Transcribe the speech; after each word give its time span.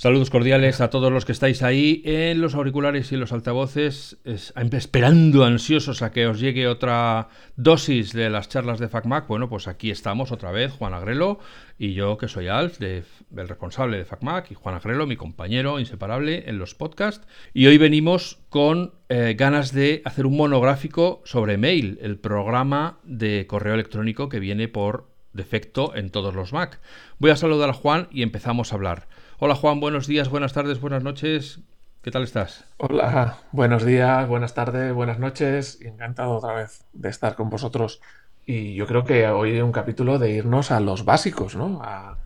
Saludos 0.00 0.30
cordiales 0.30 0.80
a 0.80 0.88
todos 0.88 1.12
los 1.12 1.26
que 1.26 1.32
estáis 1.32 1.62
ahí 1.62 2.00
en 2.06 2.40
los 2.40 2.54
auriculares 2.54 3.12
y 3.12 3.16
los 3.16 3.32
altavoces, 3.32 4.16
esperando 4.24 5.44
ansiosos 5.44 6.00
a 6.00 6.10
que 6.10 6.26
os 6.26 6.40
llegue 6.40 6.68
otra 6.68 7.28
dosis 7.56 8.14
de 8.14 8.30
las 8.30 8.48
charlas 8.48 8.78
de 8.78 8.88
FacMac. 8.88 9.26
Bueno, 9.26 9.50
pues 9.50 9.68
aquí 9.68 9.90
estamos 9.90 10.32
otra 10.32 10.52
vez, 10.52 10.72
Juan 10.72 10.94
Agrelo 10.94 11.38
y 11.76 11.92
yo 11.92 12.16
que 12.16 12.28
soy 12.28 12.48
Alf, 12.48 12.80
el 12.80 13.04
responsable 13.46 13.98
de 13.98 14.06
FacMac, 14.06 14.50
y 14.50 14.54
Juan 14.54 14.76
Agrelo, 14.76 15.06
mi 15.06 15.16
compañero 15.16 15.78
inseparable 15.78 16.44
en 16.48 16.56
los 16.56 16.74
podcasts. 16.74 17.28
Y 17.52 17.66
hoy 17.66 17.76
venimos 17.76 18.38
con 18.48 18.94
eh, 19.10 19.34
ganas 19.36 19.74
de 19.74 20.00
hacer 20.06 20.24
un 20.24 20.38
monográfico 20.38 21.20
sobre 21.26 21.58
Mail, 21.58 21.98
el 22.00 22.18
programa 22.18 23.00
de 23.04 23.46
correo 23.46 23.74
electrónico 23.74 24.30
que 24.30 24.40
viene 24.40 24.66
por 24.66 25.10
defecto 25.34 25.94
en 25.94 26.08
todos 26.08 26.34
los 26.34 26.54
Mac. 26.54 26.80
Voy 27.18 27.32
a 27.32 27.36
saludar 27.36 27.68
a 27.68 27.74
Juan 27.74 28.08
y 28.10 28.22
empezamos 28.22 28.72
a 28.72 28.76
hablar. 28.76 29.08
Hola 29.42 29.54
Juan, 29.54 29.80
buenos 29.80 30.06
días, 30.06 30.28
buenas 30.28 30.52
tardes, 30.52 30.82
buenas 30.82 31.02
noches. 31.02 31.60
¿Qué 32.02 32.10
tal 32.10 32.24
estás? 32.24 32.66
Hola, 32.76 33.38
buenos 33.52 33.86
días, 33.86 34.28
buenas 34.28 34.52
tardes, 34.52 34.92
buenas 34.92 35.18
noches. 35.18 35.80
Encantado 35.80 36.32
otra 36.32 36.52
vez 36.52 36.84
de 36.92 37.08
estar 37.08 37.36
con 37.36 37.48
vosotros. 37.48 38.02
Y 38.44 38.74
yo 38.74 38.86
creo 38.86 39.06
que 39.06 39.26
hoy 39.28 39.56
es 39.56 39.62
un 39.62 39.72
capítulo 39.72 40.18
de 40.18 40.32
irnos 40.32 40.70
a 40.70 40.78
los 40.80 41.06
básicos, 41.06 41.56
¿no? 41.56 41.80
A, 41.82 42.18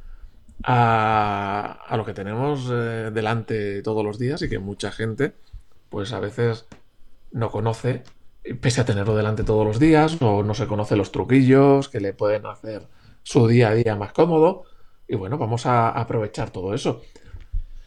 a, 0.65 1.97
lo 1.97 2.05
que 2.05 2.15
tenemos 2.15 2.69
eh, 2.73 3.13
delante 3.15 3.81
todos 3.83 4.05
los 4.05 4.19
días 4.19 4.43
y 4.43 4.49
que 4.49 4.59
mucha 4.59 4.91
gente, 4.91 5.35
pues 5.91 6.13
a 6.13 6.19
veces 6.19 6.67
no 7.31 7.49
conoce, 7.53 8.03
pese 8.61 8.81
a 8.81 8.87
tenerlo 8.87 9.15
delante 9.15 9.45
todos 9.45 9.65
los 9.65 9.79
días, 9.79 10.21
o 10.21 10.43
no 10.43 10.55
se 10.55 10.67
conoce 10.67 10.97
los 10.97 11.13
truquillos 11.13 11.89
que 11.89 12.01
le 12.01 12.13
pueden 12.13 12.45
hacer 12.47 12.89
su 13.23 13.47
día 13.47 13.69
a 13.69 13.75
día 13.75 13.95
más 13.95 14.13
cómodo. 14.13 14.65
Y 15.09 15.17
bueno, 15.17 15.39
vamos 15.39 15.67
a 15.67 15.91
aprovechar 15.91 16.51
todo 16.51 16.75
eso. 16.75 17.03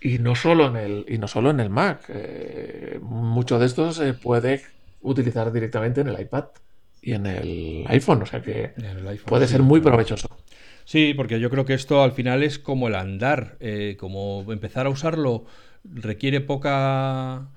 Y 0.01 0.19
no 0.19 0.35
solo 0.35 0.67
en 0.67 0.75
el, 0.75 1.05
y 1.07 1.17
no 1.17 1.27
solo 1.27 1.49
en 1.49 1.59
el 1.59 1.69
Mac. 1.69 2.05
Eh, 2.09 2.99
mucho 3.01 3.57
de 3.59 3.65
esto 3.65 3.91
se 3.91 4.13
puede 4.13 4.61
utilizar 5.01 5.51
directamente 5.51 6.01
en 6.01 6.09
el 6.09 6.21
iPad 6.21 6.45
y 7.01 7.13
en 7.13 7.25
el 7.25 7.85
iPhone. 7.87 8.21
O 8.21 8.25
sea 8.25 8.41
que 8.41 8.73
puede 9.25 9.47
ser 9.47 9.63
muy 9.63 9.81
provechoso. 9.81 10.29
Sí, 10.85 11.13
porque 11.15 11.39
yo 11.39 11.49
creo 11.49 11.65
que 11.65 11.73
esto 11.73 12.03
al 12.03 12.11
final 12.11 12.43
es 12.43 12.59
como 12.59 12.87
el 12.87 12.95
andar. 12.95 13.57
Eh, 13.59 13.97
como 13.99 14.45
empezar 14.51 14.85
a 14.85 14.89
usarlo 14.89 15.45
requiere 15.83 16.41
poca 16.41 17.49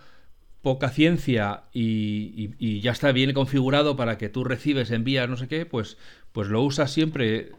poca 0.63 0.91
ciencia 0.91 1.63
y, 1.73 2.51
y, 2.59 2.81
ya 2.81 2.93
está 2.93 3.13
bien 3.13 3.33
configurado 3.33 3.97
para 3.97 4.19
que 4.19 4.29
tú 4.29 4.45
recibes, 4.45 4.91
envías, 4.91 5.27
no 5.29 5.39
sé 5.39 5.49
qué, 5.49 5.65
pues, 5.65 5.97
pues 6.33 6.49
lo 6.49 6.63
usas 6.63 6.91
siempre 6.91 7.53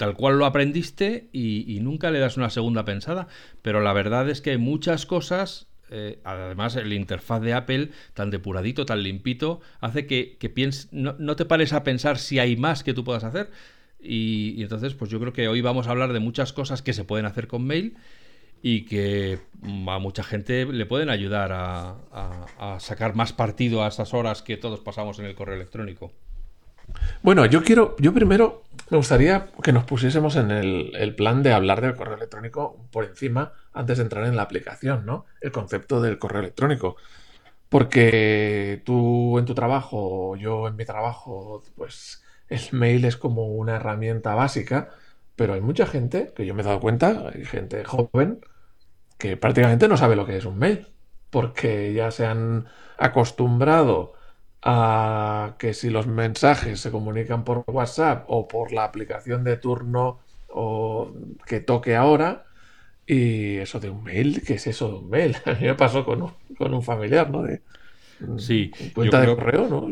tal 0.00 0.14
cual 0.14 0.38
lo 0.38 0.46
aprendiste 0.46 1.28
y, 1.30 1.78
nunca 1.82 2.10
le 2.10 2.20
das 2.20 2.38
una 2.38 2.48
segunda 2.48 2.86
pensada. 2.86 3.28
Pero 3.60 3.82
la 3.82 3.92
verdad 3.92 4.30
es 4.30 4.40
que 4.40 4.52
hay 4.52 4.56
muchas 4.56 5.04
cosas 5.04 5.66
eh, 5.90 6.20
además 6.24 6.74
el 6.76 6.94
interfaz 6.94 7.42
de 7.42 7.52
Apple, 7.52 7.90
tan 8.14 8.30
depuradito, 8.30 8.86
tan 8.86 9.02
limpito, 9.02 9.60
hace 9.80 10.06
que, 10.06 10.38
que 10.38 10.70
no, 10.92 11.36
te 11.36 11.44
pares 11.44 11.74
a 11.74 11.84
pensar 11.84 12.16
si 12.16 12.38
hay 12.38 12.56
más 12.56 12.82
que 12.82 12.94
tú 12.94 13.04
puedas 13.04 13.24
hacer. 13.24 13.50
Y, 14.00 14.62
entonces, 14.62 14.94
pues 14.94 15.10
yo 15.10 15.20
creo 15.20 15.34
que 15.34 15.48
hoy 15.48 15.60
vamos 15.60 15.86
a 15.86 15.90
hablar 15.90 16.14
de 16.14 16.20
muchas 16.20 16.54
cosas 16.54 16.80
que 16.80 16.94
se 16.94 17.04
pueden 17.04 17.26
hacer 17.26 17.46
con 17.46 17.66
mail 17.66 17.98
y 18.62 18.86
que 18.86 19.40
a 19.86 19.98
mucha 19.98 20.22
gente 20.22 20.64
le 20.64 20.86
pueden 20.86 21.10
ayudar 21.10 21.52
a, 21.52 21.96
a 22.58 22.80
sacar 22.80 23.14
más 23.14 23.34
partido 23.34 23.84
a 23.84 23.88
esas 23.88 24.14
horas 24.14 24.40
que 24.40 24.56
todos 24.56 24.80
pasamos 24.80 25.18
en 25.18 25.26
el 25.26 25.34
correo 25.34 25.56
electrónico. 25.56 26.10
Bueno, 27.22 27.46
yo 27.46 27.62
quiero, 27.62 27.96
yo 27.98 28.12
primero 28.12 28.62
me 28.90 28.96
gustaría 28.96 29.48
que 29.62 29.72
nos 29.72 29.84
pusiésemos 29.84 30.36
en 30.36 30.50
el, 30.50 31.14
plan 31.16 31.42
de 31.42 31.52
hablar 31.52 31.80
del 31.80 31.94
correo 31.94 32.16
electrónico 32.16 32.76
por 32.90 33.04
encima 33.04 33.52
antes 33.72 33.98
de 33.98 34.04
entrar 34.04 34.26
en 34.26 34.36
la 34.36 34.42
aplicación, 34.42 35.06
¿no? 35.06 35.26
El 35.40 35.52
concepto 35.52 36.00
del 36.00 36.18
correo 36.18 36.40
electrónico. 36.40 36.96
Porque 37.68 38.82
tú 38.84 39.38
en 39.38 39.44
tu 39.44 39.54
trabajo, 39.54 40.36
yo 40.36 40.66
en 40.66 40.76
mi 40.76 40.84
trabajo, 40.84 41.62
pues 41.76 42.24
el 42.48 42.60
mail 42.72 43.04
es 43.04 43.16
como 43.16 43.46
una 43.46 43.76
herramienta 43.76 44.34
básica, 44.34 44.90
pero 45.36 45.54
hay 45.54 45.60
mucha 45.60 45.86
gente, 45.86 46.32
que 46.34 46.44
yo 46.44 46.54
me 46.54 46.62
he 46.62 46.64
dado 46.64 46.80
cuenta, 46.80 47.30
hay 47.32 47.44
gente 47.44 47.84
joven, 47.84 48.40
que 49.18 49.36
prácticamente 49.36 49.88
no 49.88 49.96
sabe 49.96 50.16
lo 50.16 50.26
que 50.26 50.36
es 50.36 50.44
un 50.44 50.58
mail, 50.58 50.88
porque 51.30 51.94
ya 51.94 52.10
se 52.10 52.26
han 52.26 52.66
acostumbrado 52.98 54.14
a 54.62 55.54
que 55.58 55.72
si 55.72 55.90
los 55.90 56.06
mensajes 56.06 56.80
se 56.80 56.90
comunican 56.90 57.44
por 57.44 57.64
WhatsApp 57.66 58.24
o 58.28 58.46
por 58.46 58.72
la 58.72 58.84
aplicación 58.84 59.44
de 59.44 59.56
turno 59.56 60.20
o 60.48 61.12
que 61.46 61.60
toque 61.60 61.96
ahora, 61.96 62.44
y 63.06 63.56
eso 63.56 63.80
de 63.80 63.90
un 63.90 64.04
mail, 64.04 64.42
¿qué 64.46 64.54
es 64.54 64.66
eso 64.66 64.88
de 64.88 64.94
un 64.94 65.10
mail? 65.10 65.36
A 65.44 65.52
mí 65.52 65.66
me 65.66 65.74
pasó 65.74 66.04
con 66.04 66.22
un, 66.22 66.32
con 66.56 66.74
un 66.74 66.82
familiar, 66.82 67.30
¿no? 67.30 67.42
De, 67.42 67.62
sí, 68.36 68.70
cuenta 68.94 69.20
de 69.20 69.34
correo, 69.34 69.68
¿no? 69.68 69.88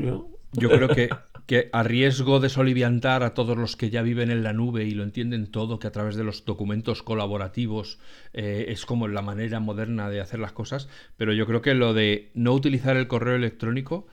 Yo, 0.52 0.70
creo 0.70 0.88
que, 0.88 1.10
que 1.46 1.68
a 1.72 1.82
riesgo 1.82 2.40
de 2.40 2.48
soliviantar 2.48 3.22
a 3.22 3.34
todos 3.34 3.56
los 3.56 3.76
que 3.76 3.90
ya 3.90 4.02
viven 4.02 4.30
en 4.30 4.42
la 4.42 4.52
nube 4.52 4.84
y 4.84 4.92
lo 4.92 5.02
entienden 5.02 5.50
todo, 5.50 5.78
que 5.78 5.86
a 5.86 5.92
través 5.92 6.16
de 6.16 6.24
los 6.24 6.44
documentos 6.44 7.02
colaborativos 7.02 7.98
eh, 8.32 8.66
es 8.68 8.86
como 8.86 9.08
la 9.08 9.22
manera 9.22 9.60
moderna 9.60 10.10
de 10.10 10.20
hacer 10.20 10.40
las 10.40 10.52
cosas, 10.52 10.88
pero 11.16 11.32
yo 11.32 11.46
creo 11.46 11.60
que 11.60 11.74
lo 11.74 11.94
de 11.94 12.30
no 12.34 12.52
utilizar 12.52 12.96
el 12.96 13.08
correo 13.08 13.34
electrónico 13.34 14.06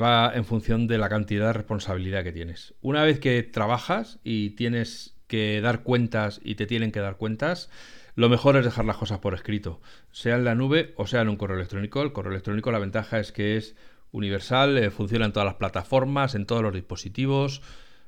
va 0.00 0.32
en 0.34 0.44
función 0.44 0.86
de 0.86 0.98
la 0.98 1.08
cantidad 1.08 1.46
de 1.46 1.52
responsabilidad 1.54 2.22
que 2.22 2.32
tienes. 2.32 2.74
Una 2.80 3.02
vez 3.02 3.18
que 3.18 3.42
trabajas 3.42 4.18
y 4.22 4.50
tienes 4.50 5.16
que 5.26 5.60
dar 5.60 5.82
cuentas 5.82 6.40
y 6.44 6.54
te 6.54 6.66
tienen 6.66 6.92
que 6.92 7.00
dar 7.00 7.16
cuentas, 7.16 7.68
lo 8.14 8.28
mejor 8.28 8.56
es 8.56 8.64
dejar 8.64 8.84
las 8.84 8.96
cosas 8.96 9.18
por 9.18 9.34
escrito, 9.34 9.80
sea 10.10 10.36
en 10.36 10.44
la 10.44 10.54
nube 10.54 10.92
o 10.96 11.06
sea 11.06 11.22
en 11.22 11.28
un 11.28 11.36
correo 11.36 11.56
electrónico. 11.56 12.02
El 12.02 12.12
correo 12.12 12.32
electrónico 12.32 12.70
la 12.70 12.78
ventaja 12.78 13.18
es 13.18 13.32
que 13.32 13.56
es 13.56 13.74
universal, 14.12 14.76
eh, 14.78 14.90
funciona 14.90 15.24
en 15.26 15.32
todas 15.32 15.46
las 15.46 15.56
plataformas, 15.56 16.34
en 16.34 16.46
todos 16.46 16.62
los 16.62 16.74
dispositivos, 16.74 17.62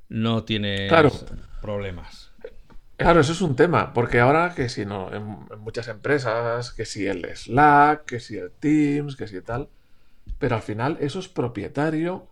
no 0.09 0.45
tiene 0.45 0.89
problemas. 1.63 2.33
Claro, 2.97 3.21
eso 3.21 3.33
es 3.33 3.41
un 3.41 3.57
tema, 3.57 3.93
porque 3.93 4.21
ahora 4.21 4.55
que 4.55 4.69
si 4.69 4.85
no, 4.85 5.09
en, 5.09 5.39
en, 5.51 5.59
muchas 5.59 5.89
empresas, 5.89 6.73
que 6.73 6.85
si 6.85 7.07
el 7.07 7.25
Slack, 7.35 8.05
que 8.05 8.21
si 8.21 8.37
el 8.37 8.53
Teams, 8.53 9.17
que 9.17 9.27
si 9.27 9.41
tal, 9.41 9.69
pero 10.45 10.57
al 10.57 10.63
final 10.63 10.99
eso 11.01 11.21
es 11.21 11.29
propietario 11.29 12.27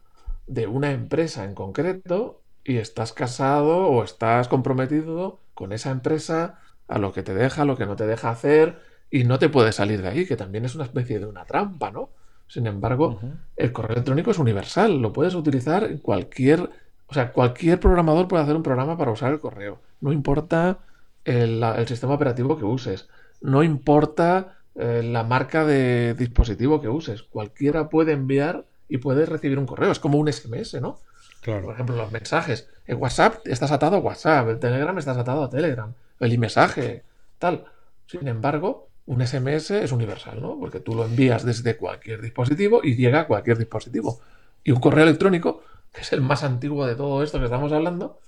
de 0.46 0.66
una 0.66 0.92
empresa 0.92 1.44
en 1.44 1.54
concreto 1.54 2.42
y 2.62 2.76
estás 2.76 3.14
casado 3.14 3.86
o 3.86 4.04
estás 4.04 4.48
comprometido 4.48 5.40
con 5.54 5.72
esa 5.72 5.90
empresa 5.90 6.58
a 6.88 6.98
lo 6.98 7.14
que 7.14 7.22
te 7.22 7.32
deja, 7.32 7.62
a 7.62 7.64
lo 7.64 7.74
que 7.74 7.86
no 7.86 7.96
te 7.96 8.06
deja 8.06 8.28
hacer 8.28 8.82
y 9.10 9.24
no 9.24 9.38
te 9.38 9.48
puedes 9.48 9.76
salir 9.76 10.02
de 10.02 10.08
ahí, 10.08 10.26
que 10.26 10.36
también 10.36 10.66
es 10.66 10.74
una 10.74 10.84
especie 10.84 11.20
de 11.20 11.24
una 11.24 11.46
trampa, 11.46 11.90
¿no? 11.90 12.10
Sin 12.48 12.66
embargo, 12.66 13.18
el 13.56 13.72
correo 13.72 13.94
electrónico 13.94 14.30
es 14.30 14.38
universal, 14.38 15.00
lo 15.00 15.14
puedes 15.14 15.34
utilizar 15.34 15.84
en 15.84 15.96
cualquier, 15.96 16.68
o 17.06 17.14
sea, 17.14 17.32
cualquier 17.32 17.80
programador 17.80 18.28
puede 18.28 18.42
hacer 18.42 18.56
un 18.56 18.62
programa 18.62 18.98
para 18.98 19.12
usar 19.12 19.32
el 19.32 19.40
correo, 19.40 19.80
no 20.02 20.12
importa 20.12 20.80
el, 21.24 21.62
el 21.62 21.88
sistema 21.88 22.12
operativo 22.12 22.58
que 22.58 22.64
uses, 22.66 23.08
no 23.40 23.62
importa 23.62 24.58
eh, 24.74 25.02
la 25.04 25.22
marca 25.24 25.64
de 25.64 26.14
dispositivo 26.14 26.80
que 26.80 26.88
uses. 26.88 27.22
Cualquiera 27.22 27.88
puede 27.88 28.12
enviar 28.12 28.64
y 28.88 28.98
puede 28.98 29.26
recibir 29.26 29.58
un 29.58 29.66
correo. 29.66 29.90
Es 29.90 29.98
como 29.98 30.18
un 30.18 30.32
SMS, 30.32 30.80
¿no? 30.80 30.98
Claro. 31.40 31.64
Por 31.64 31.74
ejemplo, 31.74 31.96
los 31.96 32.12
mensajes. 32.12 32.68
En 32.86 33.00
WhatsApp 33.00 33.46
estás 33.46 33.72
atado 33.72 33.96
a 33.96 34.00
WhatsApp, 34.00 34.48
el 34.48 34.58
Telegram 34.58 34.96
estás 34.98 35.16
atado 35.16 35.42
a 35.44 35.50
Telegram, 35.50 35.92
el 36.20 36.38
mensaje 36.38 37.04
tal. 37.38 37.64
Sin 38.06 38.28
embargo, 38.28 38.88
un 39.06 39.26
SMS 39.26 39.70
es 39.72 39.92
universal, 39.92 40.40
¿no? 40.40 40.58
Porque 40.58 40.80
tú 40.80 40.94
lo 40.94 41.04
envías 41.04 41.44
desde 41.44 41.76
cualquier 41.76 42.20
dispositivo 42.22 42.80
y 42.82 42.94
llega 42.94 43.20
a 43.20 43.26
cualquier 43.26 43.58
dispositivo. 43.58 44.20
Y 44.64 44.70
un 44.70 44.80
correo 44.80 45.04
electrónico, 45.04 45.62
que 45.92 46.02
es 46.02 46.12
el 46.12 46.20
más 46.20 46.44
antiguo 46.44 46.86
de 46.86 46.94
todo 46.94 47.22
esto 47.22 47.38
que 47.38 47.46
estamos 47.46 47.72
hablando, 47.72 48.20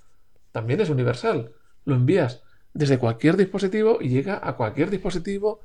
también 0.50 0.80
es 0.80 0.90
universal. 0.90 1.52
Lo 1.84 1.94
envías 1.94 2.42
desde 2.72 2.98
cualquier 2.98 3.36
dispositivo 3.36 3.98
y 4.00 4.08
llega 4.08 4.40
a 4.42 4.56
cualquier 4.56 4.90
dispositivo 4.90 5.60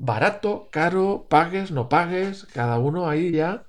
barato, 0.00 0.68
caro, 0.72 1.26
pagues, 1.28 1.70
no 1.70 1.88
pagues, 1.88 2.46
cada 2.54 2.78
uno 2.78 3.08
ahí 3.08 3.30
ya. 3.30 3.64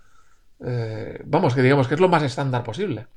Eh, 0.65 1.21
vamos, 1.25 1.53
que 1.53 1.61
digamos 1.61 1.87
que 1.87 1.95
es 1.95 1.99
lo 1.99 2.07
más 2.07 2.23
estándar 2.23 2.63
posible. 2.63 3.07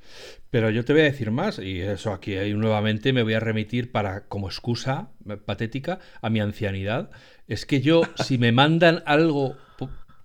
Pero 0.50 0.68
yo 0.70 0.84
te 0.84 0.92
voy 0.92 1.02
a 1.02 1.06
decir 1.06 1.30
más, 1.30 1.58
y 1.58 1.80
eso 1.80 2.12
aquí 2.12 2.34
nuevamente 2.54 3.12
me 3.12 3.22
voy 3.22 3.34
a 3.34 3.40
remitir 3.40 3.92
para 3.92 4.26
como 4.26 4.48
excusa 4.48 5.10
patética 5.46 6.00
a 6.20 6.28
mi 6.28 6.40
ancianidad. 6.40 7.10
Es 7.46 7.66
que 7.66 7.80
yo, 7.80 8.02
si 8.16 8.36
me 8.36 8.52
mandan 8.52 9.02
algo 9.06 9.56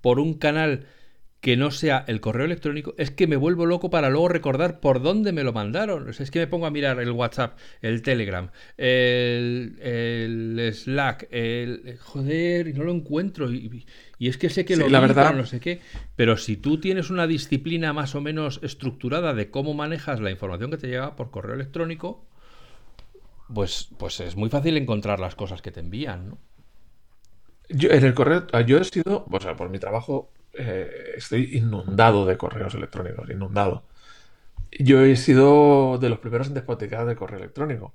por 0.01 0.19
un 0.19 0.33
canal 0.33 0.88
que 1.41 1.56
no 1.56 1.71
sea 1.71 2.03
el 2.07 2.19
correo 2.19 2.45
electrónico, 2.45 2.94
es 2.97 3.12
que 3.12 3.25
me 3.25 3.38
vuelvo 3.38 3.65
loco 3.65 3.89
para 3.89 4.09
luego 4.09 4.27
recordar 4.27 4.81
por 4.81 5.01
dónde 5.01 5.31
me 5.31 5.44
lo 5.44 5.53
mandaron. 5.53 6.09
es 6.09 6.31
que 6.31 6.39
me 6.39 6.47
pongo 6.47 6.65
a 6.65 6.71
mirar 6.71 7.00
el 7.00 7.12
WhatsApp, 7.12 7.57
el 7.81 8.01
Telegram, 8.01 8.50
el, 8.77 10.71
Slack, 10.74 11.27
el... 11.31 11.97
Joder, 12.00 12.68
y 12.68 12.74
no 12.74 12.83
lo 12.83 12.91
encuentro. 12.91 13.50
Y, 13.51 13.86
es 14.19 14.38
que 14.38 14.50
sé 14.50 14.65
que 14.65 14.75
lo 14.75 14.89
la 14.89 15.00
verdad... 15.00 15.33
no 15.33 15.45
sé 15.45 15.62
qué. 15.62 15.80
Pero 16.18 16.36
si 16.36 16.57
tú 16.57 16.81
tienes 16.81 17.09
una 17.09 17.25
disciplina 17.25 17.94
más 17.94 18.15
o 18.15 18.21
menos 18.21 18.59
estructurada 18.62 19.33
de 19.33 19.50
cómo 19.50 19.74
manejas 19.74 20.19
la 20.19 20.31
información 20.31 20.71
que 20.71 20.77
te 20.77 20.88
llega 20.88 21.15
por 21.15 21.31
correo 21.31 21.56
electrónico, 21.56 22.25
pues, 23.53 23.88
pues 23.97 24.19
es 24.19 24.36
muy 24.36 24.50
fácil 24.50 24.75
encontrar 24.75 25.21
las 25.21 25.36
cosas 25.36 25.62
que 25.62 25.71
te 25.71 25.80
envían, 25.80 26.30
¿no? 26.30 26.38
Yo, 27.69 27.91
en 27.91 28.03
el 28.03 28.15
correo, 28.15 28.47
yo 28.65 28.80
he 28.80 28.83
sido, 28.83 29.25
o 29.30 29.39
sea, 29.39 29.56
por 29.56 29.69
mi 29.69 29.77
trabajo, 29.77 30.31
eh, 30.54 31.13
estoy 31.18 31.57
inundado 31.57 32.25
de 32.25 32.38
correos 32.38 32.74
electrónicos, 32.75 33.30
inundado. 33.30 33.84
Yo 34.72 35.04
he 35.04 35.16
sido 35.16 35.98
de 35.98 36.10
los 36.10 36.19
primeros 36.19 36.48
en 36.48 36.54
despoticar 36.54 37.06
de 37.06 37.16
correo 37.16 37.40
electrónico. 37.40 37.94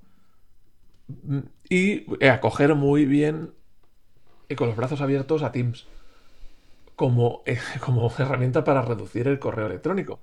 Y 1.69 2.07
acoger 2.27 2.75
muy 2.75 3.05
bien 3.05 3.53
y 4.49 4.55
con 4.55 4.69
los 4.69 4.77
brazos 4.77 5.01
abiertos 5.01 5.43
a 5.43 5.53
Teams 5.53 5.87
como, 6.97 7.43
como 7.81 8.13
herramienta 8.19 8.65
para 8.65 8.83
reducir 8.83 9.29
el 9.29 9.39
correo 9.39 9.67
electrónico. 9.67 10.21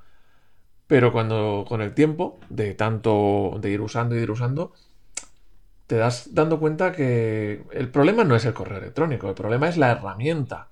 Pero 0.88 1.14
cuando 1.14 1.66
con 1.68 1.82
el 1.82 1.94
tiempo, 1.94 2.40
de 2.50 2.74
tanto 2.76 3.58
de 3.62 3.70
ir 3.70 3.82
usando 3.82 4.16
y 4.16 4.20
ir 4.20 4.32
usando, 4.32 4.74
te 5.88 5.96
das 5.96 6.34
dando 6.34 6.60
cuenta 6.60 6.92
que 6.92 7.64
el 7.72 7.90
problema 7.90 8.24
no 8.24 8.36
es 8.36 8.46
el 8.46 8.54
correo 8.54 8.80
electrónico, 8.80 9.30
el 9.30 9.36
problema 9.36 9.70
es 9.70 9.78
la 9.78 9.92
herramienta 9.92 10.71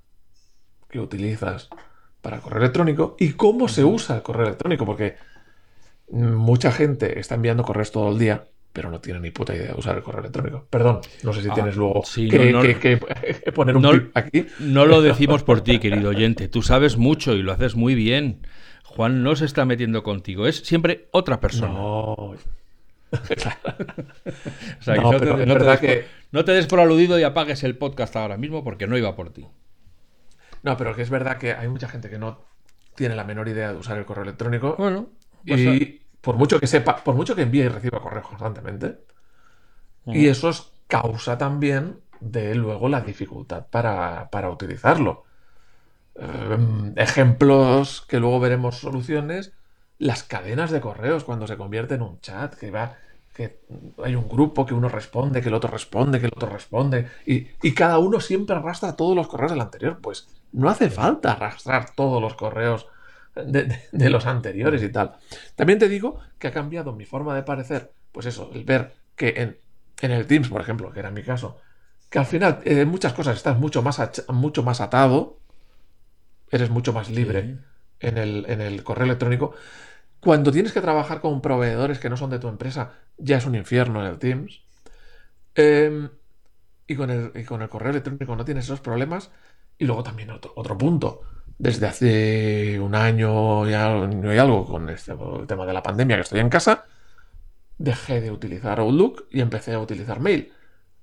que 0.89 0.99
utilizas 0.99 1.69
para 2.21 2.37
el 2.37 2.41
correo 2.41 2.59
electrónico 2.59 3.15
y 3.19 3.33
cómo 3.33 3.67
se 3.67 3.83
usa 3.83 4.17
el 4.17 4.21
correo 4.21 4.47
electrónico, 4.47 4.85
porque 4.85 5.15
mucha 6.11 6.71
gente 6.71 7.19
está 7.19 7.35
enviando 7.35 7.63
correos 7.63 7.91
todo 7.91 8.09
el 8.09 8.19
día 8.19 8.45
pero 8.71 8.91
no 8.91 8.99
tiene 8.99 9.19
ni 9.19 9.31
puta 9.31 9.55
idea 9.55 9.73
de 9.73 9.79
usar 9.79 9.97
el 9.97 10.03
correo 10.03 10.21
electrónico. 10.21 10.67
Perdón, 10.69 11.01
no 11.23 11.33
sé 11.33 11.41
si 11.41 11.49
ah, 11.49 11.53
tienes 11.53 11.75
luego 11.75 12.03
que, 12.15 12.97
poner 13.53 13.75
un 13.75 13.81
no, 13.81 13.91
aquí. 14.13 14.45
No 14.59 14.85
lo 14.85 15.01
decimos 15.01 15.43
por 15.43 15.61
ti, 15.61 15.79
querido 15.79 16.09
oyente. 16.09 16.47
Tú 16.47 16.61
sabes 16.61 16.97
mucho 16.97 17.33
y 17.33 17.41
lo 17.41 17.51
haces 17.51 17.75
muy 17.75 17.95
bien. 17.95 18.45
Juan 18.83 19.23
no 19.23 19.35
se 19.35 19.45
está 19.45 19.65
metiendo 19.65 20.03
contigo, 20.03 20.47
es 20.47 20.57
siempre 20.57 21.09
otra 21.11 21.39
persona. 21.39 21.73
No. 21.73 22.35
no 26.31 26.45
te 26.45 26.51
des 26.51 26.67
por 26.67 26.79
aludido 26.79 27.19
y 27.19 27.23
apagues 27.23 27.63
el 27.63 27.75
podcast 27.75 28.15
ahora 28.15 28.37
mismo 28.37 28.63
porque 28.63 28.87
no 28.87 28.97
iba 28.97 29.15
por 29.15 29.31
ti. 29.31 29.47
No, 30.63 30.77
pero 30.77 30.95
que 30.95 31.01
es 31.01 31.09
verdad 31.09 31.37
que 31.37 31.53
hay 31.53 31.67
mucha 31.67 31.87
gente 31.87 32.09
que 32.09 32.19
no 32.19 32.39
tiene 32.95 33.15
la 33.15 33.23
menor 33.23 33.47
idea 33.47 33.71
de 33.71 33.77
usar 33.77 33.97
el 33.97 34.05
correo 34.05 34.23
electrónico. 34.23 34.75
Bueno, 34.77 35.07
pues 35.47 35.61
y, 35.61 36.01
por 36.21 36.35
mucho 36.35 36.59
que 36.59 36.67
sepa, 36.67 36.97
por 36.97 37.15
mucho 37.15 37.35
que 37.35 37.43
envíe 37.43 37.61
y 37.61 37.67
reciba 37.69 38.01
correos 38.01 38.27
constantemente. 38.27 38.99
Y 40.05 40.27
eso 40.27 40.49
es 40.49 40.71
causa 40.87 41.37
también 41.37 41.99
de 42.19 42.55
luego 42.55 42.89
la 42.89 43.01
dificultad 43.01 43.67
para, 43.67 44.49
utilizarlo. 44.49 45.23
Em, 46.15 46.93
ejemplos 46.97 48.03
que 48.07 48.19
luego 48.19 48.39
veremos 48.39 48.79
soluciones, 48.79 49.53
las 49.97 50.23
cadenas 50.23 50.71
de 50.71 50.81
correos 50.81 51.23
cuando 51.23 51.47
se 51.47 51.57
convierte 51.57 51.95
en 51.95 52.01
un 52.01 52.19
chat, 52.19 52.55
que 52.55 52.71
va, 52.71 52.97
que 53.33 53.61
hay 54.03 54.15
un 54.15 54.27
grupo 54.27 54.65
que 54.65 54.73
uno 54.73 54.89
responde, 54.89 55.41
que 55.41 55.49
el 55.49 55.53
otro 55.53 55.69
responde, 55.69 56.19
que 56.19 56.25
el 56.25 56.33
otro 56.35 56.49
responde, 56.49 57.07
y, 57.25 57.47
y 57.61 57.73
cada 57.73 57.99
uno 57.99 58.19
siempre 58.19 58.55
arrastra 58.55 58.95
todos 58.95 59.15
los 59.15 59.27
correos 59.27 59.51
del 59.51 59.61
anterior. 59.61 59.99
Pues 60.01 60.27
no 60.51 60.69
hace 60.69 60.89
falta 60.89 61.33
arrastrar 61.33 61.91
todos 61.95 62.21
los 62.21 62.35
correos 62.35 62.87
de, 63.35 64.09
los 64.09 64.25
anteriores 64.25 64.83
y 64.83 64.89
tal. 64.89 65.15
También 65.55 65.79
te 65.79 65.89
digo 65.89 66.19
que 66.37 66.47
ha 66.47 66.51
cambiado 66.51 66.93
mi 66.93 67.05
forma 67.05 67.35
de 67.35 67.43
parecer, 67.43 67.91
pues 68.11 68.25
eso, 68.25 68.51
el 68.53 68.63
ver 68.63 68.93
que 69.15 69.29
en, 69.37 69.57
en 70.01 70.11
el 70.11 70.27
Teams, 70.27 70.49
por 70.49 70.61
ejemplo, 70.61 70.91
que 70.91 70.99
era 70.99 71.11
mi 71.11 71.23
caso, 71.23 71.59
que 72.09 72.19
al 72.19 72.25
final 72.25 72.59
en 72.65 72.87
muchas 72.87 73.13
cosas 73.13 73.37
estás 73.37 73.57
mucho 73.57 73.81
más, 73.81 74.25
mucho 74.29 74.63
más 74.63 74.81
atado, 74.81 75.39
eres 76.51 76.69
mucho 76.69 76.93
más 76.93 77.09
libre 77.09 77.57
en, 77.99 78.17
el, 78.17 78.45
en 78.47 78.61
el 78.61 78.83
correo 78.83 79.05
electrónico. 79.05 79.53
Cuando 80.19 80.51
tienes 80.51 80.73
que 80.73 80.81
trabajar 80.81 81.21
con 81.21 81.41
proveedores 81.41 81.99
que 81.99 82.09
no 82.09 82.17
son 82.17 82.29
de 82.29 82.39
tu 82.39 82.47
empresa, 82.47 82.93
ya 83.17 83.37
es 83.37 83.45
un 83.45 83.55
infierno 83.55 84.01
en 84.01 84.07
el 84.07 84.19
Teams. 84.19 84.63
Em, 85.55 86.09
y, 86.87 86.95
con 86.95 87.09
el, 87.09 87.31
y 87.35 87.43
con 87.43 87.61
el 87.61 87.69
correo 87.69 87.91
electrónico 87.91 88.35
no 88.35 88.45
tienes 88.45 88.65
esos 88.65 88.81
problemas. 88.81 89.31
Y 89.79 89.85
luego 89.85 90.03
también 90.03 90.29
otro, 90.29 90.53
otro 90.55 90.77
punto 90.77 91.21
desde 91.59 91.87
hace 91.87 92.79
un 92.79 92.95
año 92.95 93.69
y 93.69 93.73
algo 93.73 94.65
con 94.65 94.89
este, 94.89 95.11
el 95.11 95.45
tema 95.45 95.65
de 95.65 95.73
la 95.73 95.83
pandemia 95.83 96.15
que 96.15 96.21
estoy 96.21 96.39
en 96.39 96.49
casa, 96.49 96.85
dejé 97.77 98.21
de 98.21 98.31
utilizar 98.31 98.79
Outlook 98.79 99.27
y 99.29 99.41
empecé 99.41 99.73
a 99.73 99.79
utilizar 99.79 100.21
Mail. 100.21 100.53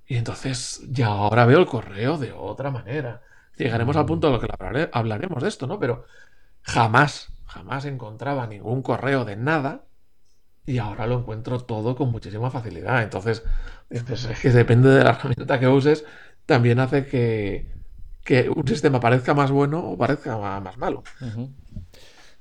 Y 0.07 0.15
entonces 0.17 0.83
ya 0.89 1.07
ahora 1.07 1.45
veo 1.45 1.59
el 1.59 1.67
correo 1.67 2.17
de 2.17 2.31
otra 2.31 2.71
manera. 2.71 3.21
Llegaremos 3.55 3.95
al 3.97 4.05
punto 4.05 4.27
en 4.27 4.33
lo 4.33 4.39
que 4.39 4.47
hablaremos 4.91 5.43
de 5.43 5.49
esto, 5.49 5.67
¿no? 5.67 5.79
Pero 5.79 6.05
jamás, 6.61 7.29
jamás 7.45 7.85
encontraba 7.85 8.47
ningún 8.47 8.81
correo 8.81 9.25
de 9.25 9.35
nada 9.35 9.85
y 10.65 10.79
ahora 10.79 11.05
lo 11.05 11.19
encuentro 11.19 11.59
todo 11.59 11.95
con 11.95 12.11
muchísima 12.11 12.49
facilidad. 12.49 13.03
Entonces, 13.03 13.43
es 13.91 14.03
que 14.41 14.49
depende 14.49 14.89
de 14.89 15.03
la 15.03 15.11
herramienta 15.11 15.59
que 15.59 15.67
uses, 15.67 16.03
también 16.45 16.79
hace 16.79 17.05
que, 17.05 17.76
que 18.27 18.49
un 18.49 18.67
sistema 18.67 18.99
parezca 18.99 19.33
más 19.33 19.51
bueno 19.51 19.79
o 19.79 19.97
parezca 19.97 20.37
más 20.59 20.77
malo. 20.77 21.01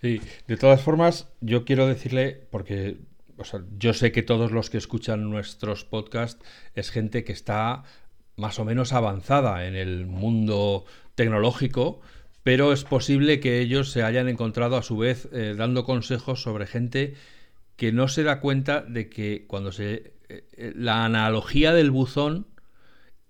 Sí, 0.03 0.21
de 0.49 0.57
todas 0.57 0.83
formas, 0.83 1.29
yo 1.41 1.65
quiero 1.65 1.87
decirle, 1.87 2.49
porque 2.51 2.97
yo 3.79 3.95
sé 3.95 4.11
que 4.11 4.25
todos 4.25 4.51
los 4.51 4.69
que 4.69 4.79
escuchan 4.79 5.31
nuestros 5.31 5.85
podcasts 5.85 6.45
es 6.75 6.91
gente 6.91 7.23
que 7.23 7.33
está 7.33 7.85
más 8.35 8.59
o 8.59 8.65
menos 8.65 8.93
avanzada 8.93 9.65
en 9.69 9.77
el 9.77 10.07
mundo 10.07 10.87
tecnológico, 11.15 12.01
pero 12.43 12.73
es 12.73 12.83
posible 12.83 13.39
que 13.39 13.61
ellos 13.61 13.93
se 13.93 14.03
hayan 14.03 14.29
encontrado 14.29 14.77
a 14.77 14.83
su 14.83 14.97
vez 14.97 15.29
eh, 15.33 15.55
dando 15.57 15.85
consejos 15.85 16.43
sobre 16.43 16.67
gente 16.67 17.15
que 17.77 17.93
no 17.93 18.09
se 18.09 18.25
da 18.25 18.41
cuenta 18.41 18.83
de 18.83 19.09
que 19.09 19.45
cuando 19.47 19.71
se... 19.71 20.15
Eh, 20.29 20.73
la 20.75 21.05
analogía 21.05 21.73
del 21.73 21.93
buzón 21.93 22.49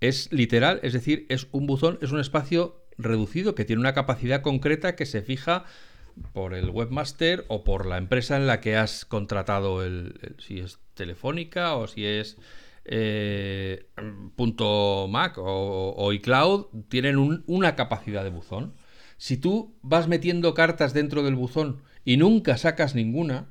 es 0.08 0.32
literal, 0.32 0.80
es 0.82 0.92
decir, 0.92 1.26
es 1.28 1.48
un 1.52 1.66
buzón, 1.66 1.98
es 2.02 2.12
un 2.12 2.20
espacio 2.20 2.84
reducido 2.98 3.54
que 3.54 3.64
tiene 3.64 3.80
una 3.80 3.94
capacidad 3.94 4.42
concreta 4.42 4.96
que 4.96 5.06
se 5.06 5.22
fija 5.22 5.64
por 6.32 6.54
el 6.54 6.70
webmaster 6.70 7.44
o 7.48 7.64
por 7.64 7.86
la 7.86 7.98
empresa 7.98 8.36
en 8.36 8.46
la 8.46 8.60
que 8.60 8.76
has 8.76 9.04
contratado 9.04 9.84
el, 9.84 10.34
si 10.38 10.60
es 10.60 10.78
telefónica 10.94 11.76
o 11.76 11.86
si 11.86 12.06
es 12.06 12.38
eh, 12.84 13.86
.mac 15.08 15.34
o, 15.38 16.12
iCloud 16.12 16.66
tienen 16.88 17.42
una 17.46 17.76
capacidad 17.76 18.24
de 18.24 18.30
buzón. 18.30 18.74
Si 19.18 19.36
tú 19.36 19.74
vas 19.82 20.08
metiendo 20.08 20.54
cartas 20.54 20.94
dentro 20.94 21.22
del 21.22 21.34
buzón 21.34 21.82
y 22.04 22.16
nunca 22.16 22.56
sacas 22.56 22.94
ninguna, 22.94 23.48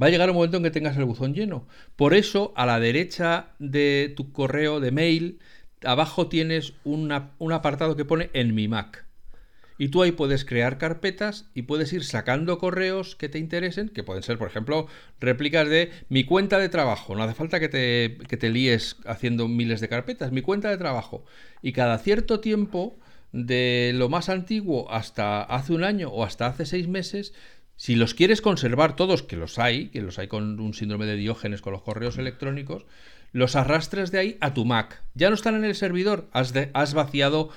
va 0.00 0.06
a 0.06 0.10
llegar 0.10 0.30
un 0.30 0.36
momento 0.36 0.56
en 0.56 0.62
que 0.62 0.70
tengas 0.70 0.96
el 0.96 1.04
buzón 1.04 1.34
lleno. 1.34 1.66
Por 1.96 2.14
eso, 2.14 2.52
a 2.56 2.66
la 2.66 2.80
derecha 2.80 3.50
de 3.58 4.12
tu 4.16 4.32
correo 4.32 4.80
de 4.80 4.90
mail, 4.90 5.38
abajo 5.84 6.28
tienes 6.28 6.74
un 6.84 7.12
apartado 7.52 7.96
que 7.96 8.04
pone 8.04 8.30
en 8.32 8.54
mi 8.54 8.68
Mac. 8.68 9.06
Y 9.80 9.88
tú 9.88 10.02
ahí 10.02 10.12
puedes 10.12 10.44
crear 10.44 10.76
carpetas 10.76 11.48
y 11.54 11.62
puedes 11.62 11.90
ir 11.94 12.04
sacando 12.04 12.58
correos 12.58 13.16
que 13.16 13.30
te 13.30 13.38
interesen, 13.38 13.88
que 13.88 14.02
pueden 14.02 14.22
ser, 14.22 14.36
por 14.36 14.46
ejemplo, 14.46 14.88
réplicas 15.20 15.66
de 15.70 15.90
mi 16.10 16.24
cuenta 16.24 16.58
de 16.58 16.68
trabajo. 16.68 17.14
No 17.14 17.22
hace 17.22 17.32
falta 17.32 17.58
que 17.60 17.70
te, 17.70 18.18
que 18.28 18.36
te 18.36 18.50
líes 18.50 18.96
haciendo 19.06 19.48
miles 19.48 19.80
de 19.80 19.88
carpetas. 19.88 20.32
Mi 20.32 20.42
cuenta 20.42 20.68
de 20.68 20.76
trabajo. 20.76 21.24
Y 21.62 21.72
cada 21.72 21.96
cierto 21.96 22.40
tiempo, 22.40 22.98
de 23.32 23.92
lo 23.94 24.10
más 24.10 24.28
antiguo 24.28 24.90
hasta 24.92 25.42
hace 25.42 25.72
un 25.72 25.82
año 25.82 26.10
o 26.10 26.24
hasta 26.24 26.46
hace 26.46 26.66
seis 26.66 26.86
meses, 26.86 27.32
si 27.80 27.96
los 27.96 28.12
quieres 28.12 28.42
conservar 28.42 28.94
todos, 28.94 29.22
que 29.22 29.36
los 29.36 29.58
hay, 29.58 29.88
que 29.88 30.02
los 30.02 30.18
hay 30.18 30.28
con 30.28 30.60
un 30.60 30.74
síndrome 30.74 31.06
de 31.06 31.16
Diógenes 31.16 31.62
con 31.62 31.72
los 31.72 31.80
correos 31.80 32.18
electrónicos, 32.18 32.84
los 33.32 33.56
arrastras 33.56 34.10
de 34.10 34.18
ahí 34.18 34.36
a 34.42 34.52
tu 34.52 34.66
Mac. 34.66 35.02
Ya 35.14 35.30
no 35.30 35.34
están 35.34 35.54
en 35.54 35.64
el 35.64 35.74
servidor, 35.74 36.28
has, 36.32 36.52
has 36.74 36.92
vaciado 36.92 37.48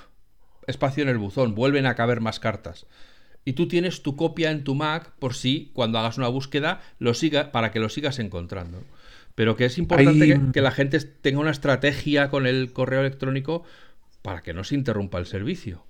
espacio 0.65 1.03
en 1.03 1.10
el 1.10 1.18
buzón, 1.18 1.56
vuelven 1.56 1.86
a 1.86 1.96
caber 1.96 2.22
más 2.22 2.39
cartas. 2.39 2.88
Y 3.44 3.51
tú 3.51 3.68
tienes 3.68 4.01
tu 4.01 4.15
copia 4.15 4.51
en 4.51 4.63
tu 4.63 4.75
Mac 4.75 5.12
por 5.20 5.34
si 5.34 5.72
cuando 5.74 6.00
hagas 6.00 6.18
una 6.18 6.30
búsqueda 6.30 6.80
lo 7.00 7.13
siga, 7.13 7.51
para 7.51 7.72
que 7.72 7.82
lo 7.82 7.89
sigas 7.89 8.18
encontrando. 8.18 8.82
Pero 9.36 9.58
que 9.58 9.65
es 9.65 9.77
importante 9.77 10.39
que, 10.53 10.62
la 10.62 10.72
gente 10.72 11.01
tenga 11.01 11.42
una 11.42 11.51
estrategia 11.51 12.30
con 12.30 12.48
el 12.48 12.72
correo 12.72 13.01
electrónico 13.01 13.65
para 14.22 14.42
que 14.42 14.53
no 14.53 14.63
se 14.63 14.75
interrumpa 14.75 15.18
el 15.18 15.25
servicio. 15.25 15.84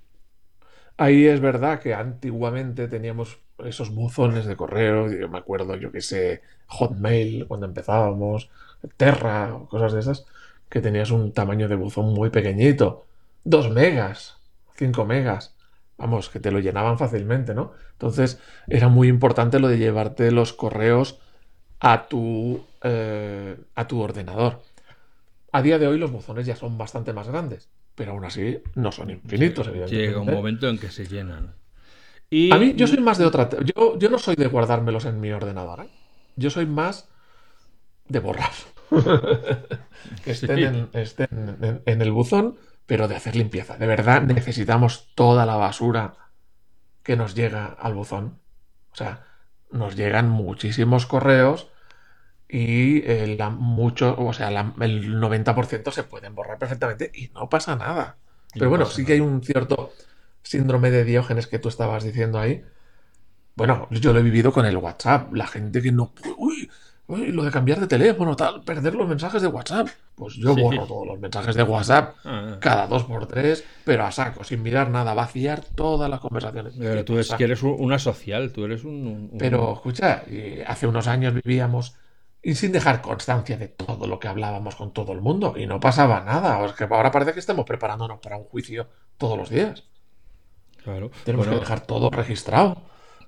Ahí 0.97 1.27
es 1.27 1.39
verdad 1.39 1.81
que 1.81 1.93
antiguamente 1.93 2.87
teníamos 2.87 3.37
esos 3.65 3.89
buzones 3.89 4.45
de 4.45 4.55
correo, 4.55 5.11
yo 5.11 5.29
me 5.29 5.37
acuerdo, 5.37 5.75
yo 5.75 5.91
que 5.91 6.01
sé, 6.01 6.41
Hotmail 6.67 7.45
cuando 7.47 7.65
empezábamos, 7.65 8.49
Terra 8.97 9.57
cosas 9.69 9.93
de 9.93 9.99
esas, 9.99 10.25
que 10.69 10.81
tenías 10.81 11.11
un 11.11 11.31
tamaño 11.31 11.67
de 11.67 11.75
buzón 11.75 12.13
muy 12.13 12.29
pequeñito, 12.29 13.05
2 13.43 13.71
megas, 13.71 14.37
5 14.75 15.05
megas, 15.05 15.55
vamos, 15.97 16.29
que 16.29 16.39
te 16.39 16.51
lo 16.51 16.59
llenaban 16.59 16.97
fácilmente, 16.97 17.53
¿no? 17.53 17.73
Entonces 17.93 18.39
era 18.67 18.89
muy 18.89 19.07
importante 19.07 19.59
lo 19.59 19.67
de 19.67 19.77
llevarte 19.77 20.31
los 20.31 20.53
correos 20.53 21.19
a 21.79 22.07
tu, 22.07 22.65
eh, 22.81 23.57
a 23.75 23.87
tu 23.87 24.01
ordenador. 24.01 24.61
A 25.51 25.61
día 25.61 25.77
de 25.77 25.87
hoy 25.87 25.99
los 25.99 26.11
buzones 26.11 26.45
ya 26.45 26.55
son 26.55 26.77
bastante 26.77 27.13
más 27.13 27.27
grandes, 27.27 27.69
pero 27.95 28.13
aún 28.13 28.25
así 28.25 28.59
no 28.75 28.91
son 28.91 29.11
infinitos, 29.11 29.67
evidentemente. 29.67 30.07
Llega 30.07 30.21
un 30.21 30.33
momento 30.33 30.67
en 30.67 30.79
que 30.79 30.89
se 30.89 31.05
llenan. 31.05 31.53
A 32.51 32.57
mí, 32.57 32.73
yo 32.75 32.87
soy 32.87 32.99
más 32.99 33.17
de 33.17 33.25
otra. 33.25 33.49
Yo, 33.63 33.97
yo 33.97 34.09
no 34.09 34.17
soy 34.17 34.35
de 34.35 34.47
guardármelos 34.47 35.05
en 35.05 35.19
mi 35.19 35.31
ordenador. 35.31 35.81
¿eh? 35.81 35.89
Yo 36.35 36.49
soy 36.49 36.65
más 36.65 37.09
de 38.07 38.19
borrar. 38.19 38.51
que 40.23 40.31
estén, 40.31 40.89
en, 40.93 42.01
el 42.01 42.11
buzón 42.11 42.57
pero 42.85 43.07
de 43.07 43.15
hacer 43.15 43.35
limpieza. 43.35 43.77
De 43.77 43.87
verdad 43.87 44.23
necesitamos 44.23 45.09
toda 45.15 45.45
la 45.45 45.55
basura 45.55 46.15
que 47.01 47.15
nos 47.15 47.33
llega 47.35 47.65
al 47.65 47.93
buzón. 47.93 48.39
O 48.91 48.95
sea, 48.95 49.25
nos 49.71 49.95
llegan 49.95 50.29
muchísimos 50.29 51.05
correos 51.05 51.69
y 52.49 53.07
el, 53.09 53.37
mucho, 53.57 54.15
o 54.17 54.33
sea, 54.33 54.49
el 54.49 55.19
90% 55.19 55.91
se 55.91 56.03
pueden 56.03 56.35
borrar 56.35 56.59
perfectamente 56.59 57.11
y 57.13 57.29
no 57.29 57.49
pasa 57.49 57.75
nada. 57.75 58.17
Pero 58.53 58.69
bueno, 58.69 58.85
sí 58.85 59.05
que 59.05 59.13
hay 59.13 59.19
un 59.19 59.41
cierto 59.41 59.93
síndrome 60.43 60.91
de 60.91 61.03
Diógenes 61.03 61.47
que 61.47 61.59
tú 61.59 61.69
estabas 61.69 62.03
diciendo 62.03 62.39
ahí. 62.39 62.63
Bueno, 63.55 63.87
yo 63.91 64.13
lo 64.13 64.19
he 64.19 64.23
vivido 64.23 64.51
con 64.51 64.65
el 64.65 64.77
WhatsApp. 64.77 65.33
La 65.33 65.47
gente 65.47 65.81
que 65.81 65.91
no... 65.91 66.13
Uy, 66.37 66.69
lo 67.07 67.43
de 67.43 67.51
cambiar 67.51 67.79
de 67.79 67.87
teléfono, 67.87 68.35
tal, 68.35 68.63
perder 68.63 68.95
los 68.95 69.07
mensajes 69.07 69.41
de 69.41 69.47
WhatsApp. 69.47 69.87
Pues 70.15 70.35
yo 70.35 70.55
borro 70.55 70.85
todos 70.85 71.07
los 71.07 71.19
mensajes 71.19 71.55
de 71.55 71.63
WhatsApp 71.63 72.15
ah, 72.23 72.53
ah. 72.53 72.57
cada 72.59 72.87
dos 72.87 73.03
por 73.03 73.27
tres, 73.27 73.63
pero 73.83 74.05
a 74.05 74.11
saco, 74.11 74.43
sin 74.43 74.61
mirar 74.63 74.89
nada, 74.89 75.13
vaciar 75.13 75.61
todas 75.75 76.09
las 76.09 76.19
conversaciones. 76.19 76.75
Pero 76.77 77.03
tú 77.03 77.17
es 77.19 77.31
que 77.33 77.43
eres 77.43 77.61
una 77.63 77.99
social, 77.99 78.51
tú 78.51 78.65
eres 78.65 78.83
un. 78.83 79.31
Pero 79.37 79.73
escucha, 79.73 80.23
hace 80.67 80.87
unos 80.87 81.07
años 81.07 81.33
vivíamos 81.33 81.95
y 82.41 82.55
sin 82.55 82.71
dejar 82.71 83.01
constancia 83.01 83.57
de 83.57 83.69
todo 83.69 84.07
lo 84.07 84.19
que 84.19 84.27
hablábamos 84.27 84.75
con 84.75 84.93
todo 84.93 85.13
el 85.13 85.21
mundo 85.21 85.55
y 85.57 85.65
no 85.65 85.79
pasaba 85.79 86.21
nada. 86.21 86.63
Es 86.65 86.73
que 86.73 86.85
ahora 86.85 87.11
parece 87.11 87.33
que 87.33 87.39
estamos 87.39 87.65
preparándonos 87.65 88.19
para 88.19 88.37
un 88.37 88.45
juicio 88.45 88.87
todos 89.17 89.37
los 89.37 89.49
días. 89.49 89.83
Claro. 90.83 91.11
Tenemos 91.23 91.47
que 91.47 91.55
dejar 91.55 91.85
todo 91.85 92.09
registrado. 92.09 92.81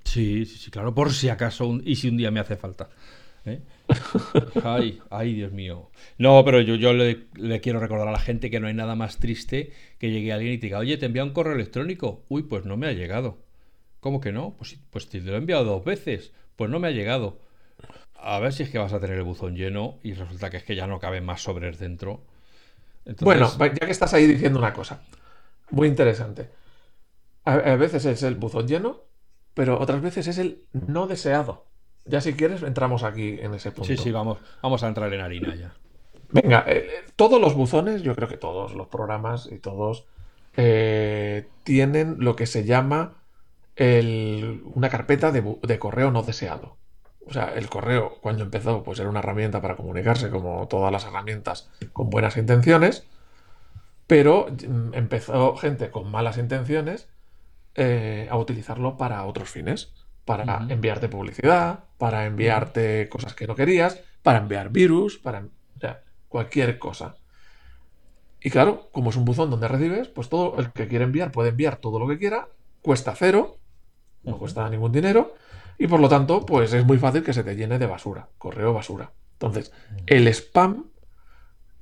Sí, 0.04 0.46
sí, 0.46 0.58
sí, 0.58 0.72
claro, 0.72 0.94
por 0.94 1.12
si 1.14 1.30
acaso 1.30 1.80
y 1.84 1.96
si 1.96 2.10
un 2.10 2.18
día 2.18 2.32
me 2.32 2.40
hace 2.40 2.56
falta. 2.56 2.90
¿eh? 3.46 3.62
Ay, 4.64 5.00
ay, 5.10 5.34
Dios 5.34 5.52
mío. 5.52 5.90
No, 6.18 6.44
pero 6.44 6.62
yo, 6.62 6.76
yo 6.76 6.94
le, 6.94 7.28
quiero 7.62 7.80
recordar 7.80 8.08
a 8.08 8.12
la 8.12 8.20
gente 8.20 8.50
que 8.50 8.60
no 8.60 8.68
hay 8.68 8.74
nada 8.74 8.96
más 8.96 9.18
triste 9.18 9.74
que 10.00 10.12
llegue 10.12 10.34
alguien 10.34 10.54
y 10.54 10.58
te 10.58 10.68
diga, 10.68 10.80
oye, 10.80 10.98
te 10.98 11.06
envía 11.06 11.24
un 11.24 11.32
correo 11.32 11.54
electrónico. 11.54 12.24
Uy, 12.30 12.44
pues 12.44 12.66
no 12.66 12.78
me 12.78 12.88
ha 12.88 12.94
llegado. 12.94 13.38
¿Cómo 14.00 14.22
que 14.22 14.32
no? 14.32 14.56
Pues, 14.58 14.78
pues 14.90 15.08
te 15.08 15.22
lo 15.22 15.34
he 15.34 15.38
enviado 15.38 15.64
dos 15.64 15.84
veces. 15.84 16.32
Pues 16.56 16.70
no 16.70 16.80
me 16.80 16.88
ha 16.88 16.92
llegado. 16.92 17.40
A 18.16 18.40
ver 18.40 18.54
si 18.54 18.64
es 18.64 18.70
que 18.70 18.80
vas 18.80 18.94
a 18.94 19.00
tener 19.00 19.18
el 19.18 19.24
buzón 19.24 19.56
lleno 19.56 20.00
y 20.04 20.14
resulta 20.14 20.50
que 20.50 20.58
es 20.58 20.64
que 20.64 20.76
ya 20.76 20.88
no 20.88 21.00
caben 21.00 21.26
más 21.26 21.42
sobres 21.44 21.80
dentro. 21.80 22.24
Bueno, 23.22 23.52
ya 23.60 23.86
que 23.86 23.92
estás 23.92 24.14
ahí 24.16 24.26
diciendo 24.26 24.58
una 24.58 24.74
cosa 24.74 25.02
muy 25.72 25.88
interesante. 25.88 26.50
A 27.46 27.76
veces 27.76 28.06
es 28.06 28.24
el 28.24 28.36
buzón 28.36 28.68
lleno, 28.68 29.04
pero 29.54 29.80
otras 29.80 30.02
veces 30.02 30.28
es 30.28 30.38
el 30.38 30.66
no 30.74 31.08
deseado. 31.08 31.66
Ya 32.06 32.22
si 32.22 32.34
quieres, 32.34 32.62
entramos 32.62 33.04
aquí 33.04 33.38
en 33.40 33.54
ese 33.56 33.72
punto. 33.72 33.88
Sí, 33.88 33.98
sí, 33.98 34.12
vamos, 34.12 34.38
vamos 34.62 34.84
a 34.84 34.88
entrar 34.88 35.12
en 35.12 35.22
harina 35.22 35.56
ya. 35.56 35.74
Venga, 36.32 36.64
eh, 36.68 36.78
eh, 36.78 37.12
todos 37.16 37.42
los 37.42 37.56
buzones, 37.56 38.04
yo 38.04 38.16
creo 38.16 38.28
que 38.28 38.38
todos 38.38 38.76
los 38.76 38.88
programas 38.88 39.50
y 39.52 39.58
todos 39.58 40.06
eh, 40.56 41.48
tienen 41.64 42.18
lo 42.20 42.36
que 42.36 42.46
se 42.46 42.64
llama 42.64 43.22
una 43.78 44.90
carpeta 44.90 45.32
de, 45.32 45.80
correo 45.80 46.12
no 46.12 46.24
deseado. 46.24 46.78
O 47.28 47.34
sea, 47.34 47.54
el 47.56 47.68
correo 47.68 48.20
cuando 48.22 48.44
empezó 48.44 48.84
pues 48.84 49.00
era 49.00 49.10
una 49.10 49.20
herramienta 49.20 49.62
para 49.62 49.76
comunicarse 49.76 50.30
como 50.30 50.68
todas 50.68 50.94
las 50.94 51.06
herramientas 51.06 51.70
con 51.92 52.10
buenas 52.10 52.38
intenciones, 52.38 53.06
pero 54.08 54.48
mm, 54.48 54.94
empezó 54.94 55.56
gente 55.58 55.90
con 55.90 56.10
malas 56.10 56.38
intenciones 56.38 57.10
a 57.76 58.38
utilizarlo 58.38 58.98
para 58.98 59.26
otros 59.26 59.50
fines. 59.50 59.94
Para 60.26 60.66
enviarte 60.70 61.08
publicidad, 61.08 61.84
para 62.00 62.26
enviarte 62.26 63.08
cosas 63.10 63.36
que 63.36 63.46
no 63.46 63.54
querías, 63.54 64.02
para 64.24 64.40
enviar 64.40 64.72
virus, 64.72 65.20
para 65.20 65.48
cualquier 66.28 66.80
cosa. 66.80 67.18
Y 68.42 68.50
claro, 68.50 68.90
como 68.92 69.12
es 69.12 69.18
un 69.18 69.26
buzón 69.26 69.52
donde 69.52 69.68
recibes, 69.68 70.08
pues 70.08 70.28
todo 70.28 70.58
el 70.58 70.72
que 70.72 70.88
quiere 70.88 71.06
enviar 71.06 71.32
puede 71.32 71.50
enviar 71.50 71.78
todo 71.78 72.00
lo 72.00 72.08
que 72.08 72.18
quiera, 72.18 72.48
cuesta 72.82 73.14
cero, 73.16 73.58
no 74.24 74.40
cuesta 74.40 74.68
ningún 74.68 74.92
dinero, 74.92 75.36
y 75.78 75.86
por 75.86 76.00
lo 76.00 76.10
tanto, 76.10 76.44
pues 76.44 76.74
es 76.74 76.84
muy 76.86 76.98
fácil 76.98 77.24
que 77.24 77.34
se 77.34 77.44
te 77.44 77.56
llene 77.56 77.78
de 77.78 77.86
basura, 77.86 78.30
correo 78.40 78.74
basura. 78.74 79.12
Entonces, 79.34 79.72
el 80.08 80.28
spam, 80.28 80.86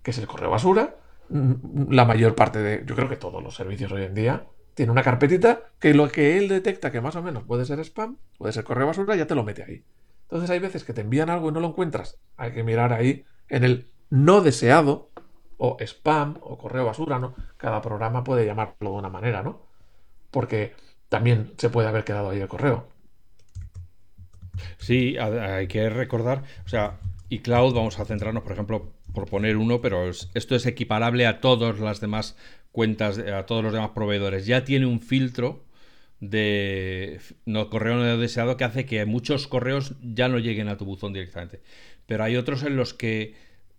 que 0.01 0.11
es 0.11 0.17
el 0.17 0.27
correo 0.27 0.49
basura, 0.49 0.97
la 1.29 2.03
mayor 2.03 2.35
parte 2.35 2.59
de, 2.59 2.83
yo 2.85 2.93
creo 2.93 3.07
que 3.07 3.15
todos 3.15 3.41
los 3.41 3.55
servicios 3.55 3.91
hoy 3.93 4.03
en 4.03 4.13
día, 4.13 4.43
tiene 4.73 4.91
una 4.91 5.03
carpetita 5.03 5.71
que 5.79 5.93
lo 5.93 6.09
que 6.09 6.37
él 6.37 6.47
detecta 6.47 6.91
que 6.91 7.01
más 7.01 7.15
o 7.15 7.21
menos 7.21 7.43
puede 7.43 7.65
ser 7.65 7.79
spam, 7.79 8.17
puede 8.37 8.53
ser 8.53 8.63
correo 8.63 8.87
basura, 8.87 9.15
ya 9.15 9.27
te 9.27 9.35
lo 9.35 9.43
mete 9.43 9.63
ahí. 9.63 9.83
Entonces 10.23 10.49
hay 10.49 10.59
veces 10.59 10.83
que 10.83 10.93
te 10.93 11.01
envían 11.01 11.29
algo 11.29 11.49
y 11.49 11.51
no 11.51 11.59
lo 11.59 11.67
encuentras. 11.67 12.17
Hay 12.37 12.51
que 12.53 12.63
mirar 12.63 12.93
ahí 12.93 13.25
en 13.49 13.63
el 13.63 13.91
no 14.09 14.41
deseado 14.41 15.11
o 15.57 15.77
spam 15.79 16.37
o 16.41 16.57
correo 16.57 16.85
basura, 16.85 17.19
¿no? 17.19 17.35
Cada 17.57 17.81
programa 17.81 18.23
puede 18.23 18.45
llamarlo 18.45 18.91
de 18.91 18.97
una 18.97 19.09
manera, 19.09 19.43
¿no? 19.43 19.61
Porque 20.31 20.73
también 21.09 21.53
se 21.57 21.69
puede 21.69 21.87
haber 21.87 22.03
quedado 22.03 22.31
ahí 22.31 22.39
el 22.39 22.47
correo. 22.47 22.87
Sí, 24.77 25.17
hay 25.17 25.67
que 25.67 25.89
recordar, 25.89 26.43
o 26.65 26.69
sea, 26.69 26.99
y 27.29 27.41
vamos 27.49 27.99
a 27.99 28.05
centrarnos, 28.05 28.43
por 28.43 28.51
ejemplo, 28.51 28.91
por 29.13 29.27
poner 29.27 29.57
uno, 29.57 29.81
pero 29.81 30.09
esto 30.09 30.55
es 30.55 30.65
equiparable 30.65 31.25
a 31.25 31.41
todas 31.41 31.79
las 31.79 31.99
demás 31.99 32.35
cuentas, 32.73 33.19
a 33.19 33.45
todos 33.45 33.63
los 33.63 33.71
demás 33.71 33.91
proveedores. 33.91 34.45
Ya 34.45 34.65
tiene 34.65 34.85
un 34.85 34.99
filtro 34.99 35.63
de 36.19 37.19
correo 37.69 37.95
no 37.95 38.17
deseado 38.17 38.57
que 38.57 38.63
hace 38.65 38.85
que 38.85 39.05
muchos 39.05 39.47
correos 39.47 39.93
ya 40.01 40.27
no 40.27 40.39
lleguen 40.39 40.67
a 40.67 40.77
tu 40.77 40.83
buzón 40.83 41.13
directamente. 41.13 41.61
Pero 42.05 42.25
hay 42.25 42.35
otros 42.35 42.63
en 42.63 42.75
los 42.75 42.93
que 42.93 43.35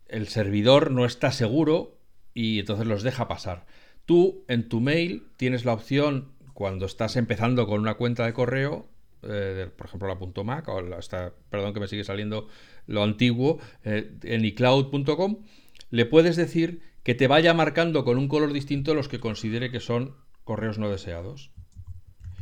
el 0.06 0.28
servidor 0.28 0.90
no 0.90 1.04
está 1.04 1.32
seguro 1.32 1.98
y 2.32 2.60
entonces 2.60 2.86
los 2.86 3.02
deja 3.02 3.28
pasar. 3.28 3.66
Tú 4.06 4.44
en 4.48 4.68
tu 4.68 4.80
mail 4.80 5.26
tienes 5.36 5.64
la 5.64 5.72
opción 5.72 6.32
cuando 6.52 6.86
estás 6.86 7.16
empezando 7.16 7.66
con 7.66 7.80
una 7.80 7.94
cuenta 7.94 8.24
de 8.24 8.32
correo, 8.32 8.86
eh, 9.22 9.68
por 9.76 9.86
ejemplo 9.86 10.08
la 10.08 10.44
.mac 10.44 10.68
o 10.68 10.82
la, 10.82 11.00
perdón 11.50 11.74
que 11.74 11.80
me 11.80 11.88
sigue 11.88 12.04
saliendo 12.04 12.48
lo 12.86 13.02
antiguo, 13.02 13.58
eh, 13.82 14.12
en 14.22 14.44
iCloud.com, 14.44 15.38
le 15.90 16.06
puedes 16.06 16.36
decir 16.36 16.93
que 17.04 17.14
te 17.14 17.28
vaya 17.28 17.54
marcando 17.54 18.04
con 18.04 18.18
un 18.18 18.28
color 18.28 18.52
distinto 18.52 18.94
los 18.94 19.08
que 19.08 19.20
considere 19.20 19.70
que 19.70 19.78
son 19.78 20.16
correos 20.42 20.78
no 20.78 20.90
deseados. 20.90 21.50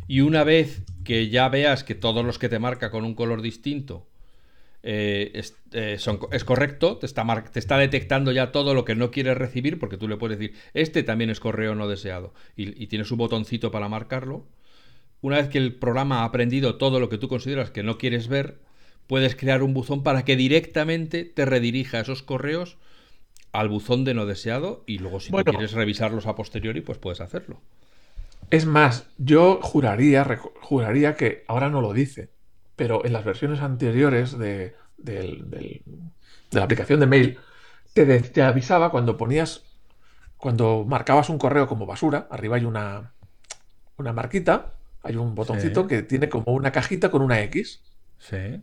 Y 0.06 0.20
una 0.20 0.44
vez 0.44 0.82
que 1.04 1.28
ya 1.28 1.48
veas 1.48 1.84
que 1.84 1.94
todos 1.94 2.24
los 2.24 2.38
que 2.38 2.48
te 2.48 2.58
marca 2.58 2.90
con 2.90 3.04
un 3.04 3.14
color 3.14 3.42
distinto 3.42 4.08
eh, 4.84 5.32
es, 5.34 6.44
correcto, 6.44 6.96
te 6.96 7.06
está, 7.06 7.44
te 7.52 7.58
está, 7.58 7.76
detectando 7.76 8.32
ya 8.32 8.50
todo 8.50 8.74
lo 8.74 8.84
que 8.84 8.94
no 8.94 9.10
quieres 9.10 9.36
recibir, 9.36 9.78
porque 9.78 9.96
tú 9.96 10.08
le 10.08 10.16
puedes 10.16 10.38
decir, 10.38 10.56
este 10.74 11.02
también 11.02 11.30
es 11.30 11.38
correo 11.40 11.74
no 11.74 11.88
deseado, 11.88 12.34
y, 12.56 12.82
y 12.82 12.88
tienes 12.88 13.10
un 13.12 13.18
botoncito 13.18 13.70
para 13.70 13.88
marcarlo. 13.88 14.46
Una 15.20 15.36
vez 15.36 15.48
que 15.48 15.58
el 15.58 15.74
programa 15.74 16.20
ha 16.20 16.24
aprendido 16.24 16.76
todo 16.76 16.98
lo 16.98 17.08
que 17.08 17.18
tú 17.18 17.28
consideras 17.28 17.70
que 17.70 17.84
no 17.84 17.96
quieres 17.96 18.26
ver, 18.26 18.58
puedes 19.06 19.36
crear 19.36 19.62
un 19.62 19.72
buzón 19.72 20.02
para 20.02 20.24
que 20.24 20.36
directamente 20.36 21.24
te 21.24 21.44
redirija 21.44 22.00
esos 22.00 22.22
correos 22.24 22.76
al 23.52 23.68
buzón 23.68 24.04
de 24.04 24.14
no 24.14 24.26
deseado 24.26 24.82
y 24.86 24.98
luego 24.98 25.20
si 25.20 25.30
quieres 25.30 25.72
revisarlos 25.72 26.26
a 26.26 26.34
posteriori, 26.34 26.80
pues 26.80 26.98
puedes 26.98 27.20
hacerlo. 27.20 27.60
Es 28.50 28.66
más, 28.66 29.06
yo 29.18 29.60
juraría, 29.62 30.26
juraría 30.60 31.16
que 31.16 31.44
ahora 31.48 31.70
no 31.70 31.80
lo 31.80 31.92
dice, 31.92 32.30
pero 32.76 33.04
en 33.04 33.12
las 33.12 33.24
versiones 33.24 33.60
anteriores 33.60 34.36
de, 34.38 34.74
la 36.50 36.64
aplicación 36.64 37.00
de 37.00 37.06
mail 37.06 37.38
te, 37.94 38.20
te, 38.20 38.42
avisaba 38.42 38.90
cuando 38.90 39.16
ponías, 39.16 39.64
cuando 40.36 40.84
marcabas 40.86 41.28
un 41.28 41.38
correo 41.38 41.66
como 41.66 41.86
basura, 41.86 42.26
arriba 42.30 42.56
hay 42.56 42.64
una, 42.64 43.12
una 43.96 44.12
marquita, 44.12 44.74
hay 45.02 45.16
un 45.16 45.34
botoncito 45.34 45.86
que 45.86 46.02
tiene 46.02 46.28
como 46.28 46.52
una 46.52 46.72
cajita 46.72 47.10
con 47.10 47.22
una 47.22 47.40
X. 47.42 47.82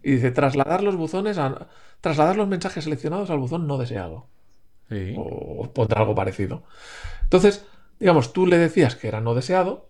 Y 0.03 0.11
dice 0.11 0.31
trasladar 0.31 0.83
los 0.83 0.95
buzones 0.95 1.37
a, 1.37 1.67
trasladar 1.99 2.37
los 2.37 2.47
mensajes 2.47 2.85
seleccionados 2.85 3.29
al 3.29 3.39
buzón 3.39 3.67
no 3.67 3.77
deseado. 3.77 4.27
O, 5.17 5.71
pondrá 5.73 6.01
algo 6.01 6.15
parecido. 6.15 6.63
Entonces, 7.23 7.65
digamos, 7.99 8.33
tú 8.33 8.47
le 8.47 8.57
decías 8.57 8.95
que 8.95 9.07
era 9.07 9.21
no 9.21 9.35
deseado. 9.35 9.89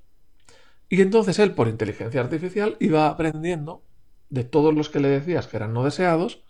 Y 0.90 1.02
entonces 1.02 1.40
él, 1.40 1.52
por 1.54 1.68
inteligencia 1.68 2.22
artificial, 2.22 2.76
iba 2.80 3.08
aprendiendo 3.08 3.84
de 4.30 4.44
todos 4.44 4.74
los 4.74 4.90
que 4.90 5.00
le 5.00 5.08
decías 5.08 5.48
que 5.48 5.58
eran 5.58 5.74
no 5.74 5.84
deseados. 5.84 6.44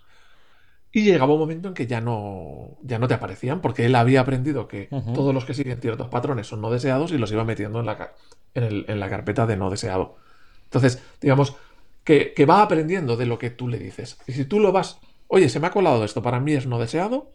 Y 0.91 1.03
llegaba 1.03 1.33
un 1.33 1.39
momento 1.39 1.67
en 1.67 1.75
que 1.75 1.85
ya 1.85 2.01
no, 2.01 2.77
ya 2.81 2.97
no 2.97 3.07
te 3.07 3.13
aparecían, 3.13 3.61
porque 3.61 3.85
él 3.85 3.93
había 3.93 4.21
aprendido 4.21 4.67
que 4.67 4.89
todos 5.13 5.35
los 5.35 5.45
que 5.45 5.53
siguen 5.53 5.79
ciertos 5.79 6.07
patrones 6.07 6.47
son 6.47 6.61
no 6.61 6.71
deseados 6.71 7.11
y 7.11 7.19
los 7.19 7.31
iba 7.31 7.43
metiendo 7.43 7.79
en 7.79 7.85
la, 7.85 8.15
en 8.55 8.99
la 8.99 9.09
carpeta 9.09 9.45
de 9.45 9.55
no 9.55 9.69
deseado. 9.69 10.17
Entonces, 10.63 11.03
digamos, 11.21 11.55
que, 12.03 12.45
va 12.45 12.61
aprendiendo 12.61 13.17
de 13.17 13.25
lo 13.25 13.37
que 13.37 13.49
tú 13.49 13.67
le 13.67 13.77
dices. 13.77 14.17
Y 14.25 14.33
si 14.33 14.45
tú 14.45 14.59
lo 14.59 14.71
vas, 14.71 14.99
oye, 15.27 15.49
se 15.49 15.59
me 15.59 15.67
ha 15.67 15.71
colado 15.71 16.03
esto, 16.03 16.23
para 16.23 16.39
mí 16.39 16.53
es 16.53 16.65
no 16.65 16.79
deseado, 16.79 17.31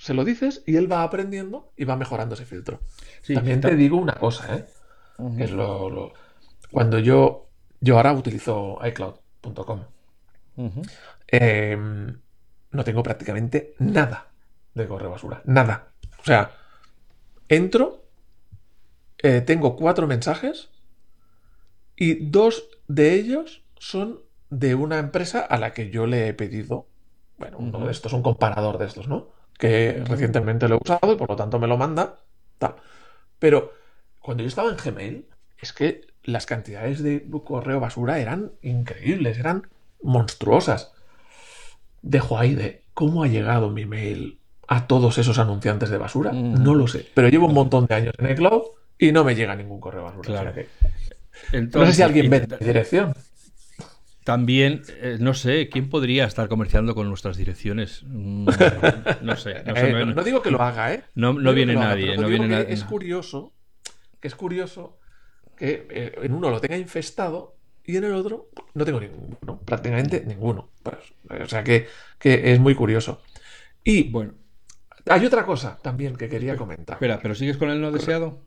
se 0.00 0.14
lo 0.14 0.24
dices 0.24 0.62
y 0.66 0.76
él 0.76 0.90
va 0.90 1.02
aprendiendo 1.02 1.74
y 1.76 1.84
va 1.84 1.94
mejorando 1.94 2.34
ese 2.34 2.46
filtro. 2.46 2.80
También 3.34 3.60
te 3.60 3.76
digo 3.76 3.98
una 3.98 4.14
cosa, 4.14 4.56
¿eh? 4.56 4.66
es 5.36 5.50
lo, 5.50 6.14
Cuando 6.72 6.98
yo, 6.98 7.50
yo 7.80 7.98
ahora 7.98 8.14
utilizo 8.14 8.78
iCloud.com, 8.82 9.84
em, 11.26 12.18
no 12.70 12.84
tengo 12.84 13.02
prácticamente 13.02 13.74
nada 13.78 14.28
de 14.74 14.88
correo 14.88 15.10
basura. 15.10 15.42
Nada. 15.44 15.88
O 16.18 16.24
sea, 16.24 16.50
entro 17.46 18.06
eh, 19.18 19.42
tengo 19.42 19.76
cuatro 19.76 20.06
mensajes 20.06 20.70
y 21.94 22.30
dos 22.30 22.70
de 22.88 23.12
ellos 23.16 23.64
son 23.78 24.20
de 24.48 24.74
una 24.74 24.98
empresa 24.98 25.40
a 25.40 25.58
la 25.58 25.74
que 25.74 25.90
yo 25.90 26.06
le 26.06 26.26
he 26.26 26.32
pedido, 26.32 26.86
bueno, 27.36 27.58
uno 27.58 27.84
de 27.84 27.92
estos, 27.92 28.14
un 28.14 28.22
comparador 28.22 28.78
de 28.78 28.86
estos, 28.86 29.06
¿no? 29.06 29.39
Que 29.60 30.02
recientemente 30.06 30.68
lo 30.68 30.76
he 30.76 30.78
usado 30.78 31.12
y 31.12 31.16
por 31.16 31.28
lo 31.28 31.36
tanto 31.36 31.58
me 31.58 31.68
lo 31.68 31.76
manda, 31.76 32.16
tal. 32.58 32.74
Pero 33.38 33.72
cuando 34.18 34.42
yo 34.42 34.48
estaba 34.48 34.70
en 34.70 34.76
Gmail, 34.76 35.26
es 35.58 35.72
que 35.72 36.02
las 36.24 36.46
cantidades 36.46 37.02
de 37.02 37.24
correo 37.44 37.80
basura 37.80 38.18
eran 38.18 38.52
increíbles, 38.62 39.38
eran 39.38 39.68
monstruosas. 40.02 40.92
Dejo 42.02 42.38
ahí 42.38 42.54
de 42.54 42.82
cómo 42.94 43.22
ha 43.22 43.28
llegado 43.28 43.70
mi 43.70 43.86
mail 43.86 44.40
a 44.66 44.86
todos 44.86 45.18
esos 45.18 45.38
anunciantes 45.38 45.90
de 45.90 45.98
basura, 45.98 46.32
no 46.32 46.74
lo 46.74 46.86
sé. 46.86 47.06
Pero 47.14 47.28
llevo 47.28 47.46
un 47.46 47.54
montón 47.54 47.86
de 47.86 47.94
años 47.94 48.14
en 48.18 48.26
el 48.26 48.36
cloud 48.36 48.62
y 48.98 49.12
no 49.12 49.24
me 49.24 49.34
llega 49.34 49.56
ningún 49.56 49.80
correo 49.80 50.04
basura. 50.04 50.54
no 51.52 51.86
sé 51.86 51.92
si 51.92 52.02
alguien 52.02 52.30
ve 52.30 52.46
mi 52.46 52.66
dirección. 52.66 53.14
También, 54.30 54.82
eh, 55.02 55.16
no 55.18 55.34
sé, 55.34 55.68
¿quién 55.68 55.88
podría 55.88 56.24
estar 56.24 56.48
comerciando 56.48 56.94
con 56.94 57.08
nuestras 57.08 57.36
direcciones? 57.36 58.04
Mm, 58.06 58.48
no 59.22 59.36
sé. 59.36 59.56
Eh, 59.66 60.04
no, 60.06 60.22
digo 60.22 60.40
que 60.40 60.52
lo 60.52 60.62
haga, 60.62 60.94
¿eh? 60.94 61.02
No, 61.16 61.34
viene 61.52 61.74
nadie. 61.74 62.16
no 62.16 62.28
viene 62.28 62.66
Es 62.68 62.84
curioso, 62.84 63.52
que 64.20 64.28
es 64.28 64.36
curioso 64.36 65.00
que 65.56 65.84
eh, 65.90 66.12
en 66.22 66.32
uno 66.32 66.48
lo 66.48 66.60
tenga 66.60 66.76
infestado 66.76 67.56
y 67.84 67.96
en 67.96 68.04
el 68.04 68.14
otro 68.14 68.50
no 68.74 68.84
tengo 68.84 69.00
ninguno, 69.00 69.62
prácticamente 69.64 70.22
ninguno. 70.24 70.70
Pues, 70.80 70.98
o 71.28 71.48
sea 71.48 71.64
que, 71.64 71.88
que, 72.20 72.52
es 72.52 72.60
muy 72.60 72.76
curioso. 72.76 73.22
Y 73.82 74.10
bueno, 74.10 74.34
hay 75.06 75.26
otra 75.26 75.44
cosa 75.44 75.76
también 75.82 76.14
que 76.14 76.28
quería 76.28 76.56
comentar. 76.56 76.94
Espera, 76.94 77.18
¿pero 77.20 77.34
sigues 77.34 77.56
con 77.56 77.68
el 77.68 77.80
no 77.80 77.90
deseado? 77.90 78.44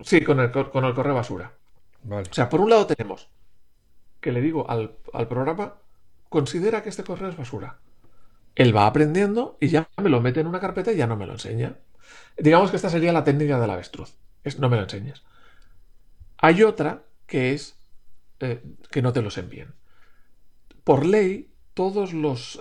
Sí, 0.00 0.22
con 0.22 0.40
el, 0.40 0.50
con 0.50 0.86
el 0.86 0.94
correo 0.94 1.14
basura. 1.14 1.52
Vale. 2.04 2.26
O 2.30 2.32
sea, 2.32 2.48
por 2.48 2.62
un 2.62 2.70
lado 2.70 2.86
tenemos 2.86 3.28
que 4.20 4.32
le 4.32 4.40
digo 4.40 4.68
al, 4.68 4.96
programa, 5.28 5.76
considera 6.28 6.82
que 6.82 6.88
este 6.88 7.04
correo 7.04 7.28
es 7.28 7.36
basura. 7.36 7.78
Él 8.54 8.76
va 8.76 8.86
aprendiendo 8.86 9.56
y 9.60 9.68
ya 9.68 9.88
me 10.02 10.10
lo 10.10 10.20
mete 10.20 10.40
en 10.40 10.46
una 10.46 10.60
carpeta 10.60 10.92
y 10.92 10.96
ya 10.96 11.06
no 11.06 11.16
me 11.16 11.26
lo 11.26 11.32
enseña. 11.32 11.76
Digamos 12.36 12.70
que 12.70 12.76
esta 12.76 12.90
sería 12.90 13.12
la 13.12 13.24
técnica 13.24 13.60
del 13.60 13.70
avestruz. 13.70 14.14
Es 14.44 14.58
no 14.58 14.68
me 14.68 14.76
lo 14.76 14.82
enseñes. 14.82 15.22
Hay 16.38 16.62
otra 16.62 17.02
que 17.26 17.52
es 17.52 17.76
eh, 18.40 18.62
que 18.90 19.02
no 19.02 19.12
te 19.12 19.22
los 19.22 19.38
envíen. 19.38 19.74
Por 20.84 21.04
ley, 21.04 21.50
todas 21.74 22.10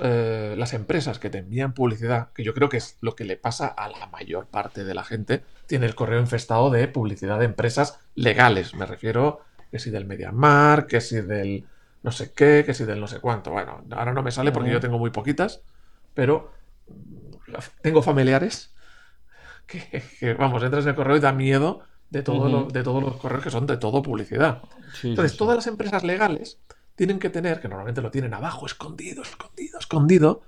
eh, 0.02 0.56
las 0.58 0.74
empresas 0.74 1.20
que 1.20 1.30
te 1.30 1.40
envían 1.40 1.74
publicidad, 1.74 2.32
que 2.34 2.44
yo 2.44 2.54
creo 2.54 2.70
que 2.70 2.78
es 2.78 2.98
lo 3.02 3.16
que 3.16 3.24
le 3.24 3.38
pasa 3.38 3.68
a 3.68 3.90
la 3.90 4.08
mayor 4.08 4.48
parte 4.48 4.84
de 4.84 4.94
la 4.94 5.04
gente, 5.04 5.44
tiene 5.68 5.86
el 5.86 5.96
correo 5.96 6.20
infestado 6.20 6.70
de 6.70 6.88
publicidad 6.88 7.40
de 7.40 7.46
empresas 7.46 8.00
legales. 8.16 8.76
Me 8.76 8.86
refiero 8.86 9.42
que 9.72 9.80
si 9.80 9.90
del 9.90 10.06
Mediamar, 10.06 10.88
que 10.88 11.02
si 11.02 11.22
del 11.22 11.66
no 12.02 12.12
sé 12.12 12.32
qué, 12.32 12.64
que 12.66 12.74
si 12.74 12.86
del 12.86 13.00
no 13.00 13.08
sé 13.08 13.20
cuánto. 13.20 13.52
Bueno, 13.52 13.84
ahora 13.92 14.14
no 14.14 14.24
me 14.24 14.32
sale 14.32 14.52
porque 14.52 14.72
yo 14.72 14.80
tengo 14.80 14.98
muy 14.98 15.12
poquitas, 15.12 15.62
pero 16.14 16.52
tengo 17.82 18.02
familiares 18.02 18.74
que, 19.68 20.34
vamos, 20.38 20.64
entras 20.64 20.84
en 20.86 20.90
el 20.90 20.96
correo 20.96 21.18
y 21.18 21.20
da 21.20 21.32
miedo 21.32 21.84
de, 22.10 22.24
todo 22.24 22.66
de 22.66 22.84
todos 22.84 23.04
los 23.04 23.18
correos 23.18 23.44
que 23.44 23.52
son 23.52 23.68
de 23.68 23.78
todo 23.78 24.02
publicidad. 24.02 24.62
Entonces, 25.04 25.38
todas 25.38 25.56
las 25.56 25.68
empresas 25.68 26.04
legales 26.04 26.60
tienen 26.96 27.20
que 27.20 27.30
tener, 27.30 27.62
que 27.62 27.68
normalmente 27.68 28.02
lo 28.02 28.12
tienen 28.12 28.34
abajo, 28.34 28.66
escondido, 28.66 29.22
escondido, 29.22 29.80
escondido, 29.80 30.42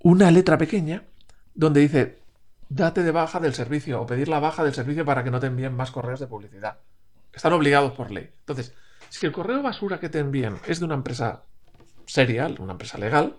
una 0.00 0.30
letra 0.30 0.58
pequeña 0.58 1.04
donde 1.54 1.80
dice, 1.80 2.18
date 2.68 3.02
de 3.02 3.10
baja 3.10 3.40
del 3.40 3.54
servicio 3.54 4.02
o 4.02 4.06
pedir 4.06 4.28
la 4.28 4.40
baja 4.40 4.64
del 4.64 4.74
servicio 4.74 5.04
para 5.04 5.24
que 5.24 5.30
no 5.30 5.40
te 5.40 5.46
envíen 5.46 5.74
más 5.74 5.90
correos 5.90 6.20
de 6.20 6.26
publicidad. 6.26 6.78
Están 7.36 7.52
obligados 7.52 7.92
por 7.92 8.10
ley. 8.10 8.30
Entonces, 8.40 8.72
si 9.10 9.26
el 9.26 9.32
correo 9.32 9.62
basura 9.62 10.00
que 10.00 10.08
te 10.08 10.18
envían 10.18 10.58
es 10.66 10.80
de 10.80 10.86
una 10.86 10.94
empresa 10.94 11.42
serial, 12.06 12.56
una 12.58 12.72
empresa 12.72 12.96
legal, 12.96 13.36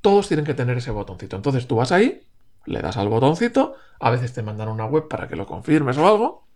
todos 0.00 0.28
tienen 0.28 0.46
que 0.46 0.54
tener 0.54 0.78
ese 0.78 0.92
botoncito. 0.92 1.34
Entonces 1.34 1.66
tú 1.66 1.74
vas 1.76 1.90
ahí, 1.90 2.22
le 2.66 2.80
das 2.80 2.96
al 2.96 3.08
botoncito, 3.08 3.74
a 3.98 4.10
veces 4.10 4.32
te 4.32 4.42
mandan 4.42 4.68
una 4.68 4.86
web 4.86 5.08
para 5.08 5.26
que 5.26 5.34
lo 5.34 5.44
confirmes 5.44 5.98
o 5.98 6.06
algo, 6.06 6.46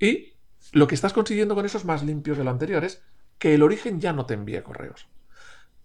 y 0.00 0.32
lo 0.72 0.88
que 0.88 0.96
estás 0.96 1.12
consiguiendo 1.12 1.54
con 1.54 1.64
eso 1.64 1.78
es 1.78 1.84
más 1.84 2.02
limpio 2.02 2.34
que 2.34 2.42
lo 2.42 2.50
anterior, 2.50 2.82
es 2.82 3.00
que 3.38 3.54
el 3.54 3.62
origen 3.62 4.00
ya 4.00 4.12
no 4.12 4.26
te 4.26 4.34
envíe 4.34 4.60
correos. 4.62 5.06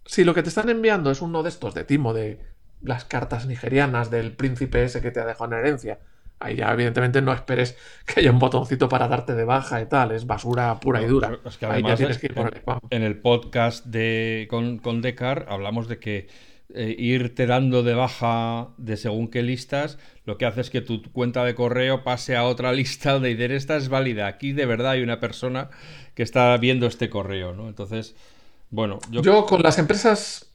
Si 0.04 0.24
lo 0.24 0.34
que 0.34 0.42
te 0.42 0.48
están 0.48 0.68
enviando 0.68 1.12
es 1.12 1.22
uno 1.22 1.44
de 1.44 1.50
estos 1.50 1.74
de 1.74 1.84
timo, 1.84 2.12
de 2.12 2.44
las 2.80 3.04
cartas 3.04 3.46
nigerianas 3.46 4.10
del 4.10 4.34
príncipe 4.34 4.82
ese 4.82 5.00
que 5.00 5.12
te 5.12 5.20
ha 5.20 5.26
dejado 5.26 5.52
en 5.52 5.60
herencia, 5.60 6.00
Ahí 6.40 6.56
ya, 6.56 6.72
evidentemente, 6.72 7.20
no 7.20 7.32
esperes 7.32 7.76
que 8.06 8.20
haya 8.20 8.30
un 8.30 8.38
botoncito 8.38 8.88
para 8.88 9.08
darte 9.08 9.34
de 9.34 9.44
baja 9.44 9.80
y 9.80 9.86
tal. 9.86 10.12
Es 10.12 10.26
basura 10.26 10.78
pura 10.78 11.02
y 11.02 11.06
dura. 11.06 11.38
Ahí 11.68 11.82
ya 11.82 11.96
tienes 11.96 12.18
que 12.18 12.26
ir 12.26 12.34
por 12.34 12.54
el 12.54 12.62
En 12.90 13.02
el 13.02 13.18
podcast 13.18 13.84
de, 13.86 14.46
con, 14.48 14.78
con 14.78 15.02
Decar 15.02 15.46
hablamos 15.48 15.88
de 15.88 15.98
que 15.98 16.28
eh, 16.74 16.94
irte 16.98 17.46
dando 17.46 17.82
de 17.82 17.94
baja 17.94 18.68
de 18.76 18.98
según 18.98 19.28
qué 19.28 19.42
listas, 19.42 19.98
lo 20.26 20.36
que 20.36 20.44
hace 20.44 20.60
es 20.60 20.68
que 20.68 20.82
tu 20.82 21.02
cuenta 21.12 21.42
de 21.44 21.54
correo 21.54 22.04
pase 22.04 22.36
a 22.36 22.44
otra 22.44 22.72
lista 22.74 23.18
de 23.18 23.34
decir, 23.34 23.52
esta 23.52 23.76
es 23.76 23.88
válida. 23.88 24.26
Aquí 24.26 24.52
de 24.52 24.66
verdad 24.66 24.92
hay 24.92 25.02
una 25.02 25.18
persona 25.18 25.70
que 26.14 26.22
está 26.22 26.56
viendo 26.58 26.86
este 26.86 27.08
correo, 27.10 27.54
¿no? 27.54 27.68
Entonces, 27.68 28.14
bueno. 28.70 28.98
Yo, 29.10 29.22
yo 29.22 29.46
con 29.46 29.62
las 29.62 29.78
empresas 29.78 30.48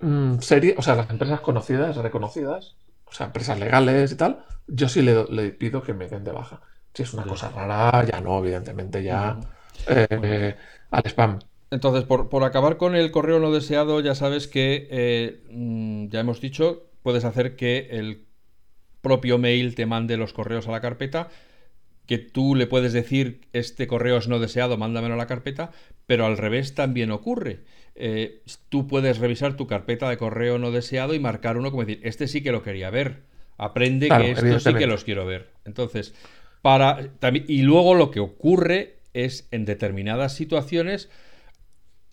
mmm, 0.00 0.36
o 0.76 0.82
sea, 0.82 0.94
las 0.94 1.10
empresas 1.10 1.40
conocidas, 1.40 1.96
reconocidas, 1.96 2.76
o 3.10 3.12
sea, 3.12 3.26
empresas 3.26 3.58
legales 3.58 4.12
y 4.12 4.16
tal, 4.16 4.44
yo 4.66 4.88
sí 4.88 5.02
le, 5.02 5.50
pido 5.52 5.82
que 5.82 5.94
me 5.94 6.08
den 6.08 6.24
de 6.24 6.32
baja. 6.32 6.60
Si 6.94 7.02
es 7.02 7.14
una 7.14 7.24
cosa 7.24 7.50
rara, 7.50 8.04
ya 8.04 8.20
no, 8.20 8.38
evidentemente, 8.38 9.02
ya 9.02 9.38
eh, 9.86 10.56
al 10.90 11.02
spam. 11.06 11.38
Entonces, 11.70 12.04
por, 12.04 12.44
acabar 12.44 12.76
con 12.76 12.96
el 12.96 13.10
correo 13.10 13.40
no 13.40 13.52
deseado, 13.52 14.00
ya 14.00 14.14
sabes 14.14 14.48
que, 14.48 14.88
eh, 14.90 15.44
mm, 15.50 16.08
ya 16.08 16.20
hemos 16.20 16.40
dicho, 16.40 16.90
puedes 17.02 17.24
hacer 17.24 17.56
que 17.56 17.88
el 17.90 18.26
propio 19.00 19.38
mail 19.38 19.74
te 19.74 19.86
mande 19.86 20.16
los 20.16 20.32
correos 20.32 20.66
a 20.66 20.72
la 20.72 20.80
carpeta, 20.80 21.28
que 22.06 22.18
tú 22.18 22.54
le 22.54 22.66
puedes 22.66 22.94
decir, 22.94 23.42
este 23.52 23.86
correo 23.86 24.16
es 24.16 24.28
no 24.28 24.38
deseado, 24.38 24.78
mándamelo 24.78 25.14
a 25.14 25.18
la 25.18 25.26
carpeta, 25.26 25.72
pero 26.06 26.24
al 26.24 26.38
revés 26.38 26.74
también 26.74 27.10
ocurre. 27.10 27.64
Eh, 28.00 28.42
tú 28.68 28.86
puedes 28.86 29.18
revisar 29.18 29.56
tu 29.56 29.66
carpeta 29.66 30.08
de 30.08 30.16
correo 30.16 30.58
no 30.58 30.70
deseado 30.70 31.14
y 31.14 31.18
marcar 31.18 31.56
uno 31.56 31.72
como 31.72 31.84
decir, 31.84 32.00
este 32.04 32.28
sí 32.28 32.42
que 32.42 32.52
lo 32.52 32.62
quería 32.62 32.90
ver. 32.90 33.22
Aprende 33.56 34.08
que 34.08 34.30
esto 34.30 34.60
sí 34.60 34.74
que 34.74 34.86
los 34.86 35.02
quiero 35.02 35.26
ver. 35.26 35.48
Entonces, 35.64 36.14
para. 36.62 37.10
y 37.48 37.62
luego 37.62 37.96
lo 37.96 38.12
que 38.12 38.20
ocurre 38.20 38.98
es 39.14 39.48
en 39.50 39.64
determinadas 39.64 40.32
situaciones. 40.32 41.10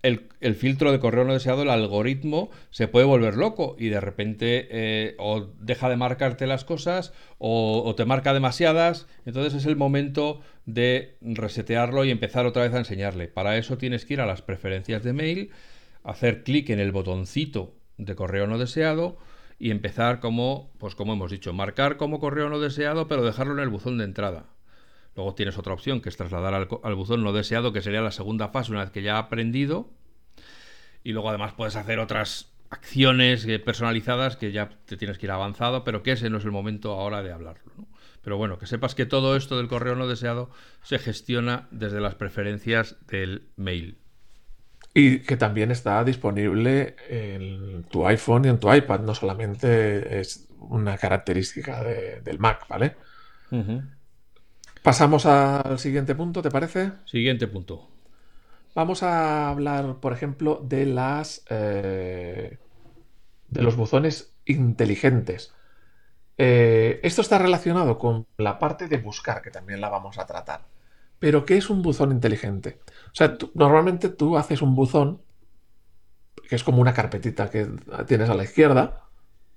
El, 0.01 0.55
filtro 0.55 0.91
de 0.91 0.99
correo 0.99 1.23
no 1.23 1.33
deseado, 1.33 1.63
el 1.63 1.69
algoritmo, 1.71 2.51
se 2.69 2.87
puede 2.87 3.07
volver 3.07 3.37
loco 3.37 3.75
y 3.79 3.89
de 3.89 3.99
repente 3.99 4.67
eh, 4.69 5.15
o 5.17 5.47
deja 5.59 5.89
de 5.89 5.97
marcarte 5.97 6.45
las 6.45 6.63
cosas 6.63 7.11
o, 7.39 7.81
o, 7.83 7.95
te 7.95 8.05
marca 8.05 8.31
demasiadas. 8.31 9.07
Entonces 9.25 9.55
es 9.55 9.65
el 9.65 9.75
momento 9.75 10.41
de 10.67 11.17
resetearlo 11.21 12.05
y 12.05 12.11
empezar 12.11 12.45
otra 12.45 12.63
vez 12.63 12.73
a 12.75 12.79
enseñarle. 12.79 13.27
Para 13.27 13.57
eso 13.57 13.79
tienes 13.79 14.05
que 14.05 14.13
ir 14.13 14.21
a 14.21 14.27
las 14.27 14.43
preferencias 14.43 15.03
de 15.03 15.13
mail, 15.13 15.51
hacer 16.05 16.43
clic 16.43 16.69
en 16.69 16.79
el 16.79 16.91
botoncito 16.91 17.75
de 17.97 18.15
correo 18.15 18.47
no 18.47 18.57
deseado, 18.57 19.17
y 19.57 19.71
empezar 19.71 20.19
como, 20.19 20.71
pues 20.77 20.95
como 20.95 21.13
hemos 21.13 21.31
dicho, 21.31 21.53
marcar 21.53 21.97
como 21.97 22.19
correo 22.19 22.49
no 22.49 22.59
deseado, 22.59 23.07
pero 23.07 23.23
dejarlo 23.23 23.53
en 23.53 23.59
el 23.59 23.69
buzón 23.69 23.97
de 23.97 24.03
entrada. 24.03 24.45
Luego 25.15 25.33
tienes 25.33 25.57
otra 25.57 25.73
opción 25.73 26.01
que 26.01 26.09
es 26.09 26.17
trasladar 26.17 26.53
al, 26.53 26.95
buzón 26.95 27.23
no 27.23 27.31
deseado, 27.31 27.71
que 27.71 27.81
sería 27.81 28.01
la 28.01 28.11
segunda 28.11 28.49
fase 28.49 28.71
una 28.71 28.81
vez 28.81 28.91
que 28.91 29.01
ya 29.01 29.15
ha 29.15 29.19
aprendido. 29.19 29.89
Y 31.03 31.13
luego 31.13 31.29
además 31.29 31.53
puedes 31.53 31.77
hacer 31.77 31.99
otras 31.99 32.51
acciones 32.69 33.45
eh, 33.45 33.59
personalizadas 33.59 34.35
que 34.35 34.51
ya 34.51 34.69
te 34.85 34.97
tienes 34.97 35.17
que 35.17 35.27
ir 35.27 35.31
avanzado, 35.31 35.85
pero 35.85 36.03
que 36.03 36.11
ese 36.11 36.29
no 36.29 36.39
es 36.39 36.43
el 36.43 36.51
momento 36.51 36.91
ahora 36.91 37.23
de 37.23 37.31
hablarlo. 37.31 37.71
Pero 38.21 38.37
bueno, 38.37 38.57
que 38.57 38.65
sepas 38.65 38.95
que 38.95 39.05
todo 39.05 39.37
esto 39.37 39.57
del 39.57 39.67
correo 39.67 39.95
no 39.95 40.07
deseado 40.07 40.49
se 40.81 40.99
gestiona 40.99 41.69
desde 41.71 42.01
las 42.01 42.15
preferencias 42.15 42.97
del 43.07 43.47
mail. 43.55 43.97
Y 44.97 45.19
que 45.19 45.35
también 45.35 45.71
está 45.71 46.03
disponible 46.05 46.95
en 47.09 47.83
tu 47.83 48.07
iPhone 48.07 48.45
y 48.45 48.47
en 48.47 48.59
tu 48.59 48.73
iPad, 48.73 49.01
no 49.01 49.13
solamente 49.13 50.21
es 50.21 50.47
una 50.57 50.97
característica 50.97 51.83
del 51.83 52.39
Mac, 52.39 52.65
¿vale? 52.69 52.95
Pasamos 54.81 55.25
al 55.25 55.77
siguiente 55.79 56.15
punto, 56.15 56.41
¿te 56.41 56.49
parece? 56.49 56.93
Siguiente 57.05 57.47
punto. 57.47 57.89
Vamos 58.73 59.03
a 59.03 59.49
hablar, 59.49 59.97
por 59.99 60.13
ejemplo, 60.13 60.61
de 60.63 60.85
las 60.85 61.43
eh, 61.49 62.57
de 63.49 63.61
los 63.61 63.75
buzones 63.75 64.33
inteligentes. 64.45 65.53
Eh, 66.37 66.99
esto 67.03 67.21
está 67.21 67.37
relacionado 67.37 67.97
con 67.97 68.27
la 68.37 68.59
parte 68.59 68.87
de 68.87 68.97
buscar, 68.97 69.41
que 69.41 69.51
también 69.51 69.81
la 69.81 69.89
vamos 69.89 70.17
a 70.17 70.25
tratar. 70.25 70.61
Pero, 71.25 71.43
¿qué 71.43 71.57
es 71.57 71.71
un 71.71 71.81
buzón 71.81 72.11
inteligente? 72.11 72.81
O 73.07 73.15
sea, 73.15 73.35
normalmente 73.55 74.09
tú 74.09 74.37
haces 74.37 74.61
un 74.61 74.75
buzón, 74.75 75.23
que 76.47 76.55
es 76.55 76.63
como 76.63 76.81
una 76.81 76.93
carpetita 76.93 77.49
que 77.49 77.67
tienes 78.05 78.29
a 78.29 78.35
la 78.35 78.43
izquierda, 78.43 79.07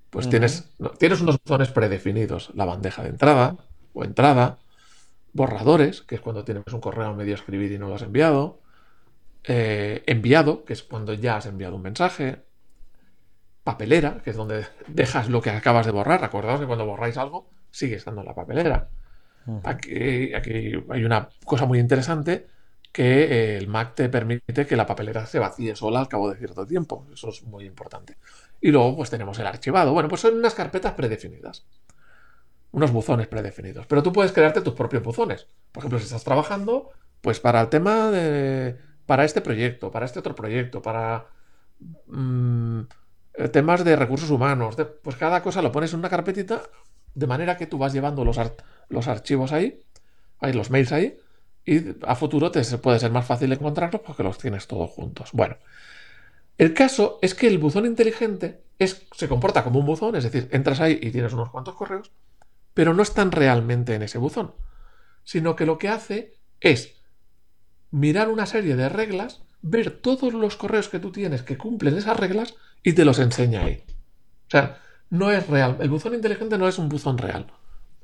pues 0.09 0.27
tienes, 0.31 0.75
tienes 0.97 1.21
unos 1.21 1.37
buzones 1.43 1.69
predefinidos, 1.69 2.49
la 2.55 2.65
bandeja 2.65 3.03
de 3.03 3.09
entrada 3.09 3.57
o 3.93 4.03
entrada, 4.03 4.57
borradores, 5.33 6.01
que 6.01 6.15
es 6.15 6.21
cuando 6.21 6.43
tienes 6.43 6.63
un 6.73 6.81
correo 6.81 7.09
a 7.09 7.13
medio 7.13 7.35
escribir 7.35 7.71
y 7.71 7.77
no 7.77 7.87
lo 7.87 7.93
has 7.93 8.01
enviado, 8.01 8.61
eh, 9.43 10.01
enviado, 10.07 10.65
que 10.65 10.73
es 10.73 10.81
cuando 10.81 11.13
ya 11.13 11.37
has 11.37 11.45
enviado 11.45 11.75
un 11.75 11.83
mensaje, 11.83 12.45
papelera, 13.63 14.23
que 14.23 14.31
es 14.31 14.35
donde 14.35 14.65
dejas 14.87 15.29
lo 15.29 15.39
que 15.39 15.51
acabas 15.51 15.85
de 15.85 15.91
borrar. 15.91 16.23
Acordaos 16.23 16.61
que 16.61 16.65
cuando 16.65 16.87
borráis 16.87 17.17
algo, 17.17 17.51
sigue 17.69 17.95
estando 17.95 18.21
en 18.21 18.27
la 18.27 18.33
papelera. 18.33 18.89
Aquí, 19.63 20.31
hay 20.89 21.03
una 21.03 21.29
cosa 21.45 21.65
muy 21.65 21.79
interesante 21.79 22.47
que 22.91 23.23
eh, 23.23 23.57
el 23.57 23.67
Mac 23.67 23.95
te 23.95 24.09
permite 24.09 24.65
que 24.65 24.75
la 24.75 24.85
papelera 24.85 25.25
se 25.25 25.39
vacíe 25.39 25.75
sola 25.75 25.99
al 25.99 26.07
cabo 26.07 26.29
de 26.29 26.37
cierto 26.37 26.65
tiempo. 26.65 27.07
Eso 27.13 27.29
es 27.29 27.43
muy 27.43 27.65
importante. 27.65 28.17
Y 28.61 28.71
luego 28.71 28.95
pues 28.95 29.09
tenemos 29.09 29.37
el 29.39 29.47
archivado. 29.47 29.93
Bueno, 29.93 30.09
pues 30.09 30.21
son 30.21 30.35
unas 30.35 30.55
carpetas 30.55 30.93
predefinidas. 30.93 31.65
Unos 32.71 32.91
buzones 32.91 33.27
predefinidos. 33.27 33.85
Pero 33.87 34.03
tú 34.03 34.11
puedes 34.11 34.31
crearte 34.31 34.61
tus 34.61 34.73
propios 34.73 35.03
buzones. 35.03 35.47
Por 35.71 35.81
ejemplo, 35.81 35.99
si 35.99 36.05
estás 36.05 36.23
trabajando, 36.23 36.89
pues 37.21 37.39
para 37.39 37.61
el 37.61 37.69
tema 37.69 38.11
de... 38.11 38.77
Para 39.05 39.25
este 39.25 39.41
proyecto, 39.41 39.91
para 39.91 40.05
este 40.05 40.19
otro 40.19 40.35
proyecto, 40.35 40.81
para... 40.81 41.27
Mm, 42.07 42.81
temas 43.51 43.83
de 43.83 43.95
recursos 43.95 44.29
humanos. 44.29 44.75
pues 45.01 45.15
cada 45.15 45.41
cosa 45.41 45.61
lo 45.61 45.71
pones 45.71 45.93
en 45.93 45.99
una 45.99 46.09
carpetita 46.09 46.63
de 47.15 47.27
manera 47.27 47.57
que 47.57 47.67
tú 47.67 47.77
vas 47.77 47.93
llevando 47.93 48.25
los, 48.25 48.37
los 48.89 49.07
archivos 49.07 49.51
ahí, 49.51 49.83
hay 50.39 50.53
los 50.53 50.69
mails 50.69 50.91
ahí, 50.91 51.17
y 51.65 51.81
a 52.05 52.15
futuro 52.15 52.51
te 52.51 52.63
puede 52.77 52.99
ser 52.99 53.11
más 53.11 53.25
fácil 53.25 53.51
encontrarlos 53.51 54.01
porque 54.01 54.23
los 54.23 54.37
tienes 54.37 54.67
todos 54.67 54.89
juntos. 54.89 55.29
Bueno, 55.33 55.57
el 56.57 56.73
caso 56.73 57.19
es 57.21 57.35
que 57.35 57.47
el 57.47 57.57
buzón 57.57 57.85
inteligente 57.85 58.63
es, 58.79 59.05
se 59.15 59.27
comporta 59.27 59.63
como 59.63 59.79
un 59.79 59.85
buzón, 59.85 60.15
es 60.15 60.23
decir, 60.23 60.49
entras 60.51 60.79
ahí 60.79 60.99
y 61.01 61.11
tienes 61.11 61.33
unos 61.33 61.49
cuantos 61.49 61.75
correos, 61.75 62.11
pero 62.73 62.93
no 62.93 63.03
están 63.03 63.31
realmente 63.31 63.93
en 63.93 64.03
ese 64.03 64.17
buzón, 64.17 64.53
sino 65.23 65.55
que 65.55 65.65
lo 65.65 65.77
que 65.77 65.89
hace 65.89 66.33
es 66.61 66.95
mirar 67.91 68.29
una 68.29 68.45
serie 68.45 68.75
de 68.75 68.89
reglas, 68.89 69.41
ver 69.61 69.91
todos 70.01 70.33
los 70.33 70.55
correos 70.55 70.89
que 70.89 70.99
tú 70.99 71.11
tienes 71.11 71.43
que 71.43 71.57
cumplen 71.57 71.97
esas 71.97 72.17
reglas 72.17 72.55
y 72.83 72.93
te 72.93 73.05
los 73.05 73.19
enseña 73.19 73.65
ahí. 73.65 73.83
O 74.47 74.51
sea, 74.51 74.81
no 75.09 75.31
es 75.31 75.47
real. 75.47 75.77
El 75.79 75.89
buzón 75.89 76.13
inteligente 76.13 76.57
no 76.57 76.67
es 76.67 76.77
un 76.77 76.89
buzón 76.89 77.17
real. 77.17 77.47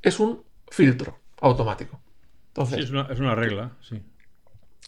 Es 0.02 0.20
un 0.20 0.44
filtro 0.70 1.20
automático. 1.42 2.00
Entonces, 2.48 2.78
sí, 2.78 2.84
es 3.10 3.20
una, 3.20 3.36
regla, 3.36 3.72
sí. 3.82 4.02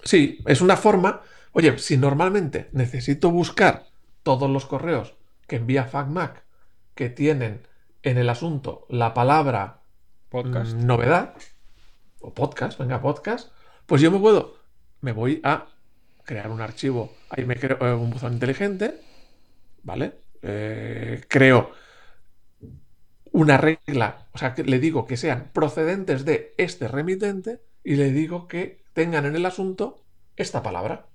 Sí, 0.04 0.40
es 0.46 0.62
una 0.62 0.78
forma. 0.78 1.22
Oye, 1.52 1.78
si 1.80 1.98
normalmente 1.98 2.70
necesito 2.72 3.30
buscar 3.30 3.88
todos 4.24 4.50
los 4.50 4.66
correos 4.66 5.16
que 5.48 5.58
envía 5.58 5.86
FacMac 5.86 6.44
que 6.96 7.10
tienen 7.10 7.66
en 8.04 8.18
el 8.18 8.30
asunto 8.30 8.86
la 8.90 9.14
palabra 9.14 9.82
podcast. 10.30 10.74
Mm, 10.74 10.86
novedad 10.86 11.34
o 12.22 12.34
podcast, 12.34 12.80
venga, 12.80 13.02
podcast, 13.02 13.52
pues 13.86 14.02
yo 14.02 14.12
me 14.12 14.20
puedo, 14.20 14.58
me 15.02 15.12
voy 15.12 15.40
a 15.44 15.68
crear 16.24 16.50
un 16.50 16.62
archivo, 16.62 17.14
ahí 17.30 17.46
me 17.46 17.56
creo 17.56 17.78
eh, 17.80 17.94
un 17.94 18.10
buzón 18.10 18.34
inteligente, 18.34 19.00
¿vale? 19.84 20.14
Eh, 20.42 21.24
creo 21.28 21.72
una 23.38 23.58
regla, 23.58 24.26
o 24.34 24.40
sea, 24.40 24.56
que 24.56 24.64
le 24.64 24.80
digo 24.80 25.06
que 25.06 25.16
sean 25.16 25.52
procedentes 25.54 26.26
de 26.26 26.56
este 26.58 26.88
remitente 26.88 27.62
y 27.84 27.96
le 27.96 28.12
digo 28.12 28.48
que 28.48 28.82
tengan 28.94 29.28
en 29.28 29.36
el 29.36 29.46
asunto 29.46 30.02
esta 30.38 30.64
palabra. 30.64 31.06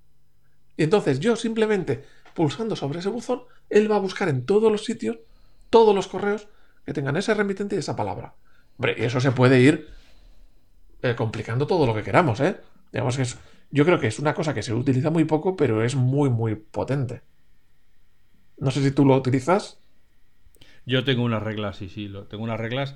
Y 0.77 0.85
entonces 0.85 1.19
yo 1.19 1.35
simplemente 1.35 2.05
pulsando 2.33 2.77
sobre 2.77 3.01
ese 3.01 3.09
buzón, 3.09 3.43
él 3.71 3.91
va 3.91 3.97
a 3.97 3.99
buscar 3.99 4.29
en 4.29 4.47
todos 4.47 4.71
los 4.71 4.85
sitios, 4.85 5.19
todos 5.69 5.97
los 5.97 6.07
correos 6.07 6.47
que 6.87 6.93
tengan 6.93 7.17
ese 7.17 7.35
remitente 7.35 7.75
y 7.75 7.81
esa 7.81 7.97
palabra. 7.97 8.37
Hombre, 8.79 9.05
eso 9.05 9.21
se 9.21 9.33
puede 9.33 9.61
ir 9.61 9.89
eh, 11.03 11.17
complicando 11.17 11.67
todo 11.67 11.87
lo 11.87 11.95
que 11.95 12.05
queramos, 12.05 12.39
¿eh? 12.39 12.57
Digamos 12.93 13.17
que 13.17 13.23
es, 13.23 13.37
yo 13.73 13.85
creo 13.85 13.99
que 13.99 14.07
es 14.07 14.21
una 14.21 14.33
cosa 14.33 14.55
que 14.55 14.63
se 14.63 14.73
utiliza 14.73 15.11
muy 15.11 15.25
poco, 15.25 15.57
pero 15.57 15.83
es 15.83 15.97
muy, 15.97 16.31
muy 16.31 16.55
potente. 16.55 17.23
No 18.59 18.71
sé 18.71 18.81
si 18.81 18.93
tú 18.93 19.05
lo 19.05 19.17
utilizas. 19.17 19.81
Yo 20.87 21.05
tengo 21.05 21.23
unas 21.23 21.43
reglas, 21.43 21.77
sí, 21.77 21.89
sí, 21.89 22.13
tengo 22.29 22.45
unas 22.45 22.59
reglas 22.59 22.95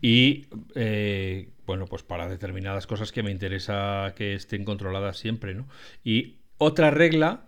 y 0.00 0.46
eh, 0.74 1.48
bueno, 1.66 1.86
pues 1.86 2.02
para 2.02 2.28
determinadas 2.28 2.86
cosas 2.86 3.10
que 3.10 3.22
me 3.22 3.30
interesa 3.30 4.12
que 4.16 4.34
estén 4.34 4.64
controladas 4.64 5.16
siempre, 5.16 5.54
¿no? 5.54 5.66
Y 6.04 6.36
otra 6.58 6.90
regla, 6.90 7.46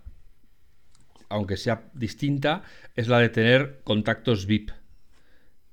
aunque 1.29 1.57
sea 1.57 1.85
distinta, 1.93 2.63
es 2.95 3.09
la 3.09 3.19
de 3.19 3.29
tener 3.29 3.81
contactos 3.85 4.47
VIP. 4.47 4.71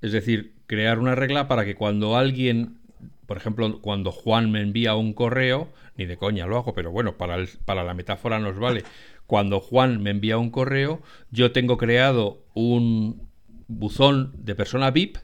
Es 0.01 0.11
decir, 0.11 0.55
crear 0.67 0.99
una 0.99 1.15
regla 1.15 1.47
para 1.47 1.63
que 1.65 1.75
cuando 1.75 2.17
alguien, 2.17 2.79
por 3.25 3.37
ejemplo, 3.37 3.79
cuando 3.79 4.11
Juan 4.11 4.51
me 4.51 4.61
envía 4.61 4.95
un 4.95 5.13
correo, 5.13 5.71
ni 5.95 6.05
de 6.05 6.17
coña 6.17 6.47
lo 6.47 6.57
hago, 6.57 6.73
pero 6.73 6.91
bueno, 6.91 7.17
para, 7.17 7.37
para 7.65 7.83
la 7.83 7.93
metáfora 7.93 8.39
nos 8.39 8.59
vale. 8.59 8.83
Cuando 9.25 9.61
Juan 9.61 10.03
me 10.03 10.09
envía 10.09 10.37
un 10.37 10.49
correo, 10.49 11.01
yo 11.31 11.53
tengo 11.53 11.77
creado 11.77 12.43
un, 12.53 13.29
buzón 13.79 14.33
de 14.37 14.55
persona 14.55 14.91
VIP 14.91 15.17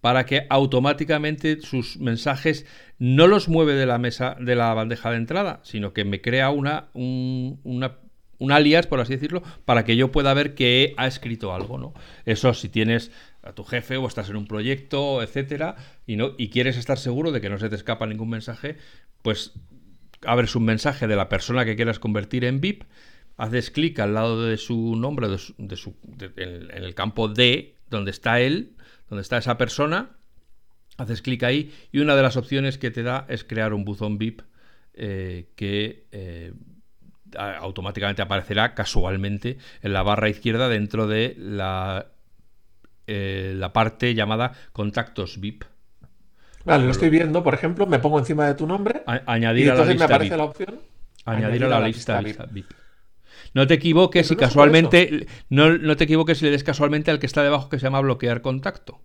para 0.00 0.26
que 0.26 0.46
automáticamente 0.50 1.60
sus 1.60 1.98
mensajes 1.98 2.66
no 2.98 3.28
los 3.28 3.48
mueve 3.48 3.74
de 3.74 3.86
la 3.86 3.98
mesa 3.98 4.36
de 4.40 4.56
la 4.56 4.74
bandeja 4.74 5.10
de 5.10 5.16
entrada, 5.16 5.60
sino 5.62 5.92
que 5.92 6.04
me 6.04 6.20
crea 6.20 6.50
una, 6.50 6.88
un, 6.92 7.60
un 8.42 8.52
alias, 8.52 8.88
por 8.88 8.98
así 8.98 9.14
decirlo, 9.14 9.44
para 9.64 9.84
que 9.84 9.96
yo 9.96 10.10
pueda 10.10 10.34
ver 10.34 10.56
que 10.56 10.94
ha 10.96 11.06
escrito 11.06 11.54
algo, 11.54 11.78
¿no? 11.78 11.94
Eso 12.24 12.52
si 12.52 12.68
tienes 12.68 13.12
a 13.42 13.52
tu 13.52 13.62
jefe 13.62 13.96
o 13.96 14.08
estás 14.08 14.28
en 14.28 14.36
un 14.36 14.46
proyecto, 14.46 15.22
etcétera, 15.22 15.76
y 16.04 16.16
no 16.16 16.32
y 16.36 16.48
quieres 16.48 16.76
estar 16.76 16.98
seguro 16.98 17.30
de 17.30 17.40
que 17.40 17.48
no 17.48 17.58
se 17.58 17.68
te 17.68 17.76
escapa 17.76 18.06
ningún 18.06 18.30
mensaje, 18.30 18.78
pues 19.22 19.52
abres 20.26 20.56
un 20.56 20.64
mensaje 20.64 21.06
de 21.06 21.14
la 21.14 21.28
persona 21.28 21.64
que 21.64 21.76
quieras 21.76 22.00
convertir 22.00 22.44
en 22.44 22.60
VIP, 22.60 22.82
haces 23.36 23.70
clic 23.70 24.00
al 24.00 24.14
lado 24.14 24.44
de 24.44 24.56
su 24.56 24.96
nombre, 24.96 25.28
de 25.28 25.76
su, 25.76 25.94
en 26.36 26.70
el 26.72 26.94
campo 26.96 27.28
D 27.28 27.76
donde 27.92 28.10
está 28.10 28.40
él, 28.40 28.76
donde 29.08 29.22
está 29.22 29.38
esa 29.38 29.56
persona, 29.56 30.10
haces 30.98 31.22
clic 31.22 31.42
ahí 31.44 31.72
y 31.92 32.00
una 32.00 32.16
de 32.16 32.22
las 32.22 32.36
opciones 32.36 32.78
que 32.78 32.90
te 32.90 33.02
da 33.02 33.26
es 33.28 33.44
crear 33.44 33.72
un 33.72 33.84
buzón 33.84 34.18
VIP 34.18 34.42
eh, 34.94 35.48
que 35.56 36.06
eh, 36.12 36.52
automáticamente 37.36 38.22
aparecerá 38.22 38.74
casualmente 38.74 39.58
en 39.82 39.92
la 39.92 40.02
barra 40.02 40.28
izquierda 40.28 40.68
dentro 40.68 41.06
de 41.06 41.34
la, 41.38 42.08
eh, 43.06 43.54
la 43.56 43.72
parte 43.72 44.14
llamada 44.14 44.52
contactos 44.72 45.40
VIP. 45.40 45.64
Vale, 46.64 46.84
lo 46.84 46.90
estoy 46.90 47.10
viendo, 47.10 47.42
por 47.42 47.54
ejemplo, 47.54 47.86
me 47.86 47.98
pongo 47.98 48.18
encima 48.18 48.46
de 48.46 48.54
tu 48.54 48.66
nombre 48.66 49.02
añadir 49.06 49.66
y 49.66 49.68
entonces 49.68 49.96
a 49.96 49.98
la 49.98 49.98
me 49.98 50.04
aparece 50.14 50.36
la 50.36 50.44
opción 50.44 50.78
añadir, 51.24 51.64
a 51.64 51.68
la, 51.68 51.80
lista, 51.88 52.20
VIP. 52.20 52.70
No 53.54 53.66
te 53.66 53.74
equivoques 53.74 54.28
si 54.28 54.36
casualmente. 54.36 55.26
No, 55.48 55.96
te 55.96 56.04
equivoques 56.04 56.38
si 56.38 56.44
le 56.44 56.50
des 56.50 56.64
casualmente 56.64 57.10
al 57.10 57.18
que 57.18 57.26
está 57.26 57.42
debajo 57.42 57.68
que 57.68 57.78
se 57.78 57.84
llama 57.84 58.00
bloquear 58.00 58.42
contacto. 58.42 59.00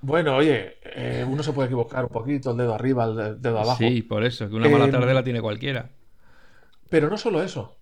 Bueno, 0.00 0.36
oye, 0.36 0.76
eh, 0.84 1.24
uno 1.26 1.42
se 1.42 1.52
puede 1.52 1.66
equivocar 1.66 2.04
un 2.04 2.10
poquito, 2.10 2.50
el 2.50 2.58
dedo 2.58 2.74
arriba, 2.74 3.04
el 3.04 3.40
dedo 3.40 3.58
abajo. 3.58 3.78
Sí, 3.78 4.02
por 4.02 4.22
eso, 4.24 4.48
que 4.48 4.54
una 4.54 4.68
mala 4.68 4.90
tarde 4.90 5.08
em, 5.08 5.14
la 5.14 5.24
tiene 5.24 5.40
cualquiera. 5.40 5.90
Pero 6.90 7.08
no 7.08 7.16
solo 7.16 7.42
eso. 7.42 7.76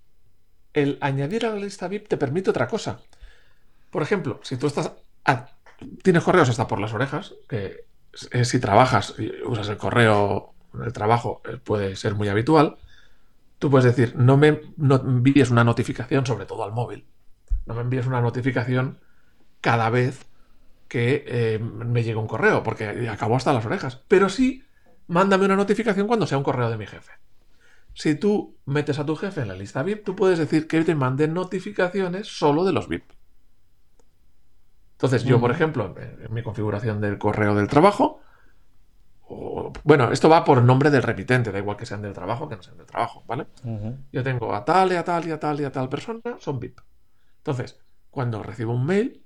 El 0.72 0.98
añadir 1.00 1.46
a 1.46 1.50
la 1.50 1.56
lista 1.56 1.88
VIP 1.88 2.08
te 2.08 2.16
permite 2.16 2.50
otra 2.50 2.68
cosa. 2.68 3.00
Por 3.90 4.02
ejemplo, 4.02 4.40
si 4.42 4.56
tú 4.56 4.68
estás. 4.68 4.92
tienes 6.02 6.22
correos 6.22 6.48
hasta 6.48 6.68
por 6.68 6.80
las 6.80 6.92
orejas, 6.92 7.34
que 7.48 7.84
si 8.12 8.60
trabajas 8.60 9.14
y 9.18 9.32
usas 9.44 9.68
el 9.68 9.76
correo 9.76 10.52
el 10.80 10.92
trabajo 10.92 11.42
eh, 11.44 11.58
puede 11.62 11.96
ser 11.96 12.14
muy 12.14 12.28
habitual. 12.28 12.76
Tú 13.62 13.70
puedes 13.70 13.94
decir, 13.94 14.16
no 14.16 14.36
me 14.36 14.60
envíes 14.76 15.52
una 15.52 15.62
notificación, 15.62 16.26
sobre 16.26 16.46
todo 16.46 16.64
al 16.64 16.72
móvil. 16.72 17.06
No 17.64 17.74
me 17.74 17.82
envíes 17.82 18.08
una 18.08 18.20
notificación 18.20 18.98
cada 19.60 19.88
vez 19.88 20.26
que 20.88 21.22
eh, 21.28 21.58
me 21.60 22.02
llegue 22.02 22.16
un 22.16 22.26
correo, 22.26 22.64
porque 22.64 23.08
acabo 23.08 23.36
hasta 23.36 23.52
las 23.52 23.64
orejas. 23.64 24.02
Pero 24.08 24.28
sí, 24.28 24.64
mándame 25.06 25.44
una 25.44 25.54
notificación 25.54 26.08
cuando 26.08 26.26
sea 26.26 26.38
un 26.38 26.42
correo 26.42 26.70
de 26.70 26.76
mi 26.76 26.88
jefe. 26.88 27.12
Si 27.94 28.16
tú 28.16 28.58
metes 28.66 28.98
a 28.98 29.06
tu 29.06 29.14
jefe 29.14 29.42
en 29.42 29.46
la 29.46 29.54
lista 29.54 29.84
VIP, 29.84 30.04
tú 30.04 30.16
puedes 30.16 30.40
decir 30.40 30.66
que 30.66 30.82
te 30.82 30.96
mande 30.96 31.28
notificaciones 31.28 32.26
solo 32.26 32.64
de 32.64 32.72
los 32.72 32.88
VIP. 32.88 33.12
Entonces, 34.94 35.22
yo, 35.22 35.38
por 35.38 35.52
ejemplo, 35.52 35.94
en 35.96 36.34
mi 36.34 36.42
configuración 36.42 37.00
del 37.00 37.16
correo 37.16 37.54
del 37.54 37.68
trabajo, 37.68 38.22
bueno, 39.84 40.12
esto 40.12 40.28
va 40.28 40.44
por 40.44 40.62
nombre 40.62 40.90
del 40.90 41.02
repitente, 41.02 41.52
da 41.52 41.58
igual 41.58 41.76
que 41.76 41.86
sean 41.86 42.02
del 42.02 42.12
trabajo 42.12 42.48
que 42.48 42.56
no 42.56 42.62
sean 42.62 42.76
del 42.76 42.86
trabajo, 42.86 43.24
¿vale? 43.26 43.46
Yo 44.12 44.22
tengo 44.22 44.54
a 44.54 44.64
tal 44.64 44.92
y 44.92 44.96
a 44.96 45.04
tal 45.04 45.26
y 45.26 45.30
a 45.30 45.40
tal 45.40 45.60
y 45.60 45.64
a 45.64 45.72
tal 45.72 45.88
persona, 45.88 46.20
son 46.38 46.60
VIP. 46.60 46.80
Entonces, 47.38 47.78
cuando 48.10 48.42
recibo 48.42 48.72
un 48.72 48.86
mail 48.86 49.22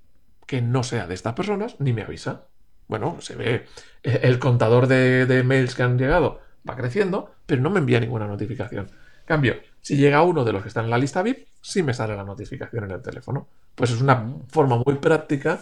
que 0.47 0.63
no 0.63 0.83
sea 0.83 1.07
de 1.07 1.15
estas 1.15 1.35
personas, 1.35 1.77
ni 1.81 1.93
me 1.93 2.03
avisa. 2.03 2.47
Bueno, 2.89 3.21
se 3.21 3.35
ve 3.35 3.67
el 4.03 4.39
contador 4.39 4.87
de, 4.87 5.43
mails 5.45 5.75
que 5.75 5.83
han 5.83 5.99
llegado 5.99 6.41
va 6.69 6.77
creciendo, 6.77 7.35
pero 7.47 7.63
no 7.63 7.71
me 7.71 7.81
envía 7.81 8.01
ninguna 8.01 8.27
notificación. 8.27 8.91
Cambio, 9.25 9.57
si 9.81 9.97
llega 9.97 10.23
uno 10.23 10.45
de 10.45 10.53
los 10.53 10.63
que 10.63 10.69
están 10.69 10.85
en 10.85 10.91
la 10.91 10.99
lista 10.99 11.23
VIP, 11.23 11.49
sí 11.61 11.83
me 11.83 11.95
sale 11.95 12.17
la 12.17 12.23
notificación 12.23 12.85
en 12.85 12.93
el 12.93 13.03
teléfono. 13.03 13.49
Pues 13.75 13.91
es 13.91 14.01
una 14.01 14.35
forma 14.49 14.81
muy 14.85 14.97
práctica 14.97 15.59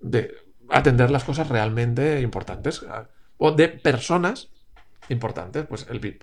de 0.00 0.32
atender 0.70 1.10
las 1.10 1.24
cosas 1.24 1.48
realmente 1.48 2.20
importantes 2.20 2.84
o 3.38 3.52
de 3.52 3.68
personas 3.68 4.50
importantes, 5.08 5.66
pues 5.66 5.86
el 5.90 6.00
VIP. 6.00 6.22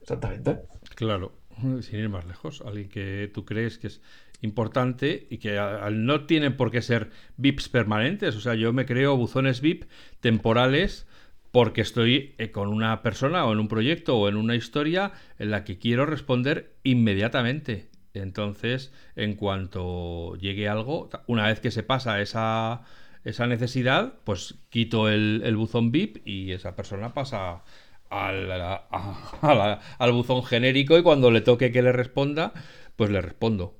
Exactamente. 0.00 0.60
Claro, 0.94 1.32
sin 1.80 2.00
ir 2.00 2.08
más 2.08 2.24
lejos. 2.24 2.62
Alguien 2.64 2.88
que 2.88 3.30
tú 3.32 3.44
crees 3.44 3.78
que 3.78 3.88
es 3.88 4.00
importante 4.40 5.26
y 5.30 5.38
que 5.38 5.58
no 5.92 6.26
tienen 6.26 6.56
por 6.56 6.70
qué 6.70 6.82
ser 6.82 7.10
VIPs 7.36 7.68
permanentes. 7.68 8.36
O 8.36 8.40
sea, 8.40 8.54
yo 8.54 8.72
me 8.72 8.86
creo 8.86 9.16
buzones 9.16 9.60
VIP 9.60 9.84
temporales 10.20 11.06
porque 11.52 11.82
estoy 11.82 12.34
eh, 12.38 12.50
con 12.50 12.68
una 12.68 13.02
persona 13.02 13.44
o 13.44 13.52
en 13.52 13.60
un 13.60 13.68
proyecto 13.68 14.16
o 14.16 14.28
en 14.28 14.36
una 14.36 14.56
historia 14.56 15.12
en 15.38 15.50
la 15.50 15.64
que 15.64 15.78
quiero 15.78 16.06
responder 16.06 16.74
inmediatamente. 16.82 17.88
Entonces, 18.14 18.92
en 19.16 19.36
cuanto 19.36 20.34
llegue 20.36 20.68
algo, 20.68 21.08
una 21.26 21.46
vez 21.46 21.60
que 21.60 21.70
se 21.70 21.82
pasa 21.82 22.20
esa, 22.20 22.82
esa 23.24 23.46
necesidad, 23.46 24.14
pues 24.24 24.56
quito 24.68 25.08
el, 25.08 25.54
buzón 25.56 25.92
VIP 25.92 26.26
y 26.26 26.52
esa 26.52 26.74
persona 26.74 27.14
pasa 27.14 27.62
al, 28.10 30.12
buzón 30.12 30.44
genérico 30.44 30.98
y 30.98 31.02
cuando 31.02 31.30
le 31.30 31.40
toque 31.40 31.72
que 31.72 31.82
le 31.82 31.92
responda, 31.92 32.52
pues 32.96 33.10
le 33.10 33.20
respondo. 33.20 33.76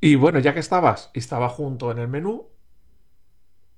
Y 0.00 0.16
bueno, 0.16 0.38
ya 0.38 0.52
que 0.52 0.60
estabas 0.60 1.10
estaba 1.14 1.48
junto 1.48 1.90
en 1.90 1.98
el 1.98 2.08
menú, 2.08 2.48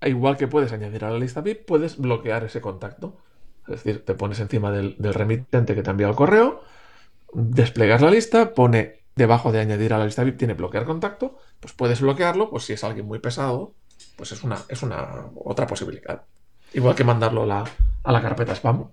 igual 0.02 0.36
que 0.36 0.48
puedes 0.48 0.72
añadir 0.72 1.04
a 1.04 1.10
la 1.10 1.18
lista 1.18 1.40
VIP, 1.40 1.64
puedes 1.64 1.98
bloquear 1.98 2.44
ese 2.44 2.60
contacto. 2.60 3.18
Es 3.68 3.82
decir, 3.82 4.04
te 4.04 4.14
pones 4.14 4.40
encima 4.40 4.70
del, 4.70 4.96
remitente 4.98 5.74
que 5.74 5.82
te 5.82 5.90
ha 5.90 5.92
enviado 5.92 6.12
el 6.12 6.16
correo, 6.16 6.62
desplegas 7.32 8.02
la 8.02 8.10
lista, 8.10 8.54
pone 8.54 9.04
debajo 9.14 9.52
de 9.52 9.60
añadir 9.60 9.94
a 9.94 9.98
la 9.98 10.04
lista 10.04 10.24
VIP, 10.24 10.36
tiene 10.36 10.54
bloquear 10.54 10.84
contacto, 10.84 11.38
pues 11.60 11.72
puedes 11.74 12.00
bloquearlo, 12.00 12.50
pues 12.50 12.64
si 12.64 12.74
es 12.74 12.84
alguien 12.84 13.06
muy 13.06 13.18
pesado, 13.18 13.74
pues 14.16 14.32
es 14.32 14.42
una, 14.42 14.58
es 14.68 14.82
una 14.82 15.26
otra 15.36 15.66
posibilidad. 15.66 16.22
Igual 16.72 16.94
que 16.94 17.04
mandarlo 17.04 17.44
a 17.44 17.46
la, 17.46 17.64
a 18.02 18.12
la 18.12 18.22
carpeta 18.22 18.54
spam. 18.54 18.88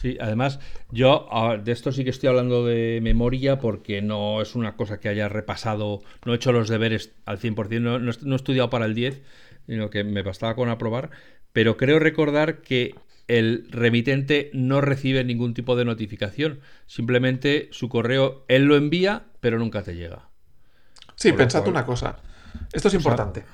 Sí, 0.00 0.16
además, 0.20 0.60
yo 0.90 1.28
de 1.62 1.72
esto 1.72 1.92
sí 1.92 2.04
que 2.04 2.10
estoy 2.10 2.28
hablando 2.28 2.66
de 2.66 3.00
memoria 3.02 3.58
porque 3.58 4.02
no 4.02 4.42
es 4.42 4.54
una 4.54 4.76
cosa 4.76 5.00
que 5.00 5.08
haya 5.08 5.28
repasado, 5.28 6.00
no 6.24 6.32
he 6.32 6.36
hecho 6.36 6.52
los 6.52 6.68
deberes 6.68 7.12
al 7.24 7.38
100%, 7.38 7.80
no, 7.80 7.98
no, 7.98 8.10
he 8.10 8.36
estudiado 8.36 8.70
para 8.70 8.84
el 8.84 8.94
10, 8.94 9.22
sino 9.66 9.90
que 9.90 10.04
me 10.04 10.22
bastaba 10.22 10.54
con 10.54 10.68
aprobar, 10.68 11.10
pero 11.52 11.76
creo 11.76 11.98
recordar 11.98 12.60
que 12.60 12.94
el 13.26 13.68
remitente 13.70 14.50
no 14.52 14.80
recibe 14.80 15.24
ningún 15.24 15.54
tipo 15.54 15.76
de 15.76 15.84
notificación, 15.84 16.60
simplemente 16.86 17.68
su 17.70 17.88
correo 17.88 18.44
él 18.48 18.64
lo 18.64 18.76
envía, 18.76 19.24
pero 19.40 19.58
nunca 19.58 19.82
te 19.82 19.94
llega. 19.94 20.28
Sí, 21.14 21.32
pensad 21.32 21.66
una 21.68 21.86
cosa, 21.86 22.16
esto 22.72 22.88
es 22.88 22.94
importante. 22.94 23.44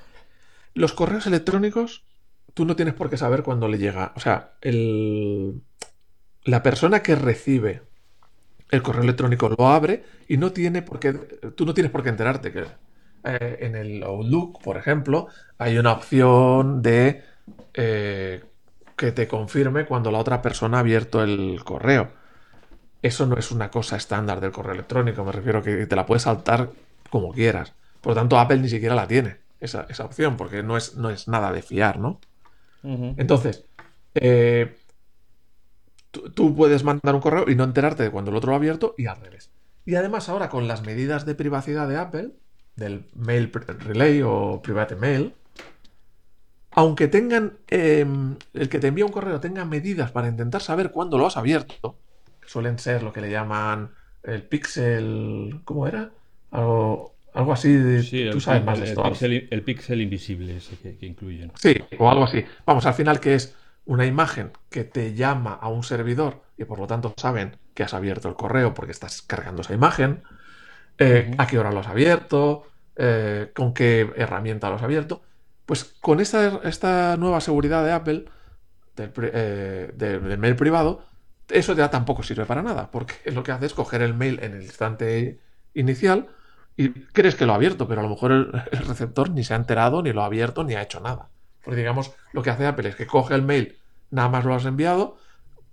Los 0.77 0.93
correos 0.93 1.27
electrónicos, 1.27 2.05
tú 2.55 2.65
no 2.65 2.77
tienes 2.77 2.95
por 2.95 3.11
qué 3.11 3.17
saber 3.17 3.43
cuándo 3.43 3.67
le 3.67 3.79
llega, 3.79 4.13
o 4.15 4.21
sea, 4.21 4.53
el 4.61 5.63
la 6.45 6.63
persona 6.63 7.03
que 7.03 7.17
recibe 7.17 7.83
el 8.71 8.83
correo 8.83 9.03
electrónico 9.03 9.49
lo 9.49 9.69
abre 9.69 10.05
y 10.29 10.37
no 10.37 10.53
tiene 10.53 10.83
por 10.83 11.01
qué, 11.01 11.13
tú 11.13 11.67
no 11.67 11.75
tienes 11.75 11.91
por 11.91 12.03
qué 12.03 12.11
enterarte 12.11 12.53
que 12.53 12.65
eh, 13.25 13.59
en 13.61 13.75
el 13.75 14.03
Outlook, 14.03 14.63
por 14.63 14.77
ejemplo, 14.77 15.29
hay 15.59 15.79
una 15.79 15.93
opción 15.93 16.83
de 16.83 17.25
eh, 17.75 18.45
que 18.97 19.13
te 19.13 19.27
confirme 19.27 19.87
cuando 19.87 20.11
la 20.11 20.19
otra 20.19 20.41
persona 20.43 20.77
ha 20.77 20.81
abierto 20.81 21.23
el 21.23 21.63
correo. 21.65 22.13
Eso 23.03 23.27
no 23.27 23.37
es 23.39 23.51
una 23.51 23.71
cosa 23.71 23.97
estándar 23.97 24.41
del 24.41 24.53
correo 24.53 24.75
electrónico, 24.75 25.25
me 25.25 25.33
refiero 25.33 25.63
que 25.63 25.87
te 25.87 25.97
la 25.97 26.07
puedes 26.07 26.23
saltar 26.25 26.71
como 27.11 27.33
quieras. 27.33 27.75
Por 28.01 28.11
lo 28.13 28.15
tanto, 28.17 28.39
Apple 28.39 28.59
ni 28.59 28.69
siquiera 28.69 28.95
la 28.95 29.09
tiene, 29.09 29.39
esa, 29.67 30.05
opción, 30.05 30.37
porque 30.37 30.63
no 30.63 30.77
es, 30.77 30.97
no 30.97 31.11
es 31.11 31.29
nada 31.29 31.53
de 31.53 31.63
fiar, 31.63 31.99
¿no? 31.99 32.21
Entonces, 32.83 33.65
eh, 34.15 34.77
tú 36.35 36.55
puedes 36.55 36.85
mandar 36.85 37.15
un 37.15 37.21
correo 37.21 37.45
y 37.49 37.57
no 37.57 37.65
enterarte 37.65 38.05
de 38.05 38.11
cuando 38.11 38.31
el 38.31 38.37
otro 38.37 38.51
lo 38.51 38.55
ha 38.55 38.59
abierto 38.59 38.95
y 38.97 39.07
al 39.07 39.21
revés. 39.21 39.51
Y 39.85 39.97
además 39.97 40.29
ahora 40.29 40.49
con 40.49 40.69
las 40.69 40.85
medidas 40.87 41.27
de 41.27 41.35
privacidad 41.35 41.89
de 41.89 41.97
Apple, 41.97 42.31
del 42.77 43.07
Mail 43.15 43.51
Relay 43.53 44.23
o 44.23 44.61
Private 44.63 44.97
Mail, 44.97 45.35
aunque 46.73 47.09
tengan, 47.09 47.55
em, 47.69 48.37
el 48.53 48.69
que 48.69 48.79
te 48.79 48.89
envía 48.89 49.07
un 49.07 49.13
correo 49.13 49.41
tenga 49.41 49.65
medidas 49.65 50.11
para 50.11 50.29
intentar 50.29 50.61
saber 50.61 50.91
cuándo 50.91 51.17
lo 51.17 51.27
has 51.27 51.37
abierto, 51.37 51.97
que 52.41 52.49
suelen 52.49 52.79
ser 52.79 53.03
lo 53.03 53.13
que 53.13 53.23
le 53.23 53.31
llaman 53.31 53.91
el 54.23 54.43
pixel, 54.43 55.61
¿cómo 55.65 55.87
era? 55.87 56.11
Algo, 56.51 57.16
algo 57.37 57.53
así, 57.53 57.73
de, 57.73 58.31
tú 58.33 58.41
sabes 58.41 58.65
más 58.65 58.81
de 58.81 58.87
esto. 58.87 59.03
El 59.21 59.63
pixel, 59.63 60.01
invisible 60.01 60.57
ese 60.57 60.77
que, 60.77 60.97
que 60.97 61.07
incluyen. 61.07 61.53
Sí, 61.55 61.77
o 61.99 62.11
algo 62.11 62.25
así. 62.25 62.45
Vamos, 62.65 62.87
al 62.87 62.95
final 62.95 63.21
que 63.21 63.35
es 63.35 63.55
una 63.85 64.05
imagen 64.05 64.53
que 64.71 64.85
te 64.85 65.15
llama 65.15 65.55
a 65.55 65.69
un 65.69 65.83
servidor 65.83 66.43
y 66.59 66.65
por 66.65 66.79
lo 66.79 66.87
tanto 66.87 67.15
saben 67.17 67.57
que 67.75 67.83
has 67.83 67.95
abierto 67.95 68.29
el 68.29 68.35
correo 68.35 68.75
porque 68.75 68.93
estás 68.93 69.23
cargando 69.23 69.63
esa 69.63 69.75
imagen, 69.75 70.23
eh, 70.99 71.31
a 71.39 71.47
qué 71.47 71.59
hora 71.59 71.71
lo 71.71 71.81
has 71.81 71.87
abierto, 71.87 72.67
eh, 72.97 73.53
con 73.55 73.75
qué 73.75 74.11
herramienta 74.17 74.69
lo 74.69 74.77
has 74.77 74.83
abierto. 74.83 75.23
Pues 75.67 75.85
con 75.85 76.21
esta, 76.21 76.61
esta 76.65 77.17
nueva 77.17 77.41
seguridad 77.41 77.85
de 77.85 77.93
Apple, 77.93 78.25
del, 78.97 79.13
eh, 79.17 80.37
mail 80.39 80.57
privado, 80.57 81.05
eso 81.49 81.75
ya 81.75 81.91
tampoco 81.91 82.23
sirve 82.23 82.47
para 82.47 82.63
nada, 82.63 82.91
porque 82.91 83.15
lo 83.31 83.43
que 83.43 83.53
hace 83.53 83.67
es 83.67 83.75
coger 83.75 84.03
el 84.03 84.15
mail 84.15 84.41
en 84.43 84.55
el 84.55 84.63
instante 84.63 85.39
inicial 85.75 86.29
y 86.77 86.91
crees 86.91 87.35
que 87.35 87.47
lo 87.47 87.53
ha 87.53 87.57
abierto, 87.57 87.89
pero 87.89 88.01
a 88.01 88.05
lo 88.05 88.11
mejor 88.11 88.33
el 88.33 88.87
receptor 88.87 89.31
ni 89.31 89.45
se 89.45 89.55
ha 89.55 89.57
enterado, 89.57 90.03
ni 90.03 90.13
lo 90.13 90.23
ha 90.23 90.27
abierto, 90.27 90.63
ni 90.63 90.75
ha 90.75 90.83
hecho 90.83 91.01
nada. 91.01 91.31
Porque 91.65 91.81
digamos, 91.81 92.13
lo 92.33 92.43
que 92.43 92.51
hace 92.51 92.67
Apple 92.67 92.89
es 92.89 92.97
que 92.97 93.07
coge 93.07 93.35
el 93.35 93.43
mail, 93.43 93.79
nada 94.11 94.29
más 94.29 94.45
lo 94.45 94.55
has 94.55 94.67
enviado, 94.67 95.17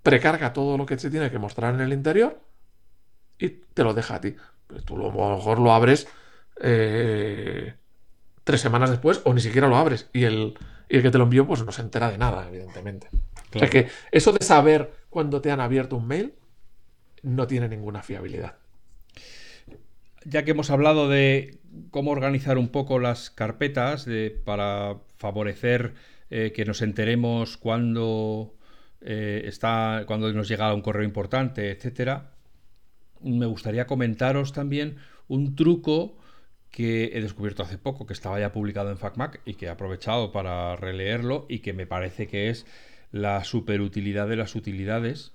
precarga 0.02 0.52
todo 0.52 0.78
lo 0.78 0.86
que 0.86 0.98
se 0.98 1.10
tiene 1.10 1.30
que 1.30 1.38
mostrar 1.38 1.74
en 1.74 1.80
el 1.80 1.92
interior 1.92 2.40
y 3.38 3.48
te 3.48 3.84
lo 3.84 3.94
deja 3.94 4.16
a 4.16 4.20
ti. 4.20 4.34
Pues 4.66 4.84
tú 4.84 4.96
a 4.96 5.12
lo 5.12 5.36
mejor 5.36 5.58
lo 5.58 5.72
abres 5.72 6.08
eh, 6.60 7.74
tres 8.42 8.60
semanas 8.60 8.90
después 8.90 9.20
o 9.24 9.34
ni 9.34 9.40
siquiera 9.40 9.68
lo 9.68 9.76
abres 9.76 10.08
y 10.12 10.24
el, 10.24 10.58
el 10.88 11.02
que 11.02 11.10
te 11.10 11.18
lo 11.18 11.24
envió 11.24 11.46
pues 11.46 11.64
no 11.64 11.72
se 11.72 11.82
entera 11.82 12.10
de 12.10 12.18
nada, 12.18 12.48
evidentemente. 12.48 13.08
O 13.54 13.58
sea 13.58 13.68
que 13.68 13.88
eso 14.10 14.32
de 14.32 14.44
saber 14.44 14.92
cuándo 15.10 15.40
te 15.40 15.50
han 15.50 15.60
abierto 15.60 15.96
un 15.96 16.08
mail 16.08 16.34
no 17.22 17.46
tiene 17.46 17.68
ninguna 17.68 18.02
fiabilidad. 18.02 18.56
Ya 20.24 20.44
que 20.44 20.52
hemos 20.52 20.70
hablado 20.70 21.08
de 21.08 21.58
cómo 21.90 22.10
organizar 22.10 22.58
un 22.58 22.68
poco 22.68 22.98
las 22.98 23.30
carpetas 23.30 24.06
para 24.44 24.96
favorecer 25.16 25.94
eh, 26.30 26.52
que 26.54 26.64
nos 26.64 26.80
enteremos 26.80 27.56
cuando 27.56 28.54
eh, 29.02 29.42
está, 29.44 30.04
cuando 30.06 30.32
nos 30.32 30.48
llega 30.48 30.72
un 30.72 30.80
correo 30.80 31.04
importante, 31.04 31.70
etcétera. 31.70 32.32
Me 33.20 33.46
gustaría 33.46 33.86
comentaros 33.86 34.52
también 34.52 34.96
un 35.28 35.54
truco 35.56 36.16
que 36.70 37.16
he 37.16 37.20
descubierto 37.20 37.62
hace 37.62 37.78
poco, 37.78 38.06
que 38.06 38.14
estaba 38.14 38.40
ya 38.40 38.50
publicado 38.50 38.90
en 38.90 38.98
FacMac 38.98 39.42
y 39.44 39.54
que 39.54 39.66
he 39.66 39.68
aprovechado 39.68 40.32
para 40.32 40.74
releerlo 40.74 41.46
y 41.48 41.60
que 41.60 41.72
me 41.72 41.86
parece 41.86 42.26
que 42.26 42.48
es 42.50 42.66
la 43.12 43.44
superutilidad 43.44 44.26
de 44.26 44.36
las 44.36 44.56
utilidades, 44.56 45.33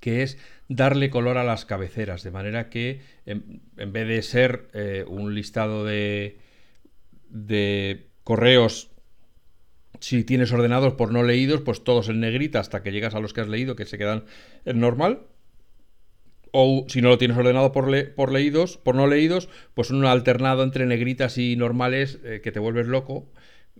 que 0.00 0.22
es 0.22 0.38
darle 0.68 1.10
color 1.10 1.38
a 1.38 1.44
las 1.44 1.64
cabeceras, 1.64 2.22
de 2.22 2.30
manera 2.30 2.68
que 2.68 3.00
en, 3.24 3.62
vez 3.76 4.08
de 4.08 4.22
ser 4.22 4.68
eh, 4.72 5.04
un 5.06 5.34
listado 5.34 5.84
de, 5.84 6.38
de 7.28 8.06
correos, 8.24 8.90
si 10.00 10.24
tienes 10.24 10.52
ordenados 10.52 10.94
por 10.94 11.12
no 11.12 11.22
leídos, 11.22 11.60
pues 11.62 11.84
todos 11.84 12.08
en 12.08 12.20
negrita 12.20 12.60
hasta 12.60 12.82
que 12.82 12.92
llegas 12.92 13.14
a 13.14 13.20
los 13.20 13.32
que 13.32 13.40
has 13.40 13.48
leído, 13.48 13.76
que 13.76 13.86
se 13.86 13.98
quedan 13.98 14.24
en 14.64 14.80
normal. 14.80 15.20
O 16.52 16.86
si 16.88 17.02
no 17.02 17.08
lo 17.08 17.18
tienes 17.18 17.36
ordenado 17.36 17.72
por, 17.72 18.14
por 18.14 18.32
leídos, 18.32 18.78
por 18.78 18.94
no 18.94 19.06
leídos, 19.06 19.48
pues 19.74 19.90
un 19.90 20.04
alternado 20.04 20.62
entre 20.62 20.86
negritas 20.86 21.36
y 21.38 21.56
normales 21.56 22.18
eh, 22.24 22.40
que 22.42 22.52
te 22.52 22.60
vuelves 22.60 22.86
loco. 22.86 23.30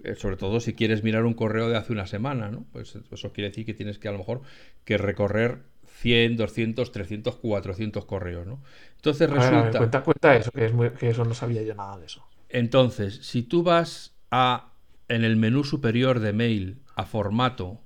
Eh, 0.05 0.15
sobre 0.15 0.37
todo 0.37 0.61
si 0.61 0.75
quieres 0.75 1.03
mirar 1.03 1.25
un 1.25 1.33
correo 1.33 1.71
de 1.71 1.77
hace 1.77 1.93
una 1.93 2.07
semana, 2.07 2.51
¿no? 2.51 2.67
Pues 2.73 2.99
eso 3.11 3.33
quiere 3.33 3.49
decir 3.49 3.65
que 3.65 3.73
tienes 3.73 3.99
que 3.99 4.09
a 4.09 4.13
lo 4.13 4.19
mejor 4.19 4.43
que 4.85 4.99
recorrer 4.99 5.61
100, 5.97 6.37
200, 6.37 6.93
300, 6.93 7.37
400 7.37 8.05
correos, 8.05 8.47
¿no? 8.47 8.63
Entonces 8.97 9.31
resulta... 9.31 9.79
cuenta, 9.79 10.03
cuenta 10.03 10.37
eso, 10.37 10.51
que, 10.51 10.67
es 10.67 10.73
que 10.99 11.11
eso 11.11 11.25
no 11.25 11.35
sabía 11.35 11.63
yo 11.63 11.75
nada 11.75 11.97
de 11.99 12.07
eso. 12.07 12.25
Entonces, 12.49 13.19
si 13.23 13.43
tú 13.43 13.63
vas 13.63 14.15
a 14.31 14.73
en 15.09 15.25
el 15.25 15.37
menú 15.37 15.65
superior 15.65 16.21
de 16.21 16.33
mail 16.33 16.83
a 16.95 17.05
formato 17.05 17.81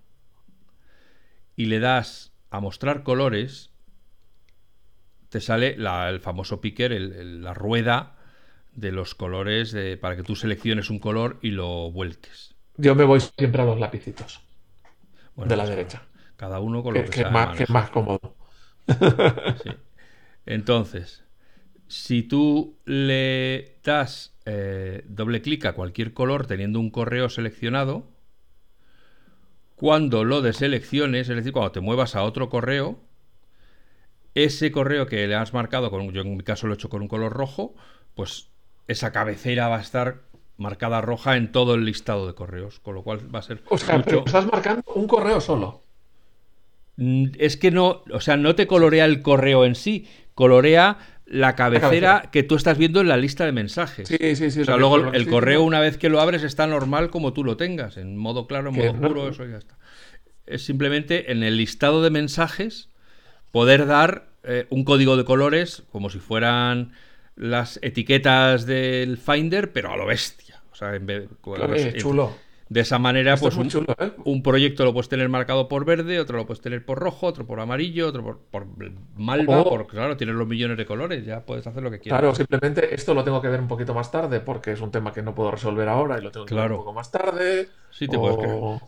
y 1.57 1.66
le 1.66 1.79
das 1.79 2.33
a 2.51 2.61
mostrar 2.61 3.03
colores, 3.03 3.70
te 5.29 5.40
sale 5.40 5.77
el 5.79 6.20
famoso 6.20 6.61
picker, 6.61 6.92
la 7.01 7.55
rueda 7.55 8.16
de 8.75 8.92
los 8.92 9.14
colores 9.14 9.77
para 10.01 10.16
que 10.16 10.23
tú 10.23 10.35
selecciones 10.35 10.90
un 10.90 10.99
color 10.99 11.38
y 11.42 11.51
lo 11.51 11.90
vuelques. 11.90 12.55
Yo 12.77 12.94
me 12.94 13.05
voy 13.05 13.20
siempre 13.20 13.62
a 13.62 13.64
los 13.66 13.79
lapicitos 13.79 14.40
de 15.37 15.57
la 15.57 15.66
derecha. 15.66 16.03
Cada 16.40 16.59
uno 16.59 16.83
con 16.83 16.94
lo 16.94 17.05
que, 17.05 17.11
que, 17.11 17.20
es 17.20 17.31
más, 17.31 17.55
que 17.55 17.64
es 17.64 17.68
más 17.68 17.90
cómodo. 17.90 18.35
Entonces, 20.46 21.22
si 21.87 22.22
tú 22.22 22.79
le 22.87 23.76
das 23.85 24.33
eh, 24.46 25.05
doble 25.07 25.42
clic 25.42 25.66
a 25.66 25.74
cualquier 25.74 26.14
color 26.14 26.46
teniendo 26.46 26.81
un 26.81 26.88
correo 26.88 27.29
seleccionado, 27.29 28.05
cuando 29.76 30.24
lo 30.24 30.40
deselecciones, 30.40 31.29
es 31.29 31.37
decir, 31.37 31.53
cuando 31.53 31.72
te 31.72 31.81
muevas 31.81 32.16
a 32.16 32.22
otro 32.22 32.48
correo, 32.48 32.98
ese 34.35 34.72
correo 34.72 35.07
que 35.07 35.29
le 35.29 35.35
has 35.35 35.53
marcado, 35.53 35.90
con, 35.90 36.11
yo 36.11 36.22
en 36.22 36.38
mi 36.38 36.42
caso 36.42 36.66
lo 36.66 36.72
he 36.72 36.76
hecho 36.76 36.88
con 36.88 37.03
un 37.03 37.09
color 37.09 37.35
rojo, 37.35 37.74
pues 38.14 38.48
esa 38.88 39.12
cabecera 39.12 39.68
va 39.68 39.76
a 39.76 39.83
estar 39.83 40.22
marcada 40.57 41.03
roja 41.03 41.37
en 41.37 41.53
todo 41.53 41.74
el 41.74 41.85
listado 41.85 42.26
de 42.26 42.33
correos, 42.33 42.81
con 42.81 42.94
lo 42.94 43.03
cual 43.03 43.35
va 43.35 43.40
a 43.40 43.42
ser... 43.42 43.62
O 43.68 43.76
sea, 43.76 44.03
pero 44.03 44.24
estás 44.24 44.46
marcando 44.46 44.83
un 44.94 45.07
correo 45.07 45.38
solo. 45.38 45.80
Es 47.38 47.56
que 47.56 47.70
no, 47.70 48.04
o 48.12 48.20
sea, 48.20 48.36
no 48.36 48.54
te 48.54 48.66
colorea 48.66 49.06
el 49.06 49.22
correo 49.22 49.64
en 49.64 49.74
sí, 49.74 50.06
colorea 50.34 50.98
la 51.24 51.54
cabecera, 51.54 52.28
que 52.32 52.42
tú 52.42 52.56
estás 52.56 52.76
viendo 52.76 53.00
en 53.00 53.08
la 53.08 53.16
lista 53.16 53.46
de 53.46 53.52
mensajes. 53.52 54.08
Sí, 54.08 54.18
sí, 54.34 54.50
sí. 54.50 54.60
O 54.60 54.64
sea, 54.64 54.76
luego 54.76 55.12
el 55.12 55.26
correo 55.28 55.62
una 55.62 55.80
vez 55.80 55.96
que 55.96 56.08
lo 56.08 56.20
abres 56.20 56.42
está 56.42 56.66
normal 56.66 57.10
como 57.10 57.32
tú 57.32 57.44
lo 57.44 57.56
tengas, 57.56 57.96
en 57.96 58.16
modo 58.16 58.46
claro, 58.46 58.70
en 58.70 58.76
modo 58.76 58.90
oscuro, 58.90 59.28
eso 59.28 59.46
ya 59.46 59.56
está. 59.56 59.78
Es 60.46 60.64
simplemente 60.64 61.30
en 61.30 61.42
el 61.42 61.56
listado 61.56 62.02
de 62.02 62.10
mensajes 62.10 62.88
poder 63.52 63.86
dar 63.86 64.30
eh, 64.42 64.66
un 64.70 64.84
código 64.84 65.16
de 65.16 65.24
colores 65.24 65.84
como 65.90 66.10
si 66.10 66.18
fueran 66.18 66.92
las 67.36 67.78
etiquetas 67.82 68.66
del 68.66 69.16
Finder, 69.16 69.72
pero 69.72 69.92
a 69.92 69.96
lo 69.96 70.06
bestia. 70.06 70.62
O 70.72 70.74
sea, 70.74 70.94
en 70.96 71.06
vez, 71.06 71.28
chulo. 71.96 72.34
De 72.70 72.83
esa 72.83 73.00
manera, 73.00 73.37
pues 73.37 73.56
¿eh? 73.56 74.12
un, 74.24 74.44
proyecto 74.44 74.85
lo 74.85 74.92
puedes 74.92 75.09
tener 75.09 75.28
marcado 75.28 75.66
por 75.66 75.85
verde, 75.85 76.20
otro 76.20 76.37
lo 76.37 76.46
puedes 76.46 76.61
tener 76.61 76.85
por 76.85 77.00
rojo, 77.00 77.26
otro 77.26 77.44
por 77.44 77.59
amarillo, 77.59 78.06
otro 78.06 78.22
por, 78.22 78.38
por 78.38 78.64
malva, 79.16 79.64
porque 79.64 79.96
claro, 79.96 80.16
tienes 80.16 80.37
los 80.37 80.46
millones 80.46 80.76
de 80.76 80.87
colores, 80.87 81.26
ya 81.26 81.44
puedes 81.44 81.66
hacer 81.66 81.83
lo 81.83 81.90
que 81.90 81.98
quieras. 81.98 82.20
Claro, 82.20 82.33
simplemente 82.33 82.94
esto 82.94 83.12
lo 83.12 83.24
tengo 83.24 83.42
que 83.42 83.48
ver 83.48 83.59
un 83.59 83.66
poquito 83.66 83.92
más 83.92 84.12
tarde 84.12 84.38
porque 84.38 84.70
es 84.70 84.80
un 84.80 84.92
tema 84.92 85.12
que 85.12 85.20
no 85.20 85.35
puedo 85.35 85.50
resolver 85.50 85.88
ahora 85.88 86.20
y 86.20 86.22
lo 86.22 86.30
tengo 86.30 86.46
que 86.46 86.54
ver 86.54 86.70
un 86.70 86.78
poco 86.78 86.92
más 86.92 87.11
tarde. 87.11 87.68
Sí, 87.90 88.06
te 88.06 88.16
puedes 88.16 88.38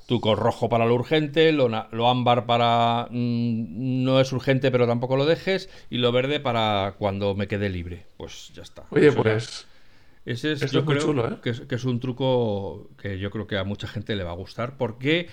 Tú 0.06 0.20
con 0.20 0.36
rojo 0.36 0.68
para 0.68 0.86
lo 0.86 0.94
urgente, 0.94 1.50
lo, 1.50 1.68
lo 1.68 2.08
ámbar 2.08 2.46
para 2.46 3.08
mm, 3.10 4.04
no 4.04 4.20
es 4.20 4.32
urgente 4.32 4.70
pero 4.70 4.86
tampoco 4.86 5.16
lo 5.16 5.26
dejes 5.26 5.68
y 5.90 5.98
lo 5.98 6.12
verde 6.12 6.38
para 6.38 6.94
cuando 6.98 7.34
me 7.34 7.48
quede 7.48 7.68
libre. 7.68 8.06
Pues 8.16 8.52
ya 8.54 8.62
está. 8.62 8.84
Oye, 8.90 9.10
pues... 9.10 9.66
Ese 10.24 10.52
es, 10.52 10.70
yo 10.70 10.84
creo 10.84 11.28
¿eh? 11.28 11.38
que, 11.42 11.74
es, 11.74 11.84
un 11.84 11.98
truco 11.98 12.90
que 12.96 13.18
yo 13.18 13.30
creo 13.30 13.46
que 13.46 13.56
a 13.56 13.64
mucha 13.64 13.88
gente 13.88 14.14
le 14.14 14.22
va 14.22 14.30
a 14.30 14.34
gustar 14.34 14.76
porque 14.76 15.28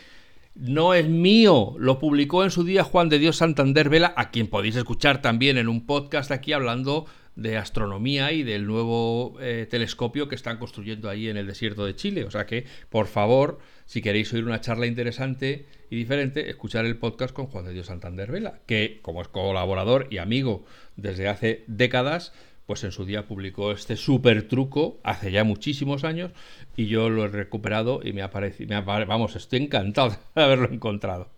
no 0.56 0.94
es 0.94 1.08
mío. 1.08 1.76
Lo 1.78 2.00
publicó 2.00 2.44
en 2.44 2.52
su 2.52 2.64
día 2.64 2.84
Juan 2.84 3.08
de 3.10 3.20
Dios 3.20 3.38
Santander 3.38 3.90
Vela, 3.90 4.14
a 4.18 4.32
quien 4.32 4.48
podéis 4.48 4.76
escuchar 4.76 5.22
también 5.22 5.58
en 5.58 5.70
un 5.70 5.86
podcast 5.86 6.32
aquí 6.32 6.54
hablando 6.54 7.06
de 7.36 7.56
astronomía 7.56 8.34
y 8.34 8.44
del 8.44 8.66
nuevo 8.66 9.38
eh, 9.40 9.66
telescopio 9.70 10.28
que 10.28 10.36
están 10.36 10.58
construyendo 10.58 11.10
ahí 11.10 11.30
en 11.30 11.38
el 11.38 11.48
desierto 11.48 11.86
de 11.86 11.96
Chile. 11.96 12.26
O 12.26 12.32
sea 12.32 12.46
que, 12.46 12.66
por 12.90 13.08
favor, 13.08 13.60
si 13.86 14.02
queréis 14.02 14.34
oír 14.34 14.44
una 14.44 14.60
charla 14.60 14.88
interesante 14.88 15.66
y 15.90 15.96
diferente, 15.96 16.50
escuchar 16.50 16.86
el 16.86 16.98
podcast 16.98 17.34
con 17.34 17.46
Juan 17.48 17.66
de 17.66 17.74
Dios 17.74 17.88
Santander 17.88 18.32
Vela, 18.32 18.60
que 18.66 19.00
como 19.02 19.22
es 19.22 19.28
colaborador 19.30 20.08
y 20.10 20.18
amigo 20.18 20.66
desde 20.98 21.30
hace 21.30 21.64
décadas, 21.68 22.34
pues 22.70 22.84
en 22.84 22.92
su 22.92 23.04
día 23.04 23.26
publicó 23.26 23.72
este 23.72 23.96
super 23.96 24.48
truco 24.48 25.00
hace 25.02 25.32
ya 25.32 25.44
muchísimos 25.44 26.04
años 26.04 26.30
y 26.78 26.86
yo 26.86 27.10
lo 27.10 27.26
he 27.26 27.28
recuperado 27.28 28.00
y 28.04 28.14
me 28.14 28.22
ha 28.22 28.30
parecido, 28.30 28.84
vamos, 28.86 29.36
estoy 29.36 29.64
encantado 29.64 30.16
de 30.36 30.44
haberlo 30.44 30.70
encontrado. 30.72 31.30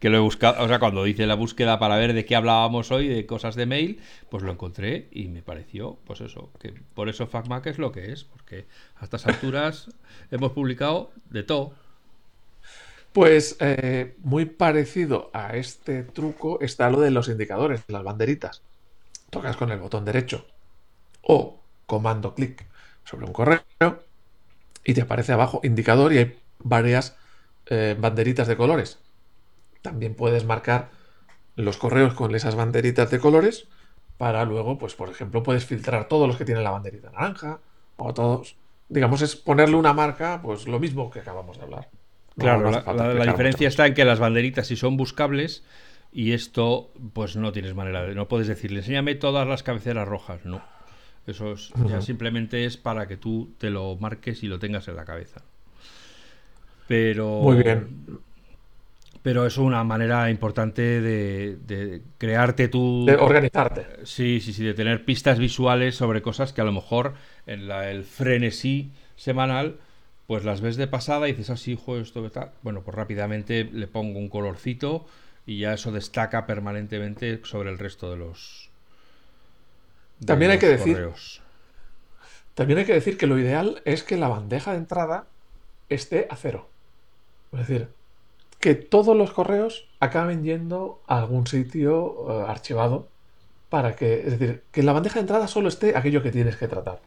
Que 0.00 0.10
lo 0.10 0.16
he 0.16 0.20
buscado, 0.20 0.60
o 0.60 0.66
sea, 0.66 0.80
cuando 0.80 1.06
hice 1.06 1.24
la 1.24 1.36
búsqueda 1.36 1.78
para 1.78 1.94
ver 1.98 2.14
de 2.14 2.24
qué 2.24 2.34
hablábamos 2.34 2.90
hoy, 2.90 3.06
de 3.06 3.26
cosas 3.26 3.54
de 3.54 3.66
mail, 3.66 4.00
pues 4.28 4.42
lo 4.42 4.50
encontré 4.50 5.06
y 5.12 5.28
me 5.28 5.40
pareció, 5.40 5.98
pues 6.04 6.20
eso, 6.20 6.50
que 6.58 6.74
por 6.94 7.08
eso 7.08 7.28
FacMac 7.28 7.64
es 7.68 7.78
lo 7.78 7.92
que 7.92 8.10
es, 8.10 8.24
porque 8.24 8.64
a 8.96 9.04
estas 9.04 9.24
alturas 9.28 9.88
hemos 10.32 10.50
publicado 10.50 11.12
de 11.30 11.44
todo. 11.44 11.74
Pues 13.12 13.56
eh, 13.60 14.16
muy 14.18 14.46
parecido 14.46 15.30
a 15.32 15.54
este 15.54 16.02
truco 16.02 16.60
está 16.60 16.90
lo 16.90 16.98
de 16.98 17.12
los 17.12 17.28
indicadores, 17.28 17.84
las 17.86 18.02
banderitas. 18.02 18.62
Tocas 19.30 19.56
con 19.56 19.70
el 19.70 19.78
botón 19.78 20.04
derecho 20.04 20.44
o 21.22 21.60
comando 21.86 22.34
clic 22.34 22.66
sobre 23.04 23.26
un 23.26 23.32
correo 23.32 23.62
y 24.84 24.94
te 24.94 25.02
aparece 25.02 25.32
abajo 25.32 25.60
indicador 25.62 26.12
y 26.12 26.18
hay 26.18 26.38
varias 26.58 27.16
eh, 27.66 27.96
banderitas 27.98 28.48
de 28.48 28.56
colores. 28.56 28.98
También 29.82 30.14
puedes 30.14 30.44
marcar 30.44 30.90
los 31.56 31.76
correos 31.76 32.14
con 32.14 32.34
esas 32.34 32.54
banderitas 32.54 33.10
de 33.10 33.18
colores 33.18 33.68
para 34.18 34.44
luego, 34.44 34.78
pues 34.78 34.94
por 34.94 35.08
ejemplo, 35.08 35.42
puedes 35.42 35.64
filtrar 35.64 36.08
todos 36.08 36.28
los 36.28 36.36
que 36.36 36.44
tienen 36.44 36.64
la 36.64 36.70
banderita 36.70 37.10
naranja 37.10 37.58
o 37.96 38.14
todos. 38.14 38.56
Digamos, 38.88 39.22
es 39.22 39.36
ponerle 39.36 39.76
una 39.76 39.92
marca, 39.92 40.40
pues 40.42 40.68
lo 40.68 40.78
mismo 40.78 41.10
que 41.10 41.20
acabamos 41.20 41.56
de 41.58 41.64
hablar. 41.64 41.88
claro, 42.38 42.70
la, 42.70 43.26
diferencia 43.26 43.66
está 43.66 43.86
en 43.86 43.94
que 43.94 44.04
las 44.04 44.18
banderitas, 44.18 44.66
si 44.66 44.76
son 44.76 44.96
buscables, 44.96 45.64
y 46.12 46.32
esto, 46.32 46.92
pues 47.14 47.36
no 47.36 47.52
tienes 47.52 47.74
manera 47.74 48.02
de. 48.02 48.14
No 48.14 48.28
puedes 48.28 48.46
decirle, 48.46 48.80
enséñame 48.80 49.14
todas 49.14 49.48
las 49.48 49.62
cabeceras 49.62 50.06
rojas. 50.06 50.44
No. 50.44 50.62
Eso 51.26 51.54
ya 51.88 52.00
simplemente 52.00 52.64
es 52.64 52.76
para 52.76 53.06
que 53.06 53.16
tú 53.16 53.52
te 53.58 53.70
lo 53.70 53.96
marques 53.96 54.42
y 54.42 54.48
lo 54.48 54.58
tengas 54.58 54.88
en 54.88 54.96
la 54.96 55.04
cabeza. 55.04 55.42
Pero. 56.88 57.40
Muy 57.42 57.62
bien. 57.62 58.20
Pero 59.22 59.46
es 59.46 59.56
una 59.56 59.84
manera 59.84 60.28
importante 60.30 61.00
de, 61.00 62.02
crearte 62.18 62.66
tu. 62.66 63.04
De 63.06 63.14
organizarte. 63.14 63.86
Sí, 64.04 64.40
sí, 64.40 64.52
sí, 64.52 64.64
de 64.64 64.74
tener 64.74 65.04
pistas 65.04 65.38
visuales 65.38 65.94
sobre 65.94 66.22
cosas 66.22 66.52
que 66.52 66.60
a 66.60 66.64
lo 66.64 66.72
mejor 66.72 67.14
en 67.46 67.68
la, 67.68 67.88
el 67.90 68.02
frenesí 68.02 68.90
semanal, 69.14 69.76
pues 70.26 70.44
las 70.44 70.60
ves 70.60 70.76
de 70.76 70.88
pasada 70.88 71.28
y 71.28 71.32
dices, 71.32 71.50
así, 71.50 71.78
ah, 71.78 71.84
sí, 71.86 72.00
esto 72.00 72.28
tal. 72.30 72.50
Bueno, 72.62 72.82
pues 72.82 72.96
rápidamente 72.96 73.68
le 73.72 73.86
pongo 73.86 74.18
un 74.18 74.28
colorcito 74.28 75.06
y 75.46 75.58
ya 75.58 75.74
eso 75.74 75.92
destaca 75.92 76.46
permanentemente 76.46 77.40
sobre 77.44 77.70
el 77.70 77.78
resto 77.78 78.10
de 78.10 78.16
los, 78.16 78.61
también 80.26 80.50
hay 80.50 80.58
que 80.58 80.68
decir. 80.68 81.10
También 82.54 82.78
hay 82.78 82.84
que 82.84 82.92
decir 82.92 83.16
que 83.16 83.26
lo 83.26 83.38
ideal 83.38 83.80
es 83.84 84.02
que 84.02 84.16
la 84.16 84.28
bandeja 84.28 84.72
de 84.72 84.78
entrada 84.78 85.26
esté 85.88 86.26
a 86.30 86.36
cero. 86.36 86.68
Es 87.52 87.60
decir, 87.60 87.88
que 88.60 88.74
todos 88.74 89.16
los 89.16 89.32
correos 89.32 89.88
acaben 90.00 90.44
yendo 90.44 91.02
a 91.06 91.18
algún 91.18 91.46
sitio 91.46 92.26
eh, 92.28 92.44
archivado 92.46 93.08
para 93.68 93.96
que, 93.96 94.20
es 94.20 94.38
decir, 94.38 94.62
que 94.70 94.80
en 94.80 94.86
la 94.86 94.92
bandeja 94.92 95.14
de 95.14 95.22
entrada 95.22 95.48
solo 95.48 95.68
esté 95.68 95.96
aquello 95.96 96.22
que 96.22 96.30
tienes 96.30 96.56
que 96.56 96.68
tratar. 96.68 97.00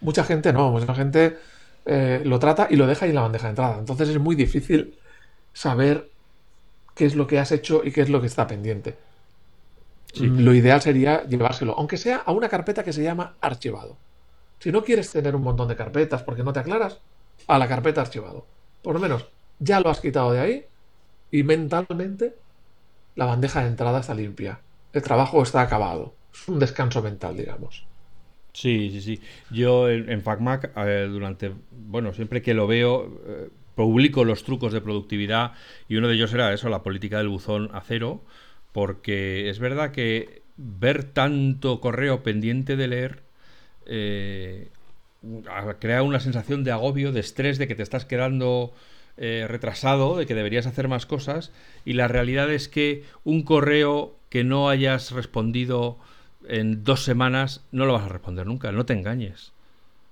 Mucha 0.00 0.24
gente 0.24 0.52
no, 0.52 0.70
mucha 0.70 0.94
gente 0.94 1.38
eh, 1.86 2.22
lo 2.24 2.38
trata 2.38 2.68
y 2.70 2.76
lo 2.76 2.86
deja 2.86 3.04
ahí 3.04 3.10
en 3.10 3.16
la 3.16 3.22
bandeja 3.22 3.48
de 3.48 3.50
entrada. 3.50 3.78
Entonces 3.78 4.08
es 4.08 4.18
muy 4.18 4.36
difícil 4.36 4.98
saber 5.52 6.08
qué 6.94 7.04
es 7.04 7.16
lo 7.16 7.26
que 7.26 7.38
has 7.38 7.52
hecho 7.52 7.82
y 7.84 7.90
qué 7.90 8.00
es 8.00 8.08
lo 8.08 8.20
que 8.20 8.28
está 8.28 8.46
pendiente. 8.46 8.96
Lo 10.20 10.54
ideal 10.54 10.80
sería 10.80 11.24
llevárselo, 11.24 11.74
aunque 11.76 11.96
sea 11.96 12.18
a 12.18 12.32
una 12.32 12.48
carpeta 12.48 12.84
que 12.84 12.92
se 12.92 13.02
llama 13.02 13.34
archivado. 13.40 13.96
Si 14.58 14.70
no 14.70 14.84
quieres 14.84 15.10
tener 15.10 15.34
un 15.34 15.42
montón 15.42 15.68
de 15.68 15.76
carpetas 15.76 16.22
porque 16.22 16.42
no 16.42 16.52
te 16.52 16.60
aclaras, 16.60 17.00
a 17.46 17.58
la 17.58 17.68
carpeta 17.68 18.00
archivado. 18.00 18.46
Por 18.82 18.94
lo 18.94 19.00
menos 19.00 19.26
ya 19.58 19.80
lo 19.80 19.90
has 19.90 20.00
quitado 20.00 20.32
de 20.32 20.40
ahí 20.40 20.64
y 21.30 21.42
mentalmente 21.42 22.34
la 23.16 23.26
bandeja 23.26 23.62
de 23.62 23.68
entrada 23.68 24.00
está 24.00 24.14
limpia. 24.14 24.60
El 24.92 25.02
trabajo 25.02 25.42
está 25.42 25.62
acabado. 25.62 26.14
Es 26.32 26.48
un 26.48 26.58
descanso 26.58 27.02
mental, 27.02 27.36
digamos. 27.36 27.86
Sí, 28.52 28.90
sí, 28.90 29.00
sí. 29.00 29.20
Yo 29.50 29.88
en, 29.88 30.22
FacMac, 30.22 30.72
eh, 30.76 31.08
durante, 31.10 31.52
bueno, 31.70 32.12
siempre 32.12 32.42
que 32.42 32.54
lo 32.54 32.66
veo, 32.66 33.20
eh, 33.26 33.48
publico 33.74 34.24
los 34.24 34.44
trucos 34.44 34.72
de 34.72 34.80
productividad 34.80 35.52
y 35.88 35.96
uno 35.96 36.08
de 36.08 36.14
ellos 36.14 36.32
era 36.32 36.52
eso, 36.52 36.68
la 36.68 36.82
política 36.82 37.18
del 37.18 37.28
buzón 37.28 37.70
a 37.72 37.80
cero 37.80 38.22
porque 38.74 39.48
es 39.48 39.60
verdad 39.60 39.92
que 39.92 40.42
ver 40.56 41.04
tanto 41.04 41.80
correo 41.80 42.24
pendiente 42.24 42.76
de 42.76 42.88
leer 42.88 43.22
eh, 43.86 44.68
crea 45.78 46.02
una 46.02 46.18
sensación 46.18 46.64
de 46.64 46.72
agobio, 46.72 47.12
de 47.12 47.20
estrés, 47.20 47.56
de 47.56 47.68
que 47.68 47.76
te 47.76 47.84
estás 47.84 48.04
quedando 48.04 48.72
eh, 49.16 49.46
retrasado, 49.48 50.16
de 50.16 50.26
que 50.26 50.34
deberías 50.34 50.66
hacer 50.66 50.88
más 50.88 51.06
cosas, 51.06 51.52
y 51.84 51.92
la 51.92 52.08
realidad 52.08 52.50
es 52.50 52.68
que 52.68 53.04
un 53.22 53.44
correo 53.44 54.16
que 54.28 54.42
no 54.42 54.68
hayas 54.68 55.12
respondido 55.12 55.96
en 56.48 56.82
dos 56.82 57.04
semanas 57.04 57.64
no 57.70 57.86
lo 57.86 57.92
vas 57.92 58.02
a 58.02 58.08
responder 58.08 58.44
nunca, 58.44 58.72
no 58.72 58.84
te 58.84 58.92
engañes. 58.92 59.52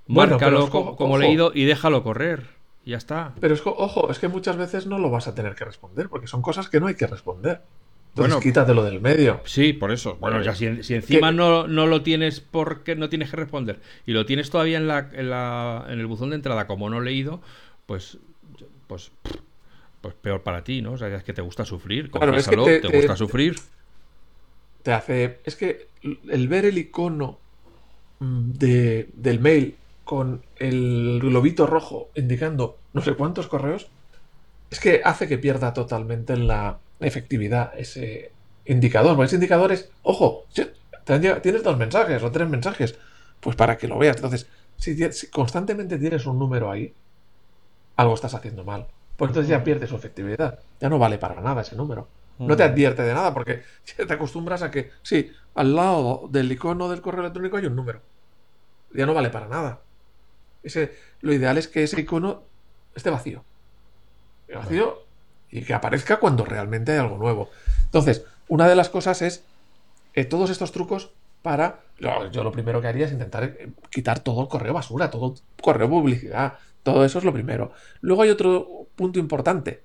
Márcalo 0.07 0.71
como, 0.71 1.19
leído 1.19 1.51
y 1.53 1.65
déjalo 1.65 2.05
correr. 2.05 2.47
Ya 2.85 2.97
está. 2.97 3.33
Pero 3.41 3.55
es, 3.55 3.63
ojo, 3.65 4.11
es 4.11 4.21
que 4.21 4.29
muchas 4.29 4.57
veces 4.57 4.87
no 4.87 4.99
lo 4.99 5.11
vas 5.11 5.27
a 5.27 5.35
tener 5.35 5.57
que 5.57 5.65
responder, 5.65 6.09
porque 6.09 6.29
son 6.29 6.43
cosas 6.43 6.69
que 6.69 6.79
no 6.79 6.87
hay 6.87 6.95
que 6.95 7.09
responder 7.09 7.61
bueno, 8.15 8.41
quítatelo 8.41 8.85
del 8.85 9.01
medio. 9.01 9.41
Sí, 9.45 9.73
por 9.73 9.91
eso. 9.91 10.17
Bueno, 10.21 10.43
ya 10.43 10.55
si, 10.55 10.67
encima 10.67 11.33
no, 11.33 11.67
lo 11.67 12.03
tienes 12.03 12.41
porque 12.41 12.95
no 12.95 13.09
tienes 13.09 13.31
que 13.31 13.37
responder 13.37 13.81
y 14.07 14.13
lo 14.13 14.27
tienes 14.27 14.51
todavía 14.51 14.77
en, 14.77 14.87
la, 14.87 15.11
en, 15.13 15.31
la, 15.31 15.87
en 15.89 15.99
el 15.99 16.07
buzón 16.07 16.31
de 16.31 16.37
entrada 16.37 16.67
como 16.67 16.91
no 16.91 17.01
leído, 17.01 17.41
pues, 17.87 18.19
pues, 18.87 19.13
pues 20.01 20.15
peor 20.15 20.43
para 20.43 20.63
ti, 20.63 20.83
¿no? 20.83 20.93
O 20.93 20.99
sea, 20.99 21.09
es 21.09 21.25
que 21.25 21.33
te 21.33 21.43
gusta 21.43 21.65
sufrir. 21.65 22.11
Claro, 22.11 22.37
es 22.37 22.49
que 22.49 22.57
te, 22.57 22.97
gusta 22.97 23.17
sufrir. 23.17 23.57
Te 24.83 24.93
hace. 24.93 25.39
Es 25.45 25.57
que 25.57 25.89
el 26.03 26.49
ver 26.49 26.67
el 26.67 26.77
icono 26.77 27.39
de, 28.21 29.09
del 29.15 29.41
mail 29.41 29.77
con 30.05 30.43
el 30.59 31.21
globito 31.21 31.67
rojo 31.67 32.11
indicando 32.15 32.77
no 32.93 33.01
sé 33.01 33.15
cuántos 33.15 33.47
correos 33.47 33.89
es 34.71 34.81
que 34.81 35.01
hace 35.05 35.29
que 35.29 35.39
pierda 35.39 35.73
totalmente 35.73 36.37
la 36.37 36.79
efectividad 37.05 37.73
ese 37.77 38.33
indicador. 38.65 39.17
Porque 39.17 39.27
ese 39.27 39.37
indicador 39.37 39.73
es, 39.73 39.91
ojo, 40.03 40.47
tienes 41.05 41.63
dos 41.63 41.77
mensajes 41.77 42.23
o 42.23 42.31
tres 42.31 42.49
mensajes, 42.49 42.99
pues 43.41 43.57
para 43.57 43.77
que 43.77 43.89
lo 43.89 43.99
veas. 43.99 44.17
Entonces, 44.17 44.47
si, 44.77 44.97
constantemente 45.29 45.99
tienes 45.99 46.27
un 46.27 46.39
número 46.39 46.71
ahí, 46.71 46.95
algo 47.97 48.15
estás 48.15 48.35
haciendo 48.35 48.65
mal. 48.65 48.87
Pues 49.17 49.31
entonces 49.31 49.51
ya 49.51 49.63
pierde 49.63 49.87
su 49.87 49.97
efectividad. 49.97 50.59
Ya 50.81 50.89
no 50.89 50.99
vale 50.99 51.19
para 51.19 51.41
nada 51.41 51.63
ese 51.63 51.77
número. 51.77 52.09
No 52.39 52.57
te 52.57 52.65
advierte 52.65 53.03
de 53.03 53.15
nada 53.15 53.33
porque 53.33 53.63
te 53.97 54.13
acostumbras 54.13 54.63
a 54.63 54.71
que, 54.71 54.91
sí, 55.03 55.31
al 55.55 55.77
lado 55.77 56.29
del 56.31 56.51
icono 56.51 56.89
del 56.89 57.03
correo 57.03 57.21
electrónico 57.21 57.57
hay 57.57 57.67
un 57.67 57.77
número. 57.77 58.01
Ya 58.93 59.07
no 59.07 59.15
vale 59.15 59.31
para 59.31 59.49
nada. 59.49 59.81
Ese, 60.63 60.97
lo 61.21 61.33
ideal 61.33 61.59
es 61.59 61.69
que 61.69 61.83
ese 61.83 62.01
icono 62.01 62.43
esté 62.95 63.11
vacío. 63.11 63.45
Vacío 64.53 65.12
y 65.53 65.63
que 65.63 65.75
aparezca 65.75 66.19
cuando 66.19 66.45
realmente 66.45 66.93
hay 66.93 66.99
algo 66.99 67.19
nuevo. 67.19 67.51
Entonces, 67.85 68.25
una 68.49 68.67
de 68.67 68.75
las 68.75 68.89
cosas 68.89 69.23
es 69.23 69.45
eh, 70.15 70.25
todos 70.25 70.51
estos 70.51 70.73
trucos 70.73 71.11
para. 71.43 71.81
Yo 72.33 72.43
lo 72.43 72.51
primero 72.51 72.81
que 72.81 72.89
haría 72.89 73.07
es 73.07 73.13
intentar 73.13 73.45
eh, 73.45 73.69
quitar 73.91 74.21
todo 74.21 74.41
el 74.41 74.49
correo 74.49 74.73
basura, 74.73 75.11
todo 75.11 75.35
correo 75.61 75.89
publicidad. 75.89 76.55
Todo 76.83 77.05
eso 77.05 77.19
es 77.19 77.25
lo 77.25 77.33
primero. 77.33 77.73
Luego 78.01 78.23
hay 78.23 78.31
otro 78.31 78.87
punto 78.97 79.19
importante: 79.19 79.83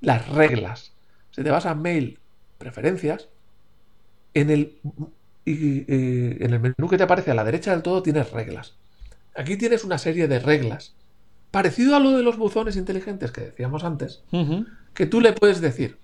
las 0.00 0.28
reglas. 0.28 0.92
Si 1.30 1.44
te 1.44 1.50
vas 1.50 1.66
a 1.66 1.74
mail, 1.74 2.18
preferencias, 2.58 3.28
en 4.34 4.50
el, 4.50 4.78
en 5.46 6.52
el 6.52 6.60
menú 6.60 6.88
que 6.88 6.96
te 6.96 7.04
aparece 7.04 7.30
a 7.30 7.34
la 7.34 7.44
derecha 7.44 7.70
del 7.70 7.82
todo 7.82 8.02
tienes 8.02 8.32
reglas. 8.32 8.74
Aquí 9.36 9.56
tienes 9.56 9.84
una 9.84 9.98
serie 9.98 10.26
de 10.26 10.40
reglas. 10.40 10.94
Parecido 11.50 11.96
a 11.96 12.00
lo 12.00 12.12
de 12.12 12.22
los 12.22 12.36
buzones 12.36 12.76
inteligentes 12.76 13.32
que 13.32 13.40
decíamos 13.40 13.84
antes, 13.84 14.22
que 14.94 15.06
tú 15.06 15.20
le 15.20 15.32
puedes 15.32 15.60
decir, 15.60 15.98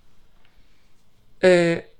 eh, 1.41 1.95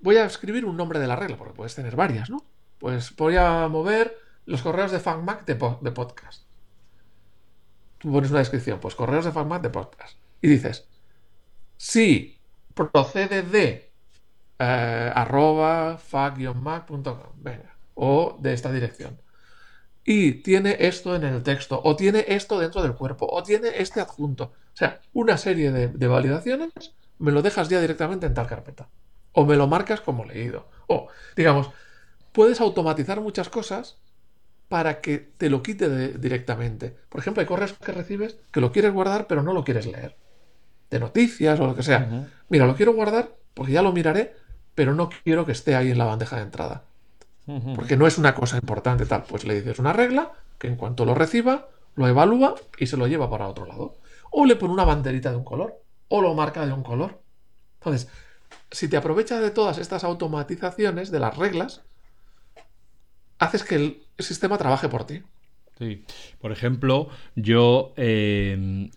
voy 0.00 0.16
a 0.16 0.26
escribir 0.26 0.64
un 0.64 0.76
nombre 0.76 0.98
de 0.98 1.06
la 1.06 1.16
regla, 1.16 1.36
porque 1.36 1.54
puedes 1.54 1.74
tener 1.74 1.96
varias, 1.96 2.28
¿no? 2.28 2.44
Pues 2.78 3.14
voy 3.16 3.36
a 3.36 3.68
mover 3.68 4.18
los 4.44 4.62
correos 4.62 4.92
de 4.92 5.00
FanMac 5.00 5.46
de, 5.46 5.54
de 5.54 5.92
podcast. 5.92 6.42
Tú 7.98 8.12
pones 8.12 8.30
una 8.30 8.40
descripción, 8.40 8.78
pues 8.80 8.94
correos 8.94 9.24
de 9.24 9.32
FanMac 9.32 9.62
de 9.62 9.70
podcast. 9.70 10.18
Y 10.42 10.48
dices, 10.48 10.86
si 11.76 12.38
procede 12.74 13.42
de 13.42 13.90
eh, 14.58 15.12
arroba 15.14 15.98
maccom 16.54 17.02
venga, 17.36 17.76
o 17.94 18.36
de 18.40 18.52
esta 18.52 18.72
dirección. 18.72 19.18
Y 20.06 20.32
tiene 20.34 20.76
esto 20.78 21.14
en 21.16 21.24
el 21.24 21.42
texto, 21.42 21.80
o 21.82 21.96
tiene 21.96 22.24
esto 22.28 22.58
dentro 22.58 22.82
del 22.82 22.94
cuerpo, 22.94 23.26
o 23.28 23.42
tiene 23.42 23.70
este 23.76 24.00
adjunto. 24.00 24.44
O 24.44 24.76
sea, 24.76 25.00
una 25.12 25.36
serie 25.36 25.70
de 25.72 26.06
validaciones 26.06 26.94
me 27.18 27.32
lo 27.32 27.42
dejas 27.42 27.68
ya 27.68 27.80
directamente 27.80 28.26
en 28.26 28.34
tal 28.34 28.46
carpeta. 28.46 28.88
O 29.32 29.44
me 29.44 29.56
lo 29.56 29.66
marcas 29.66 30.00
como 30.00 30.24
leído. 30.24 30.68
O, 30.86 31.08
digamos, 31.36 31.70
puedes 32.32 32.60
automatizar 32.60 33.20
muchas 33.20 33.48
cosas 33.48 33.98
para 34.68 35.00
que 35.00 35.18
te 35.18 35.50
lo 35.50 35.62
quite 35.62 35.88
directamente. 36.18 36.96
Por 37.08 37.20
ejemplo, 37.20 37.40
hay 37.40 37.46
correos 37.46 37.72
que 37.74 37.92
recibes 37.92 38.36
que 38.50 38.60
lo 38.60 38.72
quieres 38.72 38.92
guardar 38.92 39.26
pero 39.26 39.42
no 39.42 39.52
lo 39.52 39.64
quieres 39.64 39.86
leer. 39.86 40.16
De 40.90 41.00
noticias 41.00 41.58
o 41.60 41.66
lo 41.66 41.74
que 41.74 41.82
sea. 41.82 42.28
Mira, 42.48 42.66
lo 42.66 42.76
quiero 42.76 42.94
guardar 42.94 43.36
porque 43.54 43.72
ya 43.72 43.82
lo 43.82 43.92
miraré, 43.92 44.34
pero 44.74 44.94
no 44.94 45.08
quiero 45.08 45.46
que 45.46 45.52
esté 45.52 45.74
ahí 45.74 45.90
en 45.90 45.98
la 45.98 46.04
bandeja 46.04 46.36
de 46.36 46.42
entrada. 46.42 46.84
Porque 47.76 47.96
no 47.96 48.06
es 48.06 48.18
una 48.18 48.34
cosa 48.34 48.56
importante 48.56 49.06
tal. 49.06 49.24
Pues 49.28 49.44
le 49.44 49.54
dices 49.54 49.78
una 49.78 49.92
regla 49.92 50.32
que 50.58 50.66
en 50.66 50.76
cuanto 50.76 51.04
lo 51.04 51.14
reciba, 51.14 51.68
lo 51.94 52.08
evalúa 52.08 52.56
y 52.78 52.86
se 52.86 52.96
lo 52.96 53.06
lleva 53.06 53.30
para 53.30 53.48
otro 53.48 53.66
lado. 53.66 53.96
O 54.30 54.46
le 54.46 54.56
pone 54.56 54.72
una 54.72 54.84
banderita 54.84 55.30
de 55.30 55.36
un 55.36 55.44
color 55.44 55.80
o 56.08 56.20
lo 56.20 56.34
marca 56.34 56.66
de 56.66 56.72
un 56.72 56.82
color. 56.82 57.20
Entonces, 57.78 58.08
si 58.70 58.88
te 58.88 58.96
aprovechas 58.96 59.40
de 59.40 59.50
todas 59.50 59.78
estas 59.78 60.04
automatizaciones, 60.04 61.10
de 61.10 61.20
las 61.20 61.36
reglas, 61.36 61.82
haces 63.38 63.64
que 63.64 63.76
el 63.76 64.02
sistema 64.18 64.58
trabaje 64.58 64.88
por 64.88 65.04
ti. 65.04 65.22
Sí. 65.78 66.04
Por 66.40 66.52
ejemplo, 66.52 67.08
yo 67.34 67.92
eh, 67.96 68.90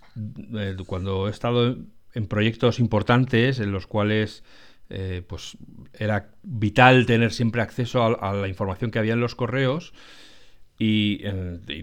eh, 0.56 0.78
cuando 0.88 1.28
he 1.28 1.32
estado 1.32 1.78
en 2.14 2.28
proyectos 2.28 2.80
importantes 2.80 3.60
en 3.60 3.72
los 3.72 3.86
cuales 3.86 4.44
eh, 4.90 5.24
pues 5.28 5.58
era 5.94 6.32
vital 6.42 7.06
tener 7.06 7.32
siempre 7.32 7.62
acceso 7.62 8.04
a, 8.04 8.34
la 8.34 8.48
información 8.48 8.90
que 8.90 9.00
había 9.00 9.14
en 9.14 9.20
los 9.20 9.36
correos, 9.36 9.94
y, 10.82 11.24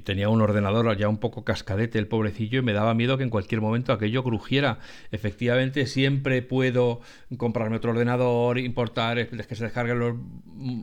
tenía 0.04 0.30
un 0.30 0.40
ordenador 0.40 0.96
ya 0.96 1.08
un 1.08 1.18
poco 1.18 1.44
cascadete 1.44 1.98
el 1.98 2.08
pobrecillo 2.08 2.60
y 2.60 2.62
me 2.62 2.72
daba 2.72 2.94
miedo 2.94 3.18
que 3.18 3.24
en 3.24 3.30
cualquier 3.30 3.60
momento 3.60 3.92
aquello 3.92 4.24
crujiera. 4.24 4.78
Efectivamente, 5.12 5.86
siempre 5.86 6.40
puedo 6.40 7.00
comprarme 7.36 7.76
otro 7.76 7.90
ordenador, 7.90 8.58
importar, 8.58 9.28
que 9.28 9.54
se 9.54 9.64
descarguen 9.64 9.98
los, 9.98 10.16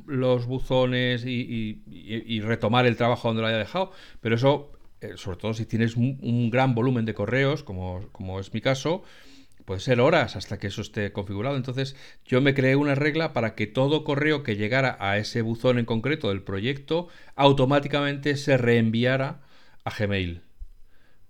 los 0.05 0.45
buzones 0.45 1.26
y, 1.26 2.41
retomar 2.41 2.86
el 2.86 2.97
trabajo 2.97 3.30
donde 3.30 3.41
lo 3.41 3.47
haya 3.47 3.57
dejado, 3.57 3.91
pero 4.21 4.36
eso, 4.36 4.71
eh, 5.01 5.13
sobre 5.15 5.38
todo 5.38 5.53
si 5.55 5.65
tienes 5.65 5.95
un, 5.95 6.19
un 6.21 6.51
gran 6.51 6.76
volumen 6.76 7.05
de 7.05 7.15
correos, 7.15 7.63
como, 7.63 8.07
como 8.11 8.39
es 8.39 8.53
mi 8.53 8.61
caso, 8.61 9.03
puede 9.66 9.80
ser 9.80 9.99
horas 10.01 10.36
hasta 10.36 10.57
que 10.59 10.68
eso 10.68 10.82
esté 10.82 11.11
configurado. 11.11 11.55
Entonces 11.55 11.95
yo 12.26 12.41
me 12.41 12.53
creé 12.53 12.76
una 12.76 12.95
regla 12.95 13.34
para 13.34 13.55
que 13.55 13.68
todo 13.68 14.03
correo 14.03 14.43
que 14.43 14.55
llegara 14.55 14.97
a 14.99 15.18
ese 15.18 15.41
buzón 15.41 15.80
en 15.80 15.86
concreto 15.86 16.30
del 16.30 16.43
proyecto 16.43 17.07
automáticamente 17.36 18.36
se 18.38 18.57
reenviara 18.57 19.41
a 19.84 19.91
Gmail. 19.95 20.43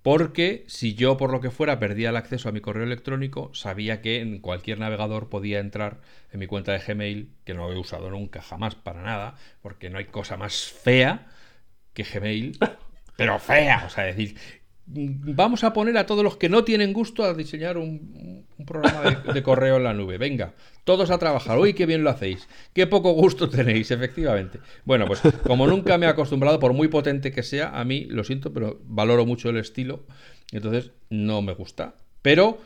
Porque 0.03 0.65
si 0.67 0.95
yo 0.95 1.15
por 1.15 1.31
lo 1.31 1.39
que 1.39 1.49
fuera 1.49 1.79
perdía 1.79 2.09
el 2.09 2.17
acceso 2.17 2.49
a 2.49 2.51
mi 2.51 2.59
correo 2.59 2.83
electrónico, 2.83 3.51
sabía 3.53 4.01
que 4.01 4.19
en 4.19 4.39
cualquier 4.39 4.79
navegador 4.79 5.29
podía 5.29 5.59
entrar 5.59 6.01
en 6.31 6.41
mi 6.41 6.47
cuenta 6.47 6.73
de 6.73 6.79
Gmail, 6.79 7.33
que 7.45 7.53
no 7.53 7.71
he 7.71 7.79
usado 7.79 8.09
nunca, 8.09 8.41
jamás, 8.41 8.75
para 8.75 9.01
nada, 9.01 9.35
porque 9.61 9.89
no 9.89 9.97
hay 9.97 10.05
cosa 10.05 10.35
más 10.35 10.65
fea 10.65 11.27
que 11.93 12.03
Gmail, 12.03 12.59
pero 13.15 13.39
fea, 13.39 13.85
o 13.85 13.89
sea, 13.89 14.03
decir, 14.03 14.35
vamos 14.85 15.63
a 15.63 15.73
poner 15.73 15.97
a 15.97 16.05
todos 16.05 16.23
los 16.23 16.37
que 16.37 16.49
no 16.49 16.63
tienen 16.63 16.93
gusto 16.93 17.23
a 17.23 17.33
diseñar 17.33 17.77
un, 17.77 18.45
programa 18.65 19.23
de, 19.33 19.43
correo 19.43 19.77
en 19.77 19.83
la 19.83 19.93
nube. 19.93 20.17
Venga, 20.17 20.53
todos 20.83 21.09
a 21.09 21.17
trabajar. 21.17 21.57
Uy, 21.57 21.73
qué 21.73 21.85
bien 21.85 22.03
lo 22.03 22.09
hacéis. 22.09 22.47
Qué 22.73 22.87
poco 22.87 23.11
gusto 23.13 23.49
tenéis, 23.49 23.91
efectivamente. 23.91 24.59
Bueno, 24.85 25.05
pues 25.05 25.21
como 25.43 25.67
nunca 25.67 25.97
me 25.97 26.05
he 26.05 26.09
acostumbrado, 26.09 26.59
por 26.59 26.73
muy 26.73 26.87
potente 26.87 27.31
que 27.31 27.43
sea, 27.43 27.69
a 27.79 27.83
mí, 27.83 28.05
lo 28.05 28.23
siento, 28.23 28.53
pero 28.53 28.79
valoro 28.85 29.25
mucho 29.25 29.49
el 29.49 29.57
estilo. 29.57 30.05
Entonces, 30.51 30.91
no 31.09 31.41
me 31.41 31.53
gusta. 31.53 31.95
Pero 32.21 32.59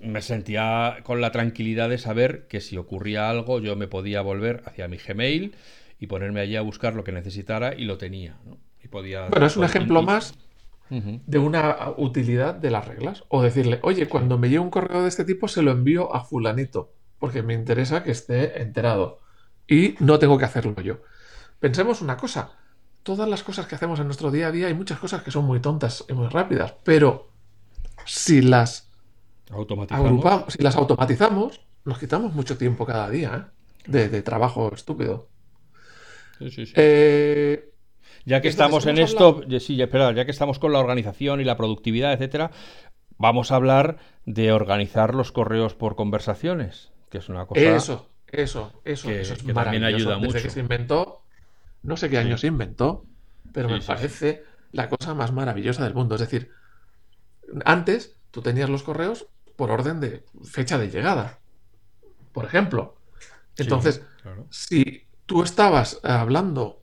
me 0.00 0.22
sentía 0.22 0.98
con 1.02 1.20
la 1.20 1.32
tranquilidad 1.32 1.88
de 1.88 1.98
saber 1.98 2.46
que 2.48 2.60
si 2.60 2.76
ocurría 2.76 3.30
algo, 3.30 3.60
yo 3.60 3.76
me 3.76 3.88
podía 3.88 4.22
volver 4.22 4.62
hacia 4.66 4.88
mi 4.88 4.96
Gmail 4.96 5.54
y 6.00 6.06
ponerme 6.06 6.40
allí 6.40 6.56
a 6.56 6.62
buscar 6.62 6.94
lo 6.94 7.04
que 7.04 7.12
necesitara 7.12 7.74
y 7.74 7.84
lo 7.84 7.98
tenía. 7.98 8.36
Y 8.82 8.88
podía, 8.88 9.28
bueno, 9.28 9.46
es 9.46 9.56
un 9.56 9.64
ejemplo 9.64 10.02
más 10.02 10.34
de 10.92 11.38
una 11.38 11.94
utilidad 11.96 12.54
de 12.54 12.70
las 12.70 12.86
reglas. 12.86 13.24
O 13.28 13.42
decirle, 13.42 13.80
oye, 13.82 14.08
cuando 14.08 14.38
me 14.38 14.48
llegue 14.48 14.58
un 14.58 14.70
correo 14.70 15.02
de 15.02 15.08
este 15.08 15.24
tipo 15.24 15.48
se 15.48 15.62
lo 15.62 15.70
envío 15.70 16.14
a 16.14 16.24
fulanito, 16.24 16.92
porque 17.18 17.42
me 17.42 17.54
interesa 17.54 18.02
que 18.02 18.10
esté 18.10 18.60
enterado. 18.60 19.20
Y 19.66 19.94
no 20.00 20.18
tengo 20.18 20.36
que 20.38 20.44
hacerlo 20.44 20.78
yo. 20.82 20.98
Pensemos 21.60 22.02
una 22.02 22.16
cosa. 22.16 22.52
Todas 23.02 23.28
las 23.28 23.42
cosas 23.42 23.66
que 23.66 23.74
hacemos 23.74 23.98
en 24.00 24.06
nuestro 24.06 24.30
día 24.30 24.48
a 24.48 24.52
día 24.52 24.66
hay 24.66 24.74
muchas 24.74 24.98
cosas 24.98 25.22
que 25.22 25.30
son 25.30 25.44
muy 25.44 25.60
tontas 25.60 26.04
y 26.08 26.12
muy 26.12 26.28
rápidas, 26.28 26.74
pero 26.84 27.30
si 28.04 28.42
las 28.42 28.90
automatizamos, 29.50 30.52
si 30.52 30.62
las 30.62 30.76
automatizamos, 30.76 31.60
nos 31.84 31.98
quitamos 31.98 32.32
mucho 32.34 32.56
tiempo 32.56 32.86
cada 32.86 33.08
día 33.10 33.50
¿eh? 33.86 34.08
de, 34.08 34.22
trabajo 34.22 34.72
estúpido. 34.74 35.28
Sí, 36.38 36.50
sí, 36.50 36.66
sí. 36.66 36.72
Eh, 36.76 37.71
ya 38.24 38.40
que 38.40 38.48
estamos 38.48 38.86
en 38.86 38.98
esto, 38.98 39.42
sí, 39.60 39.76
ya, 39.76 39.88
ya 40.12 40.24
que 40.24 40.30
estamos 40.30 40.58
con 40.58 40.72
la 40.72 40.78
organización 40.78 41.40
y 41.40 41.44
la 41.44 41.56
productividad, 41.56 42.12
etcétera, 42.12 42.50
vamos 43.18 43.52
a 43.52 43.56
hablar 43.56 43.98
de 44.26 44.52
organizar 44.52 45.14
los 45.14 45.32
correos 45.32 45.74
por 45.74 45.96
conversaciones, 45.96 46.92
que 47.10 47.18
es 47.18 47.28
una 47.28 47.46
cosa. 47.46 47.60
Eso, 47.60 48.08
eso, 48.26 48.72
eso, 48.84 49.08
que, 49.08 49.20
eso 49.20 49.34
es 49.34 49.44
también 49.44 49.84
ayuda 49.84 50.18
mucho. 50.18 50.40
que 50.40 50.50
se 50.50 50.60
inventó, 50.60 51.22
no 51.82 51.96
sé 51.96 52.10
qué 52.10 52.18
año 52.18 52.38
se 52.38 52.46
inventó, 52.48 53.04
pero 53.52 53.68
me 53.68 53.80
parece 53.80 54.44
la 54.72 54.88
cosa 54.88 55.14
más 55.14 55.32
maravillosa 55.32 55.84
del 55.84 55.94
mundo. 55.94 56.14
Es 56.14 56.20
decir, 56.20 56.50
antes 57.64 58.16
tú 58.30 58.42
tenías 58.42 58.70
los 58.70 58.82
correos 58.82 59.26
por 59.56 59.70
orden 59.70 60.00
de 60.00 60.24
fecha 60.44 60.78
de 60.78 60.90
llegada, 60.90 61.38
por 62.32 62.44
ejemplo. 62.44 62.96
Entonces, 63.56 64.02
si 64.50 65.06
tú 65.26 65.42
estabas 65.42 66.00
hablando 66.02 66.81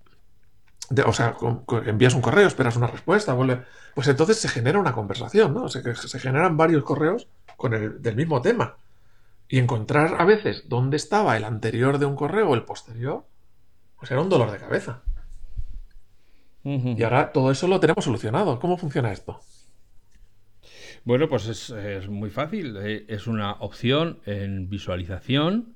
o 1.06 1.14
sea, 1.14 1.38
envías 1.86 2.14
un 2.14 2.22
correo, 2.22 2.48
esperas 2.48 2.76
una 2.76 2.88
respuesta, 2.88 3.34
vuelve, 3.34 3.64
pues 3.94 4.08
entonces 4.08 4.38
se 4.38 4.48
genera 4.48 4.80
una 4.80 4.94
conversación, 4.94 5.54
¿no? 5.54 5.70
Se 5.70 6.20
generan 6.20 6.58
varios 6.58 6.84
correos 6.84 7.28
con 7.58 7.74
el 7.74 8.02
del 8.02 8.16
mismo 8.16 8.42
tema. 8.42 8.78
Y 9.48 9.58
encontrar 9.58 10.22
a 10.22 10.26
veces 10.26 10.66
dónde 10.68 10.98
estaba 10.98 11.36
el 11.36 11.44
anterior 11.44 11.98
de 11.98 12.06
un 12.06 12.16
correo 12.16 12.50
o 12.50 12.56
el 12.56 12.64
posterior, 12.64 13.26
pues 13.98 14.12
era 14.12 14.22
un 14.22 14.30
dolor 14.30 14.52
de 14.52 14.58
cabeza. 14.58 15.02
Y 16.64 17.02
ahora 17.04 17.32
todo 17.32 17.52
eso 17.52 17.68
lo 17.68 17.80
tenemos 17.80 18.06
solucionado. 18.06 18.60
¿Cómo 18.60 18.78
funciona 18.78 19.12
esto? 19.12 19.40
Bueno, 21.04 21.28
pues 21.28 21.48
es, 21.48 22.10
muy 22.10 22.30
fácil. 22.30 22.78
Eh, 22.78 23.06
es 23.08 23.28
una 23.28 23.54
opción 23.54 24.20
en 24.26 24.70
visualización 24.70 25.76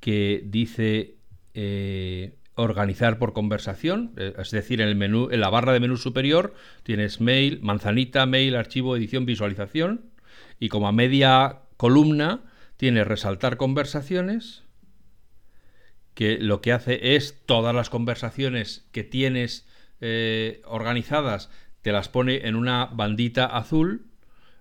que 0.00 0.42
dice 0.44 1.16
eh, 1.54 2.36
organizar 2.54 3.18
por 3.18 3.32
conversación, 3.32 4.12
eh, 4.16 4.34
es 4.38 4.50
decir, 4.50 4.80
en 4.80 4.88
el 4.88 4.96
menú, 4.96 5.28
en 5.30 5.40
la 5.40 5.50
barra 5.50 5.72
de 5.72 5.80
menú 5.80 5.96
superior 5.96 6.54
tienes 6.82 7.20
mail, 7.20 7.60
manzanita, 7.62 8.26
mail, 8.26 8.56
archivo, 8.56 8.96
edición, 8.96 9.26
visualización, 9.26 10.10
y 10.58 10.68
como 10.68 10.88
a 10.88 10.92
media 10.92 11.60
columna 11.76 12.40
tienes 12.76 13.06
resaltar 13.06 13.56
conversaciones, 13.56 14.64
que 16.14 16.38
lo 16.38 16.60
que 16.60 16.72
hace 16.72 17.16
es 17.16 17.42
todas 17.46 17.74
las 17.74 17.88
conversaciones 17.88 18.86
que 18.92 19.02
tienes 19.02 19.66
organizadas 20.64 21.48
te 21.82 21.92
las 21.92 22.08
pone 22.08 22.46
en 22.46 22.54
una 22.54 22.86
bandita 22.86 23.44
azul 23.44 24.06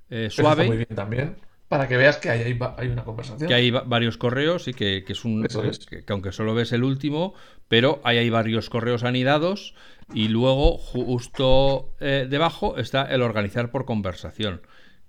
eh, 0.09 0.29
suave. 0.29 0.65
muy 0.65 0.77
bien 0.77 0.89
también. 0.93 1.35
Para 1.71 1.87
que 1.87 1.95
veas 1.95 2.17
que 2.17 2.29
hay, 2.29 2.59
hay 2.77 2.87
una 2.89 3.05
conversación. 3.05 3.47
Que 3.47 3.53
hay 3.53 3.71
varios 3.71 4.17
correos 4.17 4.67
y 4.67 4.73
que, 4.73 5.05
es 5.07 5.23
un. 5.23 5.47
Que, 5.89 6.03
aunque 6.09 6.33
solo 6.33 6.53
ves 6.53 6.73
el 6.73 6.83
último, 6.83 7.33
pero 7.69 8.01
ahí 8.03 8.17
hay 8.17 8.29
varios 8.29 8.69
correos 8.69 9.05
anidados 9.05 9.73
y 10.13 10.27
luego 10.27 10.77
justo 10.77 11.95
eh, 12.01 12.27
debajo 12.29 12.77
está 12.77 13.03
el 13.03 13.21
organizar 13.21 13.71
por 13.71 13.85
conversación. 13.85 14.59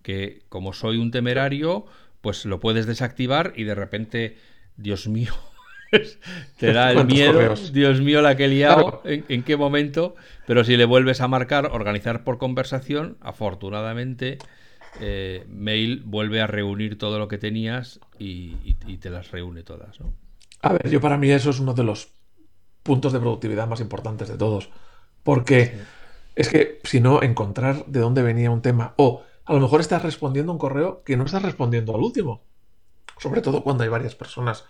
Que 0.02 0.42
como 0.48 0.72
soy 0.72 0.98
un 0.98 1.10
temerario, 1.10 1.84
pues 2.20 2.44
lo 2.44 2.60
puedes 2.60 2.86
desactivar 2.86 3.54
y 3.56 3.64
de 3.64 3.74
repente, 3.74 4.36
Dios 4.76 5.08
mío, 5.08 5.34
te 6.58 6.72
da 6.72 6.92
el 6.92 7.06
miedo. 7.06 7.56
Dios 7.72 8.00
mío, 8.00 8.22
la 8.22 8.36
que 8.36 8.44
he 8.44 8.48
liado, 8.48 9.02
¿en, 9.04 9.42
qué 9.42 9.56
momento? 9.56 10.14
Pero 10.46 10.62
si 10.62 10.76
le 10.76 10.84
vuelves 10.84 11.22
a 11.22 11.26
marcar, 11.26 11.70
organizar 11.72 12.22
por 12.22 12.38
conversación, 12.38 13.16
afortunadamente, 13.20 14.38
eh, 15.00 15.46
Mail 15.48 16.02
vuelve 16.04 16.40
a 16.40 16.46
reunir 16.46 16.98
todo 16.98 17.18
lo 17.18 17.28
que 17.28 17.38
tenías 17.38 18.00
y, 18.18 18.74
te 19.00 19.10
las 19.10 19.30
reúne 19.30 19.62
todas. 19.62 20.00
¿no? 20.00 20.12
A 20.60 20.72
ver, 20.72 20.88
yo 20.90 21.00
para 21.00 21.18
mí 21.18 21.30
eso 21.30 21.50
es 21.50 21.60
uno 21.60 21.74
de 21.74 21.84
los 21.84 22.08
puntos 22.82 23.12
de 23.12 23.20
productividad 23.20 23.66
más 23.66 23.80
importantes 23.80 24.28
de 24.28 24.36
todos. 24.36 24.70
Porque 25.22 25.78
es 26.34 26.48
que 26.48 26.80
si 26.84 27.00
no, 27.00 27.22
encontrar 27.22 27.86
de 27.86 28.00
dónde 28.00 28.22
venía 28.22 28.50
un 28.50 28.62
tema, 28.62 28.94
o 28.96 29.22
a 29.44 29.52
lo 29.54 29.60
mejor 29.60 29.80
estás 29.80 30.02
respondiendo 30.02 30.52
un 30.52 30.58
correo 30.58 31.02
que 31.04 31.16
no 31.16 31.24
estás 31.24 31.42
respondiendo 31.42 31.94
al 31.94 32.00
último. 32.00 32.42
Sobre 33.18 33.40
todo 33.40 33.62
cuando 33.62 33.84
hay 33.84 33.88
varias 33.88 34.14
personas 34.14 34.64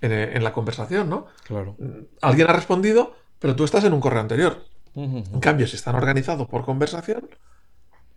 en, 0.00 0.44
la 0.44 0.52
conversación, 0.52 1.08
¿no? 1.08 1.26
Claro. 1.44 1.76
Alguien 2.20 2.48
ha 2.48 2.52
respondido, 2.52 3.14
pero 3.38 3.56
tú 3.56 3.64
estás 3.64 3.84
en 3.84 3.92
un 3.92 4.00
correo 4.00 4.20
anterior. 4.20 4.64
En 4.94 5.40
cambio, 5.40 5.66
si 5.66 5.76
están 5.76 5.94
organizados 5.94 6.48
por 6.48 6.64
conversación, 6.64 7.28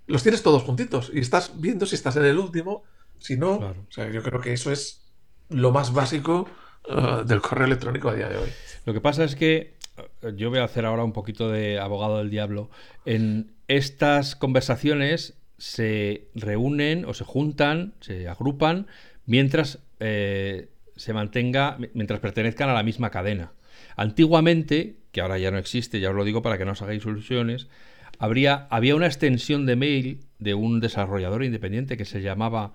los 0.10 0.24
tienes 0.24 0.44
todos 0.44 0.64
juntitos 0.64 1.12
y 1.14 1.20
estás 1.20 1.60
viendo 1.60 1.86
si 1.86 1.96
estás 1.96 2.16
en 2.16 2.26
el 2.26 2.38
último, 2.38 2.84
si 3.20 3.38
no. 3.38 3.58
O 3.58 3.92
sea, 3.92 4.10
yo 4.10 4.24
creo 4.24 4.42
que 4.42 4.54
eso 4.54 4.72
es 4.72 5.06
lo 5.50 5.72
más 5.72 5.94
básico 5.94 6.48
uh, 6.90 7.24
del 7.24 7.42
correo 7.42 7.68
electrónico 7.68 8.10
a 8.10 8.16
día 8.16 8.30
de 8.30 8.38
hoy. 8.38 8.50
Lo 8.86 8.94
que 8.94 9.02
pasa 9.02 9.24
es 9.24 9.36
que 9.36 9.76
uh, 10.24 10.30
yo 10.30 10.50
voy 10.50 10.60
a 10.60 10.64
hacer 10.64 10.86
ahora 10.86 11.04
un 11.04 11.14
poquito 11.14 11.50
de 11.50 11.80
abogado 11.80 12.18
del 12.18 12.30
diablo. 12.30 12.70
En 13.06 13.54
estas 13.68 14.36
conversaciones 14.36 15.36
se 15.58 16.30
reúnen 16.34 17.06
o 17.06 17.14
se 17.14 17.24
juntan, 17.24 17.94
se 18.00 18.28
agrupan, 18.28 18.88
mientras 19.26 19.80
eh, 20.00 20.70
se 20.96 21.14
mantenga 21.14 21.78
mientras 21.94 22.20
pertenezcan 22.20 22.70
a 22.70 22.74
la 22.74 22.84
misma 22.84 23.12
cadena. 23.12 23.52
Antiguamente, 23.96 24.96
que 25.12 25.22
ahora 25.22 25.38
ya 25.38 25.52
no 25.52 25.58
existe, 25.58 26.00
ya 26.00 26.10
os 26.10 26.16
lo 26.16 26.24
digo 26.24 26.42
para 26.42 26.58
que 26.58 26.66
no 26.66 26.72
os 26.72 26.82
hagáis 26.82 27.06
ilusiones, 27.06 27.68
habría, 28.20 28.68
había 28.70 28.96
una 28.96 29.08
extensión 29.08 29.66
de 29.66 29.76
mail 29.76 30.20
de 30.38 30.54
un 30.54 30.80
desarrollador 30.80 31.44
independiente 31.44 31.98
que 31.98 32.06
se 32.06 32.22
llamaba 32.22 32.74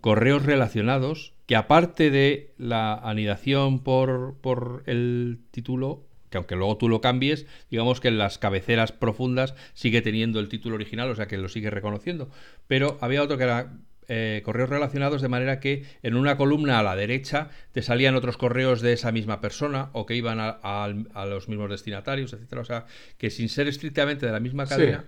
correos 0.00 0.44
relacionados, 0.44 1.34
que 1.46 1.56
aparte 1.56 2.10
de 2.10 2.54
la 2.58 2.94
anidación 2.94 3.80
por, 3.80 4.36
por 4.40 4.82
el 4.86 5.40
título, 5.50 6.06
que 6.30 6.38
aunque 6.38 6.56
luego 6.56 6.76
tú 6.76 6.88
lo 6.88 7.00
cambies, 7.00 7.46
digamos 7.70 8.00
que 8.00 8.08
en 8.08 8.18
las 8.18 8.38
cabeceras 8.38 8.92
profundas 8.92 9.54
sigue 9.74 10.02
teniendo 10.02 10.40
el 10.40 10.48
título 10.48 10.74
original, 10.74 11.10
o 11.10 11.14
sea 11.14 11.26
que 11.26 11.38
lo 11.38 11.48
sigue 11.48 11.70
reconociendo. 11.70 12.30
Pero 12.66 12.98
había 13.00 13.22
otro 13.22 13.38
que 13.38 13.44
era 13.44 13.78
eh, 14.08 14.42
correos 14.44 14.70
relacionados 14.70 15.22
de 15.22 15.28
manera 15.28 15.60
que 15.60 15.84
en 16.02 16.14
una 16.14 16.36
columna 16.36 16.78
a 16.78 16.82
la 16.82 16.96
derecha 16.96 17.50
te 17.72 17.82
salían 17.82 18.14
otros 18.14 18.36
correos 18.36 18.80
de 18.80 18.92
esa 18.92 19.12
misma 19.12 19.40
persona 19.40 19.90
o 19.92 20.06
que 20.06 20.14
iban 20.14 20.38
a, 20.40 20.88
los 21.26 21.48
mismos 21.48 21.70
destinatarios, 21.70 22.32
etcétera. 22.32 22.60
O 22.60 22.64
sea, 22.64 22.86
que 23.18 23.30
sin 23.30 23.48
ser 23.48 23.68
estrictamente 23.68 24.26
de 24.26 24.32
la 24.32 24.40
misma 24.40 24.66
cadena. 24.66 25.06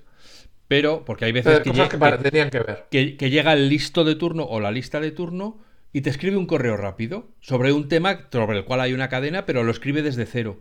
Pero, 0.67 1.05
porque 1.05 1.25
hay 1.25 1.33
veces 1.33 1.61
que, 1.61 1.73
que, 2.91 3.17
que, 3.17 3.31
llega 3.31 3.55
el 3.55 3.71
listo 3.71 4.05
de 4.05 4.17
turno 4.17 4.45
o 4.45 4.61
la 4.61 4.71
lista 4.71 5.01
de 5.01 5.11
turno 5.11 5.63
y 5.93 6.03
te 6.03 6.11
escribe 6.11 6.37
un 6.37 6.47
correo 6.47 6.77
rápido 6.77 7.31
sobre 7.41 7.73
un 7.73 7.89
tema 7.89 8.29
sobre 8.31 8.59
el 8.59 8.65
cual 8.65 8.83
hay 8.83 8.93
una 8.93 9.09
cadena, 9.09 9.47
pero 9.47 9.65
lo 9.65 9.71
escribe 9.71 10.03
desde 10.03 10.27
cero. 10.27 10.61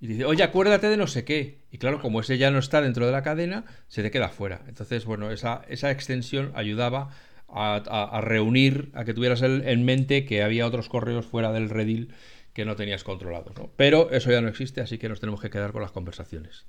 Y 0.00 0.06
dice, 0.06 0.24
oye, 0.24 0.44
acuérdate 0.44 0.88
de 0.88 0.96
no 0.96 1.08
sé 1.08 1.24
qué. 1.24 1.58
Y 1.72 1.78
claro, 1.78 2.00
como 2.00 2.20
ese 2.20 2.38
ya 2.38 2.52
no 2.52 2.58
está 2.58 2.80
dentro 2.80 3.04
de 3.04 3.12
la 3.12 3.22
cadena, 3.22 3.64
se 3.88 4.02
te 4.02 4.12
queda 4.12 4.28
fuera. 4.28 4.62
Entonces, 4.68 5.04
bueno, 5.04 5.32
esa, 5.32 5.62
esa 5.68 5.90
extensión 5.90 6.52
ayudaba 6.54 7.10
a, 7.48 8.20
reunir, 8.22 8.90
a 8.94 9.04
que 9.04 9.14
tuvieras 9.14 9.42
en 9.42 9.84
mente 9.84 10.24
que 10.26 10.42
había 10.42 10.66
otros 10.66 10.88
correos 10.88 11.26
fuera 11.26 11.52
del 11.52 11.70
redil 11.70 12.14
que 12.52 12.64
no 12.64 12.76
tenías 12.76 13.04
controlados. 13.04 13.52
Pero 13.76 14.10
eso 14.10 14.30
ya 14.30 14.40
no 14.40 14.48
existe, 14.48 14.80
así 14.80 14.98
que 14.98 15.08
nos 15.08 15.20
tenemos 15.20 15.40
que 15.40 15.50
quedar 15.50 15.72
con 15.72 15.82
las 15.82 15.92
conversaciones. 15.92 16.66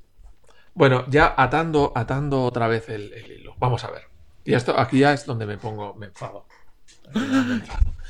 Bueno, 0.74 1.06
ya 1.10 1.34
atando, 1.36 1.92
atando 1.96 2.44
otra 2.44 2.68
vez 2.68 2.90
el, 2.90 3.12
hilo. 3.30 3.56
Vamos 3.58 3.84
a 3.84 3.92
ver. 3.92 4.04
Y 4.46 4.54
esto 4.54 4.80
aquí 4.80 5.00
ya 5.00 5.14
es 5.14 5.26
donde 5.26 5.46
me 5.46 5.58
pongo, 5.58 5.96
me 5.96 6.08
enfado. 6.08 6.46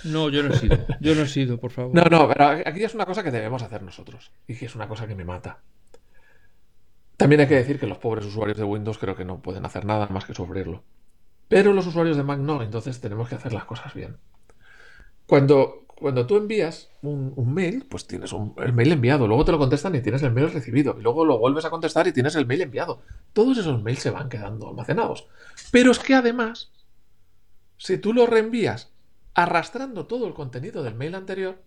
No, 0.04 0.30
yo 0.30 0.44
no 0.44 0.54
he 0.54 0.58
sido. 0.58 0.78
Yo 1.02 1.16
no 1.16 1.22
he 1.24 1.28
sido, 1.28 1.60
por 1.60 1.72
favor. 1.72 1.94
No, 1.94 2.04
no, 2.04 2.28
pero 2.28 2.46
aquí 2.66 2.84
es 2.84 2.94
una 2.94 3.06
cosa 3.06 3.24
que 3.24 3.32
debemos 3.32 3.62
hacer 3.64 3.82
nosotros. 3.82 4.32
Y 4.48 4.56
que 4.56 4.66
es 4.66 4.76
una 4.76 4.88
cosa 4.88 5.08
que 5.08 5.16
me 5.16 5.26
mata. 5.26 5.60
También 7.18 7.42
hay 7.42 7.48
que 7.48 7.56
decir 7.56 7.80
que 7.80 7.88
los 7.88 7.98
pobres 7.98 8.26
usuarios 8.26 8.58
de 8.58 8.64
Windows 8.64 8.98
creo 8.98 9.16
que 9.16 9.26
no 9.26 9.42
pueden 9.42 9.66
hacer 9.66 9.84
nada 9.84 10.08
más 10.08 10.24
que 10.24 10.34
sufrirlo. 10.34 10.84
Pero 11.50 11.74
los 11.74 11.88
usuarios 11.88 12.16
de 12.16 12.24
Mac 12.24 12.40
no, 12.40 12.62
entonces 12.62 13.02
tenemos 13.02 13.28
que 13.28 13.36
hacer 13.36 13.52
las 13.52 13.66
cosas 13.66 13.94
bien. 13.94 14.18
Cuando, 15.26 15.84
cuando 15.88 16.26
tú 16.28 16.38
envías 16.38 16.90
un, 17.02 17.54
mail, 17.54 17.86
pues 17.90 18.06
tienes 18.08 18.34
el 18.58 18.72
mail 18.74 18.92
enviado, 18.92 19.28
luego 19.28 19.44
te 19.44 19.52
lo 19.52 19.58
contestan 19.58 19.96
y 19.96 20.02
tienes 20.02 20.22
el 20.22 20.32
mail 20.32 20.52
recibido, 20.52 20.96
y 20.98 21.02
luego 21.02 21.26
lo 21.26 21.40
vuelves 21.40 21.66
a 21.66 21.72
contestar 21.72 22.08
y 22.08 22.14
tienes 22.14 22.36
el 22.36 22.46
mail 22.46 22.62
enviado. 22.62 23.02
Todos 23.34 23.58
esos 23.58 23.82
mails 23.82 24.00
se 24.00 24.12
van 24.12 24.30
quedando 24.30 24.70
almacenados. 24.70 25.28
Pero 25.72 25.92
es 25.92 26.00
que 26.00 26.14
además, 26.14 26.72
si 27.78 27.98
tú 27.98 28.14
lo 28.14 28.28
reenvías 28.28 28.92
arrastrando 29.34 30.06
todo 30.06 30.28
el 30.28 30.36
contenido 30.36 30.84
del 30.84 30.96
mail 30.96 31.16
anterior, 31.16 31.62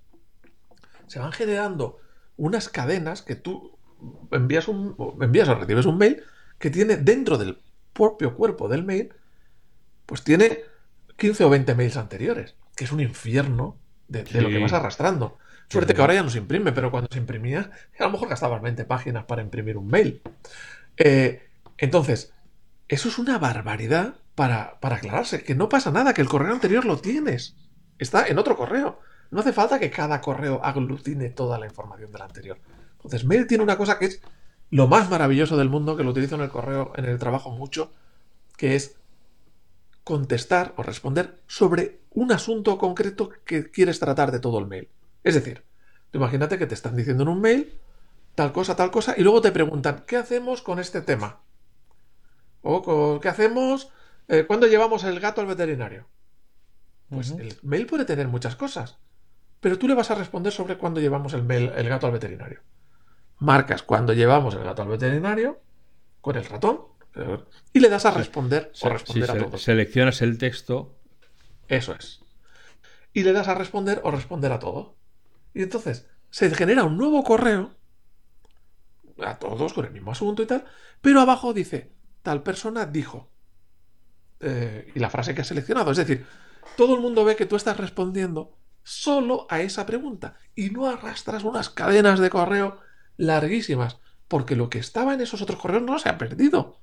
se 1.08 1.18
van 1.18 1.32
generando 1.32 1.98
unas 2.36 2.68
cadenas 2.68 3.22
que 3.22 3.34
tú 3.34 3.76
envías, 4.30 4.68
un, 4.68 4.94
envías 5.20 5.48
o 5.48 5.56
recibes 5.56 5.86
un 5.86 5.98
mail 5.98 6.22
que 6.58 6.70
tiene 6.70 6.96
dentro 6.96 7.36
del 7.36 7.58
propio 7.92 8.36
cuerpo 8.36 8.68
del 8.68 8.84
mail 8.84 9.12
pues 10.12 10.24
tiene 10.24 10.58
15 11.16 11.44
o 11.44 11.48
20 11.48 11.74
mails 11.74 11.96
anteriores, 11.96 12.54
que 12.76 12.84
es 12.84 12.92
un 12.92 13.00
infierno 13.00 13.78
de, 14.08 14.24
lo 14.42 14.50
que 14.50 14.58
vas 14.58 14.74
arrastrando. 14.74 15.38
Suerte 15.70 15.94
que 15.94 16.02
ahora 16.02 16.12
ya 16.12 16.22
no 16.22 16.28
se 16.28 16.36
imprime, 16.36 16.72
pero 16.72 16.90
cuando 16.90 17.08
se 17.10 17.16
imprimía, 17.16 17.70
a 17.98 18.02
lo 18.02 18.10
mejor 18.10 18.28
gastabas 18.28 18.60
20 18.60 18.84
páginas 18.84 19.24
para 19.24 19.40
imprimir 19.40 19.78
un 19.78 19.86
mail. 19.86 20.20
Eh, 20.98 21.48
entonces, 21.78 22.34
eso 22.88 23.08
es 23.08 23.18
una 23.18 23.38
barbaridad 23.38 24.16
para, 24.34 24.78
para 24.80 24.96
aclararse, 24.96 25.44
que 25.44 25.54
no 25.54 25.70
pasa 25.70 25.90
nada, 25.90 26.12
que 26.12 26.20
el 26.20 26.28
correo 26.28 26.52
anterior 26.52 26.84
lo 26.84 26.98
tienes. 26.98 27.56
Está 27.98 28.26
en 28.26 28.38
otro 28.38 28.54
correo. 28.54 29.00
No 29.30 29.40
hace 29.40 29.54
falta 29.54 29.80
que 29.80 29.90
cada 29.90 30.20
correo 30.20 30.60
aglutine 30.62 31.30
toda 31.30 31.58
la 31.58 31.64
información 31.64 32.12
del 32.12 32.20
anterior. 32.20 32.58
Entonces, 32.96 33.24
Mail 33.24 33.46
tiene 33.46 33.64
una 33.64 33.78
cosa 33.78 33.98
que 33.98 34.04
es 34.04 34.20
lo 34.68 34.88
más 34.88 35.08
maravilloso 35.08 35.56
del 35.56 35.70
mundo, 35.70 35.96
que 35.96 36.04
lo 36.04 36.10
utilizo 36.10 36.34
en 36.34 36.42
el 36.42 36.50
correo, 36.50 36.92
en 36.96 37.06
el 37.06 37.18
trabajo 37.18 37.50
mucho, 37.50 37.94
que 38.58 38.76
es 38.76 38.96
contestar 40.04 40.74
o 40.76 40.82
responder 40.82 41.40
sobre 41.46 42.00
un 42.10 42.32
asunto 42.32 42.78
concreto 42.78 43.30
que 43.44 43.70
quieres 43.70 44.00
tratar 44.00 44.32
de 44.32 44.40
todo 44.40 44.58
el 44.58 44.66
mail. 44.66 44.88
Es 45.24 45.34
decir, 45.34 45.64
imagínate 46.12 46.58
que 46.58 46.66
te 46.66 46.74
están 46.74 46.96
diciendo 46.96 47.22
en 47.22 47.28
un 47.28 47.40
mail 47.40 47.78
tal 48.34 48.52
cosa, 48.52 48.76
tal 48.76 48.90
cosa, 48.90 49.14
y 49.16 49.22
luego 49.22 49.40
te 49.40 49.52
preguntan, 49.52 50.04
¿qué 50.06 50.16
hacemos 50.16 50.62
con 50.62 50.78
este 50.78 51.02
tema? 51.02 51.40
O 52.62 53.20
¿qué 53.20 53.28
hacemos 53.28 53.90
eh, 54.28 54.44
cuando 54.46 54.66
llevamos 54.66 55.04
el 55.04 55.20
gato 55.20 55.40
al 55.40 55.46
veterinario? 55.46 56.06
Pues 57.10 57.32
el 57.32 57.58
mail 57.62 57.86
puede 57.86 58.06
tener 58.06 58.28
muchas 58.28 58.56
cosas, 58.56 58.98
pero 59.60 59.78
tú 59.78 59.86
le 59.86 59.94
vas 59.94 60.10
a 60.10 60.14
responder 60.14 60.52
sobre 60.52 60.78
cuándo 60.78 61.00
llevamos 61.00 61.34
el, 61.34 61.42
mail, 61.42 61.70
el 61.76 61.88
gato 61.88 62.06
al 62.06 62.12
veterinario. 62.12 62.60
Marcas 63.38 63.82
cuando 63.82 64.12
llevamos 64.14 64.54
el 64.54 64.64
gato 64.64 64.82
al 64.82 64.88
veterinario 64.88 65.60
con 66.20 66.36
el 66.36 66.44
ratón 66.44 66.80
y 67.72 67.80
le 67.80 67.88
das 67.88 68.06
a 68.06 68.10
responder 68.10 68.76
o 68.80 68.88
responder 68.88 69.30
a 69.30 69.36
todo. 69.36 69.58
Seleccionas 69.58 70.22
el 70.22 70.38
texto. 70.38 70.98
Eso 71.68 71.94
es. 71.94 72.24
Y 73.12 73.22
le 73.24 73.32
das 73.32 73.48
a 73.48 73.54
responder 73.54 74.00
o 74.04 74.10
responder 74.10 74.52
a 74.52 74.58
todo. 74.58 74.98
Y 75.54 75.62
entonces 75.62 76.08
se 76.30 76.54
genera 76.54 76.84
un 76.84 76.96
nuevo 76.96 77.22
correo 77.24 77.76
a 79.18 79.38
todos 79.38 79.72
con 79.72 79.84
el 79.84 79.92
mismo 79.92 80.12
asunto 80.12 80.42
y 80.42 80.46
tal, 80.46 80.64
pero 81.00 81.20
abajo 81.20 81.52
dice, 81.52 81.92
tal 82.22 82.42
persona 82.42 82.86
dijo. 82.86 83.30
eh, 84.40 84.90
y 84.94 84.98
la 85.00 85.10
frase 85.10 85.34
que 85.34 85.42
has 85.42 85.48
seleccionado. 85.48 85.90
Es 85.92 85.98
decir, 85.98 86.26
todo 86.76 86.94
el 86.96 87.00
mundo 87.00 87.24
ve 87.24 87.36
que 87.36 87.46
tú 87.46 87.56
estás 87.56 87.76
respondiendo 87.76 88.58
solo 88.82 89.46
a 89.50 89.60
esa 89.60 89.86
pregunta 89.86 90.36
y 90.54 90.70
no 90.70 90.88
arrastras 90.88 91.44
unas 91.44 91.70
cadenas 91.70 92.18
de 92.20 92.30
correo 92.30 92.80
larguísimas, 93.16 94.00
porque 94.28 94.56
lo 94.56 94.68
que 94.70 94.78
estaba 94.80 95.14
en 95.14 95.20
esos 95.20 95.42
otros 95.42 95.60
correos 95.60 95.82
no 95.84 95.98
se 95.98 96.08
ha 96.08 96.18
perdido. 96.18 96.81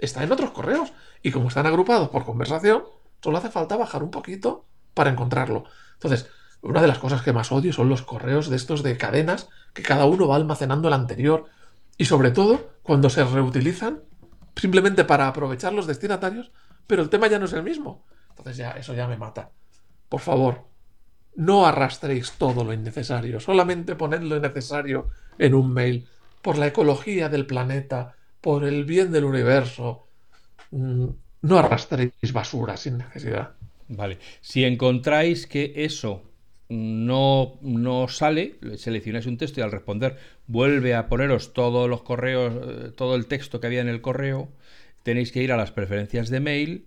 Está 0.00 0.24
en 0.24 0.32
otros 0.32 0.50
correos 0.50 0.92
y 1.22 1.30
como 1.30 1.48
están 1.48 1.66
agrupados 1.66 2.08
por 2.08 2.24
conversación, 2.24 2.84
solo 3.22 3.38
hace 3.38 3.50
falta 3.50 3.76
bajar 3.76 4.02
un 4.02 4.10
poquito 4.10 4.64
para 4.94 5.10
encontrarlo. 5.10 5.64
Entonces, 5.94 6.28
una 6.62 6.80
de 6.80 6.88
las 6.88 6.98
cosas 6.98 7.22
que 7.22 7.32
más 7.32 7.52
odio 7.52 7.72
son 7.72 7.88
los 7.88 8.02
correos 8.02 8.48
de 8.48 8.56
estos 8.56 8.82
de 8.82 8.96
cadenas 8.96 9.48
que 9.72 9.82
cada 9.82 10.06
uno 10.06 10.26
va 10.26 10.36
almacenando 10.36 10.88
el 10.88 10.94
anterior 10.94 11.46
y 11.96 12.06
sobre 12.06 12.30
todo 12.30 12.70
cuando 12.82 13.10
se 13.10 13.24
reutilizan 13.24 14.02
simplemente 14.56 15.04
para 15.04 15.28
aprovechar 15.28 15.72
los 15.72 15.86
destinatarios, 15.86 16.50
pero 16.86 17.02
el 17.02 17.08
tema 17.08 17.28
ya 17.28 17.38
no 17.38 17.44
es 17.44 17.52
el 17.52 17.62
mismo. 17.62 18.04
Entonces 18.30 18.56
ya 18.56 18.72
eso 18.72 18.94
ya 18.94 19.06
me 19.06 19.16
mata. 19.16 19.50
Por 20.08 20.20
favor, 20.20 20.66
no 21.36 21.66
arrastréis 21.66 22.32
todo 22.32 22.64
lo 22.64 22.72
innecesario, 22.72 23.40
solamente 23.40 23.94
poned 23.96 24.22
lo 24.22 24.40
necesario 24.40 25.08
en 25.38 25.54
un 25.54 25.72
mail, 25.72 26.08
por 26.42 26.58
la 26.58 26.66
ecología 26.66 27.28
del 27.28 27.46
planeta, 27.46 28.16
por 28.40 28.64
el 28.64 28.84
bien 28.84 29.12
del 29.12 29.24
universo. 29.24 30.06
Mm, 30.70 31.06
no 31.42 31.58
arrastréis 31.58 32.32
basura 32.32 32.76
sin 32.76 32.98
necesidad. 32.98 33.52
Vale. 33.88 34.18
Si 34.40 34.64
encontráis 34.64 35.46
que 35.46 35.72
eso 35.76 36.22
no, 36.68 37.58
no 37.62 38.06
sale, 38.08 38.56
seleccionáis 38.76 39.26
un 39.26 39.36
texto 39.36 39.60
y 39.60 39.62
al 39.64 39.72
responder 39.72 40.16
vuelve 40.46 40.94
a 40.94 41.08
poneros 41.08 41.52
todos 41.52 41.88
los 41.90 42.02
correos, 42.02 42.54
eh, 42.54 42.92
todo 42.96 43.16
el 43.16 43.26
texto 43.26 43.60
que 43.60 43.66
había 43.66 43.80
en 43.80 43.88
el 43.88 44.00
correo, 44.00 44.48
tenéis 45.02 45.32
que 45.32 45.42
ir 45.42 45.52
a 45.52 45.56
las 45.56 45.72
preferencias 45.72 46.28
de 46.28 46.40
mail, 46.40 46.86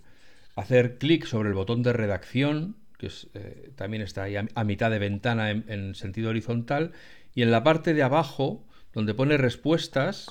hacer 0.55 0.97
clic 0.97 1.25
sobre 1.25 1.49
el 1.49 1.55
botón 1.55 1.83
de 1.83 1.93
redacción, 1.93 2.77
que 2.97 3.09
eh, 3.33 3.71
también 3.75 4.01
está 4.01 4.23
ahí 4.23 4.35
a, 4.37 4.63
mitad 4.63 4.89
de 4.91 4.99
ventana 4.99 5.51
en, 5.51 5.95
sentido 5.95 6.29
horizontal, 6.29 6.93
y 7.35 7.41
en 7.41 7.51
la 7.51 7.63
parte 7.63 7.93
de 7.93 8.03
abajo, 8.03 8.63
donde 8.93 9.13
pone 9.13 9.35
respuestas, 9.37 10.29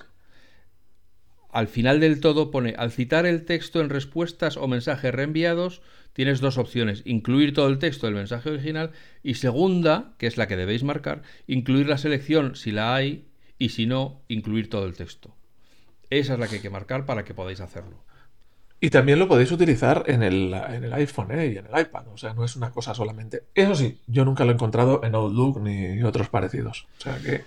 al 1.52 1.68
final 1.68 2.00
del 2.00 2.20
todo 2.20 2.50
pone, 2.50 2.74
al 2.76 2.90
citar 2.90 3.26
el 3.26 3.44
texto 3.44 3.80
en 3.80 3.90
respuestas 3.90 4.56
o 4.56 4.66
mensajes 4.66 5.14
reenviados, 5.14 5.82
tienes 6.14 6.40
dos 6.40 6.58
opciones, 6.58 7.02
incluir 7.04 7.52
todo 7.54 7.68
el 7.68 7.78
texto 7.78 8.06
del 8.06 8.16
mensaje 8.16 8.50
original 8.50 8.90
y 9.22 9.34
segunda, 9.34 10.14
que 10.18 10.26
es 10.26 10.38
la 10.38 10.48
que 10.48 10.56
debéis 10.56 10.82
marcar, 10.82 11.22
incluir 11.46 11.86
la 11.86 11.98
selección 11.98 12.56
si 12.56 12.72
la 12.72 12.94
hay 12.94 13.28
y 13.58 13.68
si 13.68 13.86
no, 13.86 14.22
incluir 14.28 14.70
todo 14.70 14.86
el 14.86 14.94
texto. 14.94 15.36
Esa 16.08 16.34
es 16.34 16.38
la 16.38 16.48
que 16.48 16.56
hay 16.56 16.62
que 16.62 16.70
marcar 16.70 17.04
para 17.06 17.24
que 17.24 17.34
podáis 17.34 17.60
hacerlo. 17.60 18.02
Y 18.80 18.90
también 18.90 19.18
lo 19.18 19.28
podéis 19.28 19.52
utilizar 19.52 20.04
en 20.08 20.22
el, 20.24 20.52
en 20.52 20.84
el 20.84 20.92
iPhone 20.94 21.30
¿eh? 21.30 21.52
y 21.54 21.58
en 21.58 21.66
el 21.66 21.80
iPad. 21.80 22.08
O 22.08 22.16
sea, 22.16 22.34
no 22.34 22.44
es 22.44 22.56
una 22.56 22.72
cosa 22.72 22.94
solamente. 22.94 23.44
Eso 23.54 23.76
sí, 23.76 24.00
yo 24.08 24.24
nunca 24.24 24.44
lo 24.44 24.50
he 24.50 24.54
encontrado 24.54 25.04
en 25.04 25.14
Outlook 25.14 25.60
ni 25.60 26.02
otros 26.02 26.28
parecidos. 26.28 26.88
O 26.98 27.00
sea 27.02 27.16
que 27.18 27.44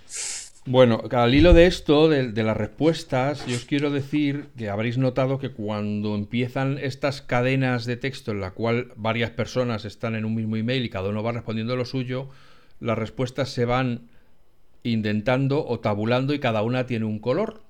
bueno, 0.66 1.02
al 1.12 1.34
hilo 1.34 1.54
de 1.54 1.66
esto, 1.66 2.08
de, 2.08 2.42
las 2.42 2.56
respuestas, 2.56 3.46
yo 3.46 3.54
os 3.54 3.64
quiero 3.64 3.90
decir 3.90 4.48
que 4.56 4.68
habréis 4.68 4.98
notado 4.98 5.38
que 5.38 5.50
cuando 5.50 6.16
empiezan 6.16 6.78
estas 6.78 7.22
cadenas 7.22 7.86
de 7.86 7.96
texto 7.96 8.32
en 8.32 8.40
la 8.40 8.50
cual 8.50 8.92
varias 8.96 9.30
personas 9.30 9.84
están 9.84 10.16
en 10.16 10.24
un 10.24 10.34
mismo 10.34 10.56
email 10.56 10.84
y 10.84 10.90
cada 10.90 11.08
uno 11.08 11.22
va 11.22 11.30
respondiendo 11.30 11.76
lo 11.76 11.84
suyo, 11.84 12.28
las 12.80 12.98
respuestas 12.98 13.48
se 13.50 13.64
van 13.64 14.08
indentando 14.82 15.64
o 15.64 15.78
tabulando 15.78 16.34
y 16.34 16.40
cada 16.40 16.62
una 16.62 16.84
tiene 16.84 17.04
un 17.04 17.20
color. 17.20 17.62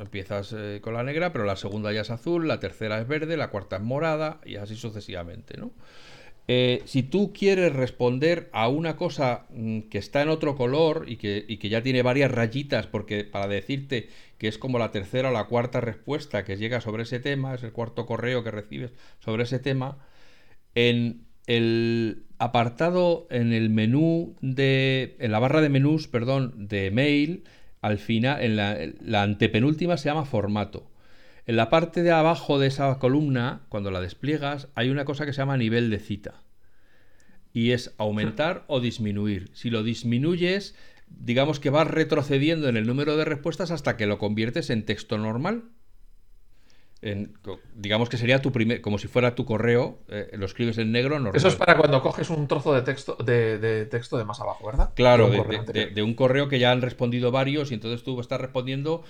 Empiezas 0.00 0.54
eh, 0.56 0.80
con 0.80 0.94
la 0.94 1.02
negra, 1.02 1.32
pero 1.32 1.44
la 1.44 1.56
segunda 1.56 1.92
ya 1.92 2.02
es 2.02 2.10
azul, 2.10 2.46
la 2.46 2.60
tercera 2.60 3.00
es 3.00 3.08
verde, 3.08 3.36
la 3.36 3.50
cuarta 3.50 3.76
es 3.76 3.82
morada 3.82 4.40
y 4.44 4.56
así 4.56 4.76
sucesivamente, 4.76 5.56
¿no? 5.58 5.72
Eh, 6.48 6.82
si 6.86 7.02
tú 7.04 7.32
quieres 7.32 7.72
responder 7.72 8.50
a 8.52 8.68
una 8.68 8.96
cosa 8.96 9.46
mm, 9.50 9.82
que 9.82 9.98
está 9.98 10.22
en 10.22 10.28
otro 10.28 10.56
color 10.56 11.04
y 11.08 11.16
que, 11.16 11.68
ya 11.68 11.82
tiene 11.82 12.02
varias 12.02 12.30
rayitas, 12.30 12.86
porque 12.86 13.24
para 13.24 13.46
decirte 13.48 14.08
que 14.38 14.48
es 14.48 14.58
como 14.58 14.78
la 14.78 14.90
tercera 14.90 15.30
o 15.30 15.32
la 15.32 15.44
cuarta 15.44 15.80
respuesta 15.80 16.44
que 16.44 16.56
llega 16.56 16.80
sobre 16.80 17.04
ese 17.04 17.20
tema, 17.20 17.54
es 17.54 17.62
el 17.62 17.72
cuarto 17.72 18.06
correo 18.06 18.42
que 18.42 18.50
recibes 18.50 18.92
sobre 19.20 19.44
ese 19.44 19.60
tema, 19.60 19.98
en 20.74 21.26
el 21.46 22.24
apartado, 22.38 23.26
en 23.30 23.52
el 23.52 23.70
menú 23.70 24.36
de, 24.40 25.16
en 25.20 25.32
la 25.32 25.38
barra 25.38 25.60
de 25.60 25.68
menús, 25.68 26.08
perdón, 26.08 26.68
de 26.68 26.90
mail, 26.90 27.44
al 27.80 27.98
final, 27.98 28.42
en 28.42 28.56
la 28.56 29.22
antepenúltima 29.22 29.96
se 29.96 30.08
llama 30.08 30.24
formato. 30.24 30.91
En 31.46 31.56
la 31.56 31.70
parte 31.70 32.02
de 32.02 32.12
abajo 32.12 32.58
de 32.58 32.68
esa 32.68 32.98
columna, 32.98 33.62
cuando 33.68 33.90
la 33.90 34.00
despliegas, 34.00 34.68
hay 34.74 34.90
una 34.90 35.04
cosa 35.04 35.26
que 35.26 35.32
se 35.32 35.38
llama 35.38 35.56
nivel 35.56 35.90
de 35.90 35.98
cita. 35.98 36.42
Y 37.52 37.72
es 37.72 37.94
aumentar 37.98 38.64
o 38.68 38.80
disminuir. 38.80 39.50
Si 39.52 39.68
lo 39.68 39.82
disminuyes, 39.82 40.74
digamos 41.08 41.60
que 41.60 41.70
vas 41.70 41.88
retrocediendo 41.88 42.68
en 42.68 42.76
el 42.76 42.86
número 42.86 43.16
de 43.16 43.24
respuestas 43.24 43.70
hasta 43.70 43.96
que 43.96 44.06
lo 44.06 44.18
conviertes 44.18 44.70
en 44.70 44.84
texto 44.84 45.18
normal 45.18 45.64
digamos 47.74 48.08
que 48.08 48.16
sería 48.16 48.40
tu 48.40 48.52
primer, 48.52 48.80
como 48.80 48.96
si 48.96 49.08
fuera 49.08 49.34
tu 49.34 49.44
correo, 49.44 49.98
eh, 50.08 50.30
lo 50.34 50.46
escribes 50.46 50.78
en 50.78 50.92
negro. 50.92 51.18
Normal. 51.18 51.36
Eso 51.36 51.48
es 51.48 51.56
para 51.56 51.76
cuando 51.76 52.00
coges 52.00 52.30
un 52.30 52.46
trozo 52.46 52.72
de 52.74 52.82
texto 52.82 53.16
de, 53.16 53.86
texto 53.86 54.18
de 54.18 54.24
más 54.24 54.40
abajo, 54.40 54.64
¿verdad? 54.66 54.90
Claro, 54.94 55.28
de 55.28 56.02
un, 56.02 56.14
correo 56.14 56.48
que 56.48 56.60
ya 56.60 56.70
han 56.70 56.80
respondido 56.80 57.32
varios 57.32 57.72
y 57.72 57.74
entonces 57.74 58.04
tú 58.04 58.20
estás 58.20 58.40
respondiendo, 58.40 59.02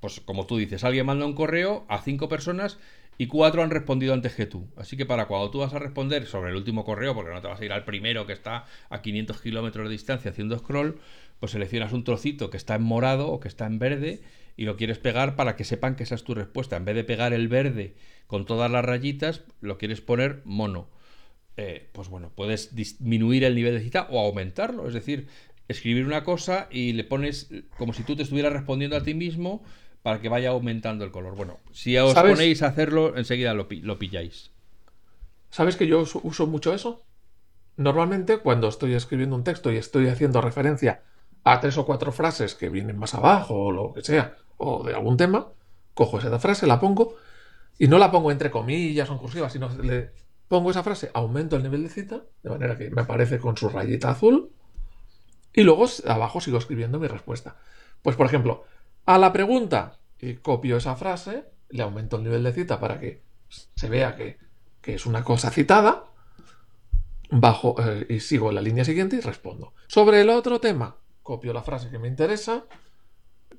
pues 0.00 0.20
como 0.20 0.46
tú 0.46 0.56
dices, 0.56 0.82
alguien 0.82 1.06
manda 1.06 1.24
un 1.24 1.34
correo 1.34 1.84
a 1.88 1.98
cinco 1.98 2.28
personas 2.28 2.78
y 3.16 3.28
cuatro 3.28 3.62
han 3.62 3.70
respondido 3.70 4.12
antes 4.12 4.34
que 4.34 4.46
tú. 4.46 4.66
Así 4.76 4.96
que 4.96 5.06
para 5.06 5.26
cuando 5.26 5.50
tú 5.50 5.60
vas 5.60 5.72
a 5.72 5.78
responder 5.78 6.26
sobre 6.26 6.50
el 6.50 6.56
último 6.56 6.84
correo, 6.84 7.14
porque 7.14 7.32
no 7.32 7.40
te 7.40 7.46
vas 7.46 7.60
a 7.60 7.64
ir 7.64 7.72
al 7.72 7.84
primero 7.84 8.26
que 8.26 8.32
está 8.32 8.64
a 8.90 9.02
500 9.02 9.40
kilómetros 9.40 9.86
de 9.86 9.92
distancia 9.92 10.32
haciendo 10.32 10.58
scroll, 10.58 10.98
pues 11.38 11.52
seleccionas 11.52 11.92
un 11.92 12.02
trocito 12.02 12.50
que 12.50 12.56
está 12.56 12.74
en 12.74 12.82
morado 12.82 13.28
o 13.28 13.38
que 13.38 13.48
está 13.48 13.66
en 13.66 13.78
verde 13.78 14.20
y 14.56 14.64
lo 14.64 14.76
quieres 14.76 14.98
pegar 14.98 15.36
para 15.36 15.54
que 15.56 15.64
sepan 15.64 15.96
que 15.96 16.04
esa 16.04 16.14
es 16.14 16.24
tu 16.24 16.34
respuesta. 16.34 16.76
En 16.76 16.84
vez 16.84 16.94
de 16.94 17.04
pegar 17.04 17.32
el 17.32 17.48
verde 17.48 17.94
con 18.26 18.46
todas 18.46 18.70
las 18.70 18.84
rayitas, 18.84 19.44
lo 19.60 19.78
quieres 19.78 20.00
poner 20.00 20.42
mono. 20.44 20.88
Eh, 21.56 21.88
pues 21.92 22.08
bueno, 22.08 22.32
puedes 22.34 22.74
disminuir 22.74 23.44
el 23.44 23.54
nivel 23.54 23.74
de 23.74 23.80
cita 23.80 24.06
o 24.10 24.18
aumentarlo. 24.18 24.88
Es 24.88 24.94
decir, 24.94 25.28
escribir 25.68 26.06
una 26.06 26.24
cosa 26.24 26.68
y 26.70 26.92
le 26.94 27.04
pones 27.04 27.50
como 27.76 27.92
si 27.92 28.02
tú 28.02 28.16
te 28.16 28.22
estuvieras 28.22 28.52
respondiendo 28.52 28.96
a 28.96 29.02
ti 29.02 29.14
mismo 29.14 29.62
para 30.02 30.20
que 30.20 30.28
vaya 30.28 30.50
aumentando 30.50 31.04
el 31.04 31.10
color. 31.10 31.36
Bueno, 31.36 31.58
si 31.72 31.96
os 31.98 32.14
ponéis 32.14 32.62
a 32.62 32.68
hacerlo, 32.68 33.16
enseguida 33.16 33.54
lo, 33.54 33.68
lo 33.70 33.98
pilláis. 33.98 34.52
¿Sabes 35.50 35.76
que 35.76 35.86
yo 35.86 36.00
uso 36.00 36.46
mucho 36.46 36.72
eso? 36.72 37.04
Normalmente 37.76 38.38
cuando 38.38 38.68
estoy 38.68 38.94
escribiendo 38.94 39.36
un 39.36 39.44
texto 39.44 39.70
y 39.70 39.76
estoy 39.76 40.08
haciendo 40.08 40.40
referencia 40.40 41.02
a 41.44 41.60
tres 41.60 41.76
o 41.78 41.86
cuatro 41.86 42.10
frases 42.12 42.54
que 42.54 42.70
vienen 42.70 42.98
más 42.98 43.14
abajo 43.14 43.66
o 43.66 43.72
lo 43.72 43.92
que 43.92 44.02
sea, 44.02 44.36
o 44.56 44.84
de 44.84 44.94
algún 44.94 45.16
tema, 45.16 45.48
cojo 45.94 46.18
esa 46.18 46.38
frase, 46.38 46.66
la 46.66 46.80
pongo 46.80 47.16
y 47.78 47.88
no 47.88 47.98
la 47.98 48.10
pongo 48.10 48.30
entre 48.30 48.50
comillas 48.50 49.08
o 49.10 49.12
en 49.12 49.18
cursiva, 49.18 49.50
sino 49.50 49.68
le 49.82 50.12
pongo 50.48 50.70
esa 50.70 50.82
frase, 50.82 51.10
aumento 51.14 51.56
el 51.56 51.62
nivel 51.62 51.82
de 51.82 51.88
cita, 51.88 52.22
de 52.42 52.50
manera 52.50 52.76
que 52.76 52.90
me 52.90 53.02
aparece 53.02 53.38
con 53.38 53.56
su 53.56 53.68
rayita 53.68 54.10
azul 54.10 54.52
y 55.52 55.62
luego 55.62 55.86
abajo 56.06 56.40
sigo 56.40 56.58
escribiendo 56.58 56.98
mi 56.98 57.08
respuesta. 57.08 57.56
Pues 58.02 58.16
por 58.16 58.26
ejemplo, 58.26 58.64
a 59.06 59.18
la 59.18 59.32
pregunta, 59.32 59.98
y 60.20 60.34
copio 60.34 60.76
esa 60.76 60.96
frase, 60.96 61.44
le 61.70 61.82
aumento 61.82 62.16
el 62.16 62.24
nivel 62.24 62.42
de 62.42 62.52
cita 62.52 62.78
para 62.78 63.00
que 63.00 63.22
se 63.48 63.88
vea 63.88 64.16
que, 64.16 64.38
es 64.82 65.04
una 65.04 65.24
cosa 65.24 65.50
citada, 65.50 66.04
bajo 67.28 67.74
eh, 67.80 68.06
y 68.08 68.20
sigo 68.20 68.52
la 68.52 68.60
línea 68.60 68.84
siguiente 68.84 69.16
y 69.16 69.20
respondo. 69.20 69.74
Sobre 69.88 70.20
el 70.20 70.30
otro 70.30 70.60
tema, 70.60 70.98
copio 71.24 71.52
la 71.52 71.62
frase 71.62 71.90
que 71.90 71.98
me 71.98 72.06
interesa, 72.06 72.66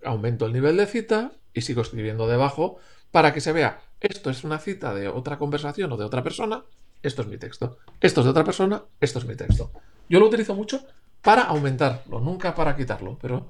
aumento 0.03 0.45
el 0.45 0.53
nivel 0.53 0.77
de 0.77 0.85
cita 0.85 1.31
y 1.53 1.61
sigo 1.61 1.81
escribiendo 1.81 2.27
debajo 2.27 2.77
para 3.11 3.33
que 3.33 3.41
se 3.41 3.51
vea, 3.51 3.79
esto 3.99 4.29
es 4.29 4.43
una 4.43 4.59
cita 4.59 4.93
de 4.93 5.07
otra 5.07 5.37
conversación 5.37 5.91
o 5.91 5.97
de 5.97 6.05
otra 6.05 6.23
persona, 6.23 6.63
esto 7.01 7.21
es 7.21 7.27
mi 7.27 7.37
texto. 7.37 7.77
Esto 8.01 8.21
es 8.21 8.25
de 8.25 8.31
otra 8.31 8.43
persona, 8.43 8.83
esto 8.99 9.19
es 9.19 9.25
mi 9.25 9.35
texto. 9.35 9.71
Yo 10.09 10.19
lo 10.19 10.27
utilizo 10.27 10.55
mucho 10.55 10.85
para 11.21 11.43
aumentarlo, 11.43 12.19
nunca 12.19 12.53
para 12.53 12.75
quitarlo, 12.75 13.17
pero 13.21 13.47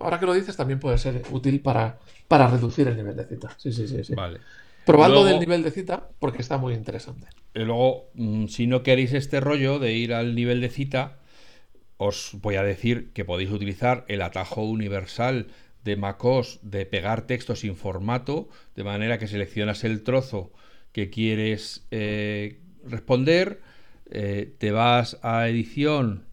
ahora 0.00 0.18
que 0.18 0.26
lo 0.26 0.34
dices 0.34 0.56
también 0.56 0.80
puede 0.80 0.98
ser 0.98 1.22
útil 1.30 1.60
para, 1.60 1.98
para 2.28 2.48
reducir 2.48 2.88
el 2.88 2.96
nivel 2.96 3.16
de 3.16 3.24
cita. 3.24 3.54
Sí, 3.56 3.72
sí, 3.72 3.86
sí, 3.86 4.04
sí. 4.04 4.14
Vale. 4.14 4.40
Probando 4.84 5.24
del 5.24 5.38
nivel 5.38 5.62
de 5.62 5.70
cita 5.70 6.08
porque 6.18 6.42
está 6.42 6.58
muy 6.58 6.74
interesante. 6.74 7.28
Y 7.54 7.60
luego, 7.60 8.10
mm, 8.14 8.46
si 8.46 8.66
no 8.66 8.82
queréis 8.82 9.12
este 9.12 9.40
rollo 9.40 9.78
de 9.78 9.92
ir 9.92 10.12
al 10.12 10.34
nivel 10.34 10.60
de 10.60 10.70
cita, 10.70 11.18
os 11.96 12.30
voy 12.40 12.56
a 12.56 12.62
decir 12.62 13.12
que 13.12 13.24
podéis 13.24 13.50
utilizar 13.50 14.04
el 14.08 14.22
atajo 14.22 14.64
universal 14.64 15.48
de 15.84 15.96
MacOS 15.96 16.60
de 16.62 16.86
pegar 16.86 17.22
texto 17.22 17.56
sin 17.56 17.76
formato, 17.76 18.48
de 18.74 18.84
manera 18.84 19.18
que 19.18 19.26
seleccionas 19.26 19.84
el 19.84 20.02
trozo 20.02 20.52
que 20.92 21.10
quieres 21.10 21.86
eh, 21.90 22.60
responder, 22.84 23.60
eh, 24.10 24.54
te 24.58 24.70
vas 24.70 25.18
a 25.22 25.48
edición 25.48 26.26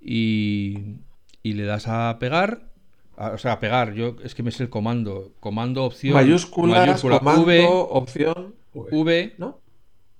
y, 0.00 0.96
le 1.42 1.64
das 1.64 1.86
a 1.88 2.16
pegar. 2.18 2.70
o 3.16 3.38
sea, 3.38 3.52
a 3.52 3.60
pegar, 3.60 3.94
yo 3.94 4.16
es 4.24 4.34
que 4.34 4.42
me 4.42 4.50
sé 4.50 4.64
el 4.64 4.70
comando. 4.70 5.32
Comando, 5.40 5.84
opción. 5.84 6.14
Mayúscula, 6.14 6.96
comando, 7.00 7.88
opción, 7.88 8.54
V, 8.72 9.34
¿no? 9.38 9.60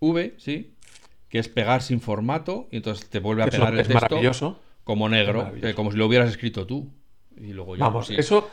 V, 0.01 0.35
sí, 0.39 0.75
que 1.29 1.39
es 1.39 1.49
pegar 1.49 1.83
sin 1.83 2.01
formato 2.01 2.69
y 2.71 2.77
entonces 2.77 3.09
te 3.09 3.19
vuelve 3.19 3.43
a 3.43 3.47
pegar 3.47 3.75
el 3.75 3.81
es 3.81 3.89
texto 3.89 4.05
maravilloso. 4.07 4.61
Como 4.89 5.07
negro, 5.11 5.53
eh, 5.63 5.75
como 5.75 5.93
si 5.93 5.99
lo 5.99 6.07
hubieras 6.07 6.31
escrito 6.31 6.67
tú. 6.67 6.91
Y 7.37 7.53
luego 7.53 7.77
ya, 7.77 7.85
Vamos, 7.85 8.07
sí. 8.07 8.15
eso 8.17 8.49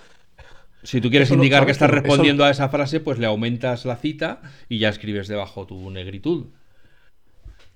Si 0.83 0.99
tú 0.99 1.09
quieres 1.09 1.31
indicar 1.31 1.65
que 1.65 1.71
estás 1.71 1.87
eso- 1.89 1.95
respondiendo 2.01 2.43
a 2.43 2.49
esa 2.51 2.67
frase, 2.67 2.99
pues 2.99 3.17
le 3.19 3.25
aumentas 3.25 3.85
la 3.85 3.95
cita 3.95 4.41
y 4.67 4.77
ya 4.79 4.89
escribes 4.89 5.29
debajo 5.29 5.65
tu 5.65 5.89
negritud. 5.91 6.47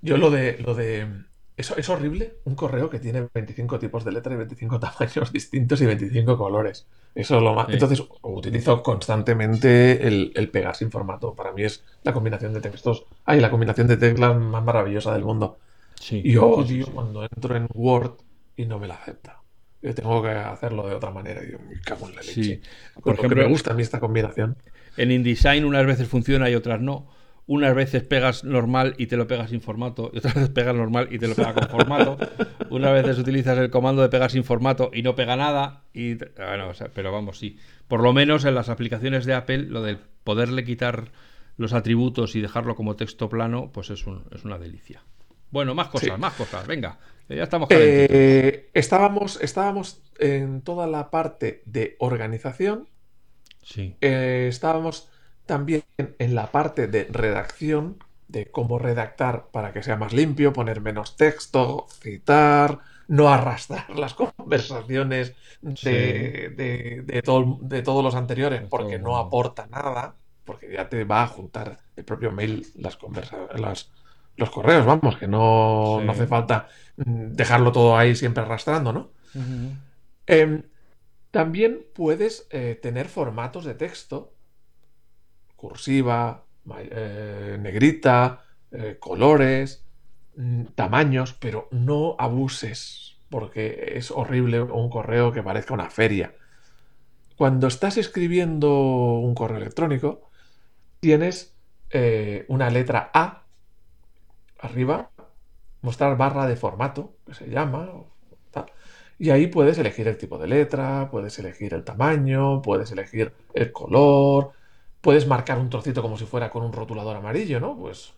Yo 0.02 0.18
lo 0.18 0.30
de, 0.30 0.58
lo 0.60 0.76
de. 0.76 1.08
Eso 1.56 1.76
es 1.78 1.88
horrible, 1.90 2.36
un 2.46 2.56
correo 2.56 2.90
que 2.90 3.00
tiene 3.00 3.28
25 3.34 3.80
tipos 3.80 4.04
de 4.06 4.12
letra 4.12 4.34
y 4.34 4.38
25 4.38 4.78
tamaños 4.80 5.32
distintos 5.34 5.82
y 5.82 5.86
25 5.86 6.38
colores. 6.38 6.86
Eso 7.16 7.38
es 7.38 7.42
lo 7.44 7.54
más. 7.54 7.68
Sí. 7.68 7.74
Entonces, 7.74 8.04
utilizo 8.22 8.84
constantemente 8.84 10.06
el, 10.08 10.32
el 10.36 10.50
pegar 10.50 10.76
sin 10.76 10.92
formato. 10.92 11.34
Para 11.34 11.54
mí 11.54 11.64
es 11.64 11.84
la 12.04 12.12
combinación 12.14 12.54
de 12.54 12.60
textos. 12.62 13.06
Ay, 13.26 13.40
la 13.40 13.50
combinación 13.50 13.88
de 13.88 13.96
teclas 13.98 14.36
más 14.38 14.64
maravillosa 14.64 15.14
del 15.14 15.24
mundo. 15.24 15.58
Sí. 15.96 16.22
Y 16.24 16.34
yo 16.34 16.42
Sí, 16.64 16.68
sí, 16.68 16.74
odio 16.76 16.86
sí. 16.86 16.92
cuando 16.94 17.24
entro 17.24 17.56
en 17.56 17.68
Word 17.74 18.12
y 18.62 18.66
no 18.66 18.78
me 18.80 18.88
la 18.88 18.96
acepta. 18.96 19.42
Yo 19.82 19.96
tengo 19.96 20.22
que 20.22 20.30
hacerlo 20.30 20.86
de 20.88 20.96
otra 20.96 21.12
manera. 21.12 21.42
Y 21.44 21.52
yo 21.54 21.60
me 21.60 21.80
cago 21.80 22.10
en 22.10 22.16
la 22.16 22.22
leche. 22.22 22.44
Sí. 22.44 22.62
Por 23.02 23.16
ejemplo, 23.16 23.42
me 23.42 23.48
gusta 23.48 23.72
a 23.72 23.74
mí 23.74 23.82
esta 23.82 24.00
combinación. 24.00 24.58
En 24.98 25.12
InDesign 25.12 25.64
unas 25.64 25.86
veces 25.86 26.08
funciona 26.10 26.50
y 26.50 26.56
otras 26.56 26.82
no. 26.82 27.08
Unas 27.48 27.74
veces 27.74 28.04
pegas 28.04 28.44
normal 28.44 28.94
y 28.98 29.08
te 29.08 29.16
lo 29.18 29.26
pegas 29.26 29.50
sin 29.50 29.62
formato, 29.62 30.12
y 30.14 30.20
otras 30.20 30.36
veces 30.36 30.50
pegas 30.50 30.76
normal 30.76 31.08
y 31.12 31.18
te 31.18 31.28
lo 31.28 31.34
pega 31.36 31.54
con 31.56 31.68
formato. 31.70 32.18
Unas 32.70 32.94
veces 32.94 33.18
utilizas 33.18 33.58
el 33.58 33.72
comando 33.72 34.02
de 34.04 34.10
pegar 34.10 34.30
sin 34.30 34.44
formato 34.44 34.92
y 34.94 35.02
no 35.02 35.16
pega 35.16 35.36
nada. 35.36 35.86
Y, 35.94 36.16
bueno, 36.16 36.68
o 36.70 36.74
sea, 36.76 36.90
pero 36.94 37.12
vamos, 37.12 37.40
sí. 37.40 37.58
Por 37.88 38.04
lo 38.04 38.14
menos 38.14 38.46
en 38.46 38.54
las 38.54 38.70
aplicaciones 38.70 39.26
de 39.26 39.34
Apple, 39.34 39.60
lo 39.64 39.82
del 39.82 39.98
poderle 40.24 40.64
quitar 40.64 41.12
los 41.58 41.74
atributos 41.74 42.36
y 42.36 42.42
dejarlo 42.42 42.76
como 42.76 42.96
texto 42.96 43.30
plano, 43.30 43.72
pues 43.74 43.90
es, 43.90 44.06
un- 44.06 44.26
es 44.32 44.44
una 44.46 44.60
delicia. 44.60 45.02
Bueno, 45.50 45.74
más 45.74 45.88
cosas, 45.88 46.10
Sí. 46.16 46.22
más 46.22 46.34
cosas. 46.34 46.68
Venga, 46.68 47.00
ya 47.38 47.44
estamos 47.44 47.70
calentitos. 47.70 48.08
Eh, 48.12 48.70
estábamos, 48.74 49.40
estábamos 49.42 50.02
en 50.20 50.62
toda 50.62 50.88
la 50.88 51.10
parte 51.12 51.62
de 51.66 51.96
organización. 52.00 52.88
Sí. 53.64 53.96
Eh, 54.02 54.48
estábamos 54.50 55.10
también 55.46 55.84
en 55.98 56.36
la 56.36 56.52
parte 56.52 56.88
de 56.88 57.06
redacción, 57.10 57.98
de 58.28 58.46
cómo 58.52 58.78
redactar 58.78 59.48
para 59.52 59.74
que 59.74 59.82
sea 59.84 59.96
más 59.96 60.14
limpio, 60.14 60.54
poner 60.54 60.82
menos 60.82 61.18
texto, 61.18 61.88
citar, 62.02 62.80
no 63.08 63.30
arrastrar 63.30 63.90
las 63.98 64.14
conversaciones 64.14 65.34
de, 65.62 65.76
Sí. 65.76 65.90
de- 65.90 67.04
de 67.06 67.22
todo- 67.24 67.58
de 67.62 67.82
todos 67.82 68.04
los 68.04 68.16
anteriores 68.16 68.62
porque 68.70 69.00
no 69.00 69.18
aporta 69.18 69.66
nada, 69.68 70.16
porque 70.46 70.72
ya 70.72 70.90
te 70.90 71.04
va 71.04 71.24
a 71.24 71.28
juntar 71.28 71.78
el 71.96 72.06
propio 72.06 72.32
mail 72.32 72.66
las 72.76 72.98
conversa- 72.98 73.48
las- 73.56 73.92
los 74.40 74.50
correos, 74.50 74.86
vamos, 74.86 75.18
que 75.18 75.28
no, 75.28 75.98
Sí. 76.00 76.06
no 76.06 76.12
hace 76.12 76.28
falta 76.28 76.68
mm, 76.98 77.34
dejarlo 77.34 77.72
todo 77.72 77.98
ahí 77.98 78.16
siempre 78.16 78.44
arrastrando, 78.44 78.94
¿no? 78.94 79.12
Em, 80.26 80.64
también 81.32 81.86
puedes 81.94 82.48
eh, 82.50 82.80
tener 82.82 83.08
formatos 83.08 83.66
de 83.66 83.76
texto, 83.76 84.34
cursiva, 85.56 86.46
eh, 86.92 87.58
negrita, 87.60 88.44
eh, 88.72 88.98
colores, 89.00 89.86
mm, 90.36 90.64
tamaños, 90.76 91.34
pero 91.34 91.68
no 91.72 92.16
abuses, 92.18 93.18
porque 93.30 93.94
es 93.96 94.12
horrible 94.12 94.62
un 94.62 94.90
correo 94.90 95.32
que 95.32 95.44
parezca 95.44 95.74
una 95.74 95.90
feria. 95.90 96.34
Cuando 97.36 97.68
estás 97.68 97.98
escribiendo 97.98 98.70
un 98.74 99.34
correo 99.36 99.58
electrónico, 99.58 100.30
tienes 101.00 101.56
una 102.50 102.70
letra 102.70 103.10
A 103.16 103.46
arriba, 104.60 105.12
mostrar 105.82 106.18
barra 106.18 106.48
de 106.48 106.56
formato, 106.56 107.14
que 107.26 107.34
se 107.34 107.50
llama. 107.50 107.90
Y 109.18 109.32
ahí 109.32 109.48
puedes 109.48 109.78
elegir 109.78 110.08
el 110.08 110.18
tipo 110.18 110.38
de 110.38 110.48
letra, 110.48 111.10
puedes 111.12 111.38
elegir 111.40 111.74
el 111.74 111.84
tamaño, 111.84 112.62
puedes 112.62 112.92
elegir 112.92 113.34
el 113.54 113.72
color, 113.74 114.54
puedes 115.02 115.28
marcar 115.28 115.60
un 115.60 115.70
trocito 115.70 116.02
como 116.02 116.18
si 116.18 116.26
fuera 116.26 116.50
con 116.50 116.64
un 116.64 116.72
rotulador 116.72 117.18
amarillo, 117.18 117.60
¿no? 117.60 117.78
Pues, 117.78 118.14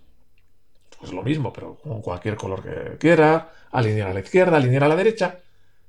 pues 1.00 1.12
lo 1.12 1.24
mismo, 1.24 1.52
pero 1.52 1.76
con 1.78 2.02
cualquier 2.02 2.36
color 2.36 2.62
que 2.62 2.98
quieras, 3.00 3.46
alinear 3.72 4.10
a 4.10 4.14
la 4.14 4.20
izquierda, 4.20 4.58
alinear 4.58 4.84
a 4.84 4.88
la 4.90 4.96
derecha. 4.96 5.40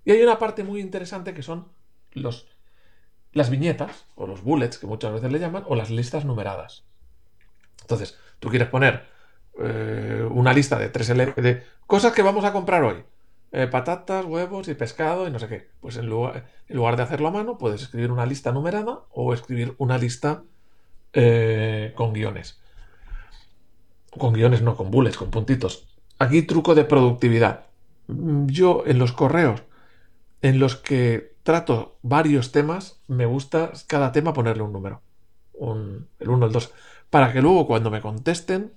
Y 0.04 0.12
hay 0.12 0.22
una 0.22 0.38
parte 0.38 0.64
muy 0.64 0.80
interesante 0.80 1.34
que 1.34 1.42
son 1.42 1.68
los, 2.12 2.48
las 3.32 3.50
viñetas, 3.50 4.06
o 4.14 4.26
los 4.26 4.42
bullets, 4.42 4.78
que 4.78 4.86
muchas 4.86 5.12
veces 5.12 5.30
le 5.30 5.38
llaman, 5.38 5.64
o 5.66 5.74
las 5.74 5.90
listas 5.90 6.24
numeradas. 6.24 6.84
Entonces, 7.82 8.18
tú 8.40 8.48
quieres 8.48 8.68
poner 8.68 9.11
eh, 9.60 10.26
una 10.30 10.52
lista 10.52 10.78
de 10.78 10.88
tres 10.88 11.10
ele- 11.10 11.32
de 11.36 11.62
cosas 11.86 12.12
que 12.12 12.22
vamos 12.22 12.44
a 12.44 12.52
comprar 12.52 12.84
hoy. 12.84 13.04
Eh, 13.52 13.66
patatas, 13.66 14.24
huevos 14.24 14.68
y 14.68 14.74
pescado 14.74 15.28
y 15.28 15.30
no 15.30 15.38
sé 15.38 15.48
qué. 15.48 15.68
Pues 15.80 15.96
en 15.98 16.06
lugar, 16.06 16.46
en 16.68 16.76
lugar 16.76 16.96
de 16.96 17.02
hacerlo 17.02 17.28
a 17.28 17.32
mano, 17.32 17.58
puedes 17.58 17.82
escribir 17.82 18.10
una 18.10 18.24
lista 18.26 18.52
numerada 18.52 19.00
o 19.10 19.34
escribir 19.34 19.74
una 19.78 19.98
lista 19.98 20.42
eh, 21.12 21.92
con 21.96 22.12
guiones. 22.14 22.60
Con 24.18 24.32
guiones, 24.34 24.62
no, 24.62 24.76
con 24.76 24.90
bullets, 24.90 25.16
con 25.16 25.30
puntitos. 25.30 25.86
Aquí 26.18 26.42
truco 26.42 26.74
de 26.74 26.84
productividad. 26.84 27.66
Mm, 28.08 28.46
Yo 28.46 28.82
en 28.86 28.98
los 28.98 29.12
correos 29.12 29.62
en 30.42 30.58
los 30.58 30.76
que 30.76 31.34
trato 31.44 31.96
varios 32.02 32.52
temas, 32.52 33.00
me 33.08 33.26
gusta 33.26 33.72
cada 33.86 34.12
tema 34.12 34.32
ponerle 34.32 34.62
un 34.64 34.72
número. 34.72 35.02
Un- 35.54 36.08
el 36.18 36.30
1, 36.30 36.46
el 36.46 36.52
2. 36.52 36.72
Para 37.10 37.32
que 37.32 37.42
luego 37.42 37.66
cuando 37.66 37.90
me 37.90 38.00
contesten 38.00 38.72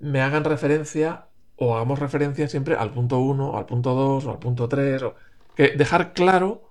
me 0.00 0.20
hagan 0.20 0.44
referencia 0.44 1.26
o 1.56 1.74
hagamos 1.74 1.98
referencia 1.98 2.48
siempre 2.48 2.76
al 2.76 2.90
punto 2.92 3.18
1, 3.18 3.56
al 3.56 3.66
punto 3.66 3.94
2 3.94 4.26
o 4.26 4.30
al 4.30 4.38
punto 4.38 4.68
3. 4.68 5.02
O... 5.02 5.14
Que 5.56 5.70
dejar 5.76 6.12
claro 6.12 6.70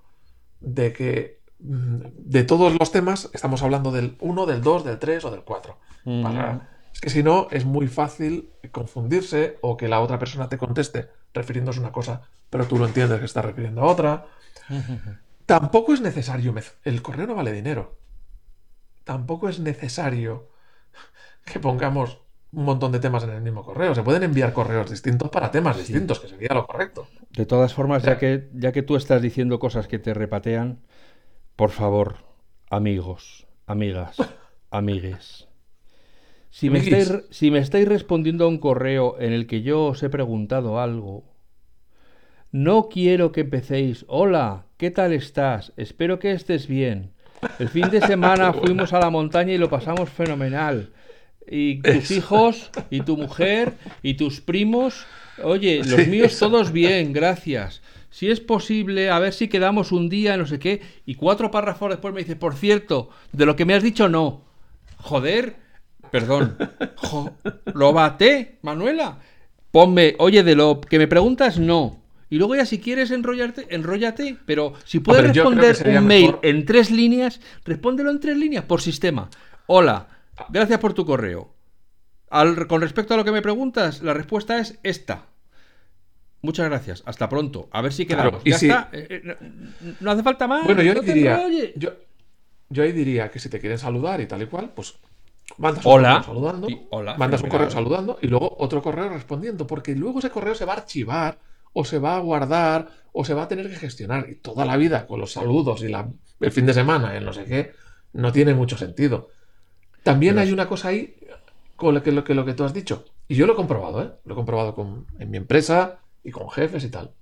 de 0.60 0.92
que 0.92 1.40
mm, 1.60 1.96
de 2.16 2.44
todos 2.44 2.74
los 2.78 2.90
temas 2.90 3.28
estamos 3.34 3.62
hablando 3.62 3.92
del 3.92 4.16
1, 4.20 4.46
del 4.46 4.62
2, 4.62 4.84
del 4.84 4.98
3 4.98 5.24
o 5.26 5.30
del 5.30 5.42
4. 5.42 5.76
Mm. 6.04 6.22
Para- 6.22 6.68
Es 6.94 7.00
que 7.02 7.10
si 7.10 7.22
no, 7.22 7.48
es 7.50 7.64
muy 7.64 7.86
fácil 7.86 8.50
confundirse 8.72 9.58
o 9.60 9.76
que 9.76 9.88
la 9.88 10.00
otra 10.00 10.18
persona 10.18 10.48
te 10.48 10.58
conteste 10.58 11.08
refiriéndose 11.34 11.78
a 11.78 11.82
una 11.82 11.92
cosa, 11.92 12.22
pero 12.50 12.66
tú 12.66 12.78
lo 12.78 12.86
entiendes 12.86 13.18
que 13.20 13.26
está 13.26 13.42
refiriendo 13.42 13.82
a 13.82 13.86
otra. 13.86 14.26
Tampoco 15.46 15.92
es 15.94 16.00
necesario. 16.00 16.52
mez- 16.54 16.74
El 16.84 17.02
correo 17.02 17.26
no 17.26 17.34
vale 17.34 17.52
dinero. 17.52 17.98
Tampoco 19.04 19.48
es 19.48 19.58
necesario 19.60 20.48
que 21.44 21.60
pongamos 21.60 22.20
un 22.52 22.64
montón 22.64 22.92
de 22.92 23.00
temas 23.00 23.24
en 23.24 23.30
el 23.30 23.42
mismo 23.42 23.62
correo. 23.64 23.94
Se 23.94 24.02
pueden 24.02 24.22
enviar 24.22 24.52
correos 24.52 24.90
distintos 24.90 25.30
para 25.30 25.50
temas 25.50 25.76
distintos, 25.76 26.20
que 26.20 26.28
sería 26.28 26.54
lo 26.54 26.66
correcto. 26.66 27.06
De 27.30 27.46
todas 27.46 27.74
formas, 27.74 28.02
ya 28.02 28.12
Ya. 28.12 28.18
que, 28.18 28.48
ya 28.54 28.72
que 28.72 28.82
tú 28.82 28.96
estás 28.96 29.20
diciendo 29.22 29.58
cosas 29.58 29.86
que 29.86 29.98
te 29.98 30.14
repatean, 30.14 30.80
por 31.56 31.70
favor, 31.70 32.16
amigos, 32.70 33.46
amigas, 33.66 34.16
amigues. 34.70 35.48
Si 36.50 36.70
me, 36.70 36.78
estáis, 36.78 37.12
si 37.30 37.50
me 37.50 37.58
estáis 37.58 37.86
respondiendo 37.86 38.44
a 38.44 38.48
un 38.48 38.58
correo 38.58 39.16
en 39.20 39.32
el 39.34 39.46
que 39.46 39.62
yo 39.62 39.84
os 39.84 40.02
he 40.02 40.08
preguntado 40.08 40.80
algo, 40.80 41.24
no 42.50 42.88
quiero 42.88 43.30
que 43.32 43.42
empecéis. 43.42 44.04
Hola, 44.08 44.64
¿qué 44.78 44.90
tal 44.90 45.12
estás? 45.12 45.72
Espero 45.76 46.18
que 46.18 46.32
estés 46.32 46.66
bien. 46.66 47.12
El 47.58 47.68
fin 47.68 47.90
de 47.90 48.00
semana 48.06 48.52
fuimos 48.54 48.92
a 48.94 49.00
la 49.00 49.10
montaña 49.10 49.52
y 49.52 49.58
lo 49.58 49.68
pasamos 49.68 50.08
fenomenal. 50.08 50.92
Y 51.50 51.80
tus 51.82 52.10
Eso. 52.10 52.14
hijos, 52.14 52.70
y 52.90 53.00
tu 53.00 53.16
mujer, 53.16 53.74
y 54.02 54.14
tus 54.14 54.40
primos. 54.40 55.06
Oye, 55.42 55.78
los 55.84 56.00
Sí, 56.02 56.10
míos 56.10 56.32
eso. 56.32 56.48
todos 56.48 56.72
bien, 56.72 57.12
gracias. 57.12 57.80
Si 58.10 58.30
es 58.30 58.40
posible, 58.40 59.10
a 59.10 59.18
ver 59.18 59.32
si 59.32 59.48
quedamos 59.48 59.92
un 59.92 60.08
día, 60.08 60.36
no 60.36 60.46
sé 60.46 60.58
qué. 60.58 60.80
Y 61.06 61.14
cuatro 61.14 61.50
párrafos 61.50 61.90
después 61.90 62.12
me 62.14 62.20
dice, 62.20 62.36
por 62.36 62.54
cierto, 62.54 63.10
de 63.32 63.46
lo 63.46 63.54
que 63.56 63.64
me 63.64 63.74
has 63.74 63.82
dicho, 63.82 64.08
no. 64.08 64.42
Joder, 64.96 65.56
perdón. 66.10 66.56
Jo, 66.96 67.30
lo 67.74 67.92
bate, 67.92 68.58
Manuela. 68.62 69.18
Ponme, 69.70 70.16
oye, 70.18 70.42
de 70.42 70.54
lo 70.56 70.80
que 70.80 70.98
me 70.98 71.06
preguntas, 71.06 71.58
no. 71.58 72.00
Y 72.30 72.36
luego 72.36 72.56
ya 72.56 72.66
si 72.66 72.78
quieres 72.78 73.10
enrollarte, 73.10 73.66
enróllate. 73.70 74.36
Pero 74.44 74.74
si 74.84 75.00
puedes 75.00 75.22
Hombre, 75.38 75.68
responder 75.68 75.98
un 75.98 76.06
mail 76.06 76.36
en 76.42 76.64
tres 76.64 76.90
líneas, 76.90 77.40
respóndelo 77.64 78.10
en 78.10 78.20
tres 78.20 78.36
líneas 78.36 78.64
por 78.64 78.80
sistema. 78.80 79.30
Hola, 79.66 80.08
gracias 80.48 80.78
por 80.78 80.94
tu 80.94 81.04
correo. 81.06 81.54
Al- 82.30 82.66
con 82.66 82.80
respecto 82.80 83.14
a 83.14 83.16
lo 83.16 83.24
que 83.24 83.32
me 83.32 83.42
preguntas, 83.42 84.02
la 84.02 84.12
respuesta 84.14 84.58
es 84.58 84.78
esta. 84.82 85.26
Muchas 86.42 86.68
gracias. 86.68 87.02
Hasta 87.06 87.28
pronto. 87.28 87.68
A 87.72 87.82
ver 87.82 87.92
si 87.92 88.06
Claro, 88.06 88.30
quedamos. 88.30 88.46
y 88.46 88.50
ya 88.50 88.58
si- 88.58 88.66
está. 88.68 88.88
Eh, 88.92 89.06
eh, 89.10 89.22
no, 89.24 89.94
no 90.00 90.10
hace 90.12 90.22
falta 90.22 90.46
más. 90.46 90.64
Bueno, 90.64 90.82
yo 90.82 90.94
no 90.94 91.00
diría, 91.02 91.42
yo, 91.76 91.90
yo 92.68 92.82
ahí 92.82 92.92
diría 92.92 93.30
que 93.30 93.38
si 93.40 93.48
te 93.48 93.58
quieren 93.58 93.78
saludar 93.78 94.20
y 94.20 94.26
tal 94.26 94.42
y 94.42 94.46
cual, 94.46 94.70
pues 94.74 94.94
mandas 95.56 95.84
un 95.84 95.92
Hola. 95.92 96.08
correo 96.10 96.24
saludando, 96.26 96.68
Y 96.70 96.86
hola, 96.90 97.16
mandas 97.16 97.42
un 97.42 97.48
correo 97.48 97.70
saludando 97.70 98.18
y 98.22 98.28
luego 98.28 98.54
otro 98.58 98.82
correo 98.82 99.08
respondiendo, 99.08 99.66
porque 99.66 99.96
luego 99.96 100.18
ese 100.20 100.30
correo 100.30 100.54
se 100.54 100.64
va 100.64 100.74
a 100.74 100.76
archivar 100.76 101.38
o 101.72 101.84
se 101.84 101.98
va 101.98 102.16
a 102.16 102.20
guardar 102.20 102.88
o 103.12 103.24
se 103.24 103.34
va 103.34 103.44
a 103.44 103.48
tener 103.48 103.68
que 103.68 103.76
gestionar 103.76 104.28
y 104.28 104.36
toda 104.36 104.64
la 104.64 104.76
vida 104.76 105.06
con 105.06 105.18
los 105.18 105.32
saludos 105.32 105.82
y 105.82 105.88
la, 105.88 106.08
el 106.40 106.52
fin 106.52 106.66
de 106.66 106.74
semana, 106.74 107.16
el 107.16 107.24
no 107.24 107.32
sé 107.32 107.44
qué, 107.46 107.72
no 108.12 108.30
tiene 108.32 108.54
mucho 108.54 108.76
sentido. 108.76 109.30
También 110.12 110.34
Pero 110.34 110.42
hay 110.42 110.48
es- 110.48 110.52
una 110.54 110.68
cosa 110.68 110.88
ahí 110.88 111.14
con 111.76 111.94
lo 111.94 112.02
que, 112.02 112.12
lo 112.12 112.24
que, 112.24 112.34
lo 112.34 112.44
que 112.44 112.54
tú 112.54 112.64
has 112.64 112.74
dicho. 112.74 113.04
Y 113.28 113.34
yo 113.34 113.46
lo 113.46 113.52
he 113.52 113.56
comprobado, 113.56 114.02
¿eh? 114.02 114.10
Lo 114.24 114.32
he 114.32 114.36
comprobado 114.36 114.74
con, 114.74 115.06
en 115.18 115.30
mi 115.30 115.36
empresa 115.36 115.98
y 116.24 116.30
con 116.30 116.50
jefes 116.50 116.84
y 116.84 116.90
tal. 116.90 117.12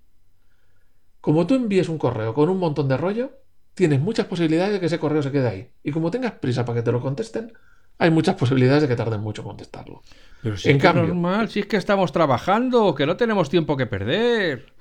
Como 1.20 1.46
tú 1.46 1.54
envíes 1.54 1.88
un 1.88 1.98
correo 1.98 2.34
con 2.34 2.48
un 2.48 2.58
montón 2.58 2.88
de 2.88 2.96
rollo, 2.96 3.32
tienes 3.74 4.00
muchas 4.00 4.26
posibilidades 4.26 4.74
de 4.74 4.80
que 4.80 4.86
ese 4.86 4.98
correo 4.98 5.22
se 5.22 5.32
quede 5.32 5.48
ahí. 5.48 5.70
Y 5.82 5.90
como 5.92 6.10
tengas 6.10 6.32
prisa 6.32 6.64
para 6.64 6.78
que 6.78 6.82
te 6.82 6.92
lo 6.92 7.00
contesten, 7.00 7.52
hay 7.98 8.10
muchas 8.10 8.36
posibilidades 8.36 8.82
de 8.82 8.88
que 8.88 8.96
tarden 8.96 9.20
mucho 9.20 9.42
en 9.42 9.48
contestarlo. 9.48 10.02
Pero 10.42 10.56
si 10.56 10.70
en 10.70 10.76
es 10.76 10.82
cambio, 10.82 11.08
normal, 11.08 11.48
si 11.48 11.60
es 11.60 11.66
que 11.66 11.76
estamos 11.76 12.12
trabajando, 12.12 12.94
que 12.94 13.06
no 13.06 13.16
tenemos 13.16 13.50
tiempo 13.50 13.76
que 13.76 13.86
perder. 13.86 14.72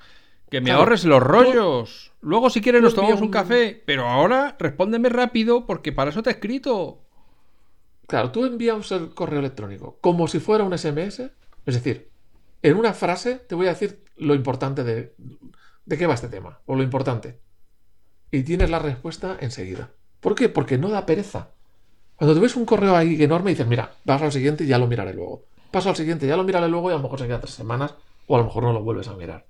Que 0.48 0.60
me 0.60 0.70
ahorres 0.70 1.04
los 1.04 1.20
rollos. 1.20 2.12
Luego, 2.20 2.50
si 2.50 2.60
quieres, 2.60 2.80
nos 2.80 2.94
tomamos 2.94 3.20
un 3.20 3.30
café. 3.30 3.82
Pero 3.84 4.06
ahora, 4.06 4.56
respóndeme 4.60 5.08
rápido, 5.08 5.66
porque 5.66 5.92
para 5.92 6.10
eso 6.10 6.22
te 6.22 6.30
he 6.30 6.34
escrito. 6.34 7.05
Claro, 8.06 8.30
tú 8.30 8.44
envías 8.44 8.90
el 8.92 9.14
correo 9.14 9.40
electrónico 9.40 9.98
como 10.00 10.28
si 10.28 10.40
fuera 10.40 10.64
un 10.64 10.76
SMS. 10.76 11.20
Es 11.66 11.74
decir, 11.74 12.10
en 12.62 12.76
una 12.76 12.92
frase 12.92 13.36
te 13.36 13.54
voy 13.54 13.66
a 13.66 13.70
decir 13.70 14.04
lo 14.16 14.34
importante 14.34 14.84
de, 14.84 15.14
de 15.84 15.98
qué 15.98 16.06
va 16.06 16.14
este 16.14 16.28
tema, 16.28 16.60
o 16.66 16.76
lo 16.76 16.82
importante. 16.82 17.40
Y 18.30 18.42
tienes 18.42 18.70
la 18.70 18.78
respuesta 18.78 19.36
enseguida. 19.40 19.90
¿Por 20.20 20.34
qué? 20.34 20.48
Porque 20.48 20.78
no 20.78 20.88
da 20.88 21.06
pereza. 21.06 21.50
Cuando 22.16 22.34
te 22.34 22.40
ves 22.40 22.56
un 22.56 22.64
correo 22.64 22.96
ahí 22.96 23.22
enorme, 23.22 23.50
dices, 23.50 23.66
mira, 23.66 23.92
vas 24.04 24.22
al 24.22 24.32
siguiente 24.32 24.64
y 24.64 24.68
ya 24.68 24.78
lo 24.78 24.86
miraré 24.86 25.12
luego. 25.12 25.44
Paso 25.70 25.90
al 25.90 25.96
siguiente, 25.96 26.26
ya 26.26 26.36
lo 26.36 26.44
miraré 26.44 26.68
luego 26.68 26.90
y 26.90 26.94
a 26.94 26.96
lo 26.96 27.02
mejor 27.02 27.18
se 27.18 27.26
queda 27.26 27.40
tres 27.40 27.54
semanas 27.54 27.94
o 28.26 28.36
a 28.36 28.38
lo 28.38 28.46
mejor 28.46 28.62
no 28.62 28.72
lo 28.72 28.82
vuelves 28.82 29.08
a 29.08 29.14
mirar. 29.14 29.46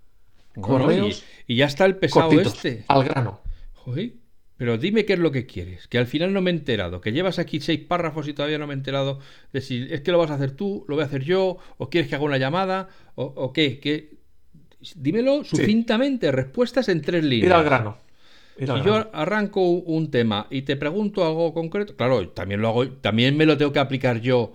Correos. 0.61 1.25
y, 1.47 1.57
ya 1.57 1.67
está 1.67 1.85
el 1.85 1.97
pesado 1.97 2.31
este. 2.33 2.85
Al 2.89 3.05
grano. 3.05 3.41
Joder. 3.75 4.13
Pero 4.57 4.79
dime 4.79 5.05
qué 5.05 5.15
es 5.15 5.19
lo 5.19 5.33
que 5.33 5.47
quieres, 5.47 5.87
que 5.87 5.99
al 5.99 6.07
final 6.07 6.33
no 6.33 6.41
me 6.41 6.51
he 6.51 6.55
enterado, 6.55 7.01
que 7.01 7.13
llevas 7.13 7.39
aquí 7.39 7.61
seis 7.61 7.81
párrafos 7.81 8.27
y 8.27 8.33
todavía 8.33 8.59
no 8.59 8.67
me 8.67 8.73
he 8.73 8.77
enterado 8.77 9.19
de 9.53 9.61
si 9.61 9.87
es 9.91 10.01
que 10.01 10.13
lo 10.13 10.19
vas 10.19 10.31
a 10.31 10.35
hacer 10.35 10.53
tú, 10.53 10.85
lo 10.89 10.95
voy 10.95 11.03
a 11.03 11.07
hacer 11.07 11.25
yo, 11.25 11.59
o 11.77 11.91
quieres 11.91 12.09
que 12.09 12.17
haga 12.17 12.25
una 12.25 12.39
llamada, 12.39 12.89
o, 13.17 13.53
qué, 13.53 13.81
que 13.81 14.17
dímelo 14.95 15.45
sucintamente, 15.45 16.33
respuestas 16.33 16.89
en 16.89 17.03
tres 17.03 17.23
líneas. 17.25 17.49
Ir 17.49 17.53
al 17.53 17.65
grano. 17.65 17.99
si 18.59 18.65
yo 18.65 19.11
arranco 19.13 19.61
un 19.61 20.11
tema 20.11 20.47
y 20.51 20.63
te 20.63 20.77
pregunto 20.77 21.27
algo 21.27 21.53
concreto, 21.53 21.95
claro, 21.95 22.31
también 22.31 22.63
lo 22.63 22.69
hago, 22.69 22.89
también 22.89 23.37
me 23.37 23.45
lo 23.45 23.59
tengo 23.59 23.73
que 23.73 23.79
aplicar 23.79 24.21
yo 24.23 24.55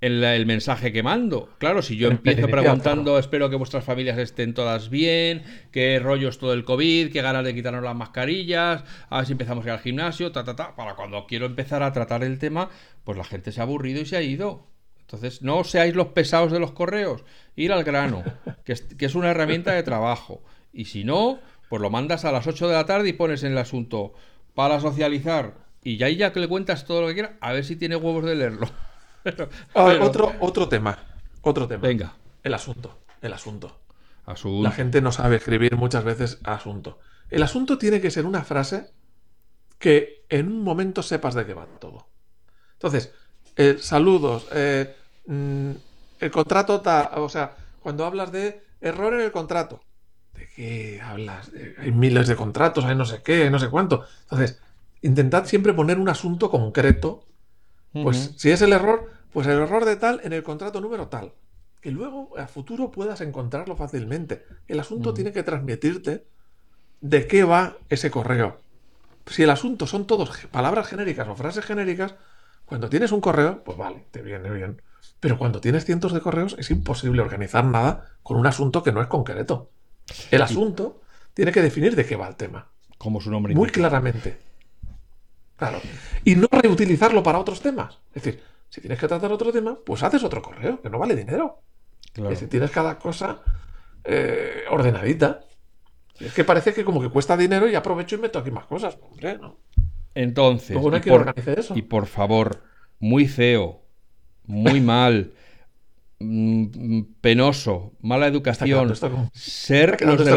en 0.00 0.24
el 0.24 0.46
mensaje 0.46 0.92
que 0.92 1.02
mando. 1.02 1.50
Claro, 1.58 1.82
si 1.82 1.96
yo 1.96 2.08
empiezo 2.08 2.48
preguntando, 2.48 3.18
espero 3.18 3.50
que 3.50 3.56
vuestras 3.56 3.84
familias 3.84 4.18
estén 4.18 4.54
todas 4.54 4.88
bien, 4.88 5.42
qué 5.72 5.98
rollo 5.98 6.28
es 6.28 6.38
todo 6.38 6.54
el 6.54 6.64
COVID, 6.64 7.12
qué 7.12 7.20
ganas 7.20 7.44
de 7.44 7.54
quitarnos 7.54 7.82
las 7.82 7.94
mascarillas, 7.94 8.84
a 9.08 9.18
ver 9.18 9.26
si 9.26 9.32
empezamos 9.32 9.64
a 9.64 9.68
ir 9.68 9.72
al 9.72 9.80
gimnasio, 9.80 10.32
ta, 10.32 10.42
ta, 10.44 10.56
ta. 10.56 10.74
Para 10.74 10.94
cuando 10.94 11.26
quiero 11.26 11.46
empezar 11.46 11.82
a 11.82 11.92
tratar 11.92 12.24
el 12.24 12.38
tema, 12.38 12.70
pues 13.04 13.18
la 13.18 13.24
gente 13.24 13.52
se 13.52 13.60
ha 13.60 13.64
aburrido 13.64 14.00
y 14.00 14.06
se 14.06 14.16
ha 14.16 14.22
ido. 14.22 14.66
Entonces, 15.00 15.42
no 15.42 15.64
seáis 15.64 15.94
los 15.94 16.08
pesados 16.08 16.52
de 16.52 16.60
los 16.60 16.72
correos, 16.72 17.24
ir 17.56 17.72
al 17.72 17.84
grano, 17.84 18.22
que 18.64 18.72
es, 18.72 18.82
que 18.82 19.06
es 19.06 19.14
una 19.14 19.30
herramienta 19.30 19.72
de 19.72 19.82
trabajo. 19.82 20.42
Y 20.72 20.86
si 20.86 21.04
no, 21.04 21.40
pues 21.68 21.82
lo 21.82 21.90
mandas 21.90 22.24
a 22.24 22.32
las 22.32 22.46
8 22.46 22.68
de 22.68 22.74
la 22.74 22.86
tarde 22.86 23.08
y 23.08 23.12
pones 23.12 23.42
en 23.42 23.52
el 23.52 23.58
asunto 23.58 24.14
para 24.54 24.80
socializar. 24.80 25.54
Y 25.82 25.96
ya 25.96 26.06
ahí 26.06 26.16
ya 26.16 26.32
que 26.32 26.40
le 26.40 26.48
cuentas 26.48 26.84
todo 26.86 27.02
lo 27.02 27.08
que 27.08 27.14
quieras, 27.14 27.32
a 27.40 27.52
ver 27.52 27.64
si 27.64 27.76
tiene 27.76 27.96
huevos 27.96 28.24
de 28.24 28.34
leerlo. 28.36 28.68
Otro, 29.74 30.34
otro 30.40 30.68
tema. 30.68 30.98
Otro 31.42 31.66
tema. 31.66 31.82
Venga. 31.86 32.14
El 32.42 32.54
asunto. 32.54 33.00
El 33.20 33.32
asunto. 33.32 33.80
asunto. 34.26 34.62
La 34.62 34.72
gente 34.72 35.00
no 35.00 35.12
sabe 35.12 35.36
escribir 35.36 35.76
muchas 35.76 36.04
veces 36.04 36.38
asunto. 36.44 36.98
El 37.28 37.42
asunto 37.42 37.78
tiene 37.78 38.00
que 38.00 38.10
ser 38.10 38.26
una 38.26 38.42
frase 38.42 38.90
que 39.78 40.24
en 40.28 40.48
un 40.48 40.62
momento 40.62 41.02
sepas 41.02 41.34
de 41.34 41.46
qué 41.46 41.54
va 41.54 41.66
todo. 41.80 42.08
Entonces, 42.74 43.12
eh, 43.56 43.76
saludos. 43.80 44.46
Eh, 44.52 44.94
mm, 45.26 45.70
el 46.20 46.30
contrato 46.30 46.82
o 47.16 47.28
sea, 47.28 47.56
cuando 47.80 48.04
hablas 48.04 48.30
de 48.32 48.62
error 48.80 49.14
en 49.14 49.20
el 49.20 49.32
contrato, 49.32 49.80
¿de 50.34 50.48
qué 50.54 51.00
hablas? 51.02 51.50
hay 51.78 51.92
miles 51.92 52.28
de 52.28 52.36
contratos, 52.36 52.84
hay 52.84 52.94
no 52.94 53.06
sé 53.06 53.22
qué, 53.22 53.50
no 53.50 53.58
sé 53.58 53.68
cuánto. 53.70 54.04
Entonces, 54.22 54.60
intentad 55.02 55.46
siempre 55.46 55.72
poner 55.72 55.98
un 55.98 56.08
asunto 56.08 56.50
concreto 56.50 57.24
pues 57.92 58.34
si 58.36 58.50
es 58.50 58.62
el 58.62 58.72
error, 58.72 59.10
pues 59.32 59.46
el 59.46 59.58
error 59.58 59.84
de 59.84 59.96
tal 59.96 60.20
en 60.24 60.32
el 60.32 60.42
contrato 60.42 60.80
número 60.80 61.08
tal. 61.08 61.32
Que 61.80 61.90
luego 61.90 62.36
a 62.38 62.46
futuro 62.46 62.90
puedas 62.90 63.20
encontrarlo 63.20 63.76
fácilmente. 63.76 64.44
El 64.68 64.80
asunto 64.80 65.14
tiene 65.14 65.32
que 65.32 65.42
transmitirte 65.42 66.26
de 67.00 67.26
qué 67.26 67.44
va 67.44 67.76
ese 67.88 68.10
correo. 68.10 68.58
Si 69.26 69.42
el 69.42 69.50
asunto 69.50 69.86
son 69.86 70.06
todos 70.06 70.30
palabras 70.50 70.88
genéricas 70.88 71.28
o 71.28 71.36
frases 71.36 71.64
genéricas, 71.64 72.14
cuando 72.66 72.88
tienes 72.88 73.12
un 73.12 73.20
correo, 73.20 73.64
pues 73.64 73.78
vale, 73.78 74.04
te 74.10 74.22
viene 74.22 74.50
bien. 74.50 74.82
Pero 75.18 75.38
cuando 75.38 75.60
tienes 75.60 75.84
cientos 75.84 76.12
de 76.12 76.20
correos 76.20 76.56
es 76.58 76.70
imposible 76.70 77.22
organizar 77.22 77.64
nada 77.64 78.06
con 78.22 78.36
un 78.36 78.46
asunto 78.46 78.82
que 78.82 78.92
no 78.92 79.00
es 79.00 79.06
concreto. 79.06 79.70
El 80.30 80.42
asunto 80.42 81.00
tiene 81.34 81.52
que 81.52 81.62
definir 81.62 81.96
de 81.96 82.04
qué 82.04 82.16
va 82.16 82.28
el 82.28 82.36
tema. 82.36 82.68
Como 82.98 83.20
su 83.20 83.30
nombre. 83.30 83.54
Muy 83.54 83.70
claramente. 83.70 84.49
Claro. 85.60 85.78
Y 86.24 86.36
no 86.36 86.48
reutilizarlo 86.50 87.22
para 87.22 87.38
otros 87.38 87.60
temas. 87.60 87.98
Es 88.14 88.22
decir, 88.22 88.42
si 88.70 88.80
tienes 88.80 88.98
que 88.98 89.06
tratar 89.06 89.30
otro 89.30 89.52
tema, 89.52 89.78
pues 89.84 90.02
haces 90.02 90.24
otro 90.24 90.40
correo, 90.40 90.80
que 90.80 90.88
no 90.88 90.98
vale 90.98 91.14
dinero. 91.14 91.60
Claro. 92.14 92.34
si 92.34 92.46
tienes 92.46 92.70
cada 92.70 92.98
cosa 92.98 93.42
eh, 94.04 94.64
ordenadita. 94.70 95.40
Es 96.18 96.32
que 96.32 96.44
parece 96.44 96.72
que 96.72 96.82
como 96.82 97.02
que 97.02 97.10
cuesta 97.10 97.36
dinero 97.36 97.68
y 97.68 97.74
aprovecho 97.74 98.16
y 98.16 98.20
meto 98.20 98.38
aquí 98.38 98.50
más 98.50 98.64
cosas. 98.64 98.98
Hombre, 99.02 99.36
¿no? 99.38 99.58
Entonces, 100.14 100.76
y, 101.74 101.82
por, 101.82 102.06
favor, 102.06 102.62
muy 102.98 103.28
feo, 103.28 103.82
muy 104.46 104.80
mal, 104.80 105.34
Mm, 106.22 107.14
penoso, 107.22 107.94
mala 108.02 108.26
educación, 108.26 108.94
ser 109.32 109.98
los 110.02 110.22
de, 110.22 110.34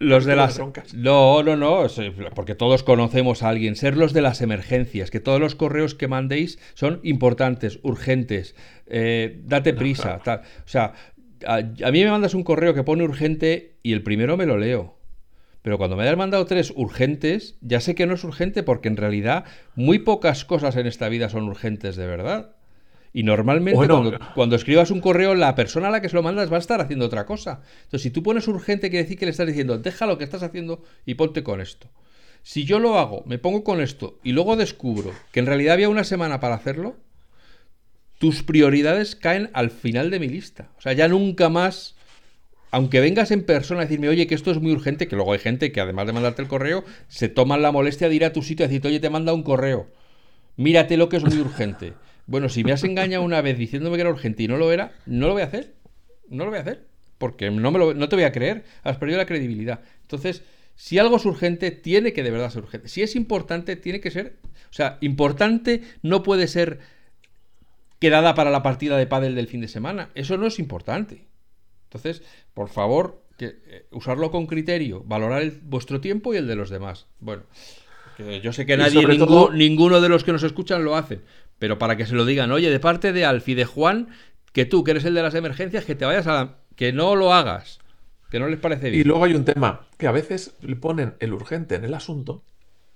los 0.00 0.24
de 0.24 0.34
las 0.34 0.60
no, 0.92 1.44
no, 1.44 1.56
no, 1.56 1.86
porque 2.34 2.56
todos 2.56 2.82
conocemos 2.82 3.44
a 3.44 3.50
alguien, 3.50 3.76
ser 3.76 3.96
los 3.96 4.12
de 4.12 4.22
las 4.22 4.40
emergencias, 4.40 5.12
que 5.12 5.20
todos 5.20 5.38
los 5.38 5.54
correos 5.54 5.94
que 5.94 6.08
mandéis 6.08 6.58
son 6.74 6.98
importantes, 7.04 7.78
urgentes, 7.84 8.56
eh, 8.88 9.40
date 9.44 9.72
prisa, 9.72 10.18
tal. 10.24 10.40
O 10.40 10.68
sea, 10.68 10.94
a, 11.46 11.58
a, 11.58 11.92
mí 11.92 12.02
me 12.02 12.10
mandas 12.10 12.34
un 12.34 12.42
correo 12.42 12.74
que 12.74 12.82
pone 12.82 13.04
urgente 13.04 13.78
y 13.84 13.92
el 13.92 14.02
primero 14.02 14.36
me 14.36 14.46
lo 14.46 14.58
leo. 14.58 14.98
Pero 15.62 15.78
cuando 15.78 15.94
me 15.94 16.02
hayas 16.02 16.16
mandado 16.16 16.44
tres 16.46 16.72
urgentes, 16.74 17.56
ya 17.60 17.78
sé 17.78 17.94
que 17.94 18.06
no 18.06 18.14
es 18.14 18.24
urgente 18.24 18.64
porque 18.64 18.88
en 18.88 18.96
realidad 18.96 19.44
muy 19.76 20.00
pocas 20.00 20.44
cosas 20.44 20.74
en 20.74 20.88
esta 20.88 21.08
vida 21.08 21.28
son 21.28 21.44
urgentes 21.44 21.94
de 21.94 22.08
verdad. 22.08 22.56
Y 23.12 23.24
normalmente 23.24 23.86
cuando, 24.34 24.56
escribas 24.56 24.90
un 24.90 25.00
correo, 25.00 25.34
la 25.34 25.54
persona 25.54 25.88
a 25.88 25.90
la 25.90 26.00
que 26.00 26.08
se 26.08 26.16
lo 26.16 26.22
mandas 26.22 26.50
va 26.50 26.56
a 26.56 26.60
estar 26.60 26.80
haciendo 26.80 27.04
otra 27.04 27.26
cosa. 27.26 27.60
Entonces, 27.84 28.02
si 28.02 28.10
tú 28.10 28.22
pones 28.22 28.48
urgente, 28.48 28.88
quiere 28.88 29.02
decir 29.04 29.18
que 29.18 29.26
le 29.26 29.30
estás 29.30 29.46
diciendo, 29.46 29.78
deja 29.78 30.06
lo 30.06 30.16
que 30.16 30.24
estás 30.24 30.42
haciendo 30.42 30.82
y 31.04 31.14
ponte 31.14 31.42
con 31.42 31.60
esto. 31.60 31.88
Si 32.42 32.64
yo 32.64 32.78
lo 32.78 32.98
hago, 32.98 33.22
me 33.26 33.38
pongo 33.38 33.64
con 33.64 33.80
esto 33.80 34.18
y 34.22 34.32
luego 34.32 34.56
descubro 34.56 35.12
que 35.30 35.40
en 35.40 35.46
realidad 35.46 35.74
había 35.74 35.88
una 35.88 36.04
semana 36.04 36.40
para 36.40 36.54
hacerlo, 36.54 36.96
tus 38.18 38.42
prioridades 38.42 39.14
caen 39.14 39.50
al 39.52 39.70
final 39.70 40.10
de 40.10 40.18
mi 40.18 40.28
lista. 40.28 40.70
O 40.78 40.80
sea, 40.80 40.92
ya 40.92 41.06
nunca 41.06 41.48
más, 41.48 41.96
aunque 42.70 43.00
vengas 43.00 43.30
en 43.30 43.44
persona 43.44 43.80
a 43.80 43.84
decirme, 43.84 44.08
oye, 44.08 44.26
que 44.26 44.34
esto 44.34 44.50
es 44.50 44.60
muy 44.60 44.72
urgente, 44.72 45.06
que 45.06 45.16
luego 45.16 45.32
hay 45.32 45.38
gente 45.38 45.70
que 45.70 45.80
además 45.80 46.06
de 46.06 46.12
mandarte 46.14 46.40
el 46.40 46.48
correo, 46.48 46.84
se 47.08 47.28
toman 47.28 47.62
la 47.62 47.72
molestia 47.72 48.08
de 48.08 48.14
ir 48.14 48.24
a 48.24 48.32
tu 48.32 48.42
sitio 48.42 48.64
y 48.64 48.68
decirte, 48.68 48.88
oye, 48.88 49.00
te 49.00 49.10
manda 49.10 49.32
un 49.32 49.42
correo. 49.42 49.88
Mírate 50.56 50.96
lo 50.96 51.08
que 51.08 51.16
es 51.16 51.24
muy 51.24 51.38
urgente. 51.38 51.94
Bueno, 52.26 52.48
si 52.48 52.64
me 52.64 52.72
has 52.72 52.84
engañado 52.84 53.22
una 53.24 53.40
vez 53.42 53.58
diciéndome 53.58 53.96
que 53.96 54.02
era 54.02 54.10
urgente 54.10 54.42
y 54.42 54.48
no 54.48 54.56
lo 54.56 54.72
era, 54.72 54.92
no 55.06 55.26
lo 55.26 55.32
voy 55.32 55.42
a 55.42 55.46
hacer. 55.46 55.74
No 56.28 56.44
lo 56.44 56.50
voy 56.50 56.58
a 56.58 56.62
hacer. 56.62 56.86
Porque 57.18 57.50
no, 57.50 57.70
me 57.70 57.78
lo, 57.78 57.94
no 57.94 58.08
te 58.08 58.16
voy 58.16 58.24
a 58.24 58.32
creer. 58.32 58.64
Has 58.82 58.96
perdido 58.96 59.18
la 59.18 59.26
credibilidad. 59.26 59.80
Entonces, 60.02 60.42
si 60.74 60.98
algo 60.98 61.16
es 61.16 61.24
urgente, 61.24 61.70
tiene 61.70 62.12
que 62.12 62.22
de 62.22 62.30
verdad 62.30 62.50
ser 62.50 62.62
urgente. 62.62 62.88
Si 62.88 63.02
es 63.02 63.16
importante, 63.16 63.76
tiene 63.76 64.00
que 64.00 64.10
ser. 64.10 64.36
O 64.70 64.72
sea, 64.72 64.98
importante 65.00 65.82
no 66.02 66.22
puede 66.22 66.48
ser 66.48 66.80
quedada 67.98 68.34
para 68.34 68.50
la 68.50 68.62
partida 68.62 68.96
de 68.96 69.06
pádel 69.06 69.34
del 69.34 69.46
fin 69.46 69.60
de 69.60 69.68
semana. 69.68 70.10
Eso 70.14 70.36
no 70.36 70.46
es 70.46 70.58
importante. 70.58 71.26
Entonces, 71.84 72.22
por 72.54 72.68
favor, 72.68 73.22
que, 73.36 73.60
eh, 73.66 73.86
usarlo 73.90 74.30
con 74.30 74.46
criterio, 74.46 75.04
valorar 75.04 75.52
vuestro 75.62 76.00
tiempo 76.00 76.34
y 76.34 76.38
el 76.38 76.46
de 76.46 76.56
los 76.56 76.70
demás. 76.70 77.06
Bueno, 77.20 77.44
yo 78.42 78.52
sé 78.52 78.66
que 78.66 78.76
nadie, 78.76 79.06
ninguno 79.54 80.00
de 80.00 80.08
los 80.08 80.24
que 80.24 80.32
nos 80.32 80.42
escuchan 80.42 80.84
lo 80.84 80.96
hace, 80.96 81.20
pero 81.62 81.78
para 81.78 81.96
que 81.96 82.06
se 82.06 82.16
lo 82.16 82.24
digan, 82.24 82.50
oye, 82.50 82.70
de 82.70 82.80
parte 82.80 83.12
de 83.12 83.24
Alfi, 83.24 83.54
de 83.54 83.64
Juan, 83.64 84.08
que 84.52 84.64
tú, 84.64 84.82
que 84.82 84.90
eres 84.90 85.04
el 85.04 85.14
de 85.14 85.22
las 85.22 85.36
emergencias, 85.36 85.84
que 85.84 85.94
te 85.94 86.04
vayas 86.04 86.26
a 86.26 86.56
que 86.74 86.92
no 86.92 87.14
lo 87.14 87.32
hagas, 87.32 87.78
que 88.32 88.40
no 88.40 88.48
les 88.48 88.58
parece 88.58 88.90
bien. 88.90 89.00
Y 89.00 89.04
luego 89.04 89.22
hay 89.22 89.34
un 89.34 89.44
tema, 89.44 89.86
que 89.96 90.08
a 90.08 90.10
veces 90.10 90.56
le 90.60 90.74
ponen 90.74 91.14
el 91.20 91.32
urgente 91.32 91.76
en 91.76 91.84
el 91.84 91.94
asunto, 91.94 92.42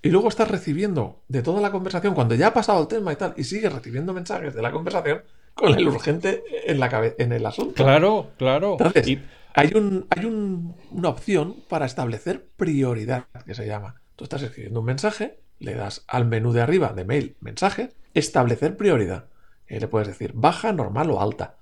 y 0.02 0.10
luego 0.10 0.26
estás 0.26 0.50
recibiendo 0.50 1.22
de 1.28 1.44
toda 1.44 1.60
la 1.60 1.70
conversación, 1.70 2.12
cuando 2.12 2.34
ya 2.34 2.48
ha 2.48 2.54
pasado 2.54 2.82
el 2.82 2.88
tema 2.88 3.12
y 3.12 3.14
tal, 3.14 3.34
y 3.36 3.44
sigues 3.44 3.72
recibiendo 3.72 4.12
mensajes 4.12 4.52
de 4.52 4.62
la 4.62 4.72
conversación 4.72 5.22
con 5.54 5.72
el 5.72 5.86
urgente 5.86 6.42
en, 6.66 6.80
la 6.80 7.14
en 7.18 7.32
el 7.32 7.46
asunto. 7.46 7.84
Claro, 7.84 8.32
claro. 8.36 8.72
Entonces, 8.80 9.20
hay, 9.54 9.70
un, 9.76 10.08
hay 10.10 10.24
una 10.24 11.08
opción 11.08 11.54
para 11.68 11.86
establecer 11.86 12.48
prioridad, 12.56 13.26
que 13.46 13.54
se 13.54 13.64
llama. 13.64 14.02
Tú 14.16 14.24
estás 14.24 14.42
escribiendo 14.42 14.80
un 14.80 14.86
mensaje, 14.86 15.38
le 15.58 15.74
das 15.74 16.04
al 16.08 16.26
menú 16.26 16.52
de 16.52 16.62
arriba 16.62 16.92
de 16.92 17.04
mail, 17.04 17.36
mensaje, 17.40 17.92
establecer 18.14 18.76
prioridad. 18.76 19.26
Y 19.68 19.78
le 19.80 19.88
puedes 19.88 20.08
decir 20.08 20.32
baja, 20.34 20.72
normal 20.72 21.10
o 21.10 21.20
alta. 21.20 21.56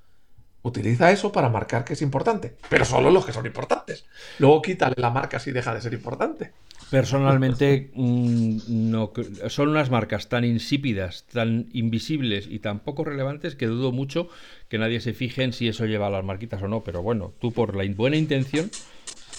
Utiliza 0.63 1.13
eso 1.13 1.31
para 1.31 1.51
marcar 1.51 1.85
que 1.85 1.93
es 1.93 2.01
importante, 2.01 2.57
pero 2.71 2.87
solo 2.87 3.11
los 3.11 3.27
que 3.27 3.35
son 3.35 3.45
importantes. 3.45 4.07
Luego 4.39 4.63
quítale 4.63 4.95
la 4.97 5.11
marca 5.11 5.39
si 5.39 5.53
deja 5.53 5.75
de 5.75 5.83
ser 5.83 5.93
importante. 5.93 6.53
Personalmente, 6.91 7.91
mm, 7.95 8.59
no, 8.69 9.13
son 9.49 9.69
unas 9.69 9.91
marcas 9.91 10.29
tan 10.29 10.45
insípidas, 10.45 11.25
tan 11.33 11.69
invisibles 11.73 12.47
y 12.49 12.61
tan 12.61 12.81
poco 12.81 13.05
relevantes 13.05 13.57
que 13.57 13.67
dudo 13.67 13.93
mucho 13.93 14.29
que 14.69 14.79
nadie 14.79 15.01
se 15.01 15.13
fije 15.13 15.43
en 15.43 15.53
si 15.53 15.69
eso 15.69 15.85
lleva 15.85 16.07
a 16.07 16.11
las 16.11 16.25
marquitas 16.25 16.63
o 16.63 16.69
no. 16.69 16.83
Pero 16.83 17.03
bueno, 17.03 17.35
tú 17.41 17.53
por 17.53 17.77
la 17.77 17.85
buena 17.95 18.17
intención, 18.17 18.71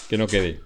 que 0.08 0.18
no 0.18 0.28
quede. 0.28 0.60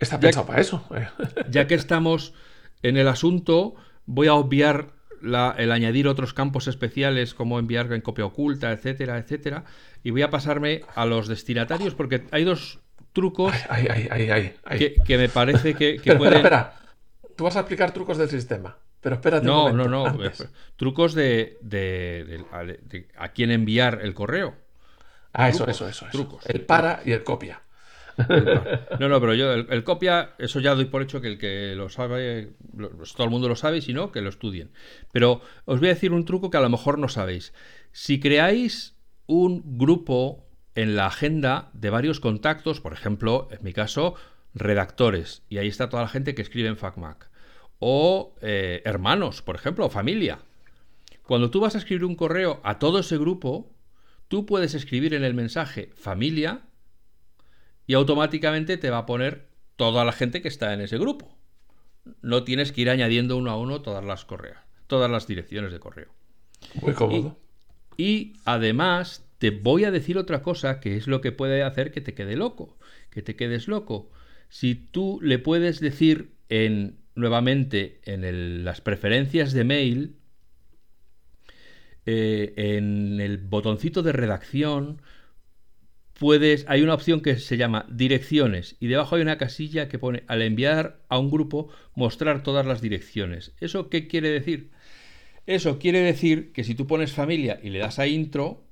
Está 0.00 0.18
pensado 0.18 0.46
para 0.46 0.60
eso. 0.60 0.84
Eh. 0.94 1.06
Ya 1.50 1.66
que 1.66 1.74
estamos 1.74 2.34
en 2.82 2.96
el 2.96 3.08
asunto, 3.08 3.74
voy 4.04 4.28
a 4.28 4.34
obviar 4.34 4.88
el 5.22 5.72
añadir 5.72 6.08
otros 6.08 6.34
campos 6.34 6.68
especiales 6.68 7.34
como 7.34 7.58
enviar 7.58 7.92
en 7.92 8.00
copia 8.00 8.26
oculta, 8.26 8.70
etcétera, 8.72 9.18
etcétera. 9.18 9.64
Y 10.02 10.10
voy 10.10 10.22
a 10.22 10.30
pasarme 10.30 10.82
a 10.94 11.06
los 11.06 11.26
destinatarios 11.26 11.94
porque 11.94 12.24
hay 12.30 12.44
dos 12.44 12.80
trucos 13.12 13.52
que, 15.06 15.18
me 15.18 15.28
parece 15.28 15.74
que, 15.74 15.98
pueden... 16.16 16.34
Espera, 16.34 16.74
Tú 17.36 17.44
vas 17.44 17.56
a 17.56 17.60
explicar 17.60 17.92
trucos 17.92 18.18
del 18.18 18.30
sistema. 18.30 18.76
Pero 19.00 19.16
espérate. 19.16 19.46
No, 19.46 19.72
no, 19.72 19.84
no. 19.84 20.18
Trucos 20.76 21.14
de, 21.14 21.58
a 23.16 23.28
quién 23.28 23.50
enviar 23.50 24.00
el 24.02 24.14
correo. 24.14 24.54
Ah, 25.32 25.50
eso, 25.50 25.66
eso, 25.68 25.86
eso, 25.86 26.06
Trucos. 26.10 26.44
El 26.46 26.62
para 26.62 27.02
y 27.04 27.12
el 27.12 27.22
copia. 27.22 27.60
No, 29.00 29.08
no, 29.08 29.20
pero 29.20 29.34
yo 29.34 29.52
el, 29.52 29.84
copia, 29.84 30.34
eso 30.38 30.60
ya 30.60 30.74
doy 30.74 30.86
por 30.86 31.02
hecho 31.02 31.20
que 31.20 31.28
el 31.28 31.38
que 31.38 31.74
lo 31.76 31.88
sabe, 31.88 32.54
pues 32.96 33.12
todo 33.12 33.24
el 33.24 33.30
mundo 33.30 33.48
lo 33.48 33.56
sabe, 33.56 33.78
y 33.78 33.82
si 33.82 33.92
no, 33.92 34.12
que 34.12 34.22
lo 34.22 34.28
estudien. 34.28 34.70
Pero 35.12 35.40
os 35.64 35.80
voy 35.80 35.88
a 35.88 35.94
decir 35.94 36.12
un 36.12 36.24
truco 36.24 36.50
que 36.50 36.56
a 36.56 36.62
lo 36.62 36.70
mejor 36.70 36.98
no 36.98 37.08
sabéis. 37.08 37.52
Si 37.92 38.20
creáis 38.20 38.96
un 39.26 39.78
grupo 39.78 40.46
en 40.74 40.96
la 40.96 41.06
agenda 41.06 41.70
de 41.72 41.90
varios 41.90 42.20
contactos, 42.20 42.80
por 42.80 42.92
ejemplo, 42.92 43.48
en 43.50 43.62
mi 43.62 43.72
caso, 43.72 44.14
redactores, 44.54 45.42
y 45.48 45.58
ahí 45.58 45.68
está 45.68 45.88
toda 45.88 46.02
la 46.02 46.08
gente 46.08 46.34
que 46.34 46.42
escribe 46.42 46.68
en 46.68 46.76
FacMac, 46.76 47.30
o 47.78 48.34
eh, 48.40 48.82
hermanos, 48.84 49.42
por 49.42 49.56
ejemplo, 49.56 49.86
o 49.86 49.90
familia. 49.90 50.38
Cuando 51.22 51.50
tú 51.50 51.60
vas 51.60 51.74
a 51.74 51.78
escribir 51.78 52.04
un 52.04 52.14
correo 52.14 52.60
a 52.62 52.78
todo 52.78 53.00
ese 53.00 53.18
grupo, 53.18 53.74
tú 54.28 54.46
puedes 54.46 54.74
escribir 54.74 55.12
en 55.14 55.24
el 55.24 55.34
mensaje 55.34 55.90
familia 55.96 56.62
y 57.86 57.94
automáticamente 57.94 58.76
te 58.76 58.90
va 58.90 58.98
a 58.98 59.06
poner 59.06 59.48
toda 59.76 60.04
la 60.04 60.12
gente 60.12 60.42
que 60.42 60.48
está 60.48 60.72
en 60.72 60.80
ese 60.80 60.98
grupo. 60.98 61.36
No 62.22 62.44
tienes 62.44 62.72
que 62.72 62.80
ir 62.82 62.90
añadiendo 62.90 63.36
uno 63.36 63.50
a 63.50 63.58
uno 63.58 63.82
todas 63.82 64.04
las 64.04 64.24
correas, 64.24 64.58
todas 64.86 65.10
las 65.10 65.26
direcciones 65.26 65.72
de 65.72 65.80
correo. 65.80 66.08
Muy 66.80 66.94
cómodo. 66.94 67.38
Y, 67.96 68.34
además 68.44 69.24
te 69.38 69.50
voy 69.50 69.84
a 69.84 69.90
decir 69.90 70.16
otra 70.18 70.42
cosa 70.42 70.80
que 70.80 70.96
es 70.96 71.06
lo 71.06 71.20
que 71.20 71.32
puede 71.32 71.62
hacer 71.62 71.92
que 71.92 72.00
te 72.00 72.14
quede 72.14 72.36
loco, 72.36 72.78
que 73.10 73.22
te 73.22 73.36
quedes 73.36 73.68
loco. 73.68 74.10
Si 74.48 74.74
tú 74.74 75.18
le 75.22 75.38
puedes 75.38 75.80
decir 75.80 76.32
en 76.48 76.98
nuevamente 77.14 78.00
en 78.04 78.64
las 78.64 78.80
preferencias 78.80 79.52
de 79.52 79.64
mail, 79.64 80.16
eh, 82.04 82.52
en 82.56 83.20
el 83.20 83.38
botoncito 83.38 84.02
de 84.02 84.12
redacción, 84.12 85.02
puedes, 86.18 86.64
hay 86.68 86.82
una 86.82 86.94
opción 86.94 87.20
que 87.20 87.38
se 87.38 87.56
llama 87.56 87.86
direcciones 87.90 88.76
y 88.80 88.86
debajo 88.86 89.16
hay 89.16 89.22
una 89.22 89.38
casilla 89.38 89.88
que 89.88 89.98
pone 89.98 90.24
al 90.26 90.42
enviar 90.42 91.00
a 91.08 91.18
un 91.18 91.30
grupo 91.30 91.68
mostrar 91.94 92.42
todas 92.42 92.66
las 92.66 92.80
direcciones. 92.80 93.52
¿Eso 93.60 93.88
qué 93.88 94.06
quiere 94.06 94.30
decir? 94.30 94.70
Eso 95.46 95.78
quiere 95.78 96.00
decir 96.00 96.52
que 96.52 96.64
si 96.64 96.74
tú 96.74 96.86
pones 96.86 97.12
familia 97.12 97.60
y 97.62 97.70
le 97.70 97.78
das 97.78 97.98
a 97.98 98.06
intro, 98.06 98.64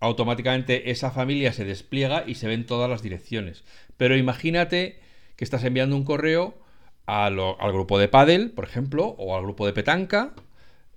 automáticamente 0.00 0.90
esa 0.90 1.10
familia 1.10 1.52
se 1.52 1.64
despliega 1.64 2.24
y 2.26 2.34
se 2.34 2.48
ven 2.48 2.66
todas 2.66 2.90
las 2.90 3.02
direcciones. 3.02 3.64
Pero 3.96 4.16
imagínate 4.16 4.98
que 5.36 5.44
estás 5.44 5.64
enviando 5.64 5.96
un 5.96 6.04
correo 6.04 6.58
al 7.06 7.36
grupo 7.72 7.98
de 7.98 8.08
Paddle, 8.08 8.48
por 8.48 8.64
ejemplo, 8.64 9.14
o 9.18 9.36
al 9.36 9.42
grupo 9.42 9.64
de 9.64 9.72
Petanca, 9.72 10.34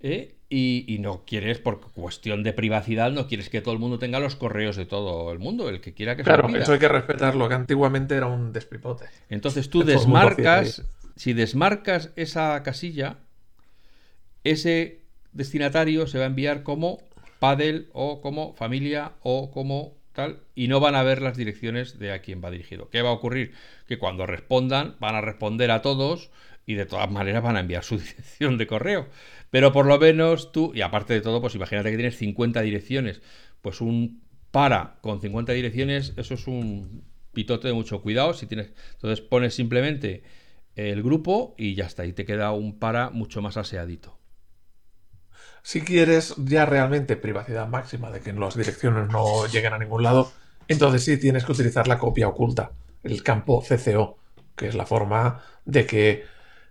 ¿eh? 0.01 0.35
Y, 0.51 0.97
no 0.99 1.25
quieres, 1.25 1.59
por 1.59 1.79
cuestión 1.79 2.41
de 2.41 2.53
privacidad, 2.53 3.11
no 3.11 3.27
quieres 3.27 3.49
que 3.49 3.61
todo 3.61 3.73
el 3.73 3.79
mundo 3.79 3.99
tenga 3.99 4.19
los 4.19 4.35
correos 4.35 4.75
de 4.75 4.87
todo 4.87 5.31
el 5.31 5.37
mundo, 5.37 5.69
el 5.69 5.79
que 5.79 5.93
quiera 5.93 6.15
que 6.15 6.23
Claro, 6.23 6.47
eso 6.55 6.73
hay 6.73 6.79
que 6.79 6.87
respetarlo, 6.87 7.47
que 7.47 7.53
antiguamente 7.53 8.15
era 8.15 8.25
un 8.25 8.51
despipote. 8.51 9.05
Entonces 9.29 9.69
tú 9.69 9.83
desmarcas, 9.83 10.83
si 11.15 11.33
desmarcas 11.33 12.09
esa 12.15 12.63
casilla, 12.63 13.17
ese 14.43 15.01
destinatario 15.33 16.07
se 16.07 16.17
va 16.17 16.23
a 16.23 16.27
enviar 16.27 16.63
como 16.63 16.97
paddle 17.37 17.85
o 17.93 18.19
como 18.21 18.53
familia 18.53 19.11
o 19.21 19.51
como 19.51 19.93
tal, 20.13 20.39
y 20.55 20.67
no 20.67 20.79
van 20.79 20.95
a 20.95 21.03
ver 21.03 21.21
las 21.21 21.37
direcciones 21.37 21.99
de 21.99 22.11
a 22.11 22.21
quién 22.21 22.43
va 22.43 22.49
dirigido. 22.49 22.89
¿Qué 22.89 23.01
va 23.01 23.09
a 23.09 23.13
ocurrir? 23.13 23.53
Que 23.87 23.99
cuando 23.99 24.25
respondan, 24.25 24.95
van 24.99 25.15
a 25.15 25.21
responder 25.21 25.69
a 25.71 25.83
todos 25.83 26.31
y 26.65 26.75
de 26.75 26.85
todas 26.85 27.09
maneras 27.09 27.41
van 27.41 27.55
a 27.55 27.61
enviar 27.61 27.83
su 27.83 27.97
dirección 27.99 28.57
de 28.57 28.67
correo. 28.67 29.07
Pero 29.51 29.71
por 29.71 29.85
lo 29.85 29.97
menos 29.97 30.51
tú, 30.51 30.71
y 30.75 30.81
aparte 30.81 31.13
de 31.13 31.21
todo, 31.21 31.41
pues 31.41 31.55
imagínate 31.55 31.89
que 31.91 31.97
tienes 31.97 32.17
50 32.17 32.61
direcciones, 32.61 33.21
pues 33.61 33.81
un 33.81 34.21
para 34.51 34.97
con 35.01 35.21
50 35.21 35.53
direcciones, 35.53 36.13
eso 36.17 36.33
es 36.33 36.47
un 36.47 37.03
pitote 37.33 37.67
de 37.67 37.73
mucho 37.73 38.01
cuidado. 38.01 38.33
Si 38.33 38.45
tienes, 38.45 38.73
entonces 38.93 39.21
pones 39.21 39.53
simplemente 39.53 40.23
el 40.75 41.03
grupo 41.03 41.55
y 41.57 41.75
ya 41.75 41.85
está, 41.85 42.05
y 42.05 42.13
te 42.13 42.25
queda 42.25 42.51
un 42.51 42.79
para 42.79 43.09
mucho 43.09 43.41
más 43.41 43.57
aseadito. 43.57 44.17
Si 45.61 45.81
quieres 45.81 46.35
ya 46.37 46.65
realmente 46.65 47.17
privacidad 47.17 47.67
máxima 47.67 48.11
de 48.11 48.21
que 48.21 48.33
las 48.33 48.55
direcciones 48.55 49.09
no 49.09 49.45
lleguen 49.47 49.73
a 49.73 49.79
ningún 49.79 50.03
lado, 50.03 50.31
entonces 50.67 51.03
sí 51.03 51.17
tienes 51.17 51.43
que 51.43 51.51
utilizar 51.51 51.87
la 51.87 51.99
copia 51.99 52.27
oculta, 52.27 52.71
el 53.03 53.23
campo 53.23 53.61
CCO, 53.61 54.17
que 54.55 54.67
es 54.67 54.75
la 54.75 54.85
forma 54.85 55.41
de 55.65 55.85
que 55.85 56.23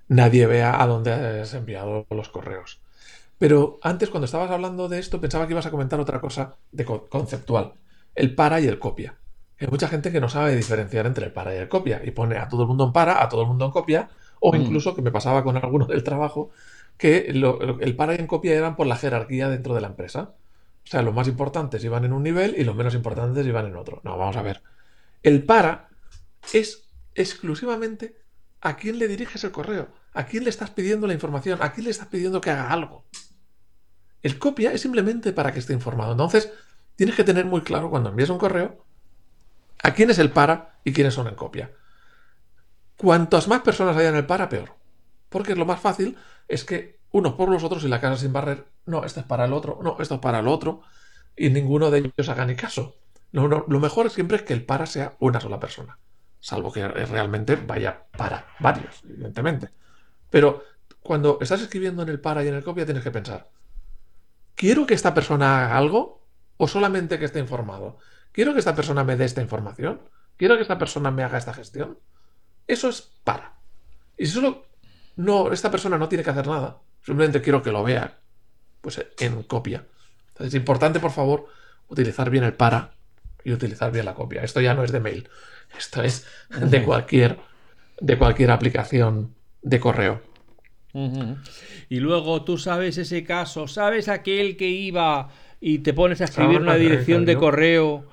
nadie 0.09 0.47
vea 0.47 0.83
a 0.83 0.87
dónde 0.87 1.13
has 1.13 1.55
enviado 1.55 2.07
los 2.11 2.29
correos. 2.29 2.81
Pero 3.39 3.79
antes, 3.83 4.11
cuando 4.11 4.25
estabas 4.25 4.51
hablando 4.51 4.89
de 4.89 4.99
esto, 4.99 5.21
pensaba 5.21 5.47
que 5.47 5.53
ibas 5.53 5.67
a 5.67 5.71
comentar 5.71 6.01
otra 6.01 6.21
cosa 6.21 6.57
de 6.73 6.85
conceptual. 6.85 7.75
El 8.15 8.35
para 8.35 8.61
y 8.61 8.67
el 8.67 8.79
copia. 8.79 9.17
Hay 9.61 9.69
mucha 9.69 9.89
gente 9.89 10.11
que 10.11 10.21
no 10.21 10.29
sabe 10.29 10.57
diferenciar 10.57 11.07
entre 11.07 11.27
el 11.27 11.33
para 11.33 11.55
y 11.55 11.59
el 11.59 11.69
copia 11.69 12.01
y 12.05 12.11
pone 12.11 12.37
a 12.37 12.49
todo 12.49 12.63
el 12.63 12.69
mundo 12.69 12.85
en 12.85 12.93
para, 12.93 13.23
a 13.23 13.29
todo 13.29 13.43
el 13.43 13.49
mundo 13.49 13.65
en 13.65 13.71
copia, 13.71 14.09
o 14.41 14.53
mm. 14.53 14.57
incluso 14.57 14.95
que 14.95 15.03
me 15.03 15.13
pasaba 15.13 15.45
con 15.45 15.57
alguno 15.57 15.87
del 15.87 16.03
trabajo, 16.03 16.51
que 16.97 17.27
el 17.29 17.97
para 17.97 18.15
y 18.15 18.19
en 18.19 18.27
copia 18.27 18.55
eran 18.55 18.75
por 18.75 18.87
la 18.87 18.97
jerarquía 18.97 19.49
dentro 19.49 19.75
de 19.75 19.81
la 19.81 19.89
empresa. 19.89 20.35
O 20.85 20.91
sea, 20.91 21.03
los 21.03 21.15
más 21.15 21.29
importantes 21.29 21.85
iban 21.85 22.05
en 22.05 22.13
un 22.13 22.23
nivel 22.23 22.57
y 22.59 22.65
los 22.65 22.75
menos 22.75 22.95
importantes 22.95 23.47
iban 23.47 23.67
en 23.67 23.77
otro. 23.77 24.01
No, 24.05 24.17
vamos 24.17 24.37
a 24.37 24.43
ver. 24.43 24.63
El 25.23 25.45
para 25.45 25.89
es 26.53 26.89
exclusivamente 27.15 28.17
a 28.61 28.77
quién 28.77 28.99
le 28.99 29.09
diriges 29.09 29.45
el 29.45 29.51
correo. 29.51 29.89
¿A 30.13 30.27
quién 30.27 30.45
le 30.45 30.51
estás 30.51 30.71
pidiendo 30.71 31.07
la 31.07 31.15
información? 31.15 31.59
¿A 31.63 31.73
quién 31.73 31.85
le 31.85 31.91
estás 31.91 32.09
pidiendo 32.09 32.41
que 32.41 32.51
haga 32.51 32.71
algo? 32.71 33.05
El 34.23 34.39
copia 34.39 34.73
es 34.73 34.81
simplemente 34.81 35.33
para 35.33 35.53
que 35.53 35.61
esté 35.61 35.73
informado. 35.73 36.13
Entonces, 36.13 36.51
tienes 36.97 37.15
que 37.15 37.25
tener 37.25 37.45
muy 37.45 37.63
claro 37.63 37.91
cuando 37.91 38.11
envías 38.11 38.31
un 38.31 38.39
correo 38.39 38.85
a 39.83 39.95
quién 39.95 40.11
es 40.11 40.19
el 40.19 40.31
para 40.31 40.81
y 40.83 40.93
quiénes 40.93 41.15
son 41.15 41.29
el 41.29 41.37
copia. 41.37 41.71
Cuantas 42.97 43.47
más 43.47 43.61
personas 43.63 43.97
haya 43.97 44.09
en 44.09 44.17
el 44.17 44.27
para, 44.27 44.49
peor. 44.49 44.75
Porque 45.29 45.55
lo 45.55 45.67
más 45.67 45.81
fácil 45.81 46.17
es 46.49 46.65
que 46.65 46.99
unos 47.13 47.35
por 47.35 47.49
los 47.49 47.63
otros 47.63 47.85
y 47.85 47.89
la 47.89 48.01
casa 48.01 48.17
sin 48.17 48.33
barrer, 48.33 48.67
no, 48.87 49.05
esto 49.05 49.21
es 49.21 49.27
para 49.27 49.45
el 49.45 49.53
otro, 49.53 49.79
no, 49.83 49.97
esto 50.01 50.17
es 50.17 50.21
para 50.21 50.41
el 50.41 50.49
otro, 50.49 50.83
y 51.37 51.51
ninguno 51.51 51.91
de 51.91 51.99
ellos 51.99 52.29
haga 52.29 52.45
ni 52.45 52.57
caso. 52.57 52.97
lo 53.31 53.81
mejor 53.81 54.11
siempre 54.11 54.39
es 54.39 54.43
que 54.43 54.53
el 54.53 54.65
para 54.65 54.87
sea 54.87 55.17
una 55.21 55.41
sola 55.41 55.61
persona. 55.61 55.99
Salvo 56.41 56.73
que 56.73 56.87
realmente 56.87 57.57
vaya 57.57 58.05
para 58.17 58.47
varios, 58.61 59.03
evidentemente. 59.05 59.71
Pero 60.31 60.65
cuando 61.01 61.39
estás 61.41 61.61
escribiendo 61.63 62.03
en 62.03 62.09
el 62.09 62.21
para 62.21 62.45
y 62.45 62.49
en 62.49 62.55
el 62.55 62.65
copia 62.65 62.85
tienes 62.85 63.03
que 63.03 63.11
pensar, 63.11 63.49
¿quiero 64.55 64.87
que 64.87 64.95
esta 64.95 65.15
persona 65.15 65.65
haga 65.65 65.77
algo 65.77 66.25
o 66.57 66.69
solamente 66.69 67.19
que 67.19 67.25
esté 67.25 67.39
informado? 67.39 67.99
¿Quiero 68.33 68.53
que 68.53 68.59
esta 68.59 68.75
persona 68.75 69.05
me 69.05 69.17
dé 69.17 69.25
esta 69.25 69.43
información? 69.43 70.03
¿Quiero 70.37 70.57
que 70.57 70.63
esta 70.63 70.79
persona 70.79 71.11
me 71.11 71.25
haga 71.25 71.39
esta 71.39 71.55
gestión? 71.55 71.99
Eso 72.67 72.89
es 72.89 73.11
para. 73.25 73.59
Y 74.17 74.27
si 74.27 74.33
solo 74.33 74.67
no, 75.17 75.51
esta 75.53 75.71
persona 75.71 75.99
no 75.99 76.09
tiene 76.09 76.23
que 76.23 76.31
hacer 76.31 76.47
nada, 76.47 76.81
simplemente 77.03 77.43
quiero 77.43 77.63
que 77.63 77.73
lo 77.73 77.83
vea, 77.83 78.21
pues 78.81 79.05
en 79.19 79.43
copia. 79.43 79.87
Entonces 80.29 80.55
es 80.55 80.55
importante, 80.55 81.01
por 81.01 81.11
favor, 81.11 81.47
utilizar 81.89 82.31
bien 82.31 82.45
el 82.45 82.55
para 82.55 82.98
y 83.45 83.53
utilizar 83.53 83.93
bien 83.93 84.05
la 84.05 84.15
copia. 84.15 84.43
Esto 84.43 84.61
ya 84.61 84.75
no 84.75 84.85
es 84.85 84.93
de 84.93 85.01
mail, 85.01 85.29
esto 85.77 86.03
es 86.03 86.27
de 86.49 86.83
cualquier, 86.83 87.39
de 88.01 88.19
cualquier 88.19 88.51
aplicación 88.51 89.35
de 89.63 89.81
correo. 89.81 90.23
Y 91.89 92.01
luego 92.01 92.43
tú 92.45 92.59
sabes 92.59 92.99
ese 92.99 93.23
caso, 93.23 93.69
sabes 93.69 94.09
aquel 94.09 94.57
que 94.57 94.69
iba 94.69 95.29
y 95.61 95.79
te 95.79 95.93
pones 95.93 96.21
a 96.21 96.25
escribir 96.25 96.61
una 96.61 96.77
dirección 96.77 97.25
de 97.25 97.37
correo 97.37 98.09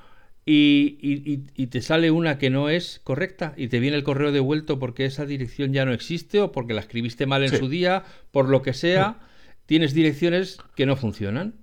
y, 0.46 1.68
te 1.68 1.82
sale 1.82 2.12
una 2.12 2.38
que 2.38 2.50
no 2.50 2.70
es 2.70 3.02
correcta 3.04 3.54
y 3.58 3.68
te 3.68 3.80
viene 3.80 3.98
el 3.98 4.04
correo 4.04 4.32
devuelto 4.32 4.78
porque 4.78 5.06
esa 5.06 5.26
dirección 5.26 5.74
ya 5.74 5.86
no 5.86 5.94
existe 5.94 6.40
o 6.40 6.52
porque 6.52 6.74
la 6.74 6.82
escribiste 6.82 7.26
mal 7.26 7.44
en 7.44 7.58
su 7.58 7.70
día, 7.70 8.04
por 8.32 8.50
lo 8.50 8.62
que 8.62 8.74
sea, 8.74 9.20
tienes 9.66 9.94
direcciones 9.94 10.58
que 10.76 10.86
no 10.86 10.96
funcionan. 10.96 11.56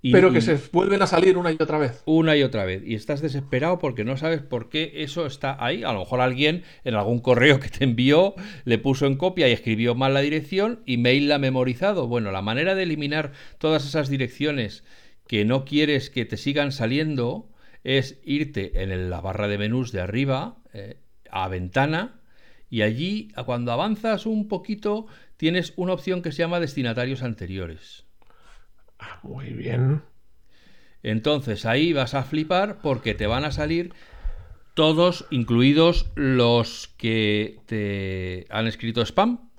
Pero 0.00 0.32
que 0.32 0.40
se 0.40 0.56
vuelven 0.72 1.02
a 1.02 1.06
salir 1.08 1.36
una 1.36 1.50
y 1.50 1.56
otra 1.58 1.78
vez. 1.78 2.02
Una 2.04 2.36
y 2.36 2.44
otra 2.44 2.64
vez. 2.64 2.82
Y 2.86 2.94
estás 2.94 3.20
desesperado 3.20 3.78
porque 3.80 4.04
no 4.04 4.16
sabes 4.16 4.42
por 4.42 4.68
qué 4.68 4.92
eso 4.96 5.26
está 5.26 5.56
ahí. 5.58 5.82
A 5.82 5.92
lo 5.92 6.00
mejor 6.00 6.20
alguien 6.20 6.62
en 6.84 6.94
algún 6.94 7.18
correo 7.20 7.58
que 7.58 7.68
te 7.68 7.84
envió 7.84 8.34
le 8.64 8.78
puso 8.78 9.06
en 9.06 9.16
copia 9.16 9.48
y 9.48 9.52
escribió 9.52 9.96
mal 9.96 10.14
la 10.14 10.20
dirección 10.20 10.80
y 10.86 10.98
mail 10.98 11.28
la 11.28 11.36
ha 11.36 11.38
memorizado. 11.38 12.06
Bueno, 12.06 12.30
la 12.30 12.42
manera 12.42 12.76
de 12.76 12.84
eliminar 12.84 13.32
todas 13.58 13.84
esas 13.86 14.08
direcciones 14.08 14.84
que 15.26 15.44
no 15.44 15.64
quieres 15.64 16.10
que 16.10 16.24
te 16.24 16.36
sigan 16.36 16.70
saliendo 16.70 17.50
es 17.82 18.20
irte 18.24 18.82
en 18.82 19.10
la 19.10 19.20
barra 19.20 19.48
de 19.48 19.58
menús 19.58 19.92
de 19.92 20.00
arriba 20.00 20.58
eh, 20.72 21.00
a 21.30 21.48
ventana 21.48 22.20
y 22.70 22.82
allí 22.82 23.32
cuando 23.46 23.72
avanzas 23.72 24.26
un 24.26 24.48
poquito 24.48 25.06
tienes 25.36 25.72
una 25.76 25.92
opción 25.92 26.22
que 26.22 26.32
se 26.32 26.38
llama 26.38 26.60
destinatarios 26.60 27.22
anteriores. 27.22 28.07
Muy 29.22 29.50
bien. 29.50 30.02
Entonces 31.02 31.64
ahí 31.66 31.92
vas 31.92 32.14
a 32.14 32.24
flipar 32.24 32.78
porque 32.82 33.14
te 33.14 33.26
van 33.26 33.44
a 33.44 33.52
salir 33.52 33.92
todos, 34.74 35.26
incluidos 35.30 36.10
los 36.14 36.88
que 36.96 37.60
te 37.66 38.46
han 38.50 38.66
escrito 38.66 39.02
spam 39.02 39.50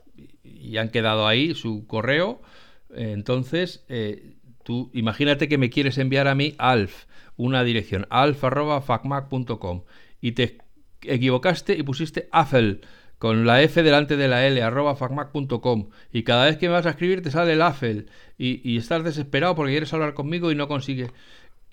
y 0.43 0.77
han 0.77 0.89
quedado 0.89 1.27
ahí 1.27 1.53
su 1.55 1.85
correo. 1.87 2.41
Entonces, 2.89 3.85
eh, 3.89 4.35
tú 4.63 4.89
imagínate 4.93 5.47
que 5.47 5.57
me 5.57 5.69
quieres 5.69 5.97
enviar 5.97 6.27
a 6.27 6.35
mí 6.35 6.55
alf, 6.57 7.05
una 7.35 7.63
dirección, 7.63 8.07
alf.facmac.com 8.09 9.83
y 10.21 10.31
te 10.33 10.57
equivocaste 11.01 11.77
y 11.77 11.83
pusiste 11.83 12.27
afel 12.31 12.81
con 13.19 13.45
la 13.45 13.61
F 13.61 13.83
delante 13.83 14.17
de 14.17 14.29
la 14.29 14.47
L, 14.47 14.61
arroba 14.63 14.95
facmac.com, 14.95 15.89
y 16.11 16.23
cada 16.23 16.45
vez 16.45 16.57
que 16.57 16.67
me 16.67 16.73
vas 16.73 16.85
a 16.85 16.91
escribir 16.91 17.21
te 17.21 17.31
sale 17.31 17.53
el 17.53 17.61
AFEL, 17.61 18.09
y, 18.37 18.77
estás 18.77 19.03
desesperado 19.03 19.55
porque 19.55 19.73
quieres 19.73 19.93
hablar 19.93 20.13
conmigo 20.13 20.51
y 20.51 20.55
no 20.55 20.69
consigues, 20.69 21.11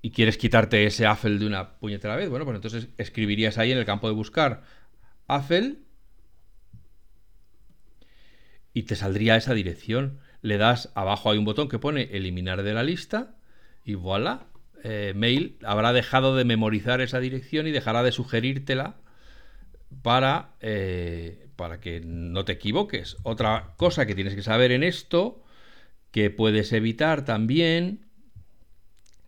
y 0.02 0.10
quieres 0.10 0.38
quitarte 0.38 0.84
ese 0.84 1.06
AFEL 1.06 1.38
de 1.38 1.46
una 1.46 1.78
puñetera 1.78 2.16
vez, 2.16 2.28
bueno, 2.28 2.44
pues 2.44 2.56
entonces 2.56 2.88
escribirías 2.98 3.58
ahí 3.58 3.70
en 3.70 3.78
el 3.78 3.84
campo 3.84 4.08
de 4.08 4.14
buscar 4.14 4.64
AFEL, 5.28 5.84
y 8.74 8.82
te 8.82 8.96
saldría 8.96 9.36
esa 9.36 9.54
dirección. 9.54 10.18
Le 10.42 10.58
das 10.58 10.92
abajo 10.94 11.30
hay 11.30 11.38
un 11.38 11.46
botón 11.46 11.68
que 11.68 11.78
pone 11.78 12.10
eliminar 12.12 12.62
de 12.62 12.74
la 12.74 12.82
lista, 12.82 13.36
y 13.84 13.94
voilà, 13.94 14.48
eh, 14.82 15.12
mail 15.14 15.58
habrá 15.64 15.92
dejado 15.92 16.36
de 16.36 16.44
memorizar 16.44 17.00
esa 17.00 17.20
dirección 17.20 17.66
y 17.66 17.70
dejará 17.70 18.02
de 18.02 18.12
sugerírtela 18.12 18.96
para, 20.02 20.54
eh, 20.60 21.48
para 21.56 21.80
que 21.80 22.00
no 22.00 22.44
te 22.44 22.52
equivoques. 22.52 23.16
Otra 23.22 23.74
cosa 23.76 24.06
que 24.06 24.14
tienes 24.14 24.34
que 24.34 24.42
saber 24.42 24.72
en 24.72 24.82
esto, 24.82 25.42
que 26.10 26.30
puedes 26.30 26.72
evitar 26.72 27.24
también, 27.24 28.06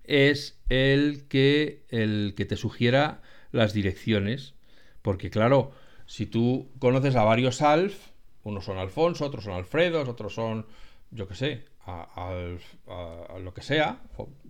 es 0.04 0.58
el 0.68 1.26
que, 1.28 1.84
el 1.90 2.34
que 2.36 2.44
te 2.44 2.56
sugiera 2.56 3.22
las 3.52 3.72
direcciones. 3.72 4.54
Porque 5.02 5.30
claro, 5.30 5.72
si 6.06 6.26
tú 6.26 6.70
conoces 6.78 7.14
a 7.16 7.24
varios 7.24 7.62
Alf, 7.62 8.08
unos 8.42 8.64
son 8.64 8.78
Alfonso, 8.78 9.26
otros 9.26 9.44
son 9.44 9.54
Alfredo, 9.54 10.02
otros 10.02 10.34
son, 10.34 10.66
yo 11.10 11.28
qué 11.28 11.34
sé, 11.34 11.64
a, 11.86 13.38
lo 13.40 13.54
que 13.54 13.62
sea, 13.62 14.00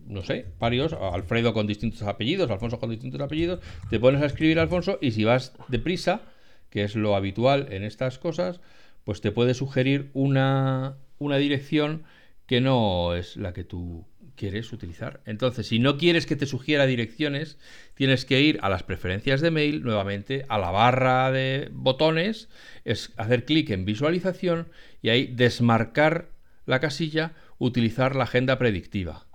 no 0.08 0.22
sé, 0.22 0.46
varios, 0.58 0.92
Alfredo 0.92 1.52
con 1.52 1.66
distintos 1.66 2.02
apellidos, 2.02 2.50
Alfonso 2.50 2.78
con 2.78 2.90
distintos 2.90 3.20
apellidos, 3.20 3.60
te 3.90 4.00
pones 4.00 4.22
a 4.22 4.26
escribir 4.26 4.58
Alfonso 4.58 4.98
y 5.00 5.12
si 5.12 5.24
vas 5.24 5.52
deprisa, 5.68 6.22
que 6.70 6.84
es 6.84 6.96
lo 6.96 7.14
habitual 7.14 7.68
en 7.70 7.84
estas 7.84 8.18
cosas, 8.18 8.60
pues 9.04 9.20
te 9.20 9.32
puede 9.32 9.54
sugerir 9.54 10.10
una, 10.14 10.96
una 11.18 11.36
dirección 11.36 12.04
que 12.46 12.60
no 12.60 13.14
es 13.14 13.36
la 13.36 13.52
que 13.52 13.64
tú 13.64 14.06
quieres 14.34 14.72
utilizar. 14.72 15.20
Entonces, 15.26 15.66
si 15.66 15.78
no 15.78 15.98
quieres 15.98 16.24
que 16.24 16.36
te 16.36 16.46
sugiera 16.46 16.86
direcciones, 16.86 17.58
tienes 17.94 18.24
que 18.24 18.40
ir 18.40 18.58
a 18.62 18.68
las 18.68 18.84
preferencias 18.84 19.40
de 19.40 19.50
mail, 19.50 19.82
nuevamente 19.82 20.46
a 20.48 20.58
la 20.58 20.70
barra 20.70 21.30
de 21.32 21.68
botones, 21.72 22.48
es 22.84 23.12
hacer 23.16 23.44
clic 23.44 23.70
en 23.70 23.84
visualización 23.84 24.68
y 25.02 25.10
ahí 25.10 25.26
desmarcar 25.26 26.30
la 26.64 26.80
casilla 26.80 27.32
utilizar 27.58 28.14
la 28.14 28.24
agenda 28.24 28.58
predictiva. 28.58 29.27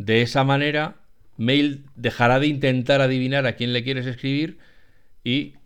De 0.00 0.22
esa 0.22 0.44
manera, 0.44 0.94
Mail 1.36 1.84
dejará 1.94 2.40
de 2.40 2.46
intentar 2.46 3.02
adivinar 3.02 3.46
a 3.46 3.52
quién 3.52 3.74
le 3.74 3.84
quieres 3.84 4.06
escribir 4.06 4.56
y 5.24 5.56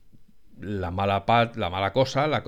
la 0.60 0.90
mala, 0.90 1.24
la 1.54 1.70
mala 1.70 1.92
cosa, 1.92 2.26
la, 2.26 2.42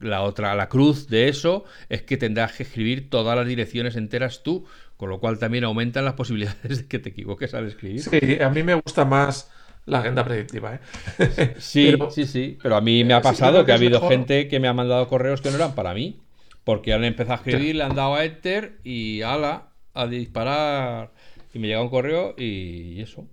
la, 0.00 0.22
otra, 0.22 0.54
la 0.54 0.70
cruz 0.70 1.06
de 1.08 1.28
eso 1.28 1.66
es 1.90 2.00
que 2.00 2.16
tendrás 2.16 2.54
que 2.54 2.62
escribir 2.62 3.10
todas 3.10 3.36
las 3.36 3.46
direcciones 3.46 3.96
enteras 3.96 4.42
tú, 4.42 4.64
con 4.96 5.10
lo 5.10 5.20
cual 5.20 5.38
también 5.38 5.64
aumentan 5.64 6.06
las 6.06 6.14
posibilidades 6.14 6.78
de 6.78 6.86
que 6.86 6.98
te 6.98 7.10
equivoques 7.10 7.52
al 7.52 7.66
escribir. 7.66 8.00
Sí, 8.00 8.40
a 8.40 8.48
mí 8.48 8.62
me 8.62 8.72
gusta 8.72 9.04
más 9.04 9.50
la 9.84 9.98
agenda 9.98 10.24
predictiva. 10.24 10.76
¿eh? 10.76 11.54
Sí, 11.58 11.98
sí, 12.12 12.24
sí, 12.24 12.56
pero 12.62 12.76
a 12.76 12.80
mí 12.80 13.04
me 13.04 13.12
ha 13.12 13.20
pasado 13.20 13.66
que 13.66 13.72
ha 13.72 13.74
habido 13.74 14.08
gente 14.08 14.48
que 14.48 14.58
me 14.58 14.68
ha 14.68 14.72
mandado 14.72 15.06
correos 15.08 15.42
que 15.42 15.50
no 15.50 15.56
eran 15.56 15.74
para 15.74 15.92
mí. 15.92 16.18
Porque 16.64 16.94
han 16.94 17.04
empezado 17.04 17.34
a 17.34 17.36
escribir, 17.36 17.76
le 17.76 17.84
han 17.84 17.94
dado 17.94 18.14
a 18.14 18.24
Enter 18.24 18.78
y 18.84 19.20
ala, 19.20 19.73
a 19.94 20.06
disparar. 20.06 21.12
Y 21.52 21.58
me 21.58 21.68
llega 21.68 21.82
un 21.82 21.88
correo 21.88 22.34
y 22.36 23.00
eso. 23.00 23.26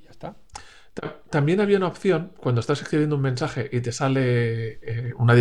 Y 0.00 0.04
ya 0.04 0.10
está. 0.10 0.36
También 1.30 1.60
había 1.60 1.76
una 1.76 1.88
opción 1.88 2.32
cuando 2.38 2.60
estás 2.60 2.80
escribiendo 2.80 3.16
un 3.16 3.22
mensaje 3.22 3.68
y 3.70 3.80
te 3.80 3.92
sale 3.92 4.78
eh, 4.82 5.12
una 5.18 5.34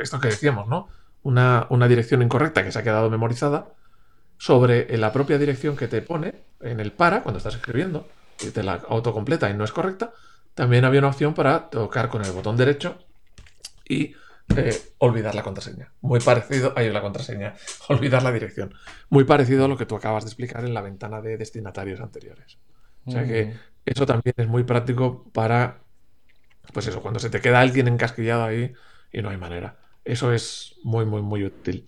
esto 0.00 0.18
que 0.18 0.28
decíamos, 0.28 0.68
¿no? 0.68 0.88
Una, 1.22 1.66
una, 1.68 1.86
dirección 1.86 2.22
incorrecta 2.22 2.64
que 2.64 2.72
se 2.72 2.78
ha 2.78 2.82
quedado 2.82 3.10
memorizada 3.10 3.74
sobre 4.38 4.96
la 4.96 5.12
propia 5.12 5.38
dirección 5.38 5.76
que 5.76 5.86
te 5.86 6.00
pone 6.02 6.34
en 6.60 6.80
el 6.80 6.92
para 6.92 7.22
cuando 7.22 7.38
estás 7.38 7.54
escribiendo 7.54 8.08
y 8.40 8.50
te 8.50 8.62
la 8.62 8.80
autocompleta 8.88 9.50
y 9.50 9.54
no 9.54 9.64
es 9.64 9.72
correcta. 9.72 10.12
También 10.54 10.84
había 10.84 11.00
una 11.00 11.08
opción 11.08 11.34
para 11.34 11.68
tocar 11.70 12.08
con 12.08 12.24
el 12.24 12.32
botón 12.32 12.56
derecho 12.56 12.98
y 13.88 14.14
eh, 14.56 14.78
olvidar 14.98 15.34
la 15.34 15.42
contraseña. 15.42 15.92
Muy 16.00 16.20
parecido, 16.20 16.72
ahí 16.76 16.90
la 16.90 17.00
contraseña, 17.00 17.54
olvidar 17.88 18.22
la 18.22 18.32
dirección. 18.32 18.74
Muy 19.08 19.24
parecido 19.24 19.64
a 19.64 19.68
lo 19.68 19.76
que 19.76 19.86
tú 19.86 19.96
acabas 19.96 20.24
de 20.24 20.28
explicar 20.28 20.64
en 20.64 20.74
la 20.74 20.82
ventana 20.82 21.20
de 21.20 21.36
destinatarios 21.36 22.00
anteriores. 22.00 22.58
O 23.04 23.10
sea 23.10 23.26
que 23.26 23.54
eso 23.84 24.06
también 24.06 24.34
es 24.36 24.46
muy 24.46 24.62
práctico 24.62 25.24
para, 25.32 25.80
pues 26.72 26.86
eso, 26.86 27.02
cuando 27.02 27.18
se 27.18 27.30
te 27.30 27.40
queda 27.40 27.60
alguien 27.60 27.88
encasquillado 27.88 28.44
ahí 28.44 28.72
y 29.12 29.22
no 29.22 29.30
hay 29.30 29.36
manera. 29.36 29.76
Eso 30.04 30.32
es 30.32 30.76
muy, 30.84 31.04
muy, 31.04 31.22
muy 31.22 31.44
útil. 31.44 31.84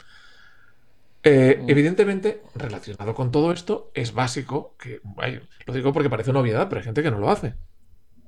Eh, 1.22 1.64
evidentemente, 1.68 2.42
relacionado 2.54 3.14
con 3.14 3.30
todo 3.30 3.52
esto, 3.52 3.90
es 3.94 4.12
básico 4.12 4.76
que, 4.76 5.00
lo 5.66 5.74
digo 5.74 5.92
porque 5.92 6.10
parece 6.10 6.30
una 6.30 6.40
obviedad, 6.40 6.68
pero 6.68 6.80
hay 6.80 6.84
gente 6.84 7.02
que 7.02 7.10
no 7.10 7.18
lo 7.18 7.30
hace. 7.30 7.54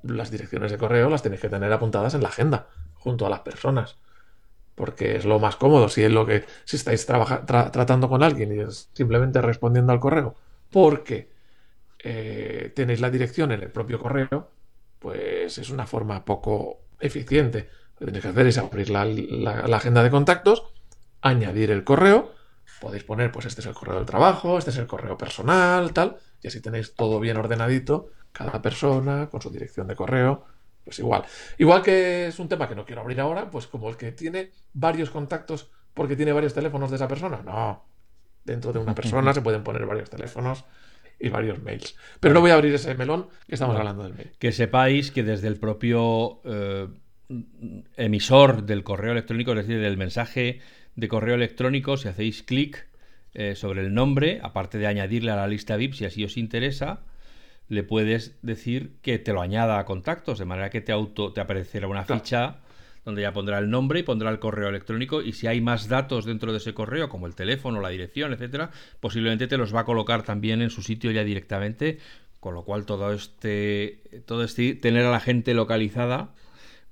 Las 0.02 0.30
direcciones 0.30 0.70
de 0.70 0.78
correo 0.78 1.10
las 1.10 1.22
tenéis 1.22 1.40
que 1.40 1.48
tener 1.48 1.72
apuntadas 1.72 2.14
en 2.14 2.22
la 2.22 2.28
agenda, 2.28 2.68
junto 2.94 3.26
a 3.26 3.30
las 3.30 3.40
personas 3.40 3.98
porque 4.76 5.16
es 5.16 5.24
lo 5.24 5.40
más 5.40 5.56
cómodo 5.56 5.88
si 5.88 6.04
es 6.04 6.12
lo 6.12 6.24
que 6.24 6.44
si 6.64 6.76
estáis 6.76 7.04
tratando 7.06 8.08
con 8.08 8.22
alguien 8.22 8.54
y 8.54 8.60
es 8.60 8.90
simplemente 8.92 9.42
respondiendo 9.42 9.92
al 9.92 9.98
correo 9.98 10.36
porque 10.70 11.30
eh, 11.98 12.72
tenéis 12.76 13.00
la 13.00 13.10
dirección 13.10 13.50
en 13.50 13.62
el 13.62 13.70
propio 13.70 13.98
correo 13.98 14.50
pues 15.00 15.58
es 15.58 15.70
una 15.70 15.86
forma 15.86 16.24
poco 16.24 16.80
eficiente. 17.00 17.68
Lo 17.98 18.00
que 18.00 18.06
tenéis 18.06 18.22
que 18.22 18.28
hacer 18.28 18.46
es 18.46 18.58
abrir 18.58 18.90
la, 18.90 19.02
agenda 19.76 20.02
de 20.02 20.10
contactos 20.10 20.64
añadir 21.22 21.70
el 21.70 21.82
correo 21.82 22.34
podéis 22.80 23.04
poner 23.04 23.32
pues 23.32 23.46
este 23.46 23.62
es 23.62 23.66
el 23.66 23.74
correo 23.74 23.96
del 23.96 24.04
trabajo 24.04 24.58
este 24.58 24.70
es 24.70 24.76
el 24.76 24.86
correo 24.86 25.16
personal 25.16 25.92
tal 25.92 26.18
y 26.42 26.48
así 26.48 26.60
tenéis 26.60 26.94
todo 26.94 27.18
bien 27.18 27.38
ordenadito 27.38 28.10
cada 28.32 28.60
persona 28.60 29.28
con 29.30 29.40
su 29.40 29.50
dirección 29.50 29.86
de 29.86 29.96
correo 29.96 30.44
pues 30.86 31.00
igual. 31.00 31.24
Igual 31.58 31.82
que 31.82 32.28
es 32.28 32.38
un 32.38 32.48
tema 32.48 32.68
que 32.68 32.76
no 32.76 32.86
quiero 32.86 33.00
abrir 33.00 33.20
ahora, 33.20 33.50
pues 33.50 33.66
como 33.66 33.88
el 33.88 33.96
que 33.96 34.12
tiene 34.12 34.52
varios 34.72 35.10
contactos 35.10 35.68
porque 35.92 36.14
tiene 36.14 36.30
varios 36.30 36.54
teléfonos 36.54 36.90
de 36.90 36.96
esa 36.96 37.08
persona. 37.08 37.42
No. 37.44 37.84
Dentro 38.44 38.72
de 38.72 38.78
una 38.78 38.94
persona 38.94 39.34
se 39.34 39.42
pueden 39.42 39.64
poner 39.64 39.84
varios 39.84 40.08
teléfonos 40.08 40.64
y 41.18 41.28
varios 41.28 41.60
mails. 41.60 41.96
Pero 42.20 42.34
no 42.34 42.40
voy 42.40 42.52
a 42.52 42.54
abrir 42.54 42.72
ese 42.72 42.94
melón 42.94 43.26
que 43.48 43.56
estamos 43.56 43.74
hablando 43.76 44.04
del 44.04 44.14
mail. 44.14 44.30
Que 44.38 44.52
sepáis 44.52 45.10
que 45.10 45.24
desde 45.24 45.48
el 45.48 45.56
propio 45.56 46.40
eh, 46.44 46.86
emisor 47.96 48.62
del 48.62 48.84
correo 48.84 49.10
electrónico, 49.10 49.50
es 49.54 49.66
decir, 49.66 49.80
del 49.80 49.96
mensaje 49.96 50.60
de 50.94 51.08
correo 51.08 51.34
electrónico, 51.34 51.96
si 51.96 52.06
hacéis 52.06 52.44
clic 52.44 52.86
eh, 53.34 53.56
sobre 53.56 53.80
el 53.80 53.92
nombre, 53.92 54.38
aparte 54.40 54.78
de 54.78 54.86
añadirle 54.86 55.32
a 55.32 55.36
la 55.36 55.48
lista 55.48 55.76
VIP 55.76 55.94
si 55.94 56.04
así 56.04 56.22
os 56.22 56.36
interesa, 56.36 57.00
le 57.68 57.82
puedes 57.82 58.36
decir 58.43 58.93
que 59.02 59.18
te 59.18 59.32
lo 59.32 59.40
añada 59.40 59.78
a 59.78 59.84
contactos, 59.84 60.38
de 60.38 60.44
manera 60.44 60.70
que 60.70 60.80
te 60.80 60.93
auto 60.93 61.32
te 61.32 61.40
aparecerá 61.40 61.88
una 61.88 62.05
ficha 62.05 62.59
donde 63.05 63.22
ya 63.22 63.32
pondrá 63.32 63.59
el 63.59 63.70
nombre 63.70 64.01
y 64.01 64.02
pondrá 64.02 64.30
el 64.30 64.40
correo 64.40 64.68
electrónico 64.68 65.22
y 65.22 65.32
si 65.32 65.47
hay 65.47 65.60
más 65.60 65.88
datos 65.88 66.24
dentro 66.24 66.51
de 66.51 66.59
ese 66.59 66.74
correo, 66.74 67.09
como 67.09 67.26
el 67.28 67.36
teléfono, 67.36 67.80
la 67.80 67.88
dirección, 67.88 68.32
etcétera, 68.32 68.70
posiblemente 68.98 69.47
te 69.47 69.56
los 69.56 69.74
va 69.74 69.80
a 69.80 69.84
colocar 69.84 70.24
también 70.24 70.60
en 70.60 70.70
su 70.70 70.82
sitio 70.82 71.12
ya 71.12 71.22
directamente, 71.22 71.98
con 72.40 72.55
lo 72.55 72.64
cual 72.64 72.84
todo 72.84 73.12
este 73.12 74.01
todo 74.26 74.43
este 74.43 74.74
tener 74.74 75.06
a 75.06 75.10
la 75.10 75.20
gente 75.20 75.55
localizada 75.55 76.34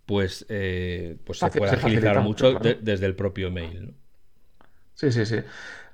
pues 0.07 0.47
eh, 0.49 1.17
pues 1.25 1.39
se 1.39 1.51
puede 1.51 1.73
agilizar 1.73 2.21
mucho 2.23 2.59
desde 2.59 3.07
el 3.07 3.17
propio 3.17 3.51
mail. 3.51 3.95
Sí, 4.95 5.11
sí, 5.11 5.27
sí. 5.27 5.39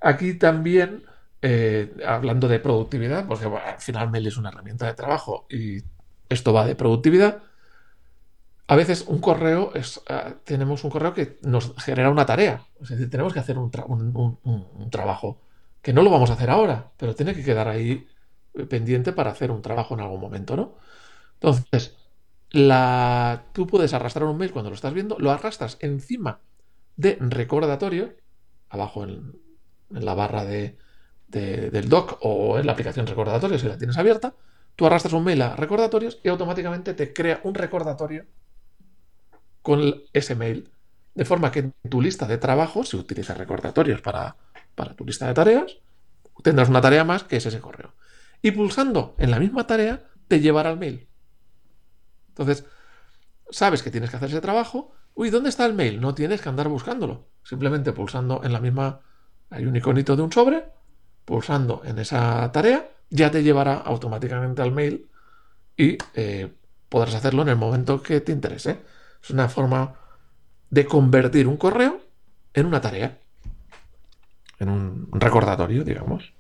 Aquí 0.01 0.35
también 0.35 1.03
eh, 1.43 1.95
hablando 2.07 2.49
de 2.49 2.61
productividad, 2.61 3.27
porque 3.27 3.47
al 3.47 3.81
final 3.81 4.11
Mail 4.11 4.27
es 4.27 4.37
una 4.37 4.51
herramienta 4.51 4.87
de 4.87 4.95
trabajo 4.95 5.47
y 5.49 5.83
esto 6.29 6.53
va 6.53 6.67
de 6.67 6.75
productividad, 6.75 7.43
a 8.71 8.77
veces 8.77 9.05
un 9.09 9.19
correo 9.19 9.73
es, 9.75 10.01
eh, 10.09 10.37
tenemos 10.45 10.85
un 10.85 10.91
correo 10.91 11.13
que 11.13 11.41
nos 11.43 11.75
genera 11.79 12.09
una 12.09 12.25
tarea. 12.25 12.69
Es 12.81 12.91
decir, 12.91 13.11
tenemos 13.11 13.33
que 13.33 13.41
hacer 13.41 13.59
un, 13.59 13.69
trabajo 14.93 15.41
que 15.83 15.93
no 15.93 16.03
lo 16.03 16.11
vamos 16.11 16.31
a 16.31 16.35
hacer 16.35 16.51
ahora, 16.51 16.93
pero 16.97 17.17
tiene 17.17 17.35
que 17.35 17.43
quedar 17.43 17.67
ahí 17.67 18.07
eh, 18.55 18.67
pendiente 18.67 19.13
para 19.13 19.33
hacer 19.33 19.51
un 19.51 19.61
trabajo 19.61 19.95
en 19.95 20.01
algún 20.03 20.21
momento, 20.21 20.55
¿no? 20.55 20.77
Entonces, 21.41 21.97
la, 22.51 23.47
tú 23.53 23.67
puedes 23.67 23.93
arrastrar 23.93 24.29
un 24.29 24.39
mail 24.39 24.53
cuando 24.53 24.71
lo 24.71 24.77
estás 24.77 24.95
viendo, 24.95 25.19
lo 25.19 25.33
arrastras 25.33 25.77
encima 25.81 26.39
de 26.97 27.17
recordatorio, 27.19 28.15
abajo 28.69 29.03
en, 29.03 29.33
la 29.91 30.15
barra 30.15 30.45
de, 30.45 30.79
del 31.31 31.89
doc 31.89 32.19
o 32.23 32.59
en 32.59 32.67
la 32.67 32.73
aplicación 32.73 33.07
recordatorio 33.07 33.59
si 33.59 33.69
la 33.69 33.79
tienes 33.79 33.97
abierta, 33.99 34.35
tú 34.77 34.87
arrastras 34.87 35.15
un 35.15 35.25
mail 35.25 35.43
a 35.43 35.57
recordatorios 35.57 36.19
y 36.25 36.29
automáticamente 36.29 36.95
te 36.95 37.13
crea 37.13 37.41
un 37.45 37.55
recordatorio 37.55 38.27
con 39.63 39.95
ese 40.13 40.35
mail. 40.35 40.71
De 41.15 41.25
forma 41.25 41.51
que 41.53 41.61
en 41.61 41.75
tu 41.89 42.01
lista 42.01 42.27
de 42.27 42.39
trabajo, 42.39 42.85
si 42.85 42.97
utilizas 42.97 43.37
recordatorios 43.37 44.01
para, 44.01 44.37
para 44.75 44.95
tu 44.95 45.05
lista 45.05 45.27
de 45.27 45.35
tareas, 45.35 45.77
tendrás 46.43 46.69
una 46.69 46.81
tarea 46.81 47.05
más 47.05 47.25
que 47.25 47.37
es 47.37 47.47
ese 47.47 47.61
correo. 47.61 47.93
Y 48.43 48.53
pulsando 48.53 49.15
en 49.19 49.31
la 49.31 49.39
misma 49.39 49.67
tarea, 49.67 50.05
te 50.29 50.41
llevará 50.41 50.71
al 50.71 50.79
mail. 50.79 51.09
Entonces, 52.29 52.65
sabes 53.51 53.83
que 53.83 53.91
tienes 53.91 54.11
que 54.11 54.17
hacer 54.17 54.31
ese 54.31 54.41
trabajo. 54.41 54.93
Uy, 55.15 55.31
¿dónde 55.31 55.51
está 55.51 55.67
el 55.67 55.75
mail? 55.75 56.01
No 56.01 56.15
tienes 56.15 56.41
que 56.41 56.49
andar 56.49 56.69
buscándolo. 56.69 57.29
Simplemente 57.43 57.93
pulsando 57.93 58.43
en 58.45 58.53
la 58.53 58.61
misma. 58.61 59.01
Hay 59.51 59.67
un 59.67 59.77
iconito 59.77 60.17
de 60.17 60.23
un 60.23 60.33
sobre. 60.33 60.65
Pulsando 61.25 61.83
en 61.85 61.99
esa 61.99 62.51
tarea, 62.53 62.91
ya 63.11 63.31
te 63.31 63.43
llevará 63.43 63.75
automáticamente 63.75 64.63
al 64.63 64.73
mail 64.73 65.07
y 65.77 65.97
eh, 66.15 66.53
podrás 66.89 67.15
hacerlo 67.15 67.43
en 67.43 67.49
el 67.49 67.57
momento 67.57 68.03
que 68.03 68.21
te 68.21 68.33
interese. 68.33 68.81
Es 69.23 69.31
una 69.31 69.49
forma 69.49 69.95
de 70.71 70.87
convertir 70.87 71.47
un 71.47 71.57
correo 71.57 72.01
en 72.55 72.67
una 72.67 72.81
tarea, 72.81 73.19
en 74.59 74.69
un 74.69 75.09
recordatorio, 75.13 75.85
digamos. 75.85 76.33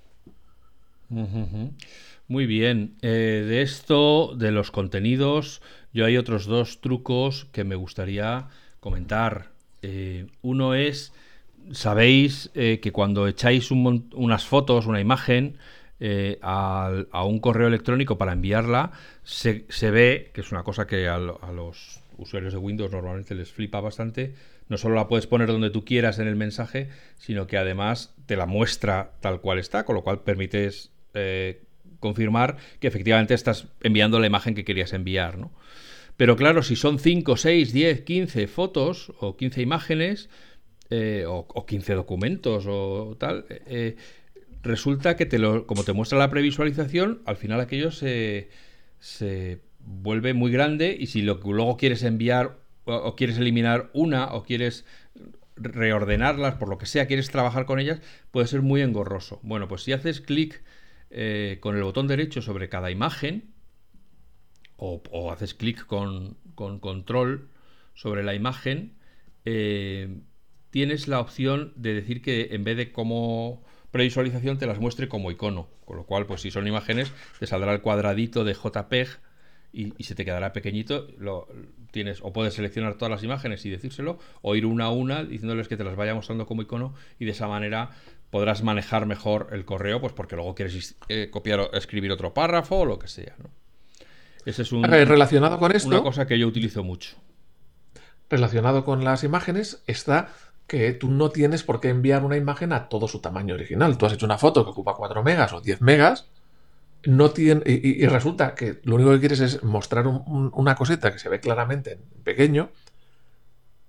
Muy 2.29 2.47
bien. 2.47 2.97
Eh, 3.03 3.45
de 3.49 3.63
esto, 3.63 4.35
de 4.37 4.53
los 4.53 4.71
contenidos, 4.71 5.63
yo 5.93 6.07
hay 6.07 6.17
otros 6.17 6.47
dos 6.47 6.81
trucos 6.81 7.47
que 7.53 7.65
me 7.65 7.75
gustaría 7.75 8.49
comentar. 8.79 9.51
Eh, 9.83 10.27
uno 10.43 10.75
es, 10.75 11.13
sabéis 11.73 12.51
eh, 12.55 12.81
que 12.83 12.93
cuando 12.93 13.27
echáis 13.27 13.71
unas 13.71 14.45
fotos, 14.45 14.87
una 14.87 15.01
imagen, 15.01 15.57
a, 16.41 17.25
un 17.27 17.41
correo 17.41 17.69
electrónico 17.69 18.17
para 18.17 18.33
enviarla, 18.33 18.93
se, 19.23 19.91
ve, 19.91 20.31
que 20.33 20.41
es 20.41 20.51
una 20.51 20.63
cosa 20.63 20.87
que 20.87 21.09
a 21.09 21.19
los 21.19 22.01
usuarios 22.21 22.53
de 22.53 22.59
Windows 22.59 22.93
normalmente 22.93 23.35
les 23.35 23.51
flipa 23.51 23.81
bastante, 23.81 24.35
no 24.69 24.79
solo 24.79 24.95
la 24.95 25.09
puedes 25.09 25.27
poner 25.27 25.49
donde 25.49 25.71
tú 25.71 25.85
quieras 25.85 26.19
en 26.19 26.29
el 26.29 26.37
mensaje, 26.37 26.89
sino 27.19 27.47
que 27.47 27.59
además 27.59 28.15
te 28.27 28.37
la 28.37 28.47
muestra 28.47 29.13
tal 29.21 29.41
cual 29.41 29.59
está, 29.59 29.85
con 29.85 29.97
lo 29.97 30.03
cual 30.03 30.21
permites 30.21 30.93
eh, 31.15 31.63
confirmar 31.99 32.57
que 32.79 32.87
efectivamente 32.87 33.35
estás 33.35 33.67
enviando 33.83 34.21
la 34.21 34.29
imagen 34.29 34.55
que 34.55 34.65
querías 34.65 34.93
enviar, 34.93 35.39
¿no? 35.39 35.51
Pero 36.17 36.37
claro, 36.37 36.63
si 36.63 36.77
son 36.77 36.99
5, 36.99 37.37
6, 37.37 37.73
10, 37.73 38.03
15 38.03 38.47
fotos 38.47 39.13
o 39.19 39.37
15 39.37 39.63
imágenes 39.63 40.29
eh, 40.91 41.25
o, 41.27 41.67
15 41.67 41.95
documentos 41.95 42.65
o 42.69 43.17
tal, 43.19 43.47
eh, 43.49 43.97
resulta 44.63 45.17
que 45.17 45.25
te 45.27 45.39
como 45.65 45.85
te 45.85 45.93
muestra 45.93 46.19
la 46.19 46.31
previsualización, 46.31 47.23
al 47.27 47.37
final 47.37 47.61
aquello 47.61 47.91
se, 47.93 48.49
vuelve 49.79 50.35
muy 50.35 50.51
grande 50.51 50.97
y 50.99 51.07
si 51.07 51.23
luego 51.23 51.77
quieres 51.77 52.03
enviar 52.03 52.59
o, 52.85 53.15
quieres 53.15 53.39
eliminar 53.39 53.91
una 53.93 54.35
o 54.35 54.43
quieres 54.43 54.85
reordenarlas, 55.57 56.55
por 56.55 56.69
lo 56.69 56.79
que 56.79 56.87
sea, 56.87 57.07
quieres 57.07 57.31
trabajar 57.31 57.67
con 57.67 57.79
ellas, 57.79 58.01
puede 58.31 58.47
ser 58.47 58.63
muy 58.63 58.81
engorroso. 58.81 59.39
Bueno, 59.43 59.69
pues 59.69 59.83
si 59.83 59.93
haces 59.93 60.21
clic 60.21 60.63
eh, 61.11 61.59
con 61.61 61.77
el 61.77 61.83
botón 61.83 62.09
derecho 62.09 62.43
sobre 62.43 62.69
cada 62.69 62.91
imagen 62.91 63.53
o, 64.77 65.31
haces 65.31 65.55
clic 65.55 65.87
con, 65.87 66.37
control 66.55 67.49
sobre 67.95 68.23
la 68.23 68.35
imagen, 68.35 68.95
eh, 69.45 70.21
tienes 70.71 71.09
la 71.09 71.21
opción 71.21 71.73
de 71.77 71.95
decir 71.95 72.23
que 72.23 72.49
en 72.53 72.65
vez 72.65 72.77
de 72.77 72.93
como 72.93 73.63
previsualización 73.91 74.59
te 74.59 74.67
las 74.67 74.79
muestre 74.79 75.09
como 75.09 75.31
icono. 75.31 75.69
Con 75.85 75.97
lo 75.97 76.05
cual, 76.05 76.27
pues 76.27 76.43
si 76.43 76.51
son 76.51 76.67
imágenes, 76.67 77.13
te 77.39 77.47
saldrá 77.47 77.73
el 77.73 77.81
cuadradito 77.81 78.45
de 78.45 78.55
JPEG 78.55 79.09
y, 79.73 80.03
se 80.03 80.15
te 80.15 80.25
quedará 80.25 80.53
pequeñito. 80.53 81.09
Lo, 81.19 81.49
tienes, 81.91 82.21
o 82.23 82.33
puedes 82.33 82.55
seleccionar 82.55 82.95
todas 82.95 83.11
las 83.11 83.23
imágenes 83.25 83.65
y 83.67 83.71
decírselo, 83.71 84.19
o 84.43 84.55
ir 84.55 84.67
una 84.67 84.87
a 84.87 84.91
una 84.91 85.25
diciéndoles 85.25 85.69
que 85.69 85.77
te 85.77 85.85
las 85.85 85.97
vaya 85.97 86.15
mostrando 86.15 86.47
como 86.47 86.63
icono 86.63 86.95
y 87.19 87.25
de 87.25 87.33
esa 87.33 87.49
manera 87.49 87.91
podrás 88.31 88.63
manejar 88.63 89.07
mejor 89.07 89.49
el 89.53 89.65
correo, 89.65 90.01
pues 90.01 90.13
porque 90.13 90.37
luego 90.37 90.55
quieres 90.55 90.97
eh, 91.09 91.29
copiar 91.31 91.61
o 91.61 91.73
escribir 91.73 92.13
otro 92.13 92.33
párrafo 92.33 92.79
o 92.79 92.85
lo 92.85 92.99
que 92.99 93.09
sea. 93.09 93.35
¿no? 93.39 93.51
Ese 94.45 94.63
es 94.63 94.73
un, 94.73 94.85
relacionado 94.85 95.59
con 95.59 95.73
esto, 95.73 95.89
una 95.89 96.03
cosa 96.03 96.27
que 96.27 96.39
yo 96.39 96.47
utilizo 96.47 96.85
mucho. 96.85 97.17
Relacionado 98.29 98.85
con 98.85 99.03
las 99.03 99.25
imágenes 99.25 99.83
está 99.89 100.33
que 100.71 100.93
tú 100.93 101.11
no 101.11 101.31
tienes 101.31 101.65
por 101.65 101.81
qué 101.81 101.89
enviar 101.89 102.25
una 102.25 102.37
imagen 102.37 102.73
a 102.73 102.89
todo 102.89 103.09
su 103.09 103.21
tamaño 103.21 103.57
original. 103.57 103.99
Tú 103.99 104.07
has 104.07 104.13
hecho 104.13 104.25
una 104.25 104.39
foto 104.39 104.63
que 104.63 104.71
ocupa 104.71 104.95
4 104.95 105.21
megas 105.25 105.53
o 105.53 105.61
10 105.61 105.81
megas 105.81 106.29
no 107.05 107.33
tiene, 107.33 107.63
y, 107.67 108.07
resulta 108.07 108.55
que 108.55 108.79
lo 108.85 108.95
único 108.95 109.11
que 109.11 109.19
quieres 109.19 109.41
es 109.41 109.65
mostrar 109.65 110.07
una 110.07 110.77
coseta 110.77 111.13
que 111.13 111.19
se 111.19 111.29
ve 111.29 111.41
claramente 111.41 111.95
en 111.95 112.23
pequeño, 112.23 112.71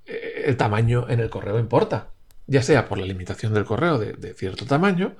eh, 0.07 0.45
el 0.45 0.57
tamaño 0.57 1.07
en 1.07 1.19
el 1.19 1.29
correo 1.29 1.59
importa. 1.59 2.07
Ya 2.47 2.63
sea 2.63 2.89
por 2.89 2.97
la 2.97 3.05
limitación 3.05 3.53
del 3.53 3.63
correo 3.63 3.99
de, 3.99 4.33
cierto 4.33 4.65
tamaño, 4.65 5.17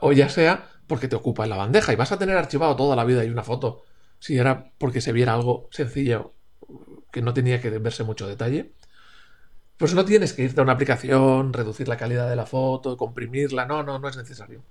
o 0.00 0.10
ya 0.10 0.28
sea 0.28 0.68
porque 0.88 1.06
te 1.06 1.14
ocupa 1.14 1.44
en 1.44 1.50
la 1.50 1.56
bandeja 1.56 1.92
y 1.92 1.96
vas 1.96 2.10
a 2.10 2.18
tener 2.18 2.36
archivado 2.36 2.74
toda 2.74 2.96
la 2.96 3.04
vida 3.04 3.24
y 3.24 3.30
una 3.30 3.44
foto 3.44 3.84
si 4.18 4.36
era 4.36 4.72
porque 4.78 5.00
se 5.00 5.12
viera 5.12 5.32
algo 5.32 5.68
sencillo 5.70 6.34
que 7.12 7.22
no 7.22 7.34
tenía 7.34 7.60
que 7.60 7.70
verse 7.70 8.02
mucho 8.02 8.26
detalle. 8.26 8.72
Pues 9.76 9.94
no 9.94 10.04
tienes 10.04 10.32
que 10.32 10.42
irte 10.42 10.60
a 10.60 10.64
una 10.64 10.72
aplicación, 10.72 11.52
reducir 11.52 11.88
la 11.88 11.96
calidad 11.96 12.28
de 12.28 12.36
la 12.36 12.46
foto, 12.46 12.96
comprimirla, 12.96 13.66
no, 13.66 13.82
no, 13.82 13.98
no 13.98 14.08
es 14.08 14.16
necesario 14.16 14.62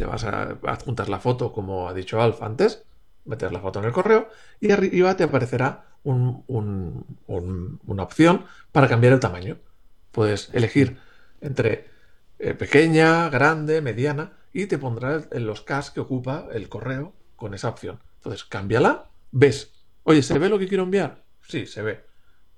te 0.00 0.06
vas 0.06 0.24
a 0.24 0.56
adjuntar 0.66 1.10
la 1.10 1.18
foto, 1.18 1.52
como 1.52 1.86
ha 1.86 1.92
dicho 1.92 2.22
Alf 2.22 2.42
antes, 2.42 2.84
meter 3.26 3.52
la 3.52 3.60
foto 3.60 3.80
en 3.80 3.84
el 3.84 3.92
correo 3.92 4.30
y 4.58 4.70
arriba 4.70 5.14
te 5.14 5.24
aparecerá 5.24 5.84
una 6.04 8.02
opción 8.02 8.46
para 8.72 8.88
cambiar 8.88 9.12
el 9.12 9.20
tamaño. 9.20 9.58
Puedes 10.10 10.48
elegir 10.54 10.96
entre 11.42 11.84
eh, 12.38 12.54
pequeña, 12.54 13.28
grande, 13.28 13.82
mediana 13.82 14.32
y 14.54 14.64
te 14.68 14.78
pondrá 14.78 15.20
en 15.30 15.46
los 15.46 15.60
cas 15.60 15.90
que 15.90 16.00
ocupa 16.00 16.46
el 16.50 16.70
correo 16.70 17.12
con 17.36 17.52
esa 17.52 17.68
opción. 17.68 18.00
Entonces, 18.20 18.44
cámbiala, 18.44 19.10
ves, 19.32 19.70
oye, 20.04 20.22
¿se 20.22 20.38
ve 20.38 20.48
lo 20.48 20.58
que 20.58 20.66
quiero 20.66 20.84
enviar? 20.84 21.24
Sí, 21.46 21.66
se 21.66 21.82
ve 21.82 22.09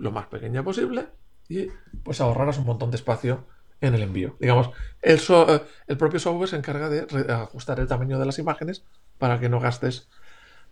lo 0.02 0.10
más 0.10 0.26
pequeña 0.26 0.64
posible 0.64 1.06
y 1.48 1.68
pues 2.02 2.20
ahorrarás 2.20 2.58
un 2.58 2.66
montón 2.66 2.90
de 2.90 2.96
espacio 2.96 3.46
en 3.80 3.94
el 3.94 4.02
envío. 4.02 4.36
Digamos, 4.40 4.70
el, 5.00 5.18
eh, 5.18 5.96
propio 5.96 6.18
software 6.18 6.48
se 6.48 6.56
encarga 6.56 6.88
de 6.88 7.32
ajustar 7.32 7.80
el 7.80 7.86
tamaño 7.86 8.18
de 8.18 8.26
las 8.26 8.38
imágenes 8.38 8.84
para 9.18 9.38
que 9.38 9.48
no 9.48 9.60
gastes 9.60 10.08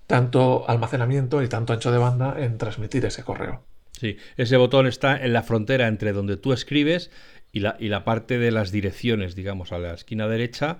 tanto 0.07 0.69
almacenamiento 0.69 1.43
y 1.43 1.49
tanto 1.49 1.73
ancho 1.73 1.93
de 1.93 1.99
banda 1.99 2.35
en 2.39 2.59
transmitir 2.59 3.05
ese 3.05 3.23
correo. 3.23 3.65
Sí, 3.93 4.17
ese 4.37 4.57
botón 4.57 4.87
está 4.87 5.17
en 5.23 5.33
la 5.33 5.43
frontera 5.43 5.87
entre 5.87 6.13
donde 6.13 6.37
tú 6.37 6.53
escribes 6.53 7.11
y 7.53 7.61
la, 7.61 8.05
parte 8.05 8.39
de 8.39 8.51
las 8.51 8.73
direcciones, 8.73 9.35
digamos, 9.35 9.73
a 9.73 9.79
la 9.79 9.95
esquina 9.95 10.27
derecha 10.27 10.79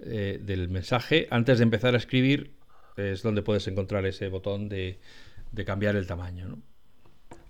eh, 0.00 0.40
del 0.42 0.68
mensaje. 0.68 1.28
Antes 1.30 1.58
de 1.58 1.64
empezar 1.64 1.94
a 1.94 1.98
escribir 1.98 2.54
es 2.96 3.22
donde 3.22 3.42
puedes 3.42 3.66
encontrar 3.68 4.06
ese 4.06 4.28
botón 4.28 4.68
de, 4.68 5.00
de 5.52 5.64
cambiar 5.64 5.96
el 5.96 6.06
tamaño. 6.06 6.58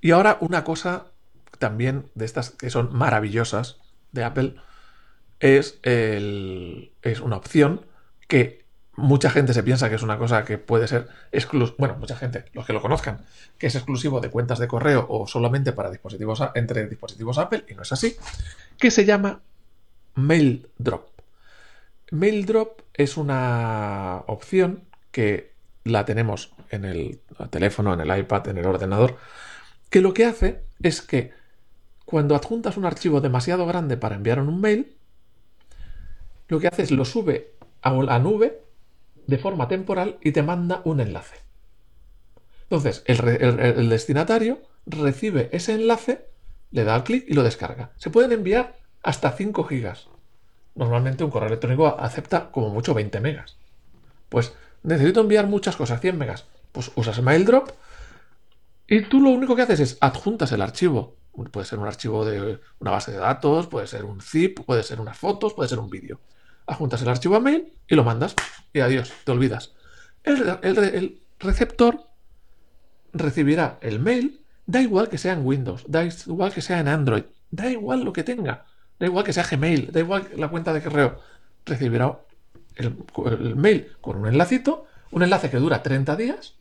Y 0.03 0.11
ahora 0.11 0.37
una 0.41 0.65
cosa 0.65 1.07
también 1.59 2.11
de 2.15 2.27
estas 2.27 2.51
que 2.51 2.69
son 2.69 2.95
maravillosas, 2.95 3.79
de 4.11 4.24
Apple 4.24 4.57
es, 5.41 5.79
es 5.83 7.20
una 7.20 7.37
opción 7.37 7.87
que 8.29 8.66
mucha 8.95 9.31
gente 9.31 9.55
se 9.55 9.62
piensa 9.62 9.89
que 9.89 9.95
es 9.95 10.03
una 10.03 10.19
cosa 10.19 10.45
que 10.45 10.59
puede 10.59 10.89
ser 10.89 11.09
exclusiva, 11.31 11.77
bueno, 11.79 11.97
mucha 11.99 12.16
gente, 12.16 12.45
los 12.53 12.66
que 12.66 12.73
lo 12.73 12.83
conozcan, 12.83 13.24
que 13.59 13.69
es 13.69 13.74
exclusivo 13.77 14.20
de 14.20 14.29
cuentas 14.29 14.59
de 14.59 14.69
correo 14.69 15.07
o 15.09 15.27
solamente 15.27 15.73
para 15.73 15.89
dispositivos 15.91 16.43
entre 16.55 16.87
dispositivos 16.89 17.39
Apple, 17.39 17.65
y 17.69 17.74
no 17.74 17.83
es 17.83 17.93
así, 17.93 18.16
que 18.79 18.91
se 18.91 19.05
llama 19.05 19.41
Mail 20.16 20.69
Drop. 20.79 21.09
Mail 22.11 22.45
Drop 22.45 22.83
es 22.93 23.16
una 23.16 24.24
opción 24.27 24.83
que 25.12 25.53
la 25.85 26.05
tenemos 26.05 26.53
en 26.70 26.85
el 26.85 27.20
teléfono, 27.51 27.95
en 27.95 28.01
el 28.01 28.19
iPad, 28.19 28.49
en 28.49 28.59
el 28.59 28.66
ordenador, 28.66 29.16
que 29.93 30.01
lo 30.01 30.14
que 30.14 30.24
hace 30.24 30.64
es 30.82 31.02
que 31.02 31.32
cuando 32.06 32.35
adjuntas 32.35 32.78
un 32.78 32.86
archivo 32.86 33.20
demasiado 33.20 33.66
grande 33.66 33.98
para 33.98 34.16
enviar 34.16 34.39
en 34.39 34.48
un 34.48 34.59
mail, 34.59 34.97
lo 36.48 36.59
que 36.59 36.69
hace 36.69 36.82
es 36.82 36.90
lo 36.90 37.05
sube 37.05 37.52
a 37.82 37.93
la 37.93 38.19
nube 38.19 38.62
de 39.27 39.36
forma 39.36 39.69
temporal 39.69 40.16
y 40.23 40.32
te 40.32 40.43
manda 40.43 40.81
un 40.86 41.01
enlace. 41.01 41.36
Entonces, 42.62 43.05
el, 43.05 43.90
destinatario 43.90 44.62
recibe 44.86 45.51
ese 45.52 45.74
enlace, 45.74 46.24
le 46.70 46.85
da 46.85 47.05
clic 47.05 47.27
y 47.28 47.35
lo 47.35 47.43
descarga. 47.43 47.90
Se 47.98 48.09
pueden 48.09 48.32
enviar 48.32 48.77
hasta 49.02 49.32
5 49.32 49.64
gigas. 49.64 50.09
Normalmente 50.74 51.23
un 51.23 51.31
correo 51.31 51.48
electrónico 51.48 52.01
acepta 52.01 52.51
como 52.51 52.70
mucho 52.70 52.94
20 52.94 53.20
megas. 53.20 53.59
Pues 54.31 54.55
necesito 54.85 55.20
enviar 55.20 55.48
muchas 55.48 55.77
cosas, 55.77 56.01
100 56.01 56.16
megas. 56.16 56.47
Pues 56.73 56.93
usas 56.94 57.20
MailDrop 57.20 57.69
y 58.87 59.03
tú 59.03 59.21
lo 59.21 59.31
único 59.31 59.57
que 59.57 59.63
haces 59.63 59.81
es 59.81 59.99
adjuntas 60.01 60.53
el 60.53 60.63
archivo. 60.63 61.17
Puede 61.51 61.67
ser 61.67 61.79
un 61.79 61.87
archivo 61.87 62.25
de 62.25 62.61
una 62.79 62.91
base 62.91 63.13
de 63.13 63.19
datos, 63.19 63.67
puede 63.67 63.87
ser 63.87 64.05
un 64.05 64.21
zip, 64.21 64.61
puede 64.61 64.83
ser 64.83 65.01
unas 65.01 65.17
fotos, 65.17 65.55
puede 65.55 65.69
ser 65.69 65.79
un 65.79 65.89
vídeo. 65.89 66.21
Adjuntas 66.67 67.01
el 67.03 67.09
archivo 67.09 67.37
a 67.37 67.41
mail 67.41 67.73
y 67.89 67.95
lo 67.95 68.05
mandas. 68.05 68.35
Y 68.73 68.81
adiós, 68.81 69.13
te 69.25 69.33
olvidas. 69.33 69.73
El, 70.25 71.21
receptor 71.39 72.09
recibirá 73.13 73.79
el 73.81 73.99
mail, 73.99 74.45
da 74.67 74.81
igual 74.81 75.09
que 75.09 75.19
sea 75.19 75.33
en 75.33 75.45
Windows, 75.45 75.85
da 75.89 76.05
igual 76.05 76.53
que 76.53 76.63
sea 76.63 76.79
en 76.79 76.87
Android, 76.87 77.25
da 77.51 77.69
igual 77.69 78.05
lo 78.05 78.13
que 78.13 78.23
tenga, 78.23 78.67
da 79.01 79.07
igual 79.07 79.25
que 79.25 79.33
sea 79.33 79.43
Gmail, 79.43 79.91
da 79.91 79.99
igual 79.99 80.29
la 80.37 80.49
cuenta 80.49 80.73
de 80.73 80.83
correo, 80.83 81.19
recibirá 81.67 82.21
el, 82.77 82.97
el 83.27 83.57
mail 83.57 83.89
con 84.01 84.19
un 84.19 84.29
enlacito, 84.29 84.87
un 85.11 85.25
enlace 85.25 85.51
que 85.51 85.57
dura 85.57 85.83
30 85.83 86.15
días, 86.15 86.55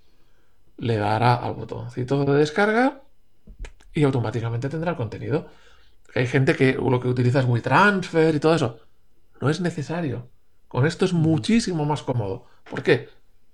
le 0.81 0.97
dará 0.97 1.35
al 1.35 1.53
botoncito 1.53 2.25
de 2.25 2.39
descarga 2.39 3.03
y 3.93 4.03
automáticamente 4.03 4.67
tendrá 4.67 4.91
el 4.91 4.97
contenido. 4.97 5.47
Hay 6.15 6.25
gente 6.25 6.55
que 6.55 6.73
lo 6.73 6.99
que 6.99 7.07
utiliza 7.07 7.39
es 7.39 7.45
WeTransfer 7.45 8.33
y 8.33 8.39
todo 8.39 8.55
eso. 8.55 8.79
No 9.39 9.49
es 9.49 9.61
necesario. 9.61 10.29
Con 10.67 10.87
esto 10.87 11.05
es 11.05 11.13
muchísimo 11.13 11.85
más 11.85 12.01
cómodo. 12.01 12.45
¿Por 12.67 12.81
qué? 12.81 13.09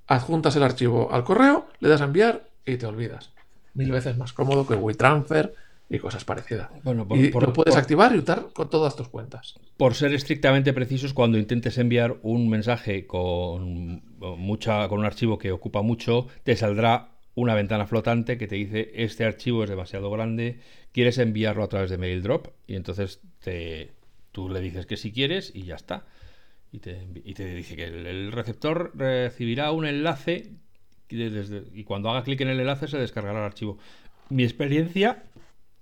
Adjuntas 0.07 0.55
el 0.55 0.63
archivo 0.63 1.11
al 1.11 1.25
correo, 1.25 1.67
le 1.79 1.89
das 1.89 1.99
a 1.99 2.05
enviar 2.05 2.47
y 2.65 2.77
te 2.77 2.85
olvidas. 2.85 3.31
Mil 3.73 3.91
veces 3.91 4.17
más 4.17 4.31
cómodo 4.31 4.65
que 4.65 4.75
WeTransfer 4.75 5.53
y 5.89 5.99
cosas 5.99 6.23
parecidas. 6.23 6.69
Bueno, 6.83 7.05
y 7.11 7.29
lo 7.29 7.51
puedes 7.51 7.75
activar 7.75 8.15
y 8.15 8.19
usar 8.19 8.47
con 8.53 8.69
todas 8.69 8.95
tus 8.95 9.09
cuentas. 9.09 9.59
Por 9.75 9.95
ser 9.95 10.13
estrictamente 10.13 10.71
precisos, 10.71 11.13
cuando 11.13 11.37
intentes 11.37 11.77
enviar 11.77 12.15
un 12.21 12.49
mensaje 12.49 13.05
con 13.05 14.01
mucha, 14.17 14.87
con 14.87 14.99
un 14.99 15.05
archivo 15.05 15.37
que 15.37 15.51
ocupa 15.51 15.81
mucho, 15.81 16.27
te 16.43 16.55
saldrá 16.55 17.16
una 17.37 17.53
ventana 17.53 17.85
flotante 17.85 18.39
que 18.39 18.47
te 18.47 18.55
dice 18.55 18.91
este 18.95 19.23
archivo 19.23 19.63
es 19.63 19.69
demasiado 19.69 20.09
grande, 20.09 20.59
quieres 20.91 21.19
enviarlo 21.19 21.63
a 21.63 21.69
través 21.69 21.91
de 21.91 21.99
MailDrop 21.99 22.47
y 22.65 22.75
entonces 22.75 23.21
te, 23.43 23.91
tú 24.31 24.49
le 24.49 24.59
dices 24.59 24.87
que 24.87 24.97
si 24.97 25.11
quieres 25.11 25.51
y 25.53 25.61
ya 25.61 25.75
está. 25.75 26.07
Y 26.71 26.79
te, 26.79 27.05
dice 27.05 27.75
que 27.75 27.83
el, 27.83 28.31
receptor 28.31 28.91
recibirá 28.95 29.71
un 29.71 29.85
enlace 29.85 30.49
y 31.09 31.83
cuando 31.83 32.09
haga 32.09 32.23
clic 32.23 32.41
en 32.41 32.49
el 32.49 32.59
enlace 32.59 32.87
se 32.87 32.97
descargará 32.97 33.37
el 33.37 33.45
archivo. 33.45 33.77
Mi 34.29 34.43
experiencia 34.43 35.23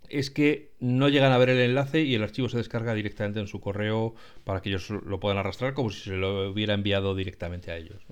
es 0.10 0.30
que 0.30 0.74
no 0.82 1.08
llegan 1.08 1.32
a 1.32 1.38
ver 1.38 1.52
el 1.52 1.60
enlace 1.60 2.02
y 2.02 2.16
el 2.16 2.24
archivo 2.24 2.50
se 2.50 2.58
descarga 2.58 2.94
directamente 2.94 3.40
en 3.40 3.48
su 3.48 3.62
correo 3.62 4.14
para 4.44 4.62
que 4.62 4.68
ellos 4.70 4.90
lo 4.90 5.22
puedan 5.22 5.38
arrastrar 5.38 5.74
como 5.74 5.90
si 5.90 6.02
se 6.02 6.18
lo 6.18 6.52
hubiera 6.52 6.74
enviado 6.74 7.16
directamente 7.16 7.72
a 7.72 7.78
ellos. 7.78 8.06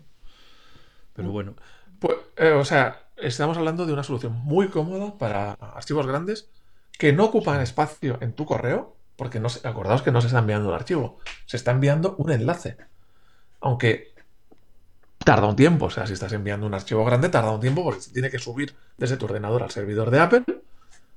Pero 1.13 1.27
mm. 1.27 1.31
bueno. 1.33 1.55
Pues, 2.03 2.17
eh, 2.35 2.51
o 2.51 2.65
sea, 2.65 3.05
estamos 3.15 3.55
hablando 3.57 3.85
de 3.85 3.93
una 3.93 4.03
solución 4.03 4.33
muy 4.33 4.67
cómoda 4.67 5.17
para 5.17 5.53
archivos 5.53 6.05
grandes 6.05 6.49
que 6.99 7.13
no 7.13 7.23
ocupan 7.23 7.61
espacio 7.61 8.17
en 8.19 8.33
tu 8.33 8.45
correo, 8.45 8.97
porque 9.15 9.39
no 9.39 9.47
acordaos 9.63 10.01
que 10.01 10.11
no 10.11 10.19
se 10.19 10.27
está 10.27 10.39
enviando 10.39 10.67
un 10.67 10.75
archivo, 10.75 11.19
se 11.45 11.55
está 11.55 11.71
enviando 11.71 12.15
un 12.17 12.29
enlace. 12.29 12.75
Aunque 13.61 14.13
tarda 15.23 15.47
un 15.47 15.55
tiempo, 15.55 15.85
o 15.85 15.89
sea, 15.89 16.05
si 16.05 16.11
estás 16.11 16.33
enviando 16.33 16.67
un 16.67 16.73
archivo 16.73 17.05
grande, 17.05 17.29
tarda 17.29 17.51
un 17.51 17.61
tiempo 17.61 17.85
porque 17.85 18.01
se 18.01 18.11
tiene 18.11 18.29
que 18.29 18.37
subir 18.37 18.75
desde 18.97 19.15
tu 19.15 19.23
ordenador 19.23 19.63
al 19.63 19.71
servidor 19.71 20.11
de 20.11 20.19
Apple, 20.19 20.43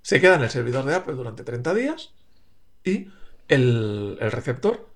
se 0.02 0.20
queda 0.20 0.36
en 0.36 0.44
el 0.44 0.50
servidor 0.50 0.84
de 0.84 0.94
Apple 0.94 1.14
durante 1.14 1.42
30 1.42 1.74
días 1.74 2.12
y 2.84 3.10
el, 3.48 4.18
receptor 4.20 4.88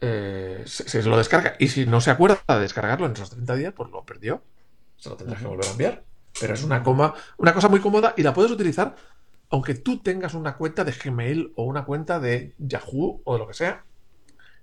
eh, 0.00 0.64
se, 0.66 1.00
lo 1.04 1.16
descarga. 1.16 1.54
Y 1.60 1.68
si 1.68 1.86
no 1.86 2.00
se 2.00 2.10
acuerda 2.10 2.42
de 2.48 2.58
descargarlo 2.58 3.06
en 3.06 3.12
esos 3.12 3.30
30 3.30 3.54
días, 3.54 3.72
pues 3.76 3.88
lo 3.92 4.02
perdió. 4.02 4.42
Se 4.98 5.08
lo 5.08 5.16
tendrás 5.16 5.40
que 5.40 5.48
volver 5.48 5.66
a 5.66 5.70
enviar. 5.70 6.04
Pero 6.40 6.54
es 6.54 6.62
una, 6.62 6.82
coma, 6.82 7.14
una 7.38 7.54
cosa 7.54 7.68
muy 7.68 7.80
cómoda 7.80 8.14
y 8.16 8.22
la 8.22 8.32
puedes 8.32 8.52
utilizar 8.52 8.94
aunque 9.50 9.74
tú 9.74 9.98
tengas 9.98 10.34
una 10.34 10.56
cuenta 10.56 10.84
de 10.84 10.92
Gmail 10.92 11.52
o 11.56 11.64
una 11.64 11.84
cuenta 11.84 12.20
de 12.20 12.54
Yahoo 12.58 13.22
o 13.24 13.32
de 13.32 13.38
lo 13.38 13.46
que 13.46 13.54
sea 13.54 13.84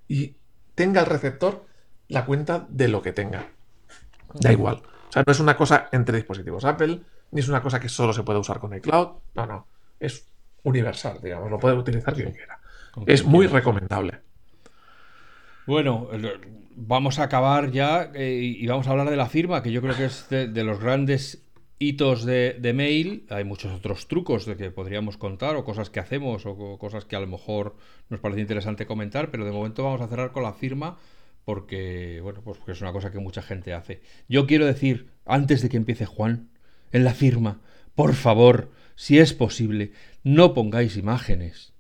y 0.08 0.36
tenga 0.76 1.02
el 1.02 1.08
receptor 1.08 1.66
la 2.08 2.26
cuenta 2.26 2.68
de 2.70 2.88
lo 2.88 3.02
que 3.02 3.12
tenga. 3.12 3.50
Da 4.36 4.52
igual. 4.52 4.84
O 5.10 5.12
sea, 5.12 5.24
no 5.26 5.32
es 5.32 5.40
una 5.40 5.58
cosa 5.58 5.90
entre 5.92 6.18
dispositivos 6.18 6.66
Apple, 6.66 7.02
ni 7.32 7.40
es 7.40 7.48
una 7.48 7.62
cosa 7.62 7.80
que 7.80 7.90
solo 7.90 8.14
se 8.14 8.24
puede 8.24 8.38
usar 8.38 8.60
con 8.60 8.76
iCloud. 8.76 9.08
No, 9.34 9.46
no. 9.46 9.68
Es 10.00 10.28
universal, 10.64 11.20
digamos. 11.24 11.50
Lo 11.50 11.58
puede 11.58 11.76
utilizar 11.76 12.14
quien 12.14 12.32
quiera. 12.32 12.60
Es 13.08 13.26
muy 13.26 13.48
recomendable. 13.48 14.22
Bueno, 15.66 16.10
vamos 16.76 17.20
a 17.20 17.24
acabar 17.24 17.72
ya 17.72 18.12
eh, 18.14 18.56
y 18.58 18.68
vamos 18.68 18.88
a 18.88 18.92
hablar 18.92 19.10
de 19.10 19.16
la 19.16 19.28
firma, 19.28 19.64
que 19.64 19.72
yo 19.72 19.82
creo 19.82 19.96
que 19.96 20.06
es 20.06 20.30
de 20.30 20.64
los 20.64 20.80
grandes 20.80 21.46
hitos 21.78 22.24
de, 22.26 22.72
mail, 22.74 23.26
hay 23.30 23.44
muchos 23.44 23.74
otros 23.74 24.08
trucos 24.08 24.46
de 24.46 24.56
que 24.56 24.72
podríamos 24.72 25.18
contar 25.18 25.56
o 25.56 25.66
cosas 25.66 25.90
que 25.90 26.00
hacemos 26.00 26.46
o 26.46 26.78
cosas 26.78 27.06
que 27.06 27.16
a 27.16 27.20
lo 27.20 27.28
mejor 27.28 27.76
nos 28.10 28.20
parece 28.20 28.42
interesante 28.42 28.86
comentar, 28.86 29.30
pero 29.30 29.46
de 29.46 29.52
momento 29.52 29.84
vamos 29.84 30.02
a 30.02 30.08
cerrar 30.08 30.32
con 30.32 30.44
la 30.44 30.54
firma 30.54 30.98
porque, 31.44 32.22
bueno, 32.24 32.42
pues 32.44 32.58
porque 32.58 32.72
es 32.72 32.82
una 32.82 32.92
cosa 32.94 33.12
que 33.12 33.20
mucha 33.20 33.42
gente 33.42 33.74
hace. 33.74 34.02
Yo 34.28 34.48
quiero 34.48 34.66
decir, 34.66 35.12
antes 35.26 35.62
de 35.62 35.70
que 35.70 35.78
empiece 35.78 36.06
Juan, 36.06 36.50
en 36.92 37.04
la 37.04 37.14
firma, 37.14 37.62
por 37.94 38.14
favor, 38.14 38.72
si 38.96 39.20
es 39.20 39.34
posible, 39.34 39.92
no 40.24 40.54
pongáis 40.54 40.98
imágenes. 40.98 41.75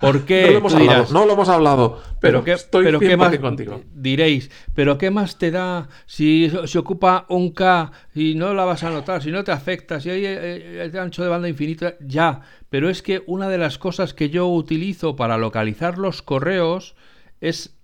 ¿Por 0.00 0.24
qué? 0.24 0.46
No 0.46 0.50
lo 0.52 0.58
hemos, 0.58 0.74
hablado, 0.74 1.06
no 1.12 1.26
lo 1.26 1.32
hemos 1.34 1.48
hablado, 1.48 2.02
pero, 2.20 2.42
qué, 2.42 2.52
estoy 2.52 2.84
pero 2.84 2.98
qué 2.98 3.16
más, 3.16 3.36
contigo. 3.38 3.82
Diréis, 3.94 4.50
pero 4.74 4.96
¿qué 4.98 5.10
más 5.10 5.38
te 5.38 5.50
da 5.50 5.88
si 6.06 6.50
se 6.64 6.78
ocupa 6.78 7.26
un 7.28 7.50
K 7.52 7.92
y 8.14 8.34
no 8.34 8.54
la 8.54 8.64
vas 8.64 8.82
a 8.82 8.90
notar, 8.90 9.22
si 9.22 9.30
no 9.30 9.44
te 9.44 9.52
afecta, 9.52 10.00
si 10.00 10.10
hay 10.10 10.24
el 10.24 10.38
eh, 10.38 10.90
eh, 10.92 10.98
ancho 10.98 11.22
de 11.22 11.28
banda 11.28 11.48
infinito? 11.48 11.92
Ya, 12.00 12.40
pero 12.70 12.88
es 12.88 13.02
que 13.02 13.22
una 13.26 13.48
de 13.48 13.58
las 13.58 13.78
cosas 13.78 14.14
que 14.14 14.30
yo 14.30 14.48
utilizo 14.48 15.16
para 15.16 15.36
localizar 15.38 15.98
los 15.98 16.22
correos 16.22 16.94
es 17.40 17.76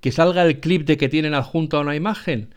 que 0.00 0.10
salga 0.10 0.42
el 0.42 0.58
clip 0.58 0.84
de 0.84 0.96
que 0.96 1.08
tienen 1.08 1.32
adjunta 1.32 1.78
una 1.78 1.94
imagen. 1.94 2.54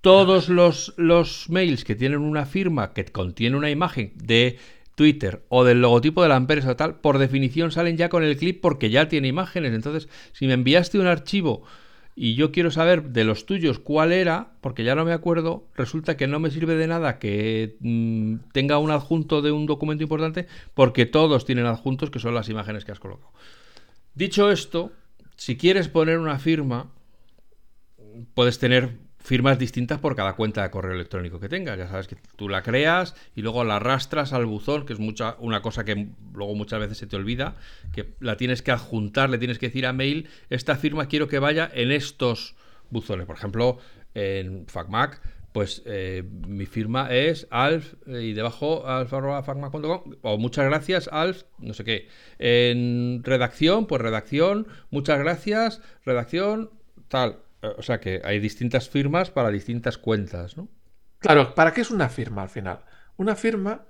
Todos 0.00 0.48
los, 0.48 0.94
los 0.96 1.48
mails 1.48 1.84
que 1.84 1.94
tienen 1.94 2.20
una 2.20 2.46
firma 2.46 2.92
que 2.92 3.04
contiene 3.04 3.56
una 3.56 3.70
imagen 3.70 4.12
de 4.16 4.58
Twitter 5.02 5.42
o 5.48 5.64
del 5.64 5.80
logotipo 5.80 6.22
de 6.22 6.28
la 6.28 6.36
empresa 6.36 6.70
o 6.70 6.76
tal, 6.76 7.00
por 7.00 7.18
definición 7.18 7.72
salen 7.72 7.96
ya 7.96 8.08
con 8.08 8.22
el 8.22 8.36
clip 8.36 8.60
porque 8.60 8.88
ya 8.88 9.08
tiene 9.08 9.26
imágenes. 9.26 9.74
Entonces, 9.74 10.08
si 10.32 10.46
me 10.46 10.52
enviaste 10.52 10.96
un 11.00 11.08
archivo 11.08 11.64
y 12.14 12.36
yo 12.36 12.52
quiero 12.52 12.70
saber 12.70 13.10
de 13.10 13.24
los 13.24 13.44
tuyos 13.44 13.80
cuál 13.80 14.12
era, 14.12 14.52
porque 14.60 14.84
ya 14.84 14.94
no 14.94 15.04
me 15.04 15.12
acuerdo, 15.12 15.66
resulta 15.74 16.16
que 16.16 16.28
no 16.28 16.38
me 16.38 16.52
sirve 16.52 16.76
de 16.76 16.86
nada 16.86 17.18
que 17.18 17.78
mm, 17.80 18.52
tenga 18.52 18.78
un 18.78 18.92
adjunto 18.92 19.42
de 19.42 19.50
un 19.50 19.66
documento 19.66 20.04
importante, 20.04 20.46
porque 20.72 21.04
todos 21.04 21.44
tienen 21.44 21.66
adjuntos 21.66 22.10
que 22.10 22.20
son 22.20 22.36
las 22.36 22.48
imágenes 22.48 22.84
que 22.84 22.92
has 22.92 23.00
colocado. 23.00 23.32
Dicho 24.14 24.52
esto, 24.52 24.92
si 25.34 25.56
quieres 25.56 25.88
poner 25.88 26.20
una 26.20 26.38
firma, 26.38 26.92
puedes 28.34 28.60
tener 28.60 28.98
firmas 29.22 29.58
distintas 29.58 29.98
por 29.98 30.16
cada 30.16 30.34
cuenta 30.34 30.62
de 30.62 30.70
correo 30.70 30.94
electrónico 30.94 31.40
que 31.40 31.48
tengas. 31.48 31.78
Ya 31.78 31.88
sabes 31.88 32.08
que 32.08 32.16
tú 32.36 32.48
la 32.48 32.62
creas 32.62 33.14
y 33.34 33.42
luego 33.42 33.64
la 33.64 33.76
arrastras 33.76 34.32
al 34.32 34.46
buzón, 34.46 34.84
que 34.84 34.92
es 34.92 34.98
mucha, 34.98 35.36
una 35.38 35.62
cosa 35.62 35.84
que 35.84 36.08
luego 36.34 36.54
muchas 36.54 36.80
veces 36.80 36.98
se 36.98 37.06
te 37.06 37.16
olvida, 37.16 37.56
que 37.92 38.14
la 38.20 38.36
tienes 38.36 38.62
que 38.62 38.72
adjuntar, 38.72 39.30
le 39.30 39.38
tienes 39.38 39.58
que 39.58 39.66
decir 39.66 39.86
a 39.86 39.92
mail, 39.92 40.28
esta 40.50 40.76
firma 40.76 41.06
quiero 41.06 41.28
que 41.28 41.38
vaya 41.38 41.70
en 41.72 41.92
estos 41.92 42.56
buzones. 42.90 43.26
Por 43.26 43.36
ejemplo, 43.36 43.78
en 44.14 44.66
FacMac, 44.66 45.20
pues 45.52 45.82
eh, 45.86 46.24
mi 46.48 46.66
firma 46.66 47.12
es 47.12 47.46
alf 47.50 47.94
eh, 48.06 48.22
y 48.22 48.32
debajo 48.32 48.86
alf.facmac.com 48.86 50.14
o 50.22 50.38
muchas 50.38 50.64
gracias 50.64 51.08
alf, 51.12 51.44
no 51.58 51.74
sé 51.74 51.84
qué. 51.84 52.08
En 52.38 53.22
redacción, 53.22 53.86
pues 53.86 54.02
redacción, 54.02 54.66
muchas 54.90 55.18
gracias, 55.18 55.80
redacción, 56.04 56.70
tal 57.08 57.38
o 57.62 57.82
sea 57.82 58.00
que 58.00 58.20
hay 58.24 58.40
distintas 58.40 58.88
firmas 58.88 59.30
para 59.30 59.50
distintas 59.50 59.98
cuentas, 59.98 60.56
¿no? 60.56 60.68
Claro, 61.18 61.54
¿para 61.54 61.72
qué 61.72 61.80
es 61.80 61.90
una 61.90 62.08
firma 62.08 62.42
al 62.42 62.48
final? 62.48 62.80
Una 63.16 63.36
firma 63.36 63.82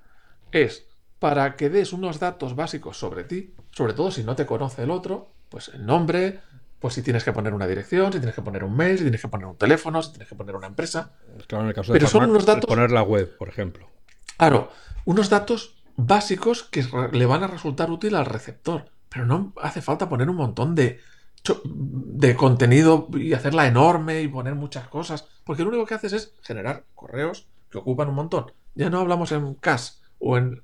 es 0.51 0.87
para 1.19 1.57
que 1.57 1.71
des 1.71 1.93
unos 1.93 2.21
datos 2.21 2.55
básicos 2.55 2.99
sobre 2.99 3.25
ti, 3.25 3.55
sobre 3.71 3.95
todo 3.95 4.11
si 4.11 4.23
no 4.23 4.37
te 4.37 4.45
conoce 4.45 4.83
el 4.83 4.91
otro, 4.91 5.33
pues 5.49 5.69
el 5.69 5.87
nombre, 5.87 6.41
pues 6.79 6.95
si 6.95 7.03
tienes 7.03 7.25
que 7.25 7.33
poner 7.33 7.55
una 7.55 7.67
dirección, 7.67 8.13
si 8.13 8.19
tienes 8.19 8.35
que 8.35 8.43
poner 8.43 8.65
un 8.65 8.77
mail, 8.77 8.99
si 8.99 9.05
tienes 9.05 9.23
que 9.23 9.29
poner 9.29 9.47
un 9.47 9.57
teléfono, 9.57 10.03
si 10.03 10.11
tienes 10.11 10.29
que 10.29 10.35
poner 10.35 10.57
una 10.57 10.67
empresa. 10.67 11.13
Claro, 11.47 11.65
en 11.65 11.69
el 11.69 11.75
caso 11.75 11.93
de 11.93 11.99
Pero 11.99 12.11
son 12.11 12.29
unos 12.29 12.45
datos... 12.45 12.67
poner 12.67 12.91
la 12.91 13.03
web, 13.03 13.37
por 13.39 13.49
ejemplo. 13.49 13.89
Claro, 14.37 14.71
unos 15.05 15.31
datos 15.31 15.83
básicos 15.97 16.65
que 16.65 16.85
le 17.13 17.27
van 17.27 17.45
a 17.45 17.47
resultar 17.47 17.91
útil 17.91 18.17
al 18.17 18.27
receptor. 18.27 18.87
Pero 19.09 19.27
no 19.27 19.53
hace 19.61 19.83
falta 19.83 20.09
poner 20.09 20.29
un 20.29 20.37
montón 20.37 20.75
de 20.75 20.99
de 21.65 22.37
contenido 22.37 23.09
y 23.15 23.33
hacerla 23.33 23.67
enorme 23.67 24.23
y 24.23 24.29
poner 24.29 24.55
muchas 24.55 24.89
cosas. 24.89 25.29
Porque 25.45 25.63
lo 25.63 25.71
único 25.71 25.87
que 25.87 25.95
haces 25.95 26.13
es 26.13 26.35
generar 26.43 26.85
correos 26.95 27.49
que 27.71 27.79
ocupan 27.79 28.09
un 28.09 28.15
montón. 28.15 28.53
Ya 28.75 28.91
no 28.91 29.01
hablamos 29.01 29.33
en 29.33 29.55
cache 29.55 29.95
o 30.19 30.37
en 30.39 30.63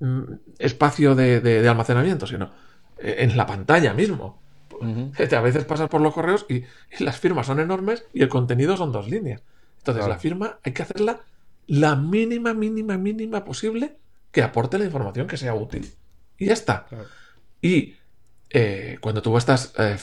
mm, 0.00 0.22
espacio 0.58 1.14
de, 1.14 1.66
almacenamiento, 1.68 2.26
sino 2.26 2.50
eh, 2.98 3.16
en 3.20 3.36
la 3.36 3.46
pantalla 3.46 3.94
mismo. 3.94 4.40
A 4.80 5.40
veces 5.40 5.64
pasas 5.64 5.88
por 5.88 6.00
los 6.00 6.14
correos 6.14 6.46
y, 6.48 6.64
las 7.02 7.18
firmas 7.18 7.46
son 7.46 7.60
enormes 7.60 8.04
y 8.12 8.22
el 8.22 8.28
contenido 8.28 8.76
son 8.76 8.92
dos 8.92 9.08
líneas. 9.08 9.42
Entonces 9.78 10.06
la 10.06 10.18
firma 10.18 10.58
hay 10.62 10.72
que 10.72 10.82
hacerla 10.82 11.20
la 11.66 11.96
mínima, 11.96 12.52
mínima, 12.52 12.98
mínima 12.98 13.44
posible 13.44 13.96
que 14.30 14.42
aporte 14.42 14.78
la 14.78 14.84
información 14.84 15.26
que 15.26 15.36
sea 15.36 15.54
útil. 15.54 15.94
Y 16.36 16.46
ya 16.46 16.52
está. 16.52 16.86
Y 17.62 17.94
eh, 18.50 18.98
cuando 19.00 19.22
tú 19.22 19.36
estás 19.36 19.72
eh, 19.78 19.96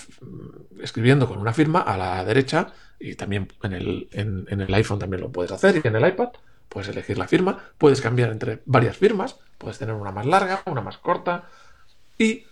escribiendo 0.82 1.28
con 1.28 1.38
una 1.38 1.53
firma 1.53 1.82
a 1.82 1.98
la 1.98 2.24
derecha, 2.24 2.74
y 2.99 3.15
también 3.15 3.48
en 3.61 3.74
el, 3.74 4.07
en, 4.11 4.61
el, 4.61 4.74
iPhone 4.74 4.99
también 4.99 5.22
lo 5.22 5.32
puedes 5.32 5.52
hacer, 5.52 5.82
y 5.84 5.88
en 5.88 5.95
el 5.95 6.07
iPad 6.07 6.30
puedes 6.69 6.90
elegir 6.90 7.18
la 7.18 7.28
firma, 7.28 7.60
puedes 7.78 8.02
cambiar 8.02 8.32
entre 8.32 8.61
varias 8.65 8.98
firmas, 8.98 9.38
puedes 9.57 9.78
tener 9.78 9.95
una 9.95 10.11
más 10.11 10.26
larga, 10.26 10.61
una 10.65 10.82
más 10.82 10.98
corta, 10.98 11.49
y 12.18 12.45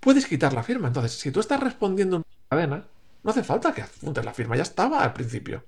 puedes 0.00 0.26
quitar 0.26 0.52
la 0.52 0.62
firma. 0.62 0.88
Entonces, 0.88 1.12
si 1.12 1.30
tú 1.32 1.40
estás 1.40 1.60
respondiendo 1.60 2.16
una 2.16 2.26
cadena, 2.48 2.84
no 3.22 3.30
hace 3.30 3.42
falta 3.44 3.72
que 3.72 3.82
apuntes 3.82 4.24
la 4.24 4.34
firma, 4.34 4.56
ya 4.56 4.62
estaba 4.62 5.02
al 5.02 5.12
principio. 5.12 5.64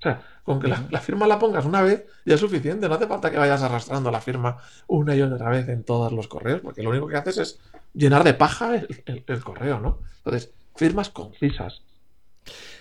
O 0.00 0.02
sea, 0.02 0.22
con 0.44 0.60
que 0.60 0.68
la, 0.68 1.00
firma 1.00 1.26
la 1.26 1.38
pongas 1.38 1.66
una 1.66 1.82
vez 1.82 2.06
ya 2.24 2.34
es 2.34 2.40
suficiente. 2.40 2.88
No 2.88 2.94
hace 2.94 3.06
falta 3.06 3.30
que 3.30 3.36
vayas 3.36 3.62
arrastrando 3.62 4.10
la 4.10 4.22
firma 4.22 4.56
una 4.86 5.14
y 5.14 5.20
otra 5.20 5.50
vez 5.50 5.68
en 5.68 5.84
todos 5.84 6.10
los 6.10 6.26
correos, 6.26 6.62
porque 6.62 6.82
lo 6.82 6.88
único 6.88 7.06
que 7.06 7.16
haces 7.16 7.36
es 7.36 7.60
llenar 7.92 8.24
de 8.24 8.32
paja 8.32 8.74
el, 8.74 9.44
correo, 9.44 9.78
¿no? 9.78 9.98
Entonces, 10.24 10.52
firmas 10.74 11.10
concisas. 11.10 11.82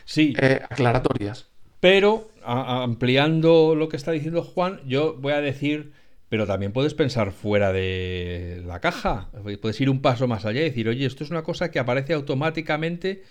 Sí. 0.06 0.34
Eh, 0.41 0.62
aclaratorias. 0.70 1.50
Pero, 1.82 2.30
ampliando 2.44 3.76
lo 3.76 3.90
que 3.90 3.98
está 3.98 4.12
diciendo 4.12 4.41
Juan, 4.41 4.80
yo 4.86 5.16
voy 5.16 5.34
a 5.34 5.41
decir, 5.41 5.91
pero 6.30 6.48
también 6.48 6.72
puedes 6.72 6.94
pensar 6.94 7.34
fuera 7.34 7.74
de 7.74 8.64
la 8.66 8.80
caja. 8.80 9.30
Puedes 9.62 9.80
ir 9.82 9.90
un 9.90 10.02
paso 10.02 10.26
más 10.26 10.46
allá 10.46 10.62
y 10.62 10.66
decir, 10.66 10.88
oye, 10.88 11.06
esto 11.06 11.26
es 11.26 11.32
una 11.32 11.44
cosa 11.44 11.70
que 11.70 11.80
aparece 11.80 12.14
automáticamente 12.14 13.24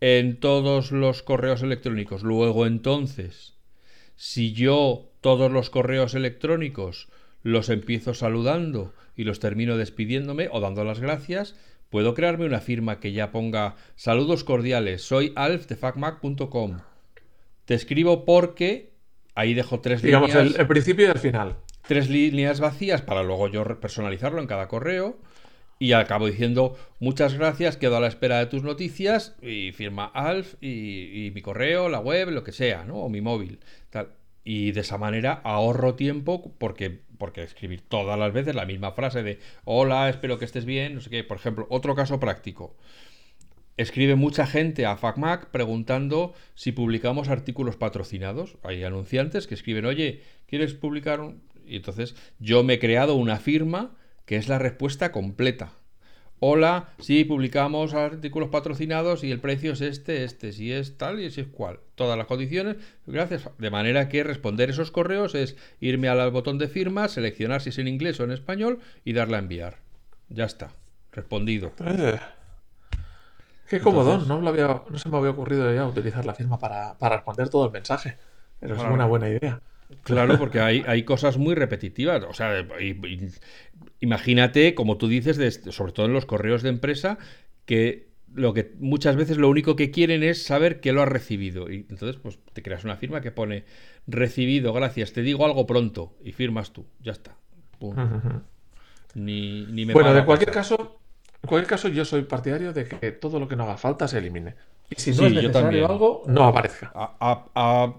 en 0.00 0.40
todos 0.40 0.92
los 0.92 1.22
correos 1.22 1.62
electrónicos. 1.62 2.22
Luego 2.22 2.66
entonces, 2.66 3.54
si 4.16 4.52
yo 4.52 5.10
todos 5.20 5.50
los 5.50 5.70
correos 5.70 6.14
electrónicos 6.14 7.08
los 7.42 7.68
empiezo 7.68 8.14
saludando 8.14 8.94
y 9.16 9.24
los 9.24 9.40
termino 9.40 9.76
despidiéndome 9.76 10.48
o 10.50 10.60
dando 10.60 10.84
las 10.84 11.00
gracias, 11.00 11.54
puedo 11.90 12.14
crearme 12.14 12.46
una 12.46 12.60
firma 12.60 13.00
que 13.00 13.12
ya 13.12 13.32
ponga 13.32 13.76
saludos 13.96 14.44
cordiales, 14.44 15.02
soy 15.02 15.32
alf 15.36 15.66
de 15.66 15.76
facmac.com. 15.76 16.78
Te 17.64 17.74
escribo 17.74 18.24
porque 18.24 18.92
ahí 19.34 19.54
dejo 19.54 19.80
tres 19.80 20.02
Digamos, 20.02 20.30
líneas. 20.30 20.44
Digamos, 20.44 20.60
el, 20.60 20.66
principio 20.66 21.06
y 21.06 21.10
el 21.10 21.18
final. 21.18 21.56
Tres 21.86 22.08
líneas 22.08 22.60
vacías 22.60 23.02
para 23.02 23.22
luego 23.22 23.48
yo 23.48 23.64
personalizarlo 23.80 24.40
en 24.40 24.46
cada 24.46 24.68
correo 24.68 25.18
y 25.80 25.94
acabo 25.94 26.26
diciendo 26.26 26.76
muchas 27.00 27.34
gracias, 27.34 27.78
quedo 27.78 27.96
a 27.96 28.00
la 28.00 28.06
espera 28.06 28.38
de 28.38 28.46
tus 28.46 28.62
noticias 28.62 29.34
y 29.40 29.72
firma 29.72 30.04
Alf 30.04 30.54
y, 30.60 31.32
mi 31.34 31.40
correo, 31.40 31.88
la 31.88 32.00
web, 32.00 32.28
lo 32.28 32.44
que 32.44 32.52
sea, 32.52 32.84
¿no? 32.84 32.98
O 32.98 33.08
mi 33.08 33.22
móvil. 33.22 33.60
Tal. 33.88 34.10
Y 34.44 34.72
de 34.72 34.82
esa 34.82 34.98
manera 34.98 35.40
ahorro 35.42 35.94
tiempo 35.94 36.54
porque, 36.58 37.00
porque 37.16 37.42
escribir 37.42 37.80
todas 37.80 38.18
las 38.18 38.30
veces 38.30 38.54
la 38.54 38.66
misma 38.66 38.92
frase 38.92 39.22
de 39.22 39.38
hola, 39.64 40.10
espero 40.10 40.38
que 40.38 40.44
estés 40.44 40.66
bien, 40.66 40.94
no 40.94 41.00
sé 41.00 41.08
qué. 41.08 41.24
Por 41.24 41.38
ejemplo, 41.38 41.66
otro 41.70 41.94
caso 41.94 42.20
práctico. 42.20 42.76
Escribe 43.78 44.16
mucha 44.16 44.46
gente 44.46 44.84
a 44.84 44.98
FacMac 44.98 45.46
preguntando 45.46 46.34
si 46.54 46.72
publicamos 46.72 47.30
artículos 47.30 47.76
patrocinados. 47.76 48.58
Hay 48.62 48.84
anunciantes 48.84 49.46
que 49.46 49.54
escriben, 49.54 49.86
oye, 49.86 50.20
¿quieres 50.46 50.74
publicar 50.74 51.20
un...? 51.20 51.40
Y 51.66 51.76
entonces 51.76 52.14
yo 52.38 52.64
me 52.64 52.74
he 52.74 52.78
creado 52.78 53.14
una 53.14 53.38
firma 53.38 53.96
que 54.30 54.36
es 54.36 54.48
la 54.48 54.60
respuesta 54.60 55.10
completa. 55.10 55.72
Hola, 56.38 56.90
sí, 57.00 57.24
publicamos 57.24 57.94
artículos 57.94 58.48
patrocinados 58.50 59.24
y 59.24 59.32
el 59.32 59.40
precio 59.40 59.72
es 59.72 59.80
este, 59.80 60.22
este, 60.22 60.52
si 60.52 60.72
es 60.72 60.96
tal 60.96 61.18
y 61.18 61.28
si 61.32 61.40
es 61.40 61.48
cual. 61.48 61.80
Todas 61.96 62.16
las 62.16 62.28
condiciones, 62.28 62.76
gracias. 63.08 63.50
De 63.58 63.70
manera 63.70 64.08
que 64.08 64.22
responder 64.22 64.70
esos 64.70 64.92
correos 64.92 65.34
es 65.34 65.56
irme 65.80 66.08
al 66.08 66.30
botón 66.30 66.58
de 66.58 66.68
firma, 66.68 67.08
seleccionar 67.08 67.60
si 67.60 67.70
es 67.70 67.78
en 67.78 67.88
inglés 67.88 68.20
o 68.20 68.22
en 68.22 68.30
español 68.30 68.78
y 69.04 69.14
darle 69.14 69.34
a 69.34 69.40
enviar. 69.40 69.78
Ya 70.28 70.44
está, 70.44 70.70
respondido. 71.10 71.72
Eh, 71.84 72.20
qué 73.68 73.80
cómodo, 73.80 74.18
no, 74.18 74.40
no, 74.40 74.98
se 74.98 75.08
me 75.08 75.16
había 75.16 75.30
ocurrido 75.30 75.74
ya 75.74 75.84
utilizar 75.88 76.24
la 76.24 76.34
firma 76.34 76.56
para, 76.56 76.94
responder 77.00 77.48
todo 77.48 77.66
el 77.66 77.72
mensaje. 77.72 78.16
Pero 78.60 78.76
es 78.76 78.82
una 78.84 79.06
buena 79.06 79.28
idea. 79.28 79.60
Claro, 80.02 80.38
porque 80.38 80.60
hay, 80.60 80.82
hay, 80.86 81.02
cosas 81.02 81.36
muy 81.36 81.54
repetitivas. 81.54 82.24
O 82.24 82.34
sea, 82.34 82.66
imagínate, 84.00 84.74
como 84.74 84.96
tú 84.96 85.08
dices, 85.08 85.60
sobre 85.70 85.92
todo 85.92 86.06
en 86.06 86.12
los 86.12 86.26
correos 86.26 86.62
de 86.62 86.68
empresa, 86.68 87.18
que 87.64 88.10
lo 88.34 88.54
que 88.54 88.72
muchas 88.78 89.16
veces 89.16 89.36
lo 89.36 89.48
único 89.48 89.76
que 89.76 89.90
quieren 89.90 90.22
es 90.22 90.44
saber 90.44 90.80
que 90.80 90.92
lo 90.92 91.02
has 91.02 91.08
recibido. 91.08 91.70
Y 91.70 91.86
entonces, 91.88 92.16
pues 92.16 92.38
te 92.52 92.62
creas 92.62 92.84
una 92.84 92.96
firma 92.96 93.20
que 93.20 93.30
pone 93.30 93.64
recibido, 94.06 94.72
gracias, 94.72 95.12
te 95.12 95.22
digo 95.22 95.44
algo 95.44 95.66
pronto, 95.66 96.16
y 96.22 96.32
firmas 96.32 96.72
tú. 96.72 96.86
Ya 97.00 97.12
está. 97.12 97.36
Ni, 99.14 99.66
me 99.66 99.92
bueno, 99.92 100.14
de 100.14 100.24
cualquier 100.24 100.52
caso, 100.52 101.00
en 101.42 101.48
cualquier 101.48 101.68
caso, 101.68 101.88
yo 101.88 102.04
soy 102.04 102.22
partidario 102.22 102.72
de 102.72 102.84
que 102.86 103.12
todo 103.12 103.40
lo 103.40 103.48
que 103.48 103.56
no 103.56 103.64
haga 103.64 103.76
falta 103.76 104.06
se 104.06 104.18
elimine. 104.18 104.54
Si 104.96 105.12
no 105.12 105.26
es 105.26 105.32
necesario 105.32 105.88
algo, 105.88 106.22
no 106.26 106.44
aparezca. 106.44 106.92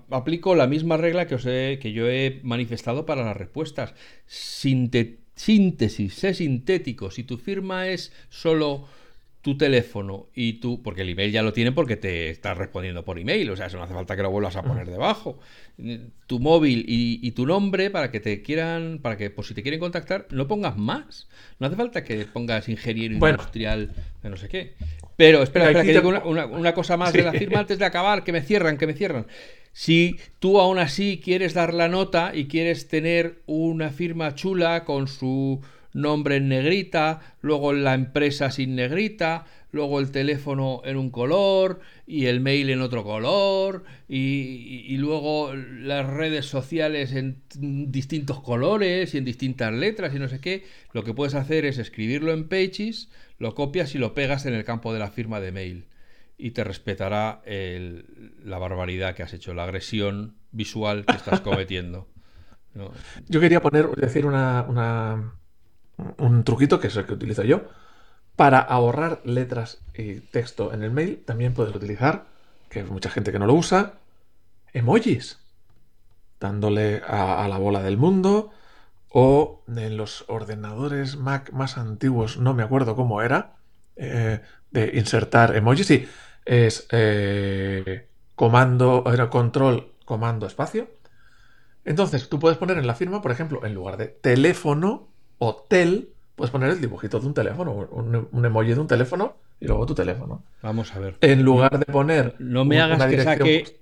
aplico 0.09 0.55
la 0.55 0.68
misma 0.68 0.97
regla 0.97 1.26
que, 1.27 1.35
os 1.35 1.45
he, 1.45 1.80
que 1.81 1.93
yo 1.93 2.09
he 2.09 2.41
manifestado 2.43 3.05
para 3.05 3.23
las 3.23 3.38
respuestas. 3.38 3.93
síntesis, 4.27 6.13
sé 6.13 6.34
sintético. 6.34 7.09
Si 7.11 7.23
tu 7.23 7.38
firma 7.38 7.88
es 7.88 8.11
solo 8.30 8.85
tu 9.41 9.57
teléfono 9.57 10.27
y 10.35 10.53
tú, 10.53 10.84
porque 10.84 11.01
el 11.01 11.09
email 11.09 11.31
ya 11.31 11.41
lo 11.41 11.51
tiene 11.51 11.72
porque 11.72 11.95
te 11.95 12.30
estás 12.30 12.57
respondiendo 12.57 13.03
por 13.03 13.18
email, 13.18 13.49
o 13.49 13.55
sea, 13.55 13.65
eso 13.65 13.77
no 13.77 13.84
hace 13.84 13.93
falta 13.93 14.15
que 14.15 14.22
lo 14.22 14.30
vuelvas 14.30 14.55
a 14.55 14.61
poner 14.61 14.88
debajo. 14.88 15.39
Tu 16.27 16.39
móvil 16.39 16.85
y, 16.88 17.31
tu 17.31 17.47
nombre 17.47 17.89
para 17.89 18.11
que 18.11 18.19
te 18.19 18.43
quieran, 18.43 18.99
para 19.01 19.18
que, 19.18 19.31
por 19.31 19.45
si 19.45 19.55
te 19.55 19.63
quieren 19.63 19.80
contactar, 19.80 20.27
no 20.30 20.47
pongas 20.47 20.77
más. 20.77 21.27
No 21.59 21.68
hace 21.68 21.76
falta 21.76 22.03
que 22.03 22.26
pongas 22.26 22.69
ingeniero 22.69 23.15
industrial 23.15 23.91
de 24.22 24.30
no 24.30 24.38
sé 24.38 24.47
qué. 24.47 24.76
Pero 25.18 25.41
espera, 25.41 25.65
espera, 25.65 25.84
que 25.84 25.91
digo 25.91 26.09
una, 26.09 26.73
cosa 26.73 26.97
más 26.97 27.11
de 27.11 27.23
la 27.23 27.34
firma 27.34 27.59
antes 27.59 27.80
de 27.80 27.85
acabar, 27.85 28.23
que 28.23 28.31
me 28.31 28.41
cierran, 28.41 28.77
que 28.77 28.85
me 28.85 28.93
cierran. 28.93 29.26
Si 29.73 30.18
tú 30.39 30.59
aún 30.59 30.77
así 30.77 31.19
quieres 31.23 31.53
dar 31.53 31.73
la 31.73 31.88
nota 31.88 32.31
y 32.34 32.47
quieres 32.47 32.88
tener 32.88 33.41
una 33.47 33.89
firma 33.89 34.35
chula 34.35 34.84
con 34.84 35.07
su 35.07 35.61
nombre 35.93 36.38
en 36.38 36.49
negrita, 36.49 37.19
luego 37.41 37.73
la 37.73 37.93
empresa 37.93 38.51
sin 38.51 38.76
negrita, 38.76 39.45
luego 39.72 39.99
el 39.99 40.11
teléfono 40.11 40.81
en 40.85 40.97
un 40.97 41.09
color 41.09 41.80
y 42.05 42.26
el 42.26 42.41
mail 42.41 42.69
en 42.69 42.81
otro 42.81 43.03
color 43.03 43.84
y, 44.07 44.97
luego 44.97 45.53
las 45.53 46.05
redes 46.05 46.45
sociales 46.45 47.13
en 47.13 47.41
distintos 47.91 48.41
colores 48.41 49.13
y 49.13 49.18
en 49.18 49.26
distintas 49.26 49.73
letras 49.73 50.13
y 50.13 50.19
no 50.19 50.27
sé 50.27 50.39
qué, 50.39 50.65
lo 50.93 51.03
que 51.03 51.13
puedes 51.13 51.35
hacer 51.35 51.65
es 51.65 51.77
escribirlo 51.77 52.34
en 52.34 52.47
Pages, 52.47 53.09
lo 53.38 53.55
copias 53.55 53.95
y 53.95 53.97
lo 53.97 54.13
pegas 54.13 54.45
en 54.45 54.53
el 54.53 54.63
campo 54.63 54.93
de 54.93 54.99
la 54.99 55.09
firma 55.09 55.39
de 55.39 55.51
mail 55.51 55.85
y 56.38 56.51
te 56.51 56.63
respetará 56.63 57.41
la 57.45 58.57
barbaridad 58.57 59.15
que 59.15 59.23
has 59.23 59.34
hecho, 59.34 59.53
la 59.53 59.63
agresión 59.63 60.35
visual 60.51 61.05
que 61.05 61.15
estás 61.15 61.41
cometiendo. 61.41 62.07
Yo 63.27 63.39
quería 63.41 63.61
poner, 63.61 63.89
decir 63.91 64.26
una 64.26 65.35
un 66.18 66.44
truquito 66.44 66.80
que 66.80 66.88
es 66.88 66.95
el 66.95 67.06
que 67.06 67.14
utilizo 67.14 67.44
yo. 67.44 67.64
Para 68.36 68.60
ahorrar 68.60 69.22
letras 69.23 69.82
y 69.94 70.19
texto 70.19 70.73
en 70.73 70.84
el 70.84 70.91
mail, 70.91 71.23
también 71.26 71.53
puedes 71.53 71.76
utilizar, 71.76 72.26
que 72.69 72.80
hay 72.80 72.86
mucha 72.86 73.10
gente 73.10 73.32
que 73.32 73.40
no 73.40 73.45
lo 73.45 73.53
usa, 73.53 73.94
emojis. 74.73 75.40
Dándole 76.40 77.02
a, 77.06 77.48
la 77.48 77.57
bola 77.57 77.84
del 77.84 77.98
mundo 77.98 78.52
o 79.10 79.64
en 79.68 79.98
los 79.98 80.26
ordenadores 80.28 81.18
Mac 81.18 81.52
más 81.52 81.78
antiguos, 81.78 82.38
no 82.38 82.53
me 82.53 82.64
acuerdo 82.64 82.95
cómo 82.95 83.22
era, 83.22 83.57
eh, 83.95 84.41
de 84.72 84.91
insertar 84.95 85.56
emojis. 85.56 85.86
Sí, 85.86 86.07
es 86.45 86.88
eh, 86.91 88.07
comando, 88.36 89.03
era 89.14 89.30
control, 89.30 89.91
comando, 90.06 90.48
espacio. 90.48 90.90
Entonces, 91.86 92.30
tú 92.30 92.40
puedes 92.40 92.57
poner 92.57 92.78
en 92.78 92.88
la 92.88 92.95
firma, 92.95 93.22
por 93.22 93.32
ejemplo, 93.32 93.65
en 93.65 93.73
lugar 93.73 93.98
de 93.98 94.07
teléfono, 94.07 95.11
hotel, 95.41 96.09
puedes 96.35 96.51
poner 96.51 96.69
el 96.69 96.80
dibujito 96.80 97.19
de 97.19 97.26
un 97.26 97.34
teléfono, 97.34 97.88
un, 97.91 98.45
emoji 98.45 98.73
de 98.73 98.80
un 98.80 98.88
teléfono 98.88 99.38
y 99.59 99.65
luego 99.65 99.88
tu 99.88 99.95
teléfono. 99.95 100.43
Vamos 100.61 100.95
a 100.95 100.99
ver. 100.99 101.15
En 101.22 101.41
lugar 101.41 101.80
de 101.80 101.85
poner. 101.85 102.35
No 102.38 102.63
me 102.63 102.80
hagas 102.80 103.03
que 103.05 103.23
saque 103.23 103.81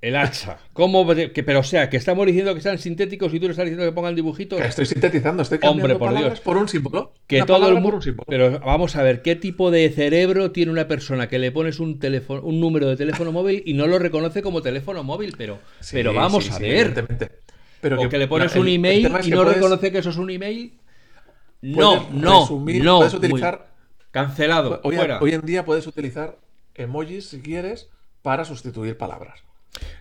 el 0.00 0.14
hacha. 0.14 0.58
¿Cómo, 0.72 1.04
que, 1.12 1.42
pero 1.42 1.60
o 1.60 1.64
sea, 1.64 1.90
que 1.90 1.96
estamos 1.96 2.24
diciendo 2.24 2.54
que 2.54 2.60
sean 2.60 2.78
sintéticos 2.78 3.34
y 3.34 3.40
tú 3.40 3.46
le 3.46 3.50
estás 3.50 3.64
diciendo 3.64 3.84
que 3.84 3.92
pongan 3.92 4.14
dibujitos. 4.14 4.60
Que 4.60 4.66
estoy 4.68 4.86
sintetizando, 4.86 5.42
estoy 5.42 5.58
cambiando 5.58 5.94
Hombre, 5.94 5.98
por 5.98 6.08
palabras 6.08 6.34
Dios. 6.34 6.40
por 6.40 6.56
un 6.56 6.68
símbolo. 6.68 7.12
Que 7.26 7.42
todo 7.42 7.68
el 7.68 7.80
mundo. 7.80 7.98
Pero 8.28 8.60
vamos 8.60 8.94
a 8.94 9.02
ver, 9.02 9.22
¿qué 9.22 9.34
tipo 9.34 9.72
de 9.72 9.90
cerebro 9.90 10.52
tiene 10.52 10.70
una 10.70 10.86
persona 10.86 11.28
que 11.28 11.40
le 11.40 11.50
pones 11.50 11.80
un 11.80 11.98
teléfono, 11.98 12.42
un 12.42 12.60
número 12.60 12.88
de 12.88 12.96
teléfono 12.96 13.32
móvil 13.32 13.64
y 13.66 13.74
no 13.74 13.88
lo 13.88 13.98
reconoce 13.98 14.40
como 14.40 14.62
teléfono 14.62 15.02
móvil? 15.02 15.34
Pero, 15.36 15.58
pero 15.90 16.14
vamos 16.14 16.48
a 16.50 16.58
ver. 16.60 17.06
Pero 17.80 18.00
o 18.00 18.08
que, 18.08 18.18
le 18.18 18.28
pones 18.28 18.54
un 18.54 18.68
email 18.68 19.08
y 19.24 19.30
no 19.30 19.44
reconoce 19.44 19.90
que 19.90 19.98
eso 19.98 20.10
es 20.10 20.16
un 20.16 20.30
email. 20.30 20.72
No, 21.62 22.10
no, 22.10 22.48
no. 22.48 22.98
Puedes 22.98 23.14
utilizar. 23.14 23.72
Cancelado. 24.10 24.80
Hoy, 24.84 24.96
hoy 25.20 25.32
en 25.32 25.40
día 25.40 25.64
puedes 25.64 25.86
utilizar 25.86 26.38
emojis 26.74 27.28
si 27.28 27.40
quieres 27.40 27.88
para 28.20 28.44
sustituir 28.44 28.98
palabras. 28.98 29.42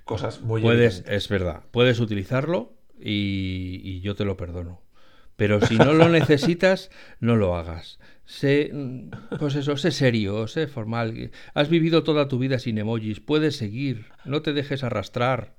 Cosas 0.06 0.42
muy 0.42 0.62
Puedes, 0.62 1.04
es 1.08 1.30
verdad, 1.30 1.64
puedes 1.72 2.00
utilizarlo 2.00 2.74
y, 3.00 4.02
yo 4.02 4.16
te 4.16 4.26
lo 4.26 4.38
perdono. 4.38 4.82
Pero 5.36 5.62
si 5.62 5.78
no 5.78 5.94
lo 5.94 6.10
necesitas, 6.10 6.92
no 7.20 7.36
lo 7.36 7.56
hagas. 7.56 8.00
Sé, 8.26 8.72
pues 9.40 9.56
eso, 9.56 9.78
sé 9.78 9.92
serio, 9.92 10.48
sé 10.48 10.68
formal. 10.68 11.32
Has 11.54 11.70
vivido 11.70 12.04
toda 12.04 12.28
tu 12.28 12.38
vida 12.38 12.60
sin 12.60 12.78
emojis, 12.78 13.20
puedes 13.20 13.56
seguir, 13.56 14.08
no 14.26 14.42
te 14.42 14.54
dejes 14.54 14.84
arrastrar. 14.84 15.54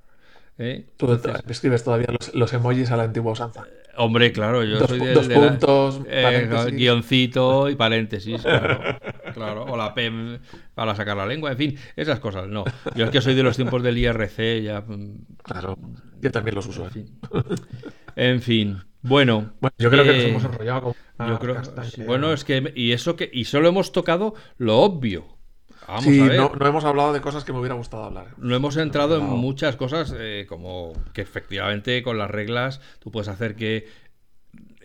¿eh? 0.57 0.85
Tú 0.97 1.19
escribes 1.47 1.83
todavía 1.83 2.07
los, 2.33 2.53
emojis 2.53 2.91
a 2.91 2.97
la 2.97 3.03
antigua 3.03 3.33
usanza. 3.33 3.65
Hombre, 3.95 4.31
claro, 4.31 4.63
yo 4.63 4.87
soy 4.87 4.99
de, 4.99 5.13
dos 5.13 5.27
puntos, 5.27 6.01
eh, 6.07 6.71
guioncito 6.73 7.69
y 7.69 7.75
paréntesis, 7.75 8.41
claro, 8.41 8.79
claro, 9.33 9.65
o 9.65 9.77
la 9.77 9.93
P 9.93 10.39
para 10.73 10.95
sacar 10.95 11.15
la 11.15 11.25
lengua, 11.25 11.51
en 11.51 11.57
fin, 11.57 11.77
esas 11.95 12.19
cosas, 12.19 12.47
no. 12.47 12.63
Yo 12.95 13.05
es 13.05 13.11
que 13.11 13.21
soy 13.21 13.35
de 13.35 13.43
los 13.43 13.55
tiempos 13.55 13.83
del 13.83 13.97
IRC, 13.97 14.63
ya... 14.63 14.81
Mm, 14.81 15.25
claro, 15.43 15.77
yo 16.21 16.31
también 16.31 16.55
los 16.55 16.65
uso. 16.67 16.85
En 16.85 16.91
fin, 16.91 17.19
en 18.15 18.41
fin. 18.41 18.83
bueno... 19.01 19.53
yo 19.77 19.89
creo 19.89 20.03
que 20.03 20.13
nos 20.13 20.23
eh, 20.23 20.29
hemos 20.29 20.43
enrollado 20.43 20.95
yo 21.19 21.39
creo, 21.39 21.61
Bueno, 22.05 22.33
es 22.33 22.43
que... 22.43 22.73
Y 22.75 22.91
eso 22.91 23.15
que... 23.15 23.29
Y 23.31 23.45
solo 23.45 23.69
hemos 23.69 23.91
tocado 23.91 24.33
lo 24.57 24.79
obvio. 24.79 25.37
Vamos 25.87 26.03
sí, 26.03 26.19
a 26.19 26.25
ver. 26.25 26.37
No, 26.37 26.51
no, 26.57 26.67
hemos 26.67 26.85
hablado 26.85 27.13
de 27.13 27.21
cosas 27.21 27.43
que 27.43 27.53
me 27.53 27.59
hubiera 27.59 27.75
gustado 27.75 28.03
hablar. 28.03 28.27
No 28.37 28.55
hemos 28.55 28.77
entrado 28.77 29.17
en 29.17 29.25
muchas 29.25 29.75
cosas, 29.75 30.13
eh, 30.17 30.45
como 30.47 30.93
que 31.13 31.21
efectivamente 31.21 32.01
con 32.03 32.17
las 32.17 32.29
reglas 32.29 32.81
tú 32.99 33.11
puedes 33.11 33.27
hacer 33.27 33.55
que 33.55 33.87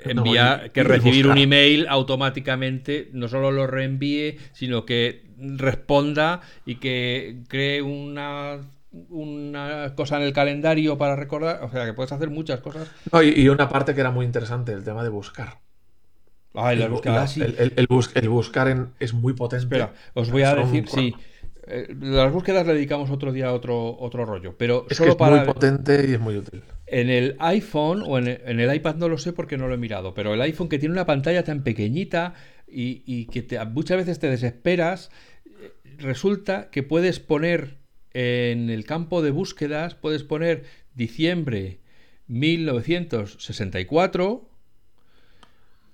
enviar, 0.05 0.71
que 0.73 0.83
recibir 0.83 1.27
un 1.27 1.39
email 1.39 1.87
automáticamente 1.89 3.11
no 3.13 3.29
solo 3.29 3.51
lo 3.51 3.67
reenvíe, 3.67 4.39
sino 4.53 4.85
que 4.85 5.27
responda 5.39 6.41
y 6.67 6.77
que 6.77 7.43
cree 7.49 7.83
una 7.83 8.61
una 9.11 9.95
cosa 9.95 10.17
en 10.17 10.23
el 10.23 10.33
calendario 10.33 10.97
para 10.97 11.15
recordar, 11.15 11.63
o 11.63 11.71
sea 11.71 11.85
que 11.85 11.93
puedes 11.93 12.13
hacer 12.13 12.31
muchas 12.31 12.61
cosas. 12.61 12.91
y, 13.23 13.49
una 13.49 13.69
parte 13.69 13.95
que 13.95 14.01
era 14.01 14.11
muy 14.11 14.25
interesante, 14.25 14.73
el 14.73 14.83
tema 14.83 15.03
de 15.03 15.11
buscar. 15.11 15.59
El, 16.55 17.87
buscar 18.29 18.89
es 18.99 19.13
muy 19.13 19.35
potente. 19.35 19.65
Espera, 19.65 19.93
os 20.15 20.31
voy 20.31 20.43
a 20.43 20.55
decir, 20.55 20.89
sí. 20.89 21.15
Eh, 21.71 21.95
las 22.01 22.33
búsquedas 22.33 22.67
le 22.67 22.73
dedicamos 22.73 23.11
otro 23.11 23.31
día 23.31 23.49
a 23.49 23.53
otro, 23.53 23.95
otro 23.99 24.25
rollo, 24.25 24.57
pero 24.57 24.87
es 24.89 24.97
solo 24.97 25.19
para... 25.19 25.37
muy 25.37 25.47
potente 25.47 26.07
y 26.09 26.15
es 26.15 26.21
muy 26.21 26.37
útil. 26.37 26.63
En 26.87 27.11
el 27.11 27.37
iPhone 27.41 28.03
o 28.07 28.17
en 28.17 28.27
el, 28.27 28.75
iPad 28.75 28.95
no 28.97 29.09
lo 29.09 29.19
sé 29.19 29.35
porque 29.35 29.59
no 29.59 29.69
lo 29.69 29.75
he 29.75 29.79
mirado, 29.79 30.15
pero 30.15 30.33
el 30.33 30.41
iPhone 30.41 30.71
que 30.71 30.79
tiene 30.79 30.95
una 30.95 31.05
pantalla 31.05 31.45
tan 31.45 31.63
pequeñita 31.63 32.33
y, 32.67 33.27
que 33.27 33.47
muchas 33.67 33.99
veces 33.99 34.19
te 34.19 34.31
desesperas, 34.31 35.11
eh, 35.45 35.75
resulta 35.99 36.71
que 36.71 36.83
puedes 36.83 37.21
poner 37.21 37.77
en 38.15 38.71
el 38.71 38.87
campo 38.87 39.21
de 39.21 39.31
búsquedas, 39.31 39.95
puedes 39.95 40.25
poner 40.25 40.65
diciembre 40.95 41.81
1964 42.29 44.48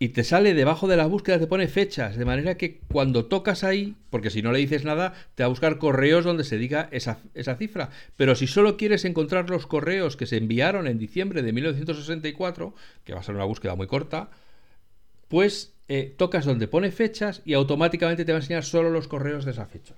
y 0.04 0.10
te 0.10 0.22
sale 0.22 0.52
debajo 0.52 0.86
de 0.86 0.98
la 0.98 1.06
búsqueda, 1.06 1.38
te 1.38 1.46
pone 1.46 1.66
fechas, 1.66 2.18
de 2.18 2.26
manera 2.26 2.58
que 2.58 2.80
cuando 2.92 3.24
tocas 3.24 3.64
ahí, 3.64 3.96
porque 4.10 4.28
si 4.28 4.42
no 4.42 4.52
le 4.52 4.58
dices 4.58 4.84
nada, 4.84 5.14
te 5.34 5.42
va 5.42 5.46
a 5.46 5.48
buscar 5.48 5.78
correos 5.78 6.26
donde 6.26 6.44
se 6.44 6.58
diga 6.58 6.90
esa, 6.92 7.16
cifra. 7.56 7.88
Pero 8.14 8.34
si 8.34 8.46
solo 8.46 8.76
quieres 8.76 9.06
encontrar 9.06 9.48
los 9.48 9.66
correos 9.66 10.18
que 10.18 10.26
se 10.26 10.36
enviaron 10.36 10.88
en 10.88 10.98
diciembre 10.98 11.40
de 11.40 11.54
1964, 11.54 12.74
que 13.02 13.14
va 13.14 13.20
a 13.20 13.22
ser 13.22 13.34
una 13.34 13.44
búsqueda 13.44 13.76
muy 13.76 13.86
corta, 13.86 14.28
pues 15.28 15.72
eh, 15.88 16.14
tocas 16.18 16.44
donde 16.44 16.68
pone 16.68 16.92
fechas 16.92 17.40
y 17.46 17.54
automáticamente 17.54 18.26
te 18.26 18.32
va 18.32 18.36
a 18.36 18.42
enseñar 18.42 18.64
solo 18.64 18.90
los 18.90 19.08
correos 19.08 19.46
de 19.46 19.52
esa 19.52 19.64
fecha. 19.64 19.94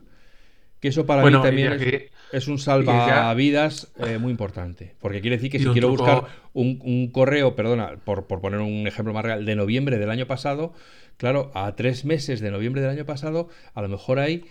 Eso 0.87 1.07
para 1.07 1.25
mí 1.25 1.33
también 1.33 1.79
es, 2.33 2.49
un 2.49 2.59
salvavidas 2.59 3.93
eh, 3.99 4.19
muy 4.19 4.31
importante. 4.31 4.95
Porque 5.01 5.21
quiere 5.21 5.37
decir 5.37 5.51
que 5.51 5.59
si 5.59 5.67
quiero 5.67 5.91
buscar 5.91 6.25
un, 6.53 7.11
correo, 7.13 7.57
perdona, 7.57 7.97
por, 8.05 8.27
poner 8.27 8.61
un 8.61 8.87
ejemplo 8.87 9.13
más 9.13 9.25
real, 9.25 9.45
de 9.45 9.57
noviembre 9.57 9.99
del 9.99 10.11
año 10.11 10.27
pasado, 10.27 10.73
claro, 11.17 11.51
a 11.55 11.75
tres 11.75 12.05
meses 12.05 12.41
de 12.41 12.51
noviembre 12.51 12.83
del 12.83 12.91
año 12.91 13.05
pasado, 13.05 13.49
a 13.75 13.83
lo 13.83 13.89
mejor 13.89 14.19
hay 14.19 14.45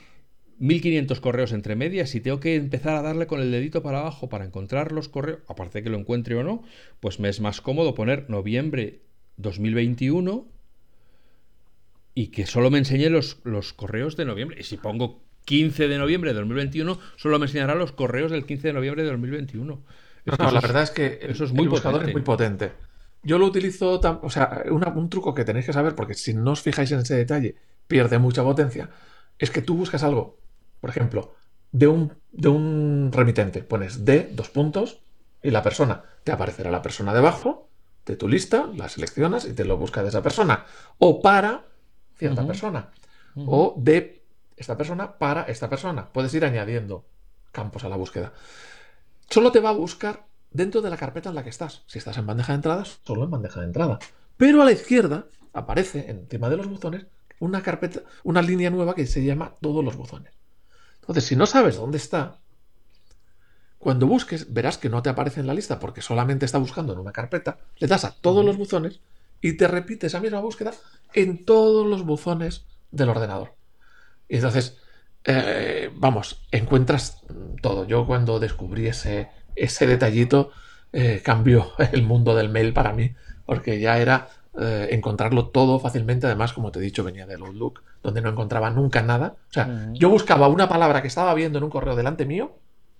1500 0.59 1.19
correos 1.19 1.51
entre 1.51 1.75
medias 1.75 2.15
y 2.15 2.21
tengo 2.21 2.39
que 2.39 2.55
empezar 2.55 2.95
a 2.95 3.01
darle 3.01 3.27
con 3.27 3.41
el 3.41 3.51
dedito 3.51 3.81
para 3.81 3.99
abajo 3.99 4.29
para 4.29 4.45
encontrar 4.45 4.91
los 4.91 5.09
correos, 5.09 5.39
aparte 5.47 5.79
de 5.79 5.83
que 5.83 5.89
lo 5.89 5.97
encuentre 5.97 6.35
o 6.35 6.43
no, 6.43 6.63
pues 6.99 7.19
me 7.19 7.29
es 7.29 7.39
más 7.39 7.61
cómodo 7.61 7.95
poner 7.95 8.29
noviembre 8.29 9.01
2021 9.37 10.47
y 12.13 12.27
que 12.27 12.45
solo 12.45 12.71
me 12.71 12.77
enseñe 12.77 13.09
los, 13.09 13.39
los 13.43 13.73
correos 13.73 14.15
de 14.15 14.23
noviembre. 14.23 14.57
Y 14.61 14.63
si 14.63 14.77
pongo 14.77 15.24
15 15.45 15.87
de 15.87 15.97
noviembre 15.97 16.31
de 16.33 16.39
2021, 16.39 16.99
solo 17.15 17.39
me 17.39 17.45
enseñará 17.45 17.75
los 17.75 17.91
correos 17.91 18.31
del 18.31 18.45
15 18.45 18.67
de 18.67 18.73
noviembre 18.73 19.03
de 19.03 19.09
2021. 19.11 19.81
No, 20.25 20.51
la 20.51 20.59
verdad 20.59 20.83
es 20.83 20.91
que 20.91 21.19
eso 21.21 21.43
es 21.43 21.51
muy 21.51 21.63
el 21.63 21.69
buscador 21.69 22.03
es 22.03 22.13
muy 22.13 22.23
potente. 22.23 22.71
Yo 23.23 23.39
lo 23.39 23.45
utilizo, 23.45 23.99
o 24.01 24.29
sea, 24.29 24.63
un 24.69 25.09
truco 25.09 25.33
que 25.33 25.45
tenéis 25.45 25.65
que 25.65 25.73
saber, 25.73 25.95
porque 25.95 26.13
si 26.13 26.33
no 26.33 26.51
os 26.51 26.61
fijáis 26.61 26.91
en 26.91 26.99
ese 26.99 27.15
detalle, 27.15 27.55
pierde 27.87 28.19
mucha 28.19 28.43
potencia, 28.43 28.89
es 29.39 29.51
que 29.51 29.61
tú 29.61 29.75
buscas 29.75 30.03
algo, 30.03 30.39
por 30.79 30.89
ejemplo, 30.89 31.33
de 31.71 31.87
un, 31.87 32.13
de 32.31 32.49
un 32.49 33.11
remitente, 33.11 33.61
pones 33.63 34.05
de 34.05 34.29
dos 34.31 34.49
puntos 34.49 34.99
y 35.43 35.51
la 35.51 35.61
persona, 35.61 36.03
te 36.23 36.31
aparecerá 36.31 36.71
la 36.71 36.81
persona 36.81 37.13
debajo 37.13 37.69
de 38.05 38.15
tu 38.15 38.27
lista, 38.27 38.69
la 38.75 38.89
seleccionas 38.89 39.45
y 39.45 39.53
te 39.53 39.65
lo 39.65 39.77
busca 39.77 40.03
de 40.03 40.09
esa 40.09 40.21
persona, 40.21 40.65
o 40.99 41.21
para 41.21 41.65
cierta 42.17 42.45
persona, 42.45 42.89
o 43.35 43.75
de 43.77 44.24
esta 44.57 44.77
persona 44.77 45.17
para 45.17 45.43
esta 45.43 45.69
persona. 45.69 46.11
Puedes 46.11 46.33
ir 46.33 46.45
añadiendo 46.45 47.05
campos 47.51 47.83
a 47.83 47.89
la 47.89 47.95
búsqueda. 47.95 48.33
Solo 49.29 49.51
te 49.51 49.59
va 49.59 49.69
a 49.69 49.73
buscar 49.73 50.25
dentro 50.51 50.81
de 50.81 50.89
la 50.89 50.97
carpeta 50.97 51.29
en 51.29 51.35
la 51.35 51.43
que 51.43 51.49
estás. 51.49 51.83
Si 51.87 51.99
estás 51.99 52.17
en 52.17 52.25
bandeja 52.25 52.53
de 52.53 52.57
entradas, 52.57 52.99
solo 53.03 53.23
en 53.23 53.31
bandeja 53.31 53.59
de 53.59 53.67
entrada. 53.67 53.99
Pero 54.37 54.61
a 54.61 54.65
la 54.65 54.71
izquierda 54.71 55.25
aparece 55.53 56.09
encima 56.09 56.49
de 56.49 56.57
los 56.57 56.67
buzones 56.67 57.05
una 57.39 57.61
carpeta, 57.61 58.01
una 58.23 58.41
línea 58.41 58.69
nueva 58.69 58.95
que 58.95 59.05
se 59.05 59.23
llama 59.23 59.55
todos 59.61 59.83
los 59.83 59.95
buzones. 59.95 60.33
Entonces, 61.01 61.25
si 61.25 61.35
no 61.35 61.45
sabes 61.45 61.75
dónde 61.75 61.97
está, 61.97 62.39
cuando 63.77 64.07
busques 64.07 64.51
verás 64.53 64.77
que 64.77 64.89
no 64.89 65.03
te 65.03 65.09
aparece 65.09 65.41
en 65.41 65.47
la 65.47 65.53
lista 65.53 65.79
porque 65.79 66.01
solamente 66.01 66.45
está 66.45 66.57
buscando 66.57 66.93
en 66.93 66.99
una 66.99 67.11
carpeta, 67.11 67.59
le 67.77 67.87
das 67.87 68.05
a 68.05 68.15
todos 68.15 68.43
los 68.43 68.57
buzones 68.57 69.01
y 69.41 69.57
te 69.57 69.67
repite 69.67 70.07
esa 70.07 70.19
misma 70.19 70.39
búsqueda 70.39 70.71
en 71.13 71.45
todos 71.45 71.85
los 71.85 72.03
buzones 72.03 72.65
del 72.91 73.09
ordenador. 73.09 73.53
Y 74.27 74.35
entonces, 74.35 74.77
eh, 75.23 75.89
vamos, 75.95 76.45
encuentras 76.51 77.21
todo. 77.61 77.85
Yo 77.85 78.05
cuando 78.05 78.39
descubrí 78.39 78.87
ese, 78.87 79.29
ese 79.55 79.87
detallito, 79.87 80.51
eh, 80.93 81.21
cambió 81.23 81.71
el 81.91 82.03
mundo 82.03 82.35
del 82.35 82.49
mail 82.49 82.73
para 82.73 82.93
mí, 82.93 83.13
porque 83.45 83.79
ya 83.79 83.97
era 83.97 84.29
eh, 84.59 84.89
encontrarlo 84.91 85.47
todo 85.47 85.79
fácilmente. 85.79 86.27
Además, 86.27 86.53
como 86.53 86.71
te 86.71 86.79
he 86.79 86.81
dicho, 86.81 87.03
venía 87.03 87.25
del 87.25 87.41
Outlook, 87.41 87.83
donde 88.03 88.21
no 88.21 88.29
encontraba 88.29 88.69
nunca 88.69 89.01
nada. 89.01 89.35
O 89.49 89.53
sea, 89.53 89.89
yo 89.93 90.09
buscaba 90.09 90.47
una 90.47 90.69
palabra 90.69 91.01
que 91.01 91.07
estaba 91.07 91.33
viendo 91.33 91.57
en 91.57 91.63
un 91.63 91.69
correo 91.69 91.95
delante 91.95 92.25
mío 92.25 92.57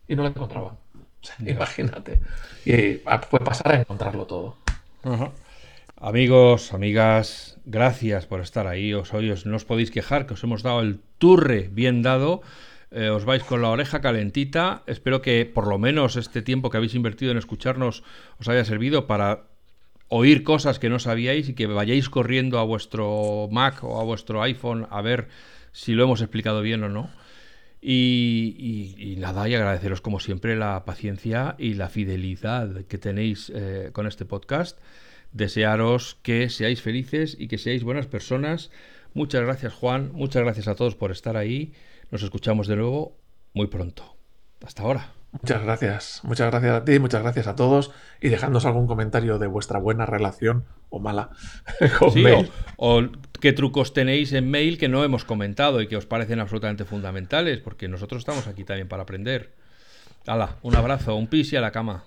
y 0.07 0.15
no 0.15 0.23
la 0.23 0.29
encontraba. 0.29 0.77
imagínate. 1.45 2.19
Y 2.65 3.01
fue 3.29 3.39
pasar 3.39 3.71
a 3.71 3.79
encontrarlo 3.79 4.25
todo. 4.25 4.57
Amigos, 5.97 6.73
amigas, 6.73 7.54
gracias 7.65 8.25
por 8.25 8.41
estar 8.41 8.67
ahí. 8.67 8.93
Os, 8.93 9.13
hoy 9.13 9.33
no 9.45 9.55
os 9.55 9.65
podéis 9.65 9.91
quejar, 9.91 10.25
que 10.25 10.33
os 10.33 10.43
hemos 10.43 10.63
dado 10.63 10.81
el 10.81 10.99
turre 11.17 11.69
bien 11.71 12.01
dado. 12.01 12.41
Eh, 12.91 13.09
os 13.09 13.25
vais 13.25 13.43
con 13.43 13.61
la 13.61 13.69
oreja 13.69 13.99
calentita. 13.99 14.83
Espero 14.87 15.21
que 15.21 15.45
por 15.45 15.67
lo 15.67 15.77
menos 15.77 16.15
este 16.15 16.41
tiempo 16.41 16.69
que 16.69 16.77
habéis 16.77 16.95
invertido 16.95 17.31
en 17.31 17.37
escucharnos 17.37 18.03
os 18.39 18.47
haya 18.47 18.63
servido 18.63 19.07
para 19.07 19.47
oír 20.07 20.43
cosas 20.43 20.79
que 20.79 20.89
no 20.89 20.99
sabíais 20.99 21.49
y 21.49 21.55
que 21.55 21.67
vayáis 21.67 22.09
corriendo 22.09 22.59
a 22.59 22.63
vuestro 22.63 23.49
Mac 23.51 23.83
o 23.83 23.99
a 23.99 24.03
vuestro 24.03 24.41
iPhone 24.43 24.87
a 24.91 25.01
ver 25.01 25.27
si 25.71 25.93
lo 25.93 26.03
hemos 26.03 26.21
explicado 26.21 26.61
bien 26.61 26.83
o 26.83 26.89
no. 26.89 27.09
Y, 27.87 29.15
nada, 29.19 29.47
y 29.47 29.53
agradeceros 29.53 30.01
como 30.01 30.19
siempre 30.19 30.55
la 30.55 30.85
paciencia 30.85 31.55
y 31.59 31.75
la 31.75 31.89
fidelidad 31.89 32.85
que 32.85 32.97
tenéis 32.97 33.51
eh, 33.53 33.89
con 33.91 34.07
este 34.07 34.25
podcast 34.25 34.79
desearos 35.35 36.17
que 36.23 36.49
seáis 36.49 36.81
felices 36.81 37.35
y 37.37 37.47
que 37.47 37.57
seáis 37.57 37.83
buenas 37.83 38.07
personas. 38.07 38.71
Muchas 39.13 39.43
gracias 39.43 39.73
Juan, 39.73 40.11
muchas 40.13 40.43
gracias 40.43 40.67
a 40.67 40.75
todos 40.75 40.95
por 40.95 41.11
estar 41.11 41.37
ahí. 41.37 41.73
Nos 42.09 42.23
escuchamos 42.23 42.67
de 42.67 42.77
nuevo 42.77 43.17
muy 43.53 43.67
pronto. 43.67 44.15
Hasta 44.65 44.83
ahora. 44.83 45.11
Muchas 45.31 45.63
gracias. 45.63 46.21
Muchas 46.23 46.49
gracias 46.49 46.71
a 46.73 46.85
ti, 46.85 46.97
muchas 46.99 47.21
gracias 47.21 47.47
a 47.47 47.55
todos. 47.55 47.91
Y 48.21 48.29
dejadnos 48.29 48.65
algún 48.65 48.87
comentario 48.87 49.37
de 49.37 49.47
vuestra 49.47 49.79
buena 49.79 50.05
relación 50.05 50.63
o 50.89 50.99
mala 50.99 51.29
con 51.99 52.11
Sí, 52.11 52.21
mail. 52.21 52.49
o, 52.77 52.99
o 52.99 53.09
qué 53.41 53.51
trucos 53.51 53.93
tenéis 53.93 54.31
en 54.31 54.49
mail 54.49 54.77
que 54.77 54.87
no 54.87 55.03
hemos 55.03 55.25
comentado 55.25 55.81
y 55.81 55.87
que 55.87 55.97
os 55.97 56.05
parecen 56.05 56.39
absolutamente 56.39 56.85
fundamentales, 56.85 57.59
porque 57.59 57.89
nosotros 57.89 58.19
estamos 58.19 58.47
aquí 58.47 58.63
también 58.63 58.87
para 58.87 59.03
aprender. 59.03 59.53
Hala, 60.25 60.55
un 60.61 60.75
abrazo, 60.77 61.15
un 61.15 61.27
pis 61.27 61.51
y 61.51 61.57
a 61.57 61.61
la 61.61 61.71
cama. 61.71 62.05